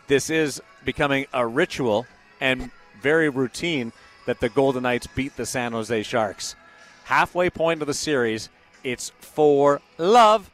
this 0.07 0.29
is 0.31 0.61
becoming 0.83 1.25
a 1.33 1.45
ritual 1.45 2.05
and 2.41 2.71
very 3.01 3.29
routine 3.29 3.91
that 4.25 4.39
the 4.39 4.49
Golden 4.49 4.83
Knights 4.83 5.05
beat 5.07 5.35
the 5.37 5.45
San 5.45 5.73
Jose 5.73 6.01
Sharks. 6.03 6.55
Halfway 7.03 7.49
point 7.51 7.81
of 7.81 7.87
the 7.87 7.93
series, 7.93 8.49
it's 8.83 9.11
for 9.19 9.79
love. 9.99 10.49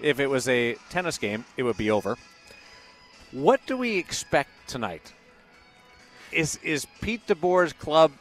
If 0.00 0.20
it 0.20 0.28
was 0.28 0.48
a 0.48 0.76
tennis 0.90 1.18
game, 1.18 1.44
it 1.56 1.62
would 1.62 1.76
be 1.76 1.90
over. 1.90 2.16
What 3.32 3.60
do 3.66 3.76
we 3.76 3.98
expect 3.98 4.50
tonight? 4.68 5.12
Is 6.32 6.58
is 6.62 6.86
Pete 7.00 7.26
DeBoer's 7.26 7.72
club 7.72 8.12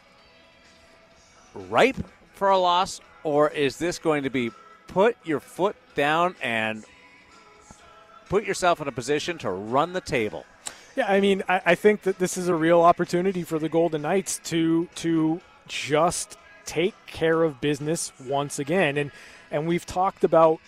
ripe 1.54 1.98
for 2.34 2.50
a 2.50 2.58
loss, 2.58 3.02
or 3.24 3.50
is 3.50 3.78
this 3.78 4.00
going 4.00 4.24
to 4.24 4.30
be 4.30 4.52
put 4.88 5.18
your 5.26 5.40
foot 5.40 5.76
down 5.96 6.36
and 6.42 6.86
put 8.30 8.46
yourself 8.46 8.82
in 8.82 8.88
a 8.88 8.92
position 8.92 9.38
to 9.40 9.50
run 9.50 9.94
the 9.94 10.02
table? 10.02 10.46
Yeah, 10.96 11.12
I 11.12 11.20
mean, 11.20 11.44
I, 11.50 11.62
I 11.66 11.76
think 11.76 12.04
that 12.04 12.20
this 12.20 12.38
is 12.38 12.48
a 12.48 12.56
real 12.56 12.82
opportunity 12.82 13.44
for 13.44 13.60
the 13.60 13.70
Golden 13.70 14.04
Knights 14.04 14.40
to 14.46 14.88
to 14.96 15.42
just 15.68 16.38
take 16.66 16.96
care 17.06 17.44
of 17.44 17.60
business 17.60 18.12
once 18.24 18.60
again, 18.60 18.98
and 18.98 19.12
and 19.52 19.68
we've 19.68 19.86
talked 19.86 20.24
about 20.24 20.60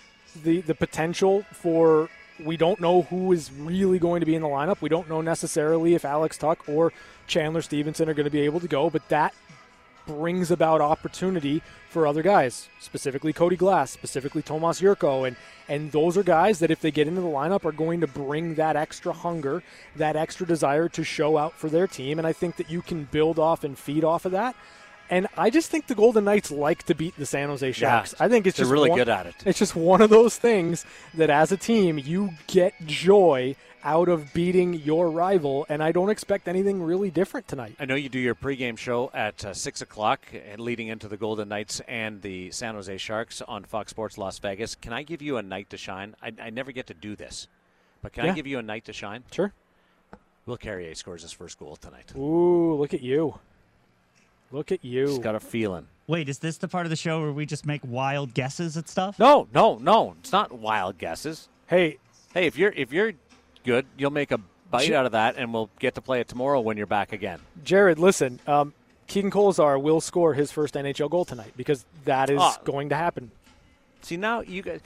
the 0.44 0.62
the 0.62 0.76
potential 0.76 1.44
for 1.52 2.10
we 2.44 2.58
don't 2.58 2.80
know 2.80 3.04
who 3.04 3.32
is 3.32 3.52
really 3.52 4.00
going 4.00 4.20
to 4.20 4.26
be 4.26 4.36
in 4.36 4.42
the 4.42 4.48
lineup. 4.48 4.82
We 4.82 4.90
don't 4.90 5.10
know 5.10 5.22
necessarily 5.22 5.96
if 5.96 6.06
Alex 6.06 6.38
Tuch 6.38 6.60
or 6.68 6.94
Chandler 7.26 7.62
Stephenson 7.62 8.10
are 8.10 8.14
going 8.14 8.26
to 8.26 8.32
be 8.32 8.42
able 8.42 8.60
to 8.60 8.68
go, 8.68 8.90
but 8.90 9.08
that 9.10 9.34
brings 10.06 10.52
about 10.52 10.80
opportunity 10.80 11.62
for 11.90 12.08
other 12.08 12.22
guys, 12.22 12.70
specifically 12.80 13.34
Cody 13.34 13.56
Glass, 13.56 13.92
specifically 13.92 14.42
Tomas 14.42 14.82
Jurco, 14.82 15.28
and 15.28 15.36
and 15.68 15.92
those 15.92 16.18
are 16.18 16.24
guys 16.24 16.60
that 16.60 16.72
if 16.72 16.80
they 16.80 16.92
get 16.92 17.08
into 17.08 17.22
the 17.22 17.28
lineup 17.28 17.66
are 17.66 17.74
going 17.74 18.00
to 18.02 18.08
bring 18.08 18.56
that 18.56 18.76
extra 18.76 19.12
hunger, 19.12 19.62
that 19.96 20.16
extra 20.16 20.48
desire 20.48 20.88
to 20.90 21.04
show 21.04 21.38
out 21.38 21.54
for 21.54 21.70
their 21.70 21.88
team, 21.88 22.18
and 22.18 22.28
I 22.28 22.34
think 22.34 22.56
that 22.56 22.70
you 22.70 22.82
can 22.82 23.04
build 23.06 23.38
off 23.38 23.64
and 23.64 23.78
feed 23.78 24.04
off 24.04 24.26
of 24.26 24.32
that. 24.32 24.56
And 25.10 25.28
I 25.38 25.50
just 25.50 25.70
think 25.70 25.88
the 25.88 25.96
Golden 25.96 26.26
Knights 26.26 26.52
like 26.52 26.84
to 26.84 26.96
beat 26.96 27.16
the 27.18 27.26
San 27.26 27.50
Jose 27.50 27.72
Sharks. 27.72 28.14
I 28.20 28.28
think 28.28 28.46
it's 28.46 28.58
they're 28.58 28.64
just 28.66 28.72
really 28.72 28.90
one- 28.90 29.00
good 29.00 29.10
at 29.10 29.26
it. 29.26 29.36
It's 29.46 29.60
just 29.60 29.76
one 29.76 30.02
of 30.02 30.10
those 30.10 30.38
things 30.38 30.86
that 31.14 31.30
as 31.30 31.52
a 31.52 31.58
team 31.58 31.98
you 31.98 32.32
get 32.48 32.74
joy 32.86 33.56
out 33.84 34.10
of 34.10 34.34
beating 34.34 34.74
your 34.74 35.10
rival, 35.10 35.66
and 35.70 35.82
I 35.82 35.94
don't 35.94 36.10
expect 36.10 36.50
anything 36.50 36.84
really 36.84 37.10
different 37.10 37.48
tonight. 37.48 37.76
I 37.80 37.86
know 37.86 37.96
you 37.96 38.10
do 38.10 38.20
your 38.20 38.36
pregame 38.36 38.78
show 38.78 39.10
at 39.14 39.46
uh, 39.46 39.54
6 39.54 39.82
o'clock 39.82 40.26
uh, 40.34 40.62
leading 40.62 40.90
into 40.90 41.08
the 41.08 41.16
Golden 41.16 41.48
Knights 41.48 41.80
and 41.88 42.22
the 42.22 42.52
San 42.52 42.76
Jose 42.76 42.98
Sharks 42.98 43.42
on 43.44 43.64
Fox 43.64 43.92
Sports 43.92 44.18
Las 44.18 44.40
Vegas. 44.40 44.76
Can 44.76 44.92
I 44.92 45.04
give 45.04 45.22
you 45.22 45.38
a 45.38 45.44
night 45.44 45.70
to 45.70 45.78
shine? 45.78 46.16
I, 46.22 46.34
I 46.42 46.50
never 46.50 46.74
get 46.74 46.88
to 46.88 46.94
do 46.94 47.16
this, 47.16 47.48
but 48.02 48.12
can 48.12 48.26
I 48.30 48.34
give 48.34 48.48
you 48.48 48.60
a 48.60 48.64
night 48.64 48.84
to 48.86 48.94
shine? 48.94 49.24
Sure. 49.32 49.54
Will 50.46 50.58
Carrier 50.58 50.94
scores 50.96 51.22
his 51.22 51.32
first 51.32 51.58
goal 51.60 51.76
tonight. 51.78 52.12
Ooh, 52.18 52.74
look 52.74 52.94
at 52.94 53.02
you. 53.02 53.40
Look 54.52 54.72
at 54.72 54.84
you. 54.86 55.08
He's 55.08 55.20
got 55.20 55.36
a 55.36 55.40
feeling. 55.40 55.88
Wait, 56.08 56.30
is 56.30 56.40
this 56.40 56.58
the 56.58 56.68
part 56.68 56.86
of 56.86 56.90
the 56.90 56.96
show 56.96 57.20
where 57.22 57.32
we 57.34 57.46
just 57.46 57.66
make 57.66 57.82
wild 57.84 58.34
guesses 58.34 58.78
at 58.78 58.88
stuff? 58.88 59.20
No, 59.20 59.48
no, 59.54 59.76
no. 59.78 60.16
It's 60.20 60.32
not 60.32 60.54
wild 60.54 60.98
guesses. 60.98 61.50
Hey, 61.68 61.98
Hey, 62.34 62.46
if 62.46 62.58
you're 62.58 62.72
if 62.76 62.92
you're 62.94 63.14
good, 63.66 63.86
you'll 63.98 64.12
make 64.12 64.32
a 64.32 64.40
bite 64.70 64.88
J- 64.88 64.96
out 64.96 65.06
of 65.06 65.14
that, 65.14 65.36
and 65.38 65.54
we'll 65.54 65.70
get 65.80 65.96
to 65.96 66.02
play 66.02 66.20
it 66.20 66.28
tomorrow 66.28 66.60
when 66.62 66.78
you're 66.78 66.86
back 66.86 67.12
again. 67.14 67.40
Jared, 67.64 67.98
listen. 68.00 68.40
Um, 68.46 68.74
Keegan 69.08 69.32
Kolesar 69.32 69.82
will 69.82 70.02
score 70.02 70.34
his 70.34 70.52
first 70.52 70.76
NHL 70.76 71.10
goal 71.10 71.26
tonight 71.26 71.54
because 71.58 71.86
that 72.06 72.30
is 72.30 72.40
Ah. 72.40 72.58
going 72.64 72.90
to 72.90 72.96
happen. 72.96 73.32
See 74.02 74.18
now 74.18 74.42
you 74.42 74.62
guys, 74.62 74.82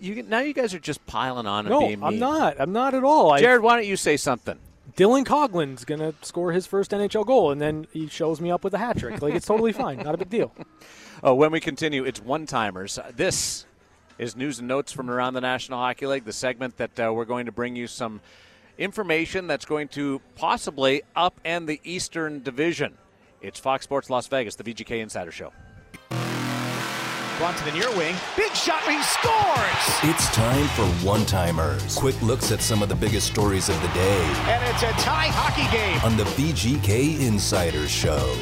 you 0.00 0.22
now 0.24 0.40
you 0.40 0.52
guys 0.52 0.74
are 0.74 0.78
just 0.80 1.04
piling 1.06 1.46
on 1.46 1.60
and 1.66 1.70
No, 1.70 1.80
being. 1.80 2.02
I'm 2.02 2.18
not. 2.18 2.60
I'm 2.60 2.72
not 2.72 2.94
at 2.94 3.04
all. 3.04 3.30
I- 3.32 3.40
Jared, 3.40 3.62
why 3.62 3.76
don't 3.76 3.86
you 3.86 3.96
say 3.96 4.16
something? 4.16 4.58
Dylan 4.96 5.26
Coghlan's 5.26 5.84
going 5.84 6.00
to 6.00 6.14
score 6.22 6.52
his 6.52 6.66
first 6.66 6.90
NHL 6.90 7.26
goal, 7.26 7.50
and 7.50 7.60
then 7.60 7.86
he 7.92 8.08
shows 8.08 8.40
me 8.40 8.50
up 8.50 8.64
with 8.64 8.72
a 8.72 8.78
hat 8.78 8.98
trick. 8.98 9.20
Like, 9.20 9.34
it's 9.34 9.46
totally 9.46 9.72
fine. 9.84 9.98
Not 9.98 10.14
a 10.14 10.18
big 10.18 10.30
deal. 10.30 10.54
Oh, 11.22 11.34
when 11.34 11.52
we 11.52 11.60
continue, 11.60 12.04
it's 12.04 12.20
one 12.20 12.46
timers. 12.46 12.98
This 13.14 13.66
is 14.18 14.34
news 14.36 14.58
and 14.58 14.68
notes 14.68 14.92
from 14.92 15.10
around 15.10 15.34
the 15.34 15.42
National 15.42 15.78
Hockey 15.78 16.06
League, 16.06 16.24
the 16.24 16.32
segment 16.32 16.78
that 16.78 16.98
uh, 16.98 17.12
we're 17.12 17.26
going 17.26 17.44
to 17.44 17.52
bring 17.52 17.76
you 17.76 17.86
some 17.86 18.22
information 18.78 19.46
that's 19.46 19.66
going 19.66 19.88
to 19.88 20.20
possibly 20.34 21.02
upend 21.14 21.66
the 21.66 21.78
Eastern 21.84 22.42
Division. 22.42 22.96
It's 23.42 23.60
Fox 23.60 23.84
Sports 23.84 24.08
Las 24.08 24.26
Vegas, 24.28 24.54
the 24.56 24.64
VGK 24.64 25.02
Insider 25.02 25.30
Show. 25.30 25.52
Brought 27.38 27.56
to 27.58 27.64
the 27.64 27.72
near 27.72 27.90
wing. 27.96 28.14
Big 28.34 28.52
shot. 28.54 28.82
He 28.84 29.00
scores. 29.02 30.14
It's 30.14 30.26
time 30.34 30.66
for 30.68 30.86
one 31.06 31.26
timers. 31.26 31.94
Quick 31.94 32.20
looks 32.22 32.50
at 32.50 32.62
some 32.62 32.82
of 32.82 32.88
the 32.88 32.94
biggest 32.94 33.26
stories 33.26 33.68
of 33.68 33.80
the 33.82 33.88
day 33.88 34.22
And 34.46 34.64
it's 34.74 34.82
a 34.82 34.90
tie 35.02 35.26
hockey 35.28 35.70
game. 35.76 36.00
on 36.02 36.16
the 36.16 36.24
VGK 36.24 37.20
Insider 37.20 37.86
Show. 37.88 38.34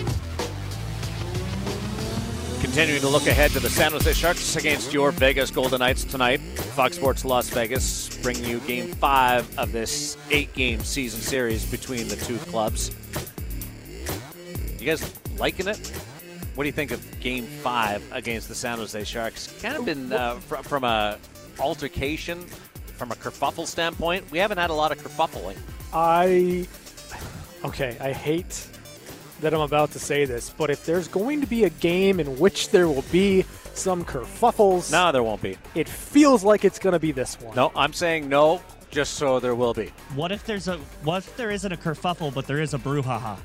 Continuing 2.61 3.01
to 3.01 3.09
look 3.09 3.27
ahead 3.27 3.51
to 3.53 3.61
the 3.61 3.69
San 3.69 3.93
Jose 3.93 4.13
Sharks 4.13 4.55
against 4.57 4.93
your 4.93 5.11
Vegas 5.11 5.51
Golden 5.51 5.81
Knights 5.81 6.05
tonight. 6.05 6.41
Fox 6.41 6.97
Sports 6.97 7.25
Las 7.25 7.49
Vegas 7.51 8.17
bringing 8.19 8.45
you 8.45 8.61
game 8.61 8.93
five 8.95 9.47
of 9.59 9.73
this 9.73 10.17
eight 10.31 10.53
game 10.55 10.81
season 10.81 11.21
series 11.21 11.67
between 11.69 12.07
the 12.09 12.17
two 12.17 12.39
clubs. 12.51 12.91
You 14.79 14.87
guys 14.87 15.15
liking 15.37 15.67
it? 15.69 15.93
What 16.55 16.63
do 16.65 16.69
you 16.69 16.73
think 16.73 16.91
of 16.93 17.21
game 17.21 17.45
five 17.47 18.03
against 18.13 18.49
the 18.49 18.55
San 18.55 18.79
Jose 18.79 19.03
Sharks? 19.05 19.53
Kind 19.61 19.77
of 19.77 19.85
been 19.85 20.13
uh, 20.13 20.37
fr- 20.37 20.57
from 20.57 20.85
a 20.85 21.19
altercation, 21.59 22.41
from 22.97 23.11
a 23.11 23.15
kerfuffle 23.17 23.67
standpoint. 23.67 24.31
We 24.31 24.39
haven't 24.39 24.59
had 24.59 24.71
a 24.71 24.75
lot 24.75 24.93
of 24.93 24.99
kerfuffling. 25.03 25.57
I. 25.93 26.67
Okay, 27.65 27.97
I 28.01 28.13
hate 28.13 28.67
that 29.41 29.53
I'm 29.55 29.61
about 29.63 29.91
to 29.93 29.99
say 29.99 30.27
this, 30.27 30.51
but 30.51 30.71
if 30.71 30.85
there's 30.87 31.09
going 31.09 31.41
to 31.41 31.47
be 31.47 31.65
a 31.65 31.71
game 31.71 32.21
in 32.21 32.39
which 32.39 32.71
there 32.71 32.87
will 32.89 33.05
be 33.11 33.45
some 33.75 34.05
kerfuffles, 34.05 34.93
No, 34.93 35.11
there 35.11 35.23
won't 35.23 35.43
be. 35.43 35.57
it 35.75 35.89
feels 35.89 36.45
like 36.45 36.65
it's 36.65 36.79
going 36.79 36.93
to 36.93 36.99
be 37.01 37.11
this 37.11 37.41
one. 37.41 37.57
No, 37.57 37.73
I'm 37.75 37.93
saying 37.93 38.29
no, 38.29 38.63
just 38.91 39.15
so 39.15 39.41
there 39.41 39.55
will 39.57 39.75
be. 39.75 39.93
What 40.15 40.31
if 40.31 40.45
there's 40.45 40.69
a 40.69 40.77
what 41.03 41.19
if 41.27 41.37
there 41.37 41.51
isn't 41.51 41.73
a 41.73 41.77
kerfuffle 41.77 42.33
but 42.33 42.47
there 42.47 42.61
is 42.61 42.75
a 42.75 42.79
brouhaha? 42.79 43.39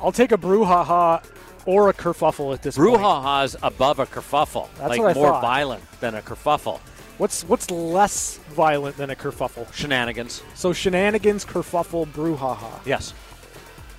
I'll 0.00 0.10
take 0.12 0.32
a 0.32 0.36
brouhaha 0.38 1.24
or 1.66 1.88
a 1.88 1.94
kerfuffle 1.94 2.52
at 2.54 2.62
this 2.62 2.76
point. 2.76 2.96
Brouhaha's 2.98 3.56
above 3.62 3.98
a 3.98 4.06
kerfuffle, 4.06 4.68
That's 4.76 4.90
like 4.90 5.00
what 5.00 5.10
I 5.10 5.14
more 5.14 5.28
thought. 5.30 5.42
violent 5.42 6.00
than 6.00 6.14
a 6.14 6.22
kerfuffle. 6.22 6.78
What's 7.18 7.44
what's 7.44 7.70
less 7.70 8.38
violent 8.50 8.96
than 8.96 9.10
a 9.10 9.14
kerfuffle? 9.14 9.72
Shenanigans. 9.72 10.42
So 10.54 10.72
shenanigans, 10.72 11.44
kerfuffle, 11.44 12.06
brouhaha. 12.08 12.84
Yes. 12.84 13.14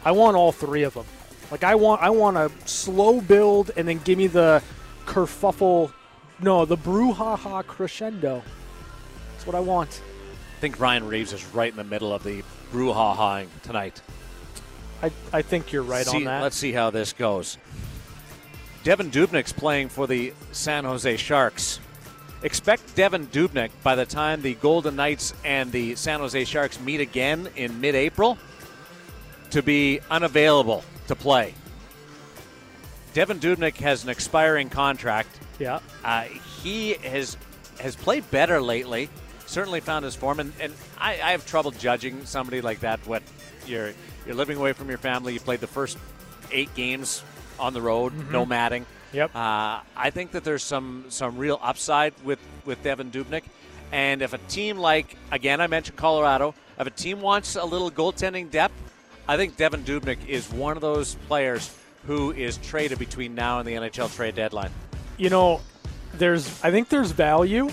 I 0.03 0.11
want 0.11 0.35
all 0.35 0.51
three 0.51 0.83
of 0.83 0.93
them. 0.93 1.05
Like 1.49 1.63
I 1.63 1.75
want 1.75 2.01
I 2.01 2.09
want 2.09 2.35
a 2.37 2.51
slow 2.65 3.21
build 3.21 3.71
and 3.77 3.87
then 3.87 3.99
give 4.03 4.17
me 4.17 4.27
the 4.27 4.61
kerfuffle. 5.05 5.93
No, 6.41 6.65
the 6.65 6.77
brouhaha 6.77 7.65
crescendo. 7.65 8.43
That's 9.31 9.47
what 9.47 9.55
I 9.55 9.61
want. 9.61 10.01
I 10.57 10.59
think 10.59 10.79
Ryan 10.79 11.07
Reaves 11.07 11.31
is 11.31 11.45
right 11.47 11.69
in 11.71 11.77
the 11.77 11.83
middle 11.83 12.11
of 12.13 12.23
the 12.23 12.43
brouhahaing 12.73 13.47
tonight. 13.63 14.01
I, 15.05 15.11
I 15.37 15.41
think 15.41 15.71
you're 15.71 15.83
right 15.83 16.05
See- 16.05 16.17
on 16.17 16.23
that. 16.25 16.41
Let's 16.41 16.55
see 16.57 16.71
how 16.71 16.89
this 16.89 17.13
goes. 17.13 17.57
Devan 18.83 19.11
Dubnyk's 19.11 19.53
playing 19.53 19.89
for 19.89 20.05
the 20.07 20.33
San 20.51 20.83
Jose 20.85 21.17
Sharks. 21.17 21.79
expect 22.43 22.95
Devan 22.95 23.25
Dubnyk 23.27 23.71
by 23.81 23.95
the 23.95 24.05
time 24.05 24.41
the 24.41 24.53
Golden 24.55 24.95
Knights 24.95 25.33
and 25.43 25.71
the 25.71 25.95
San 25.95 26.19
Jose 26.19 26.43
Sharks 26.45 26.79
meet 26.79 26.99
again 27.01 27.49
in 27.55 27.81
mid-April 27.81 28.37
to 29.51 29.63
be 29.63 29.99
unavailable 30.11 30.83
to 31.07 31.15
play. 31.15 31.53
Devan 33.15 33.39
Dubnyk 33.39 33.77
has 33.77 34.03
an 34.03 34.09
expiring 34.09 34.69
contract. 34.69 35.29
Yeah. 35.59 35.79
Uh, 36.03 36.23
he 36.61 36.93
has 36.95 37.37
has 37.79 37.95
played 37.95 38.29
better 38.31 38.61
lately. 38.61 39.09
Certainly 39.47 39.81
found 39.81 40.05
his 40.05 40.15
form, 40.15 40.39
and, 40.39 40.51
and 40.59 40.73
I, 40.99 41.13
I 41.13 41.31
have 41.31 41.45
trouble 41.45 41.71
judging 41.71 42.25
somebody 42.25 42.61
like 42.61 42.79
that. 42.81 42.99
What 43.07 43.23
you're 43.65 43.93
you're 44.25 44.35
living 44.35 44.57
away 44.57 44.73
from 44.73 44.89
your 44.89 44.97
family. 44.97 45.33
You 45.33 45.39
played 45.39 45.59
the 45.61 45.67
first 45.67 45.97
eight 46.51 46.73
games 46.75 47.23
on 47.59 47.73
the 47.73 47.81
road, 47.81 48.13
nomading. 48.31 48.85
Yep. 49.13 49.35
Uh, 49.35 49.79
I 49.95 50.09
think 50.11 50.31
that 50.31 50.43
there's 50.43 50.63
some 50.63 51.05
some 51.09 51.37
real 51.37 51.59
upside 51.61 52.13
with 52.23 52.39
with 52.65 52.83
Devan 52.83 53.11
Dubnyk, 53.11 53.43
and 53.91 54.21
if 54.21 54.33
a 54.33 54.37
team 54.49 54.77
like 54.77 55.15
again 55.31 55.61
I 55.61 55.67
mentioned 55.67 55.97
Colorado, 55.97 56.53
if 56.79 56.85
a 56.87 56.91
team 56.91 57.21
wants 57.21 57.55
a 57.55 57.63
little 57.63 57.89
goaltending 57.91 58.51
depth, 58.51 58.73
I 59.27 59.37
think 59.37 59.55
Devan 59.57 59.83
Dubnyk 59.83 60.27
is 60.27 60.51
one 60.51 60.75
of 60.75 60.81
those 60.81 61.15
players 61.27 61.73
who 62.07 62.31
is 62.33 62.57
traded 62.57 62.99
between 62.99 63.33
now 63.35 63.59
and 63.59 63.67
the 63.67 63.73
NHL 63.73 64.13
trade 64.13 64.35
deadline. 64.35 64.71
you 65.17 65.29
know, 65.29 65.61
there's 66.13 66.47
I 66.63 66.71
think 66.71 66.89
there's 66.89 67.11
value 67.11 67.69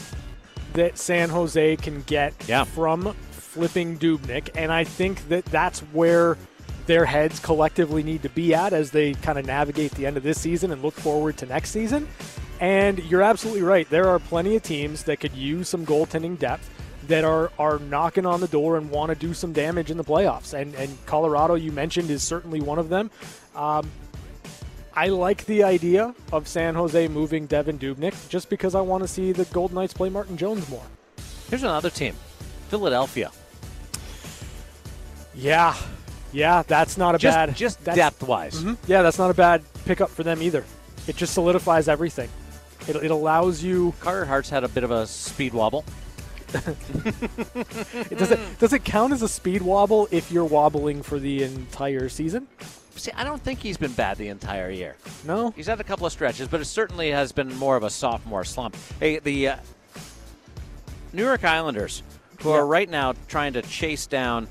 that 0.74 0.96
San 0.96 1.28
Jose 1.28 1.76
can 1.76 2.02
get 2.02 2.34
Yeah. 2.46 2.64
from 2.64 3.16
flipping 3.52 3.98
Dubnyk, 3.98 4.48
and 4.54 4.72
I 4.72 4.84
think 4.84 5.28
that 5.28 5.44
that's 5.46 5.80
where 5.80 6.38
their 6.86 7.04
heads 7.04 7.38
collectively 7.38 8.02
need 8.02 8.22
to 8.22 8.28
be 8.30 8.54
at 8.54 8.72
as 8.72 8.90
they 8.90 9.12
kind 9.14 9.38
of 9.38 9.46
navigate 9.46 9.92
the 9.92 10.06
end 10.06 10.16
of 10.16 10.22
this 10.22 10.40
season 10.40 10.72
and 10.72 10.82
look 10.82 10.94
forward 10.94 11.36
to 11.38 11.46
next 11.46 11.70
season. 11.70 12.08
And 12.60 12.98
you're 13.04 13.22
absolutely 13.22 13.62
right. 13.62 13.88
There 13.90 14.08
are 14.08 14.18
plenty 14.18 14.56
of 14.56 14.62
teams 14.62 15.04
that 15.04 15.20
could 15.20 15.34
use 15.34 15.68
some 15.68 15.84
goaltending 15.84 16.38
depth 16.38 16.70
that 17.08 17.24
are 17.24 17.50
are 17.58 17.78
knocking 17.78 18.24
on 18.24 18.40
the 18.40 18.48
door 18.48 18.78
and 18.78 18.88
want 18.88 19.10
to 19.10 19.14
do 19.14 19.34
some 19.34 19.52
damage 19.52 19.90
in 19.90 19.96
the 19.96 20.04
playoffs. 20.04 20.54
And 20.54 20.74
and 20.76 20.96
Colorado, 21.04 21.54
you 21.54 21.72
mentioned, 21.72 22.10
is 22.10 22.22
certainly 22.22 22.60
one 22.60 22.78
of 22.78 22.88
them. 22.88 23.10
Um, 23.54 23.90
I 24.94 25.08
like 25.08 25.44
the 25.46 25.64
idea 25.64 26.14
of 26.32 26.46
San 26.46 26.74
Jose 26.74 27.08
moving 27.08 27.48
Devan 27.48 27.78
Dubnyk 27.78 28.28
just 28.28 28.48
because 28.48 28.74
I 28.74 28.80
want 28.80 29.02
to 29.02 29.08
see 29.08 29.32
the 29.32 29.44
Golden 29.46 29.74
Knights 29.74 29.94
play 29.94 30.08
Martin 30.08 30.36
Jones 30.36 30.68
more. 30.68 30.84
Here's 31.48 31.62
another 31.62 31.90
team, 31.90 32.14
Philadelphia. 32.68 33.32
Yeah, 35.34 35.74
yeah, 36.32 36.62
that's 36.66 36.96
not 36.96 37.14
a 37.14 37.18
Just 37.18 37.34
bad 37.36 37.56
just 37.56 37.84
depth 37.84 38.22
wise. 38.22 38.62
Mhm. 38.62 38.76
Yeah, 38.86 39.02
that's 39.02 39.18
not 39.18 39.30
a 39.30 39.34
bad 39.34 39.62
pickup 39.84 40.10
for 40.10 40.22
them 40.22 40.42
either. 40.42 40.64
It 41.06 41.16
just 41.16 41.34
solidifies 41.34 41.88
everything. 41.88 42.28
It, 42.88 42.96
it 42.96 43.10
allows 43.10 43.62
you. 43.62 43.94
Carter 44.00 44.24
Hart's 44.24 44.50
had 44.50 44.64
a 44.64 44.68
bit 44.68 44.84
of 44.84 44.90
a 44.90 45.06
speed 45.06 45.54
wobble. 45.54 45.84
It 48.10 48.18
does 48.18 48.30
it 48.30 48.58
does 48.58 48.72
it 48.74 48.84
count 48.84 49.12
as 49.14 49.22
a 49.22 49.28
speed 49.28 49.62
wobble 49.62 50.06
if 50.10 50.30
you're 50.30 50.44
wobbling 50.44 51.02
for 51.02 51.18
the 51.18 51.42
entire 51.44 52.10
season? 52.10 52.46
See, 52.94 53.10
I 53.16 53.24
don't 53.24 53.40
think 53.42 53.60
he's 53.60 53.78
been 53.78 53.92
bad 53.92 54.18
the 54.18 54.28
entire 54.28 54.68
year. 54.70 54.96
No. 55.24 55.50
He's 55.56 55.66
had 55.66 55.80
a 55.80 55.84
couple 55.84 56.04
of 56.04 56.12
stretches, 56.12 56.48
but 56.48 56.60
it 56.60 56.66
certainly 56.66 57.10
has 57.10 57.32
been 57.32 57.54
more 57.56 57.76
of 57.76 57.84
a 57.84 57.90
sophomore 57.90 58.44
slump. 58.44 58.76
Hey, 59.00 59.18
the 59.18 59.48
uh, 59.48 59.56
New 61.14 61.24
York 61.24 61.42
Islanders, 61.42 62.02
who 62.40 62.50
are 62.50 62.66
right 62.66 62.88
now 62.88 63.14
trying 63.28 63.54
to 63.54 63.62
chase 63.62 64.06
down 64.06 64.46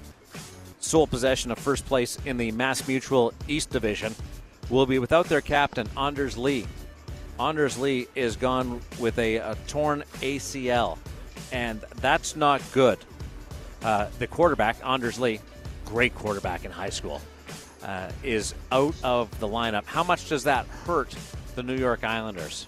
sole 0.82 1.08
possession 1.08 1.52
of 1.52 1.58
first 1.58 1.86
place 1.86 2.18
in 2.26 2.38
the 2.38 2.52
Mass 2.52 2.88
Mutual 2.88 3.34
East 3.48 3.70
Division, 3.70 4.14
will 4.70 4.86
be 4.86 5.00
without 5.00 5.28
their 5.28 5.42
captain, 5.42 5.88
Anders 5.98 6.38
Lee. 6.38 6.68
Anders 7.40 7.78
Lee 7.78 8.08
is 8.16 8.36
gone 8.36 8.82
with 9.00 9.18
a, 9.18 9.38
a 9.38 9.56
torn 9.68 10.04
ACL, 10.22 10.98
and 11.52 11.82
that's 11.98 12.36
not 12.36 12.62
good. 12.72 13.00
Uh, 13.84 14.08
the 14.20 14.28
quarterback, 14.28 14.78
Anders 14.86 15.20
Lee, 15.20 15.40
great 15.86 16.14
quarterback 16.14 16.66
in 16.66 16.72
high 16.72 16.90
school, 16.90 17.22
uh, 17.84 18.12
is 18.24 18.54
out 18.72 18.96
of 19.04 19.40
the 19.40 19.48
lineup. 19.48 19.86
How 19.86 20.04
much 20.04 20.30
does 20.30 20.44
that 20.44 20.66
hurt 20.86 21.16
the 21.56 21.64
New 21.64 21.78
York 21.78 22.04
Islanders? 22.04 22.68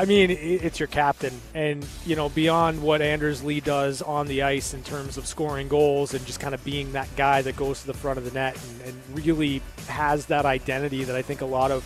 I 0.00 0.04
mean, 0.04 0.30
it's 0.30 0.78
your 0.78 0.86
captain, 0.86 1.34
and 1.54 1.84
you 2.06 2.14
know, 2.14 2.28
beyond 2.28 2.80
what 2.80 3.02
Anders 3.02 3.42
Lee 3.42 3.58
does 3.58 4.00
on 4.00 4.28
the 4.28 4.42
ice 4.42 4.72
in 4.72 4.84
terms 4.84 5.16
of 5.16 5.26
scoring 5.26 5.66
goals 5.66 6.14
and 6.14 6.24
just 6.24 6.38
kind 6.38 6.54
of 6.54 6.62
being 6.62 6.92
that 6.92 7.08
guy 7.16 7.42
that 7.42 7.56
goes 7.56 7.80
to 7.80 7.88
the 7.88 7.94
front 7.94 8.16
of 8.16 8.24
the 8.24 8.30
net 8.30 8.56
and, 8.68 8.82
and 8.82 9.02
really 9.12 9.60
has 9.88 10.26
that 10.26 10.46
identity 10.46 11.02
that 11.02 11.16
I 11.16 11.22
think 11.22 11.40
a 11.40 11.46
lot 11.46 11.72
of 11.72 11.84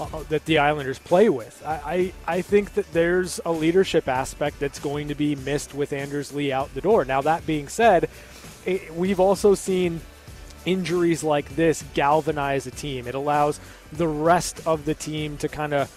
uh, 0.00 0.24
that 0.28 0.44
the 0.46 0.58
Islanders 0.58 0.98
play 0.98 1.28
with. 1.28 1.62
I, 1.64 2.12
I 2.26 2.38
I 2.38 2.42
think 2.42 2.74
that 2.74 2.92
there's 2.92 3.38
a 3.44 3.52
leadership 3.52 4.08
aspect 4.08 4.58
that's 4.58 4.80
going 4.80 5.06
to 5.06 5.14
be 5.14 5.36
missed 5.36 5.72
with 5.72 5.92
Anders 5.92 6.34
Lee 6.34 6.50
out 6.50 6.74
the 6.74 6.80
door. 6.80 7.04
Now 7.04 7.22
that 7.22 7.46
being 7.46 7.68
said, 7.68 8.08
it, 8.66 8.92
we've 8.92 9.20
also 9.20 9.54
seen 9.54 10.00
injuries 10.64 11.22
like 11.22 11.54
this 11.54 11.84
galvanize 11.94 12.66
a 12.66 12.72
team. 12.72 13.06
It 13.06 13.14
allows 13.14 13.60
the 13.92 14.08
rest 14.08 14.66
of 14.66 14.84
the 14.84 14.94
team 14.94 15.36
to 15.36 15.48
kind 15.48 15.72
of 15.72 15.88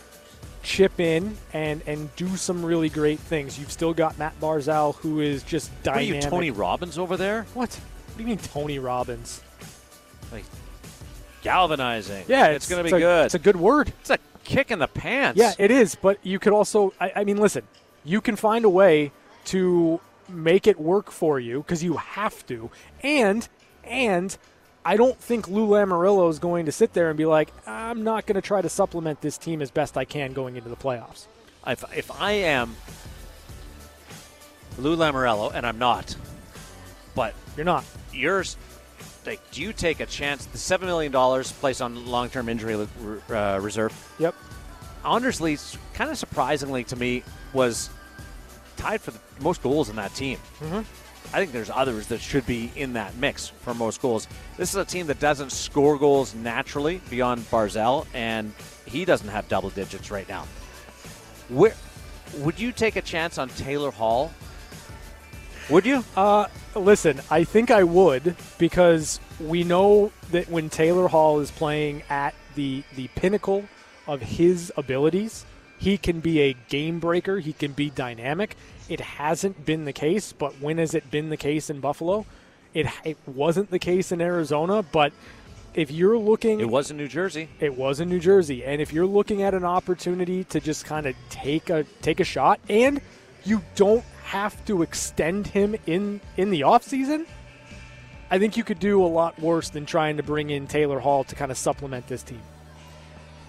chip 0.65 0.99
in 0.99 1.37
and 1.53 1.81
and 1.85 2.13
do 2.15 2.35
some 2.35 2.65
really 2.65 2.89
great 2.89 3.19
things. 3.19 3.57
You've 3.57 3.71
still 3.71 3.93
got 3.93 4.17
Matt 4.17 4.37
Barzal, 4.41 4.95
who 4.95 5.21
is 5.21 5.43
just 5.43 5.71
What 5.83 5.97
are 5.97 6.01
you, 6.01 6.19
Tony 6.19 6.51
Robbins 6.51 6.97
over 6.97 7.15
there? 7.15 7.45
What? 7.53 7.73
What 7.73 8.17
do 8.17 8.23
you 8.23 8.27
mean, 8.27 8.39
Tony 8.39 8.79
Robbins? 8.79 9.41
Like 10.31 10.43
galvanizing. 11.43 12.25
Yeah, 12.27 12.47
it's, 12.47 12.67
going 12.67 12.83
to 12.83 12.85
it's 12.85 12.93
be 12.93 12.97
a- 12.97 13.05
good. 13.05 13.25
It's 13.25 13.35
a 13.35 13.39
good 13.39 13.55
word. 13.55 13.93
It's 14.01 14.09
a 14.09 14.17
kick 14.43 14.71
in 14.71 14.79
the 14.79 14.87
pants. 14.87 15.39
Yeah, 15.39 15.53
it 15.59 15.69
is. 15.71 15.95
But 15.95 16.17
you 16.23 16.39
could 16.39 16.53
also, 16.53 16.93
I, 16.99 17.11
I 17.17 17.23
mean, 17.23 17.37
listen, 17.37 17.63
you 18.03 18.21
can 18.21 18.35
find 18.35 18.65
a 18.65 18.69
way 18.69 19.11
to 19.45 19.99
make 20.27 20.65
it 20.65 20.79
work 20.79 21.11
for 21.11 21.39
you 21.39 21.59
because 21.59 21.83
you 21.83 21.97
have 21.97 22.45
to. 22.47 22.71
And, 23.03 23.47
and 23.83 24.35
I 24.87 24.97
don't 24.97 25.17
think 25.17 25.47
Lou 25.47 25.67
Lamoriello 25.67 26.29
is 26.29 26.37
going 26.37 26.67
to 26.67 26.71
sit 26.71 26.93
there 26.93 27.09
and 27.09 27.17
be 27.17 27.25
like, 27.25 27.51
I'm 27.65 28.03
not 28.03 28.27
going 28.27 28.35
to 28.35 28.41
try 28.41 28.61
to 28.61 28.69
supplement 28.69 29.19
this 29.21 29.37
team 29.37 29.61
as 29.63 29.71
best 29.71 29.97
I 29.97 30.05
can 30.05 30.33
going 30.33 30.55
into 30.57 30.69
the 30.69 30.75
playoffs. 30.75 31.25
if, 31.65 31.83
if 31.97 32.11
I 32.21 32.33
am 32.33 32.75
Lou 34.77 34.95
Lamoriello, 34.95 35.51
and 35.53 35.65
I'm 35.65 35.79
not, 35.79 36.15
but 37.15 37.33
You're 37.57 37.65
not. 37.65 37.83
yours, 38.13 38.57
like, 39.25 39.39
do 39.51 39.61
you 39.61 39.73
take 39.73 40.01
a 40.01 40.05
chance? 40.05 40.45
The 40.45 40.57
seven 40.57 40.87
million 40.87 41.11
dollars 41.11 41.51
placed 41.53 41.81
on 41.81 42.05
long-term 42.05 42.47
injury 42.47 42.87
uh, 43.29 43.59
reserve. 43.61 44.15
Yep. 44.19 44.35
Anders 45.03 45.39
Lee, 45.41 45.57
kind 45.93 46.11
of 46.11 46.17
surprisingly 46.17 46.83
to 46.85 46.95
me, 46.95 47.23
was 47.53 47.89
tied 48.77 49.01
for 49.01 49.11
the 49.11 49.19
most 49.39 49.63
goals 49.63 49.89
in 49.89 49.95
that 49.95 50.13
team. 50.13 50.37
Mm-hmm. 50.59 50.81
I 51.33 51.39
think 51.39 51.51
there's 51.51 51.69
others 51.69 52.07
that 52.07 52.21
should 52.21 52.45
be 52.45 52.71
in 52.75 52.93
that 52.93 53.15
mix 53.17 53.47
for 53.47 53.73
most 53.73 54.01
goals. 54.01 54.27
This 54.57 54.69
is 54.69 54.75
a 54.75 54.85
team 54.85 55.07
that 55.07 55.19
doesn't 55.19 55.51
score 55.51 55.97
goals 55.97 56.33
naturally 56.35 57.01
beyond 57.09 57.41
Barzal, 57.49 58.07
and 58.13 58.53
he 58.85 59.05
doesn't 59.05 59.27
have 59.27 59.47
double 59.47 59.69
digits 59.69 60.11
right 60.11 60.27
now. 60.29 60.45
Where 61.49 61.73
would 62.37 62.59
you 62.59 62.71
take 62.71 62.95
a 62.95 63.01
chance 63.01 63.37
on 63.37 63.49
Taylor 63.49 63.91
Hall? 63.91 64.31
Would 65.69 65.85
you? 65.85 66.03
Uh, 66.15 66.47
listen, 66.75 67.19
I 67.31 67.43
think 67.43 67.71
I 67.71 67.83
would 67.83 68.35
because 68.57 69.19
we 69.39 69.63
know 69.63 70.11
that 70.31 70.49
when 70.49 70.69
Taylor 70.69 71.07
Hall 71.07 71.39
is 71.39 71.51
playing 71.51 72.03
at 72.09 72.35
the 72.55 72.83
the 72.95 73.07
pinnacle 73.09 73.65
of 74.07 74.21
his 74.21 74.71
abilities, 74.77 75.45
he 75.79 75.97
can 75.97 76.19
be 76.19 76.41
a 76.41 76.53
game 76.69 76.99
breaker. 76.99 77.39
He 77.39 77.53
can 77.53 77.71
be 77.71 77.89
dynamic. 77.89 78.55
It 78.87 78.99
hasn't 78.99 79.65
been 79.65 79.85
the 79.85 79.93
case, 79.93 80.33
but 80.33 80.59
when 80.61 80.77
has 80.77 80.93
it 80.93 81.09
been 81.09 81.29
the 81.29 81.37
case 81.37 81.69
in 81.69 81.79
Buffalo? 81.79 82.25
It 82.73 82.87
it 83.03 83.17
wasn't 83.25 83.71
the 83.71 83.79
case 83.79 84.11
in 84.11 84.21
Arizona, 84.21 84.83
but 84.83 85.13
if 85.73 85.91
you're 85.91 86.17
looking 86.17 86.59
It 86.59 86.69
was 86.69 86.91
in 86.91 86.97
New 86.97 87.07
Jersey. 87.07 87.49
it 87.59 87.75
was 87.75 87.99
in 87.99 88.09
New 88.09 88.19
Jersey, 88.19 88.63
and 88.63 88.81
if 88.81 88.93
you're 88.93 89.05
looking 89.05 89.41
at 89.41 89.53
an 89.53 89.65
opportunity 89.65 90.43
to 90.45 90.59
just 90.59 90.85
kind 90.85 91.05
of 91.05 91.15
take 91.29 91.69
a 91.69 91.83
take 92.01 92.19
a 92.19 92.23
shot, 92.23 92.59
and 92.69 93.01
you 93.43 93.61
don't 93.75 94.03
have 94.25 94.63
to 94.65 94.81
extend 94.81 95.47
him 95.47 95.75
in 95.85 96.21
in 96.37 96.49
the 96.49 96.61
offseason, 96.61 97.25
I 98.29 98.39
think 98.39 98.57
you 98.57 98.63
could 98.63 98.79
do 98.79 99.03
a 99.03 99.07
lot 99.07 99.39
worse 99.39 99.69
than 99.69 99.85
trying 99.85 100.17
to 100.17 100.23
bring 100.23 100.49
in 100.49 100.67
Taylor 100.67 100.99
Hall 100.99 101.23
to 101.25 101.35
kind 101.35 101.51
of 101.51 101.57
supplement 101.57 102.07
this 102.07 102.23
team. 102.23 102.41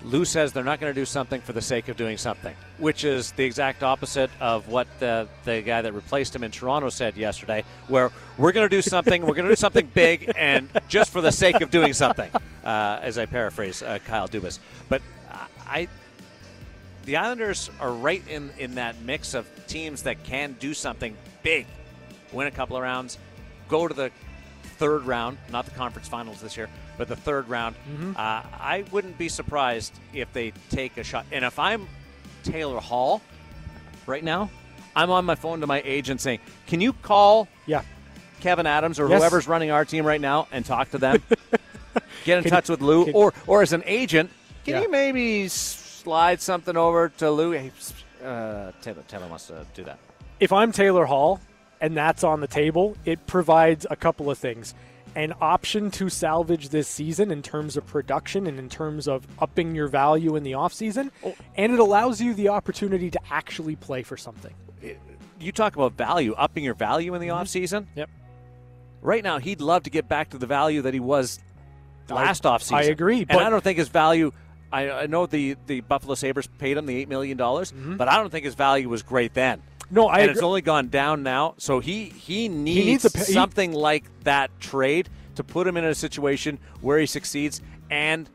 Lou 0.06 0.24
says 0.24 0.52
they're 0.52 0.62
not 0.62 0.78
going 0.78 0.94
to 0.94 0.98
do 0.98 1.04
something 1.04 1.40
for 1.40 1.52
the 1.52 1.60
sake 1.60 1.88
of 1.88 1.96
doing 1.96 2.16
something, 2.16 2.54
which 2.78 3.02
is 3.02 3.32
the 3.32 3.44
exact 3.44 3.82
opposite 3.82 4.30
of 4.40 4.68
what 4.68 4.86
the, 5.00 5.26
the 5.44 5.62
guy 5.62 5.82
that 5.82 5.92
replaced 5.92 6.34
him 6.34 6.44
in 6.44 6.52
Toronto 6.52 6.90
said 6.90 7.16
yesterday, 7.16 7.64
where 7.88 8.12
we're 8.38 8.52
going 8.52 8.68
to 8.68 8.74
do 8.74 8.82
something, 8.82 9.22
we're 9.22 9.34
going 9.34 9.46
to 9.46 9.50
do 9.50 9.56
something 9.56 9.90
big, 9.92 10.30
and 10.36 10.68
just 10.86 11.10
for 11.10 11.20
the 11.20 11.32
sake 11.32 11.60
of 11.60 11.72
doing 11.72 11.92
something, 11.92 12.30
uh, 12.64 13.00
as 13.02 13.18
I 13.18 13.26
paraphrase 13.26 13.82
uh, 13.82 13.98
Kyle 14.06 14.28
Dubas. 14.28 14.60
But 14.88 15.02
I, 15.66 15.88
the 17.04 17.16
Islanders 17.16 17.68
are 17.80 17.92
right 17.92 18.22
in, 18.28 18.50
in 18.58 18.76
that 18.76 19.00
mix 19.02 19.34
of 19.34 19.48
teams 19.66 20.02
that 20.02 20.22
can 20.22 20.54
do 20.60 20.72
something 20.72 21.16
big, 21.42 21.66
win 22.32 22.46
a 22.46 22.52
couple 22.52 22.76
of 22.76 22.82
rounds, 22.84 23.18
go 23.68 23.88
to 23.88 23.94
the 23.94 24.12
third 24.78 25.02
round, 25.02 25.38
not 25.50 25.64
the 25.64 25.72
conference 25.72 26.06
finals 26.06 26.40
this 26.40 26.56
year, 26.56 26.68
but 26.98 27.08
the 27.08 27.16
third 27.16 27.48
round. 27.48 27.76
Uh, 28.16 28.18
I 28.18 28.84
wouldn't 28.90 29.18
be 29.18 29.28
surprised 29.28 29.92
if 30.14 30.32
they 30.32 30.52
take 30.70 30.96
a 30.96 31.04
shot. 31.04 31.26
And 31.32 31.44
if 31.44 31.58
I'm 31.58 31.86
Taylor 32.42 32.80
Hall, 32.80 33.20
right 34.06 34.22
now, 34.24 34.50
I'm 34.94 35.10
on 35.10 35.24
my 35.24 35.34
phone 35.34 35.60
to 35.60 35.66
my 35.66 35.82
agent 35.84 36.20
saying, 36.20 36.40
"Can 36.66 36.80
you 36.80 36.92
call 36.92 37.48
Yeah. 37.66 37.82
Kevyn 38.40 38.64
Adams 38.66 38.98
or 39.00 39.08
Yes. 39.08 39.18
whoever's 39.20 39.46
running 39.48 39.70
our 39.70 39.84
team 39.84 40.06
right 40.06 40.20
now 40.20 40.46
and 40.52 40.64
talk 40.64 40.90
to 40.92 40.98
them? 40.98 41.22
Get 42.24 42.38
in 42.38 42.42
Can 42.44 42.50
touch 42.50 42.68
you- 42.68 42.72
with 42.74 42.80
Lou, 42.82 43.04
can- 43.06 43.14
or 43.14 43.32
or 43.46 43.62
as 43.62 43.72
an 43.72 43.82
agent, 43.86 44.30
can 44.64 44.74
Yeah. 44.74 44.80
you 44.82 44.90
maybe 44.90 45.48
slide 45.48 46.40
something 46.40 46.76
over 46.76 47.08
to 47.18 47.30
Lou? 47.30 47.52
Hey, 47.52 47.70
uh, 48.24 48.72
Taylor, 48.82 49.02
Taylor 49.08 49.26
wants 49.28 49.46
to 49.48 49.66
do 49.74 49.84
that. 49.84 49.98
if 50.40 50.52
I'm 50.52 50.72
Taylor 50.72 51.04
Hall 51.06 51.40
and 51.80 51.96
that's 51.96 52.24
on 52.24 52.40
the 52.40 52.46
table, 52.46 52.96
it 53.04 53.26
provides 53.26 53.86
a 53.90 53.96
couple 53.96 54.30
of 54.30 54.38
things. 54.38 54.74
An 55.16 55.32
option 55.40 55.90
to 55.92 56.08
salvage 56.10 56.68
this 56.68 56.86
season 56.86 57.30
in 57.30 57.40
terms 57.42 57.76
of 57.76 57.86
production 57.86 58.46
and 58.46 58.58
in 58.58 58.68
terms 58.68 59.08
of 59.08 59.26
upping 59.38 59.74
your 59.74 59.88
value 59.88 60.36
in 60.36 60.42
the 60.42 60.52
offseason. 60.52 61.10
And 61.56 61.72
it 61.72 61.78
allows 61.78 62.20
you 62.20 62.34
the 62.34 62.50
opportunity 62.50 63.10
to 63.10 63.20
actually 63.30 63.76
play 63.76 64.02
for 64.02 64.16
something. 64.18 64.52
You 65.40 65.52
talk 65.52 65.74
about 65.74 65.92
value, 65.94 66.34
upping 66.36 66.64
your 66.64 66.74
value 66.74 67.14
in 67.14 67.20
the 67.20 67.28
Mm-hmm. 67.28 67.36
off 67.38 67.46
offseason. 67.46 67.86
Yep. 67.96 68.10
Right 69.02 69.24
now, 69.24 69.38
he'd 69.38 69.60
love 69.60 69.84
to 69.84 69.90
get 69.90 70.06
back 70.08 70.30
to 70.30 70.38
the 70.38 70.46
value 70.46 70.82
that 70.82 70.92
he 70.94 71.00
was 71.00 71.38
last 72.10 72.42
offseason. 72.44 72.72
I 72.74 72.82
agree, 72.84 73.20
and 73.20 73.28
but- 73.28 73.42
I 73.42 73.50
don't 73.50 73.64
think 73.64 73.78
his 73.78 73.88
value. 73.88 74.32
I, 74.72 74.90
I 74.90 75.06
know 75.06 75.26
the, 75.26 75.56
the 75.66 75.80
Buffalo 75.80 76.14
Sabres 76.14 76.46
paid 76.58 76.76
him 76.76 76.86
the 76.86 77.06
$8 77.06 77.08
million, 77.08 77.38
but 77.96 78.08
I 78.08 78.16
don't 78.16 78.30
think 78.30 78.44
his 78.44 78.54
value 78.54 78.88
was 78.88 79.02
great 79.02 79.32
then. 79.32 79.62
No, 79.90 80.06
Mm-hmm. 80.06 80.14
I 80.14 80.18
and 80.20 80.22
agree. 80.24 80.32
it's 80.34 80.42
only 80.42 80.60
gone 80.62 80.88
down 80.88 81.22
now. 81.22 81.54
So 81.58 81.80
he 81.80 82.04
he 82.06 82.48
needs, 82.48 83.04
needs 83.04 83.14
a 83.14 83.18
he- 83.18 83.32
something 83.32 83.72
like 83.72 84.04
that 84.24 84.50
trade 84.60 85.08
to 85.36 85.44
put 85.44 85.66
him 85.66 85.76
in 85.76 85.84
a 85.84 85.94
situation 85.94 86.58
where 86.80 86.98
he 86.98 87.06
succeeds, 87.06 87.60
and 87.90 88.28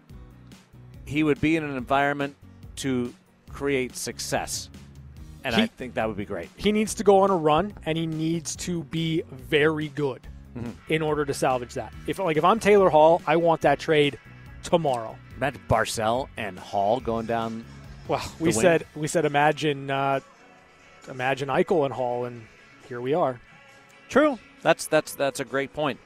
he 1.05 1.23
would 1.23 1.41
be 1.41 1.55
in 1.55 1.63
an 1.63 1.75
environment 1.75 2.35
to 2.77 3.13
create 3.49 3.95
success. 3.95 4.69
And 5.43 5.55
I 5.55 5.65
think 5.65 5.95
that 5.95 6.07
would 6.07 6.17
be 6.17 6.25
great. 6.25 6.49
he 6.55 6.71
needs 6.71 6.93
to 6.95 7.03
go 7.03 7.21
on 7.21 7.31
a 7.31 7.35
run 7.35 7.73
and 7.87 7.97
he 7.97 8.05
needs 8.05 8.55
to 8.57 8.83
be 8.85 9.23
very 9.31 9.87
good 9.87 10.21
in 10.87 11.01
order 11.01 11.25
to 11.25 11.33
salvage 11.33 11.73
that. 11.73 11.91
If 12.07 12.19
like 12.19 12.37
if 12.37 12.43
I'm 12.45 12.59
Taylor 12.59 12.89
Hall, 12.89 13.21
I 13.25 13.37
want 13.37 13.61
that 13.61 13.79
trade 13.79 14.19
tomorrow. 14.63 15.17
Imagine 15.37 15.61
Barzal 15.67 16.27
and 16.37 16.59
Hall 16.59 16.99
going 16.99 17.25
down. 17.25 17.65
Well, 18.07 18.21
we 18.39 18.49
wing. 18.49 18.53
said 18.53 18.85
we 18.95 19.07
said 19.07 19.25
imagine 19.25 19.89
uh, 19.89 20.19
imagine 21.07 21.49
Eichel 21.49 21.85
and 21.85 21.93
Hall, 21.93 22.25
and 22.25 22.43
here 22.87 23.01
we 23.01 23.13
are. 23.13 23.39
True. 24.09 24.37
That's 24.61 24.85
that's 24.87 25.13
that's 25.15 25.39
a 25.39 25.45
great 25.45 25.73
point. 25.73 25.99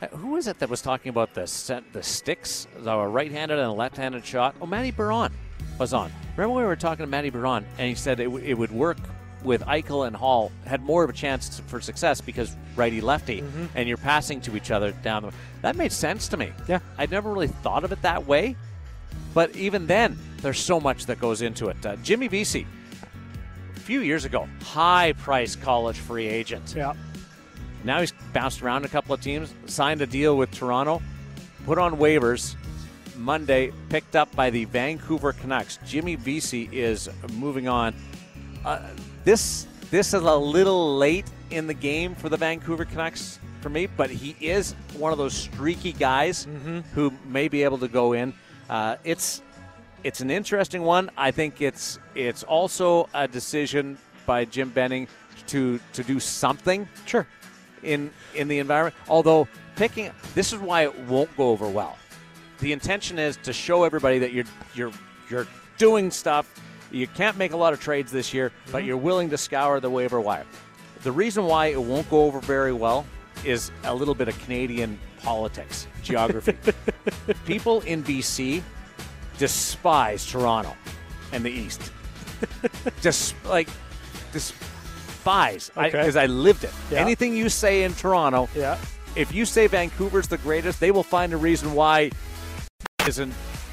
Uh, 0.00 0.06
Who 0.08 0.28
was 0.28 0.46
it 0.46 0.58
that 0.60 0.70
was 0.70 0.80
talking 0.80 1.10
about 1.10 1.34
the 1.34 1.46
set, 1.46 1.92
the 1.92 2.02
sticks, 2.02 2.66
the 2.78 2.96
right-handed 2.96 3.58
and 3.58 3.72
left-handed 3.74 4.24
shot? 4.24 4.54
Oh, 4.60 4.66
Matty 4.66 4.90
Baron 4.90 5.32
was 5.78 5.92
on. 5.92 6.10
Remember 6.36 6.54
when 6.54 6.64
we 6.64 6.68
were 6.68 6.76
talking 6.76 7.04
to 7.04 7.10
Matty 7.10 7.30
Baron, 7.30 7.66
and 7.78 7.88
he 7.88 7.94
said 7.94 8.20
it, 8.20 8.24
w- 8.24 8.44
it 8.44 8.54
would 8.56 8.70
work 8.72 8.96
with 9.42 9.62
Eichel 9.62 10.06
and 10.06 10.14
Hall 10.14 10.52
had 10.66 10.82
more 10.82 11.02
of 11.02 11.10
a 11.10 11.14
chance 11.14 11.60
for 11.66 11.80
success 11.80 12.20
because 12.20 12.54
righty 12.76 13.00
lefty, 13.00 13.42
and 13.74 13.88
you're 13.88 13.96
passing 13.98 14.40
to 14.42 14.56
each 14.56 14.70
other 14.70 14.92
down 15.02 15.22
the. 15.22 15.32
That 15.62 15.76
made 15.76 15.92
sense 15.92 16.28
to 16.28 16.36
me. 16.36 16.52
Yeah. 16.68 16.80
I'd 16.98 17.10
never 17.10 17.30
really 17.32 17.48
thought 17.48 17.84
of 17.84 17.92
it 17.92 18.00
that 18.02 18.26
way, 18.26 18.56
but 19.34 19.54
even 19.56 19.86
then, 19.86 20.18
there's 20.38 20.58
so 20.60 20.78
much 20.80 21.06
that 21.06 21.18
goes 21.20 21.42
into 21.42 21.68
it. 21.68 21.84
Uh, 21.84 21.96
Jimmy 21.96 22.28
Vesey, 22.28 22.66
few 23.80 24.00
years 24.00 24.24
ago, 24.24 24.48
high-price 24.62 25.56
college 25.56 25.98
free 25.98 26.26
agent. 26.26 26.74
Yeah. 26.76 26.94
Now 27.82 28.00
he's 28.00 28.12
bounced 28.32 28.62
around 28.62 28.84
a 28.84 28.88
couple 28.88 29.14
of 29.14 29.20
teams, 29.20 29.52
signed 29.66 30.02
a 30.02 30.06
deal 30.06 30.36
with 30.36 30.50
Toronto, 30.50 31.02
put 31.64 31.78
on 31.78 31.96
waivers. 31.96 32.56
Monday, 33.16 33.70
picked 33.90 34.16
up 34.16 34.34
by 34.34 34.48
the 34.48 34.64
Vancouver 34.64 35.32
Canucks. 35.34 35.78
Jimmy 35.86 36.14
Vesey 36.14 36.70
is 36.72 37.08
moving 37.34 37.68
on. 37.68 37.94
Uh, 38.64 38.80
this 39.24 39.66
this 39.90 40.14
is 40.14 40.22
a 40.22 40.36
little 40.36 40.96
late 40.96 41.26
in 41.50 41.66
the 41.66 41.74
game 41.74 42.14
for 42.14 42.30
the 42.30 42.36
Vancouver 42.36 42.86
Canucks 42.86 43.38
for 43.60 43.68
me, 43.68 43.86
but 43.86 44.08
he 44.08 44.36
is 44.40 44.72
one 44.96 45.12
of 45.12 45.18
those 45.18 45.34
streaky 45.34 45.92
guys 45.92 46.46
who 46.94 47.12
may 47.26 47.48
be 47.48 47.62
able 47.62 47.76
to 47.78 47.88
go 47.88 48.14
in. 48.14 48.32
Uh, 48.70 48.96
it's 49.04 49.42
it's 50.04 50.20
an 50.20 50.30
interesting 50.30 50.82
one. 50.82 51.10
I 51.16 51.30
think 51.30 51.60
it's 51.60 51.98
it's 52.14 52.42
also 52.42 53.08
a 53.14 53.28
decision 53.28 53.98
by 54.26 54.44
Jim 54.44 54.70
Benning 54.70 55.08
to 55.48 55.80
to 55.92 56.02
do 56.02 56.20
something 56.20 56.88
Sure. 57.06 57.26
in 57.82 58.10
in 58.34 58.48
the 58.48 58.58
environment. 58.58 58.94
Although 59.08 59.48
picking 59.76 60.10
this 60.34 60.52
is 60.52 60.58
why 60.58 60.82
it 60.82 60.98
won't 61.00 61.34
go 61.36 61.50
over 61.50 61.68
well. 61.68 61.96
The 62.60 62.72
intention 62.72 63.18
is 63.18 63.36
to 63.38 63.52
show 63.52 63.84
everybody 63.84 64.18
that 64.18 64.32
you're 64.32 64.44
you're 64.74 64.92
you're 65.28 65.46
doing 65.78 66.10
stuff. 66.10 66.52
You 66.90 67.06
can't 67.06 67.36
make 67.36 67.52
a 67.52 67.56
lot 67.56 67.72
of 67.72 67.80
trades 67.80 68.10
this 68.10 68.34
year, 68.34 68.52
but 68.66 68.78
mm-hmm. 68.78 68.88
you're 68.88 68.96
willing 68.96 69.30
to 69.30 69.38
scour 69.38 69.80
the 69.80 69.90
waiver 69.90 70.20
wire. 70.20 70.46
The 71.02 71.12
reason 71.12 71.44
why 71.44 71.66
it 71.66 71.80
won't 71.80 72.10
go 72.10 72.24
over 72.24 72.40
very 72.40 72.72
well 72.72 73.06
is 73.44 73.70
a 73.84 73.94
little 73.94 74.14
bit 74.14 74.28
of 74.28 74.38
Canadian 74.40 74.98
politics, 75.22 75.86
geography. 76.02 76.56
People 77.46 77.80
in 77.82 78.02
BC 78.02 78.62
despise 79.40 80.26
Toronto 80.26 80.76
and 81.32 81.42
the 81.42 81.50
East. 81.50 81.90
Just 83.00 83.34
like 83.46 83.68
despise 84.32 85.70
Okay. 85.76 85.90
because 85.90 86.14
I, 86.14 86.26
lived 86.26 86.62
it. 86.64 86.72
Yeah. 86.90 86.98
Anything 86.98 87.34
you 87.34 87.48
say 87.48 87.82
in 87.82 87.94
Toronto, 87.94 88.48
Yeah. 88.54 88.78
if 89.16 89.34
you 89.34 89.46
say 89.46 89.66
Vancouver's 89.66 90.28
the 90.28 90.36
greatest, 90.38 90.78
they 90.78 90.90
will 90.90 91.02
find 91.02 91.32
a 91.32 91.36
reason 91.38 91.72
why 91.74 92.10
isn't 93.06 93.32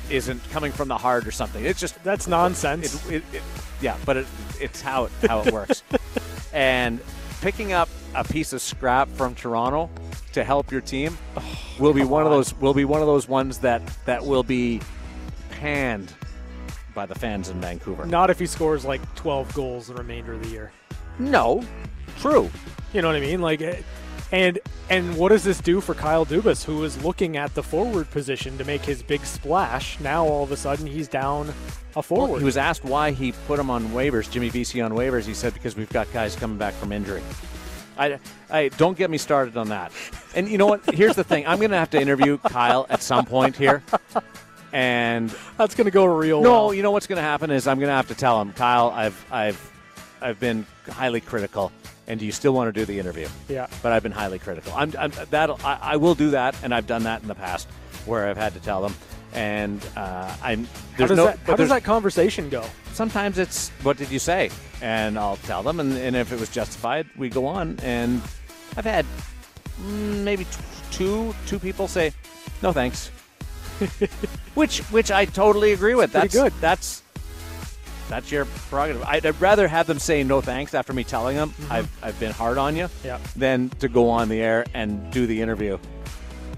isn't 0.10 0.42
coming 0.52 0.72
from 0.72 0.88
the 0.88 0.98
heart 0.98 1.28
or 1.28 1.32
something. 1.32 1.66
It's 1.66 1.82
just 1.82 2.02
That's 2.02 2.28
nonsense. 2.30 3.06
it, 3.08 3.16
it, 3.16 3.24
it, 3.34 3.42
yeah, 3.82 3.98
but 4.06 4.16
it, 4.16 4.28
it's 4.62 4.80
how 4.82 5.04
it 5.06 5.12
how 5.28 5.42
it 5.42 5.52
works. 5.52 5.84
and 6.54 7.02
picking 7.42 7.74
up 7.74 7.90
a 8.16 8.24
piece 8.24 8.54
of 8.54 8.62
scrap 8.62 9.10
from 9.10 9.36
Toronto 9.36 9.90
to 10.32 10.46
help 10.46 10.72
your 10.72 10.80
team 10.82 11.18
oh, 11.36 11.60
will 11.78 11.94
be 11.94 12.06
one 12.06 12.26
of 12.26 12.32
those 12.32 12.54
will 12.62 12.74
be 12.74 12.86
one 12.86 13.02
of 13.02 13.08
those 13.08 13.28
ones 13.28 13.58
that 13.60 13.82
that 14.06 14.26
will 14.26 14.44
be 14.44 14.80
panned 15.60 16.14
by 16.94 17.06
the 17.06 17.16
fans 17.16 17.50
in 17.50 17.60
Vancouver. 17.62 18.06
Not 18.06 18.30
if 18.30 18.40
he 18.40 18.46
scores 18.46 18.86
like 18.86 19.02
12 19.16 19.54
goals 19.54 19.88
the 19.88 19.94
remainder 19.96 20.34
of 20.34 20.44
the 20.44 20.50
year. 20.50 20.72
No, 21.20 21.64
true. 22.20 22.50
You 22.94 23.02
know 23.02 23.08
what 23.08 23.18
I 23.18 23.20
mean? 23.20 23.42
Like, 23.42 23.62
eh, 23.62 23.82
and 24.32 24.60
and 24.90 25.18
what 25.18 25.30
does 25.30 25.44
this 25.44 25.60
do 25.60 25.82
for 25.82 25.94
Kyle 25.94 26.26
Dubas, 26.26 26.64
who 26.64 26.84
is 26.84 27.02
looking 27.04 27.38
at 27.38 27.54
the 27.54 27.64
forward 27.64 28.10
position 28.12 28.58
to 28.58 28.66
make 28.66 28.84
his 28.84 29.02
big 29.02 29.26
splash? 29.26 30.00
Now 30.00 30.26
all 30.26 30.44
of 30.44 30.52
a 30.52 30.58
sudden 30.58 30.88
he's 30.88 31.08
down 31.08 31.54
a 31.96 32.04
forward. 32.04 32.40
He 32.40 32.46
was 32.46 32.58
asked 32.58 32.84
why 32.84 33.12
he 33.12 33.32
put 33.48 33.60
him 33.60 33.70
on 33.70 33.88
waivers, 33.90 34.30
Jimmy 34.30 34.50
Vesey 34.50 34.82
on 34.82 34.92
waivers. 34.92 35.26
He 35.26 35.34
said 35.34 35.54
because 35.54 35.76
we've 35.76 35.90
got 35.90 36.12
guys 36.14 36.36
coming 36.36 36.58
back 36.58 36.74
from 36.76 36.92
injury. 36.92 37.22
I, 37.98 38.20
I 38.50 38.70
don't 38.70 38.98
get 38.98 39.10
me 39.10 39.18
started 39.18 39.58
on 39.58 39.70
that. 39.70 39.92
And 40.36 40.48
you 40.48 40.58
know 40.58 40.68
what? 40.68 40.94
Here's 40.94 41.16
the 41.16 41.24
thing: 41.24 41.48
I'm 41.48 41.58
going 41.58 41.72
to 41.72 41.78
have 41.78 41.90
to 41.92 42.02
interview 42.02 42.38
Kyle 42.38 42.86
at 42.90 43.02
some 43.02 43.26
point 43.26 43.56
here, 43.56 43.82
and 44.74 45.34
That's 45.58 45.76
going 45.76 45.86
to 45.86 45.92
go 45.92 46.06
real. 46.06 46.42
no, 46.42 46.52
well. 46.52 46.74
you 46.74 46.84
know 46.84 46.92
what's 46.92 47.08
going 47.08 47.18
to 47.18 47.22
happen 47.24 47.52
is 47.52 47.68
I'm 47.68 47.80
going 47.80 47.90
to 47.90 47.96
have 47.96 48.08
to 48.10 48.16
tell 48.16 48.42
him, 48.42 48.54
Kyle, 48.54 48.90
I've 48.90 49.26
I've 49.32 49.72
I've 50.22 50.40
been 50.40 50.66
highly 50.90 51.22
critical, 51.22 51.72
and 52.08 52.20
do 52.20 52.26
you 52.26 52.32
still 52.32 52.54
want 52.54 52.74
to 52.74 52.80
do 52.80 52.86
the 52.86 53.00
interview? 53.00 53.28
Yeah. 53.48 53.68
But 53.82 53.92
I've 53.92 54.04
been 54.04 54.12
highly 54.12 54.40
critical. 54.40 54.74
I'm, 54.76 54.94
I'm 54.98 55.12
that 55.30 55.50
I, 55.66 55.80
I 55.82 55.96
will 55.98 56.16
do 56.16 56.32
that, 56.32 56.56
and 56.64 56.74
I've 56.74 56.88
done 56.88 57.04
that 57.04 57.22
in 57.22 57.28
the 57.28 57.36
past 57.36 57.68
where 58.06 58.28
I've 58.28 58.38
had 58.38 58.54
to 58.54 58.60
tell 58.60 58.82
them. 58.82 58.96
And 59.34 59.86
uh, 59.96 60.34
I'm 60.42 60.68
How 60.98 61.06
does 61.08 61.18
no 61.18 61.26
that 61.26 61.40
how 61.40 61.56
does 61.56 61.70
that 61.70 61.84
conversation 61.84 62.50
go? 62.50 62.64
sometimes 62.94 63.38
it's 63.38 63.70
what 63.84 63.96
did 63.98 64.10
you 64.10 64.18
say 64.18 64.50
and 64.82 65.20
i'll 65.20 65.36
tell 65.38 65.62
them 65.62 65.80
and, 65.80 65.94
and 65.98 66.16
if 66.16 66.32
it 66.32 66.40
was 66.40 66.50
justified 66.50 67.06
we 67.16 67.30
go 67.30 67.46
on 67.46 67.78
and 67.84 68.20
i've 68.76 68.86
had 68.86 69.06
mm, 69.80 70.24
maybe 70.24 70.46
t- 70.46 70.50
two 70.90 71.36
two 71.46 71.60
people 71.60 71.88
say 71.88 72.12
no 72.64 72.72
thanks 72.72 73.12
which 74.56 74.80
which 74.92 75.12
i 75.12 75.26
totally 75.26 75.74
agree 75.74 75.96
with 75.96 76.12
Pretty 76.12 76.28
that's 76.28 76.34
good. 76.36 76.54
that's 76.62 77.04
that's 78.10 78.32
your 78.32 78.46
prerogative 78.70 79.04
I'd, 79.04 79.26
I'd 79.26 79.40
rather 79.42 79.68
have 79.68 79.86
them 79.88 80.00
say 80.00 80.24
no 80.24 80.40
thanks 80.42 80.74
after 80.74 80.94
me 80.94 81.04
telling 81.04 81.36
them 81.36 81.54
I've, 81.70 81.90
I've 82.02 82.20
been 82.20 82.32
hard 82.32 82.58
on 82.58 82.76
you 82.76 82.86
Mm-hmm. 82.86 83.08
Yeah. 83.08 83.20
than 83.36 83.70
to 83.80 83.88
go 83.90 84.10
on 84.10 84.30
the 84.30 84.40
air 84.42 84.66
and 84.74 85.12
do 85.12 85.28
the 85.28 85.42
interview 85.42 85.78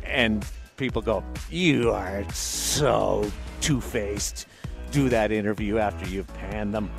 and 0.03 0.45
people 0.77 1.01
go, 1.01 1.23
"You 1.51 1.91
are 1.91 2.23
so 2.33 3.29
two-faced." 3.61 4.47
Do 4.91 5.07
that 5.09 5.31
interview 5.31 5.77
after 5.77 6.07
you've 6.09 6.27
panned 6.33 6.73
them. 6.73 6.89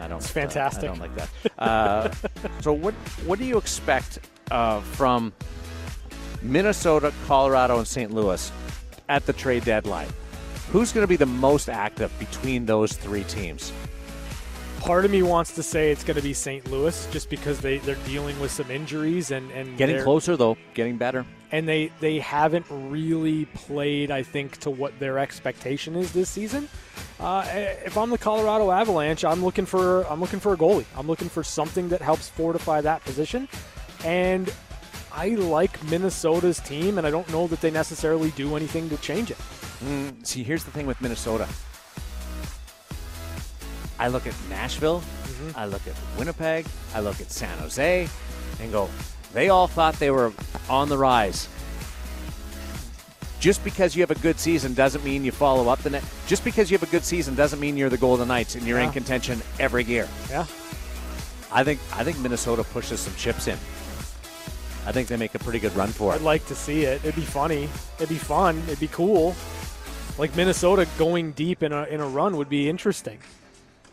I 0.00 0.08
don't. 0.08 0.18
It's 0.18 0.30
uh, 0.30 0.32
fantastic. 0.34 0.84
I 0.84 0.86
don't 0.88 0.98
like 0.98 1.14
that. 1.14 1.28
Uh, 1.56 2.10
so 2.62 2.72
what 2.72 2.94
what 3.26 3.38
do 3.38 3.44
you 3.44 3.58
expect 3.58 4.18
uh, 4.50 4.80
from 4.80 5.32
Minnesota, 6.40 7.12
Colorado, 7.26 7.78
and 7.78 7.86
St. 7.86 8.12
Louis 8.12 8.50
at 9.12 9.26
the 9.26 9.32
trade 9.34 9.64
deadline? 9.64 10.08
Who's 10.70 10.90
going 10.90 11.04
to 11.04 11.08
be 11.08 11.16
the 11.16 11.26
most 11.26 11.68
active 11.68 12.10
between 12.18 12.64
those 12.64 12.94
three 12.94 13.24
teams? 13.24 13.70
Part 14.80 15.04
of 15.04 15.10
me 15.10 15.22
wants 15.22 15.54
to 15.56 15.62
say 15.62 15.92
it's 15.92 16.02
going 16.02 16.16
to 16.16 16.22
be 16.22 16.32
St. 16.32 16.68
Louis 16.70 17.06
just 17.12 17.28
because 17.28 17.60
they, 17.60 17.78
they're 17.78 17.94
dealing 18.06 18.40
with 18.40 18.50
some 18.50 18.68
injuries 18.70 19.30
and, 19.30 19.48
and 19.52 19.76
Getting 19.76 20.02
closer 20.02 20.36
though, 20.36 20.56
getting 20.74 20.96
better. 20.96 21.24
and 21.52 21.68
they 21.68 21.92
they 22.00 22.18
haven't 22.18 22.64
really 22.70 23.44
played 23.54 24.10
I 24.10 24.22
think 24.24 24.56
to 24.60 24.70
what 24.70 24.98
their 24.98 25.18
expectation 25.20 25.94
is 25.94 26.10
this 26.12 26.30
season. 26.30 26.68
Uh, 27.20 27.44
if 27.84 27.96
I'm 27.96 28.10
the 28.10 28.18
Colorado 28.18 28.70
Avalanche, 28.72 29.24
I'm 29.24 29.44
looking 29.44 29.66
for 29.66 30.04
I'm 30.10 30.20
looking 30.20 30.40
for 30.40 30.52
a 30.54 30.56
goalie. 30.56 30.86
I'm 30.96 31.06
looking 31.06 31.28
for 31.28 31.44
something 31.44 31.90
that 31.90 32.00
helps 32.02 32.28
fortify 32.30 32.80
that 32.80 33.04
position, 33.04 33.46
and 34.04 34.52
I 35.14 35.28
like 35.30 35.82
Minnesota's 35.84 36.58
team, 36.60 36.96
and 36.98 37.06
I 37.06 37.10
don't 37.10 37.30
know 37.30 37.46
that 37.48 37.60
they 37.60 37.70
necessarily 37.70 38.30
do 38.30 38.56
anything 38.56 38.88
to 38.88 38.96
change 38.96 39.30
it. 39.30 39.36
Mm, 39.84 40.26
see, 40.26 40.42
here's 40.42 40.64
the 40.64 40.70
thing 40.70 40.86
with 40.86 41.00
Minnesota. 41.02 41.46
I 43.98 44.08
look 44.08 44.26
at 44.26 44.34
Nashville, 44.48 45.02
I 45.54 45.66
look 45.66 45.86
at 45.86 45.94
Winnipeg, 46.18 46.66
I 46.94 47.00
look 47.00 47.20
at 47.20 47.30
San 47.30 47.56
Jose, 47.58 48.08
and 48.60 48.72
go, 48.72 48.88
they 49.32 49.48
all 49.50 49.66
thought 49.66 49.94
they 49.94 50.10
were 50.10 50.32
on 50.68 50.88
the 50.88 50.96
rise. 50.96 51.48
Just 53.38 53.62
because 53.64 53.94
you 53.94 54.02
have 54.02 54.10
a 54.10 54.20
good 54.20 54.38
season 54.38 54.72
doesn't 54.72 55.04
mean 55.04 55.24
you 55.24 55.32
follow 55.32 55.68
up 55.68 55.80
the 55.80 55.90
net. 55.90 56.04
Just 56.26 56.44
because 56.44 56.70
you 56.70 56.78
have 56.78 56.88
a 56.88 56.90
good 56.90 57.04
season 57.04 57.34
doesn't 57.34 57.58
mean 57.58 57.76
you're 57.76 57.90
the 57.90 57.98
Golden 57.98 58.28
Knights 58.28 58.54
and 58.54 58.64
you're 58.64 58.78
in 58.78 58.92
contention 58.92 59.42
every 59.58 59.82
year. 59.82 60.08
Yeah. 60.30 60.46
I 61.50 61.64
think 61.64 61.80
I 61.92 62.04
think 62.04 62.18
Minnesota 62.20 62.62
pushes 62.62 63.00
some 63.00 63.14
chips 63.16 63.48
in. 63.48 63.58
I 64.86 64.92
think 64.92 65.08
they 65.08 65.16
make 65.16 65.34
a 65.34 65.38
pretty 65.38 65.58
good 65.58 65.74
run 65.76 65.88
for 65.88 66.12
it. 66.12 66.16
I'd 66.16 66.22
like 66.22 66.44
to 66.46 66.54
see 66.54 66.82
it. 66.84 67.04
It'd 67.04 67.14
be 67.14 67.22
funny. 67.22 67.68
It'd 67.96 68.08
be 68.08 68.16
fun. 68.16 68.58
It'd 68.66 68.80
be 68.80 68.88
cool. 68.88 69.34
Like 70.18 70.34
Minnesota 70.36 70.86
going 70.98 71.32
deep 71.32 71.62
in 71.62 71.72
a 71.72 71.84
in 71.84 72.00
a 72.00 72.06
run 72.06 72.36
would 72.36 72.48
be 72.48 72.68
interesting. 72.68 73.18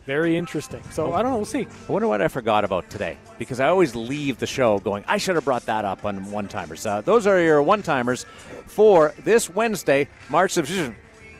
Very 0.06 0.36
interesting. 0.36 0.82
So 0.90 1.12
I 1.12 1.22
don't 1.22 1.30
know. 1.30 1.36
We'll 1.36 1.44
see. 1.44 1.66
I 1.88 1.92
wonder 1.92 2.08
what 2.08 2.20
I 2.20 2.28
forgot 2.28 2.64
about 2.64 2.88
today 2.90 3.16
because 3.38 3.60
I 3.60 3.68
always 3.68 3.94
leave 3.94 4.38
the 4.38 4.46
show 4.46 4.78
going, 4.78 5.04
I 5.06 5.18
should 5.18 5.34
have 5.36 5.44
brought 5.44 5.66
that 5.66 5.84
up 5.84 6.04
on 6.04 6.30
one 6.30 6.48
timers. 6.48 6.84
Uh, 6.84 7.00
those 7.02 7.26
are 7.26 7.38
your 7.40 7.62
one 7.62 7.82
timers 7.82 8.24
for 8.66 9.14
this 9.24 9.48
Wednesday, 9.50 10.08
March 10.28 10.56
of 10.56 10.66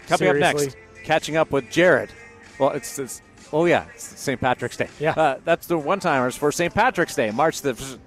coming 0.07 0.29
up 0.29 0.37
next. 0.37 0.77
Catching 1.05 1.37
up 1.37 1.51
with 1.51 1.71
Jared. 1.71 2.11
Well, 2.59 2.71
it's, 2.71 2.99
it's 2.99 3.23
oh 3.53 3.65
yeah, 3.65 3.87
it's 3.95 4.21
St. 4.21 4.39
Patrick's 4.39 4.77
Day. 4.77 4.89
Yeah. 5.01 5.13
uh, 5.13 5.41
that's 5.45 5.67
the 5.67 5.79
one 5.79 5.99
timers 5.99 6.37
for 6.37 6.53
St. 6.53 6.73
Patrick's 6.73 7.15
Day, 7.15 7.31
March 7.31 7.63
the 7.63 7.99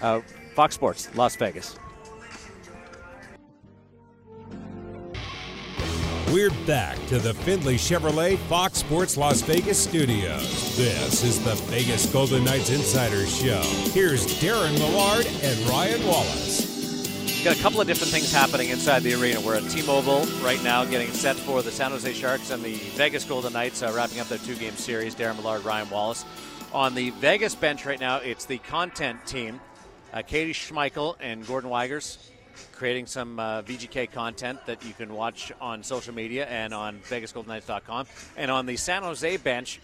uh, 0.00 0.20
Fox 0.56 0.74
Sports, 0.74 1.14
Las 1.14 1.36
Vegas. 1.36 1.78
We're 6.32 6.50
back 6.66 6.96
to 7.08 7.18
the 7.18 7.34
Findlay 7.34 7.74
Chevrolet 7.74 8.38
Fox 8.48 8.78
Sports 8.78 9.18
Las 9.18 9.42
Vegas 9.42 9.78
studios. 9.78 10.74
This 10.78 11.22
is 11.22 11.44
the 11.44 11.54
Vegas 11.70 12.10
Golden 12.10 12.42
Knights 12.42 12.70
Insider 12.70 13.26
Show. 13.26 13.60
Here's 13.92 14.26
Darren 14.40 14.72
Millard 14.78 15.26
and 15.42 15.60
Ryan 15.68 16.04
Wallace. 16.06 16.74
We've 17.20 17.44
got 17.44 17.58
a 17.58 17.62
couple 17.62 17.82
of 17.82 17.86
different 17.86 18.10
things 18.10 18.32
happening 18.32 18.70
inside 18.70 19.02
the 19.02 19.12
arena. 19.12 19.42
We're 19.42 19.56
at 19.56 19.70
T-Mobile 19.70 20.24
right 20.42 20.62
now, 20.64 20.86
getting 20.86 21.12
set 21.12 21.36
for 21.36 21.60
the 21.60 21.70
San 21.70 21.90
Jose 21.90 22.10
Sharks 22.14 22.50
and 22.50 22.64
the 22.64 22.76
Vegas 22.96 23.24
Golden 23.24 23.52
Knights, 23.52 23.82
uh, 23.82 23.92
wrapping 23.94 24.20
up 24.20 24.28
their 24.28 24.38
two-game 24.38 24.76
series. 24.76 25.14
Darren 25.14 25.36
Millard, 25.36 25.66
Ryan 25.66 25.90
Wallace. 25.90 26.24
On 26.72 26.94
the 26.94 27.10
Vegas 27.10 27.54
bench 27.54 27.84
right 27.84 28.00
now, 28.00 28.16
it's 28.16 28.46
the 28.46 28.58
content 28.58 29.24
team, 29.26 29.60
uh, 30.12 30.22
Katie 30.22 30.52
Schmeichel 30.52 31.16
and 31.20 31.46
Gordon 31.46 31.70
Weigers, 31.70 32.18
creating 32.72 33.06
some 33.06 33.38
uh, 33.38 33.62
VGK 33.62 34.10
content 34.12 34.58
that 34.66 34.84
you 34.84 34.92
can 34.94 35.12
watch 35.12 35.52
on 35.60 35.82
social 35.82 36.14
media 36.14 36.46
and 36.46 36.72
on 36.74 36.98
VegasGoldenKnights.com. 37.08 38.06
And 38.36 38.50
on 38.50 38.66
the 38.66 38.76
San 38.76 39.02
Jose 39.02 39.36
bench, 39.38 39.80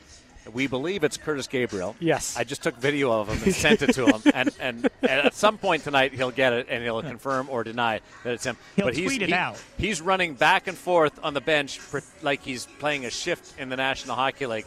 we 0.53 0.67
believe 0.67 1.05
it's 1.05 1.17
Curtis 1.17 1.47
Gabriel. 1.47 1.95
Yes. 2.01 2.37
I 2.37 2.45
just 2.45 2.63
took 2.63 2.77
video 2.77 3.13
of 3.13 3.29
him 3.29 3.41
and 3.45 3.55
sent 3.55 3.83
it 3.83 3.95
to 3.95 4.07
him, 4.07 4.23
and, 4.35 4.51
and, 4.59 4.91
and 5.03 5.11
at 5.27 5.35
some 5.35 5.57
point 5.59 5.85
tonight 5.85 6.13
he'll 6.13 6.31
get 6.33 6.53
it 6.53 6.67
and 6.69 6.83
he'll 6.83 7.03
confirm 7.03 7.49
or 7.49 7.63
deny 7.63 8.01
that 8.25 8.35
it's 8.35 8.45
him. 8.45 8.57
He'll 8.77 8.87
but 8.87 8.97
he's, 8.97 9.07
tweet 9.07 9.23
it 9.23 9.29
he- 9.29 9.35
out. 9.35 9.63
He's 9.79 10.01
running 10.01 10.35
back 10.35 10.67
and 10.67 10.77
forth 10.77 11.19
on 11.23 11.35
the 11.35 11.41
bench 11.41 11.79
like 12.23 12.43
he's 12.43 12.67
playing 12.81 13.05
a 13.07 13.11
shift 13.11 13.59
in 13.59 13.69
the 13.69 13.77
National 13.77 14.17
Hockey 14.17 14.47
League, 14.47 14.67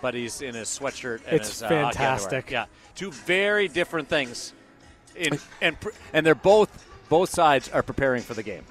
but 0.00 0.14
he's 0.14 0.40
in 0.40 0.54
his 0.54 0.68
sweatshirt 0.68 1.22
and 1.26 1.34
It's 1.34 1.48
his 1.48 1.62
uh, 1.62 1.68
fantastic. 1.68 2.50
Yeah, 2.50 2.66
two 2.94 3.10
very 3.10 3.66
different 3.66 4.08
things, 4.08 4.52
in, 5.16 5.38
and 5.60 5.76
and 6.12 6.26
they're 6.26 6.34
both 6.34 6.86
both 7.08 7.30
sides 7.30 7.68
are 7.68 7.82
preparing 7.82 8.22
for 8.22 8.34
the 8.34 8.42
game. 8.42 8.64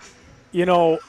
You 0.52 0.66
know, 0.66 1.00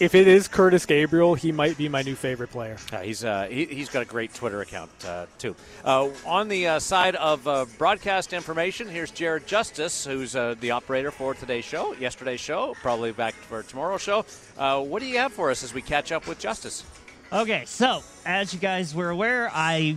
if 0.00 0.14
it 0.14 0.28
is 0.28 0.46
Curtis 0.46 0.86
Gabriel, 0.86 1.34
he 1.34 1.50
might 1.50 1.76
be 1.76 1.88
my 1.88 2.02
new 2.02 2.14
favorite 2.14 2.50
player. 2.50 2.76
Uh, 2.92 2.98
he's 2.98 3.24
uh, 3.24 3.48
he, 3.50 3.64
he's 3.64 3.88
got 3.88 4.02
a 4.02 4.04
great 4.04 4.32
Twitter 4.32 4.60
account 4.60 4.90
uh, 5.04 5.26
too. 5.38 5.56
Uh, 5.84 6.08
on 6.24 6.48
the 6.48 6.68
uh, 6.68 6.78
side 6.78 7.16
of 7.16 7.46
uh, 7.48 7.66
broadcast 7.78 8.32
information, 8.32 8.88
here's 8.88 9.10
Jared 9.10 9.46
Justice, 9.46 10.04
who's 10.04 10.36
uh, 10.36 10.54
the 10.60 10.70
operator 10.70 11.10
for 11.10 11.34
today's 11.34 11.64
show, 11.64 11.94
yesterday's 11.94 12.40
show, 12.40 12.74
probably 12.80 13.12
back 13.12 13.34
for 13.34 13.62
tomorrow's 13.62 14.02
show. 14.02 14.24
Uh, 14.56 14.80
what 14.80 15.00
do 15.00 15.08
you 15.08 15.18
have 15.18 15.32
for 15.32 15.50
us 15.50 15.64
as 15.64 15.74
we 15.74 15.82
catch 15.82 16.12
up 16.12 16.26
with 16.26 16.38
Justice? 16.38 16.84
Okay, 17.32 17.64
so 17.66 18.02
as 18.24 18.54
you 18.54 18.60
guys 18.60 18.94
were 18.94 19.10
aware, 19.10 19.50
I 19.52 19.96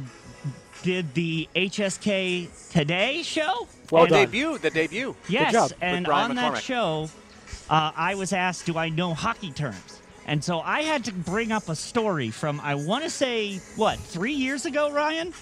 did 0.84 1.14
the 1.14 1.48
HSK 1.56 2.70
Today 2.72 3.24
show. 3.24 3.68
Well 3.92 4.04
the 4.06 4.10
done. 4.10 4.26
debut, 4.26 4.58
the 4.58 4.70
debut. 4.70 5.16
Yes, 5.28 5.52
job. 5.54 5.72
and 5.82 6.00
With 6.02 6.06
Brian 6.08 6.32
on 6.32 6.36
that 6.38 6.58
show, 6.62 7.10
uh, 7.70 7.92
I 7.96 8.16
was 8.16 8.34
asked, 8.34 8.66
"Do 8.66 8.78
I 8.78 8.90
know 8.90 9.14
hockey 9.14 9.52
terms?" 9.52 10.00
And 10.26 10.44
so 10.44 10.60
I 10.62 10.82
had 10.84 11.04
to 11.06 11.12
bring 11.14 11.52
up 11.52 11.68
a 11.68 11.76
story 11.76 12.30
from 12.30 12.60
I 12.62 12.76
want 12.76 13.04
to 13.04 13.10
say 13.10 13.58
what 13.76 14.00
three 14.00 14.34
years 14.34 14.66
ago, 14.66 14.92
Ryan, 14.92 15.34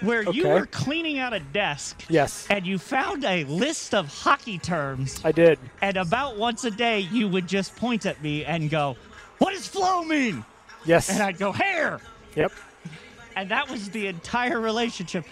where 0.00 0.22
you 0.30 0.46
were 0.48 0.66
cleaning 0.66 1.18
out 1.18 1.32
a 1.32 1.40
desk 1.40 2.04
Yes, 2.08 2.46
and 2.48 2.66
you 2.66 2.78
found 2.78 3.24
a 3.24 3.44
list 3.44 3.94
of 3.94 4.06
hockey 4.08 4.58
terms, 4.58 5.20
I 5.24 5.32
did. 5.32 5.58
and 5.82 5.96
about 5.96 6.36
once 6.36 6.64
a 6.64 6.70
day 6.70 7.00
you 7.00 7.26
would 7.28 7.46
just 7.48 7.74
point 7.76 8.06
at 8.06 8.22
me 8.22 8.44
and 8.44 8.70
go, 8.70 8.96
"What 9.38 9.52
does 9.54 9.66
flow 9.66 10.02
mean?" 10.04 10.44
Yes. 10.84 11.08
And 11.10 11.20
I'd 11.22 11.38
go, 11.38 11.50
"Hair." 11.52 12.00
yep. 12.36 12.52
And 13.36 13.50
that 13.50 13.70
was 13.70 13.90
the 13.90 14.06
entire 14.08 14.58
relationship. 14.60 15.24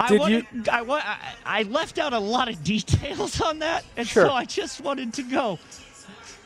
I 0.00 0.08
Did 0.08 0.20
wanted, 0.20 0.68
I, 0.68 0.82
wa- 0.82 1.00
I, 1.02 1.18
I 1.44 1.62
left 1.64 1.98
out 1.98 2.12
a 2.12 2.18
lot 2.18 2.48
of 2.48 2.62
details 2.62 3.40
on 3.40 3.60
that, 3.60 3.84
and 3.96 4.06
Sure. 4.06 4.26
so 4.26 4.32
I 4.32 4.44
just 4.44 4.80
wanted 4.80 5.12
to 5.14 5.22
go. 5.22 5.58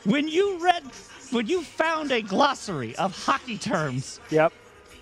When 0.05 0.27
you 0.27 0.57
read, 0.63 0.83
when 1.31 1.47
you 1.47 1.61
found 1.63 2.11
a 2.11 2.21
glossary 2.21 2.95
of 2.95 3.15
hockey 3.25 3.57
terms, 3.57 4.19
Yep. 4.29 4.53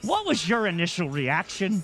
what 0.02 0.26
was 0.26 0.48
your 0.50 0.68
initial 0.68 1.10
reaction? 1.10 1.84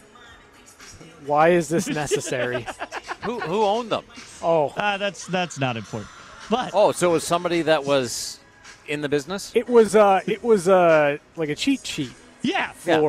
Why 1.26 1.50
is 1.50 1.68
this 1.70 1.88
necessary? 1.88 2.66
Who 3.24 3.40
who 3.40 3.64
owned 3.64 3.90
them? 3.90 4.04
oh, 4.42 4.74
Uh, 4.78 4.98
that's 4.98 5.26
that's 5.28 5.60
not 5.60 5.76
important. 5.76 6.10
But 6.50 6.72
Oh, 6.74 6.92
so 6.94 7.10
it 7.10 7.14
was 7.14 7.24
somebody 7.26 7.62
that 7.64 7.84
was 7.84 8.40
in 8.88 9.02
the 9.02 9.10
business. 9.10 9.52
it 9.56 9.68
was 9.68 9.96
uh, 9.96 10.22
it 10.28 10.42
was 10.44 10.68
uh, 10.70 11.18
like 11.36 11.50
a 11.50 11.56
cheat 11.56 11.86
sheet 11.86 12.12
yeah, 12.44 12.72
Yeah. 12.86 13.00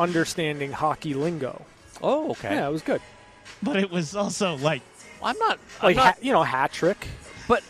For 0.00 0.02
understanding 0.08 0.72
hockey 0.72 1.14
lingo. 1.14 1.64
Oh, 2.02 2.30
okay. 2.32 2.54
Yeah, 2.54 2.68
it 2.68 2.72
was 2.72 2.82
good. 2.82 3.00
but 3.62 3.76
it 3.76 3.90
was 3.90 4.16
also 4.16 4.56
like 4.56 4.82
I'm 5.22 5.36
not. 5.38 5.58
I'm 5.80 5.86
Like 5.88 5.96
not 5.96 6.04
ha- 6.14 6.20
you 6.22 6.32
know, 6.32 6.42
hat 6.42 6.72
trick. 6.72 7.06
But 7.46 7.62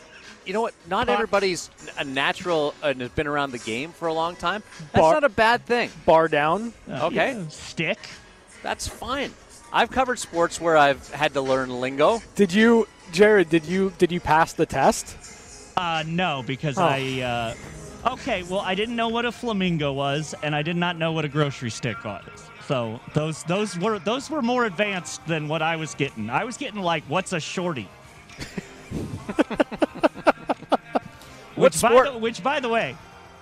you 0.47 0.53
know 0.53 0.61
what? 0.61 0.75
Not 0.89 1.09
Huh? 1.09 1.15
everybody's 1.15 1.71
a 1.99 2.05
natural 2.05 2.75
and 2.83 3.01
has 3.01 3.11
been 3.11 3.27
around 3.27 3.51
the 3.53 3.59
game 3.59 3.93
for 3.93 4.07
a 4.09 4.13
long 4.15 4.37
time. 4.37 4.63
That's 4.93 5.01
Bar- 5.03 5.15
not 5.15 5.25
a 5.25 5.29
bad 5.29 5.67
thing. 5.67 5.91
Bar 6.07 6.29
down. 6.29 6.73
uh, 6.89 7.07
Okay. 7.07 7.33
yeah, 7.33 7.49
stick. 7.49 7.99
That's 8.63 8.87
fine. 8.87 9.33
I've 9.73 9.91
covered 9.91 10.19
sports 10.19 10.61
where 10.61 10.77
I've 10.77 11.09
had 11.13 11.33
to 11.35 11.41
learn 11.41 11.81
lingo. 11.81 12.21
Did 12.37 12.53
you, 12.53 12.87
Jared? 13.13 13.49
Did 13.51 13.65
you 13.67 13.93
did 13.99 14.13
you 14.13 14.21
pass 14.21 14.53
the 14.53 14.67
test? 14.67 15.17
Uh, 15.77 16.05
no, 16.07 16.43
because 16.47 16.79
Oh. 16.79 16.85
I. 16.85 17.21
Uh, 17.23 17.55
okay, 18.07 18.43
well, 18.45 18.61
I 18.61 18.75
didn't 18.75 18.97
know 18.97 19.09
what 19.09 19.25
a 19.25 19.33
flamingo 19.33 19.93
was, 19.93 20.35
and 20.43 20.55
I 20.55 20.63
did 20.63 20.77
not 20.77 20.97
know 20.99 21.13
what 21.13 21.25
a 21.25 21.29
grocery 21.29 21.71
stick 21.71 22.03
was. 22.05 22.23
So 22.67 23.01
those 23.15 23.43
those 23.45 23.79
were 23.79 23.99
those 23.99 24.31
were 24.31 24.43
more 24.43 24.65
advanced 24.67 25.27
than 25.27 25.49
what 25.49 25.61
I 25.63 25.77
was 25.77 25.95
getting. 25.95 26.31
I 26.31 26.45
was 26.45 26.57
getting 26.57 26.81
like, 26.81 27.03
what's 27.09 27.33
a 27.33 27.41
shorty? 27.41 27.89
Which, 31.57 31.83
by 31.83 32.05
the, 32.11 32.19
which, 32.19 32.43
by 32.43 32.61
the 32.61 32.69
way, 32.69 32.97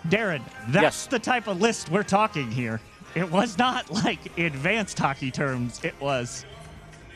Darren, 0.09 0.43
that's 0.69 0.83
Yes. 0.83 1.07
the 1.07 1.19
type 1.19 1.47
of 1.47 1.61
list 1.61 1.89
we're 1.89 2.03
talking 2.03 2.51
here. 2.51 2.81
It 3.15 3.31
was 3.31 3.57
not 3.59 3.91
like 3.91 4.39
advanced 4.39 4.99
hockey 4.99 5.31
terms. 5.31 5.81
It 5.85 5.95
was. 6.01 6.45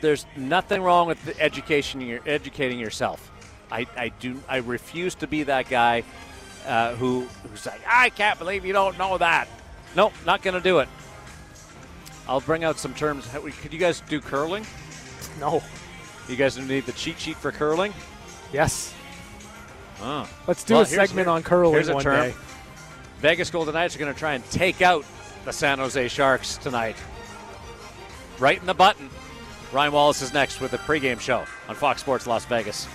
There's 0.00 0.26
nothing 0.36 0.82
wrong 0.82 1.06
with 1.06 1.24
the 1.24 1.38
education. 1.40 2.00
You're 2.00 2.20
educating 2.26 2.78
yourself. 2.78 3.30
I, 3.70 3.86
I 3.96 4.10
do. 4.10 4.40
I 4.48 4.58
refuse 4.58 5.14
to 5.16 5.26
be 5.26 5.44
that 5.44 5.68
guy 5.68 6.04
uh, 6.66 6.94
who 6.96 7.26
who's 7.48 7.66
like, 7.66 7.80
I 7.86 8.10
can't 8.10 8.38
believe 8.38 8.64
you 8.64 8.72
don't 8.72 8.96
know 8.98 9.18
that. 9.18 9.48
Nope, 9.96 10.12
not 10.24 10.42
going 10.42 10.54
to 10.54 10.60
do 10.60 10.78
it. 10.78 10.88
I'll 12.28 12.40
bring 12.40 12.64
out 12.64 12.78
some 12.78 12.94
terms. 12.94 13.28
Could 13.60 13.72
you 13.72 13.78
guys 13.78 14.00
do 14.08 14.20
curling? 14.20 14.64
No. 15.40 15.62
You 16.28 16.36
guys 16.36 16.56
need 16.56 16.86
the 16.86 16.92
cheat 16.92 17.18
sheet 17.18 17.36
for 17.36 17.50
curling? 17.52 17.92
Yes. 18.52 18.94
Oh. 20.00 20.28
Let's 20.46 20.64
do 20.64 20.74
Well, 20.74 20.82
a 20.82 20.86
segment 20.86 21.28
on 21.28 21.42
curling 21.42 21.72
here's 21.74 21.88
a 21.88 21.94
one 21.94 22.02
term. 22.04 22.30
day. 22.30 22.34
Vegas 23.20 23.50
Golden 23.50 23.74
Knights 23.74 23.96
are 23.96 23.98
going 23.98 24.12
to 24.12 24.18
try 24.18 24.34
and 24.34 24.44
take 24.50 24.82
out 24.82 25.04
the 25.44 25.52
San 25.52 25.78
Jose 25.78 26.08
Sharks 26.08 26.56
tonight. 26.58 26.96
Right 28.38 28.58
in 28.58 28.66
the 28.66 28.74
button. 28.74 29.10
Ryan 29.72 29.92
Wallace 29.92 30.22
is 30.22 30.32
next 30.32 30.60
with 30.60 30.70
the 30.70 30.78
pregame 30.78 31.20
show 31.20 31.44
on 31.68 31.74
Fox 31.74 32.00
Sports 32.00 32.26
Las 32.26 32.44
Vegas. 32.44 32.86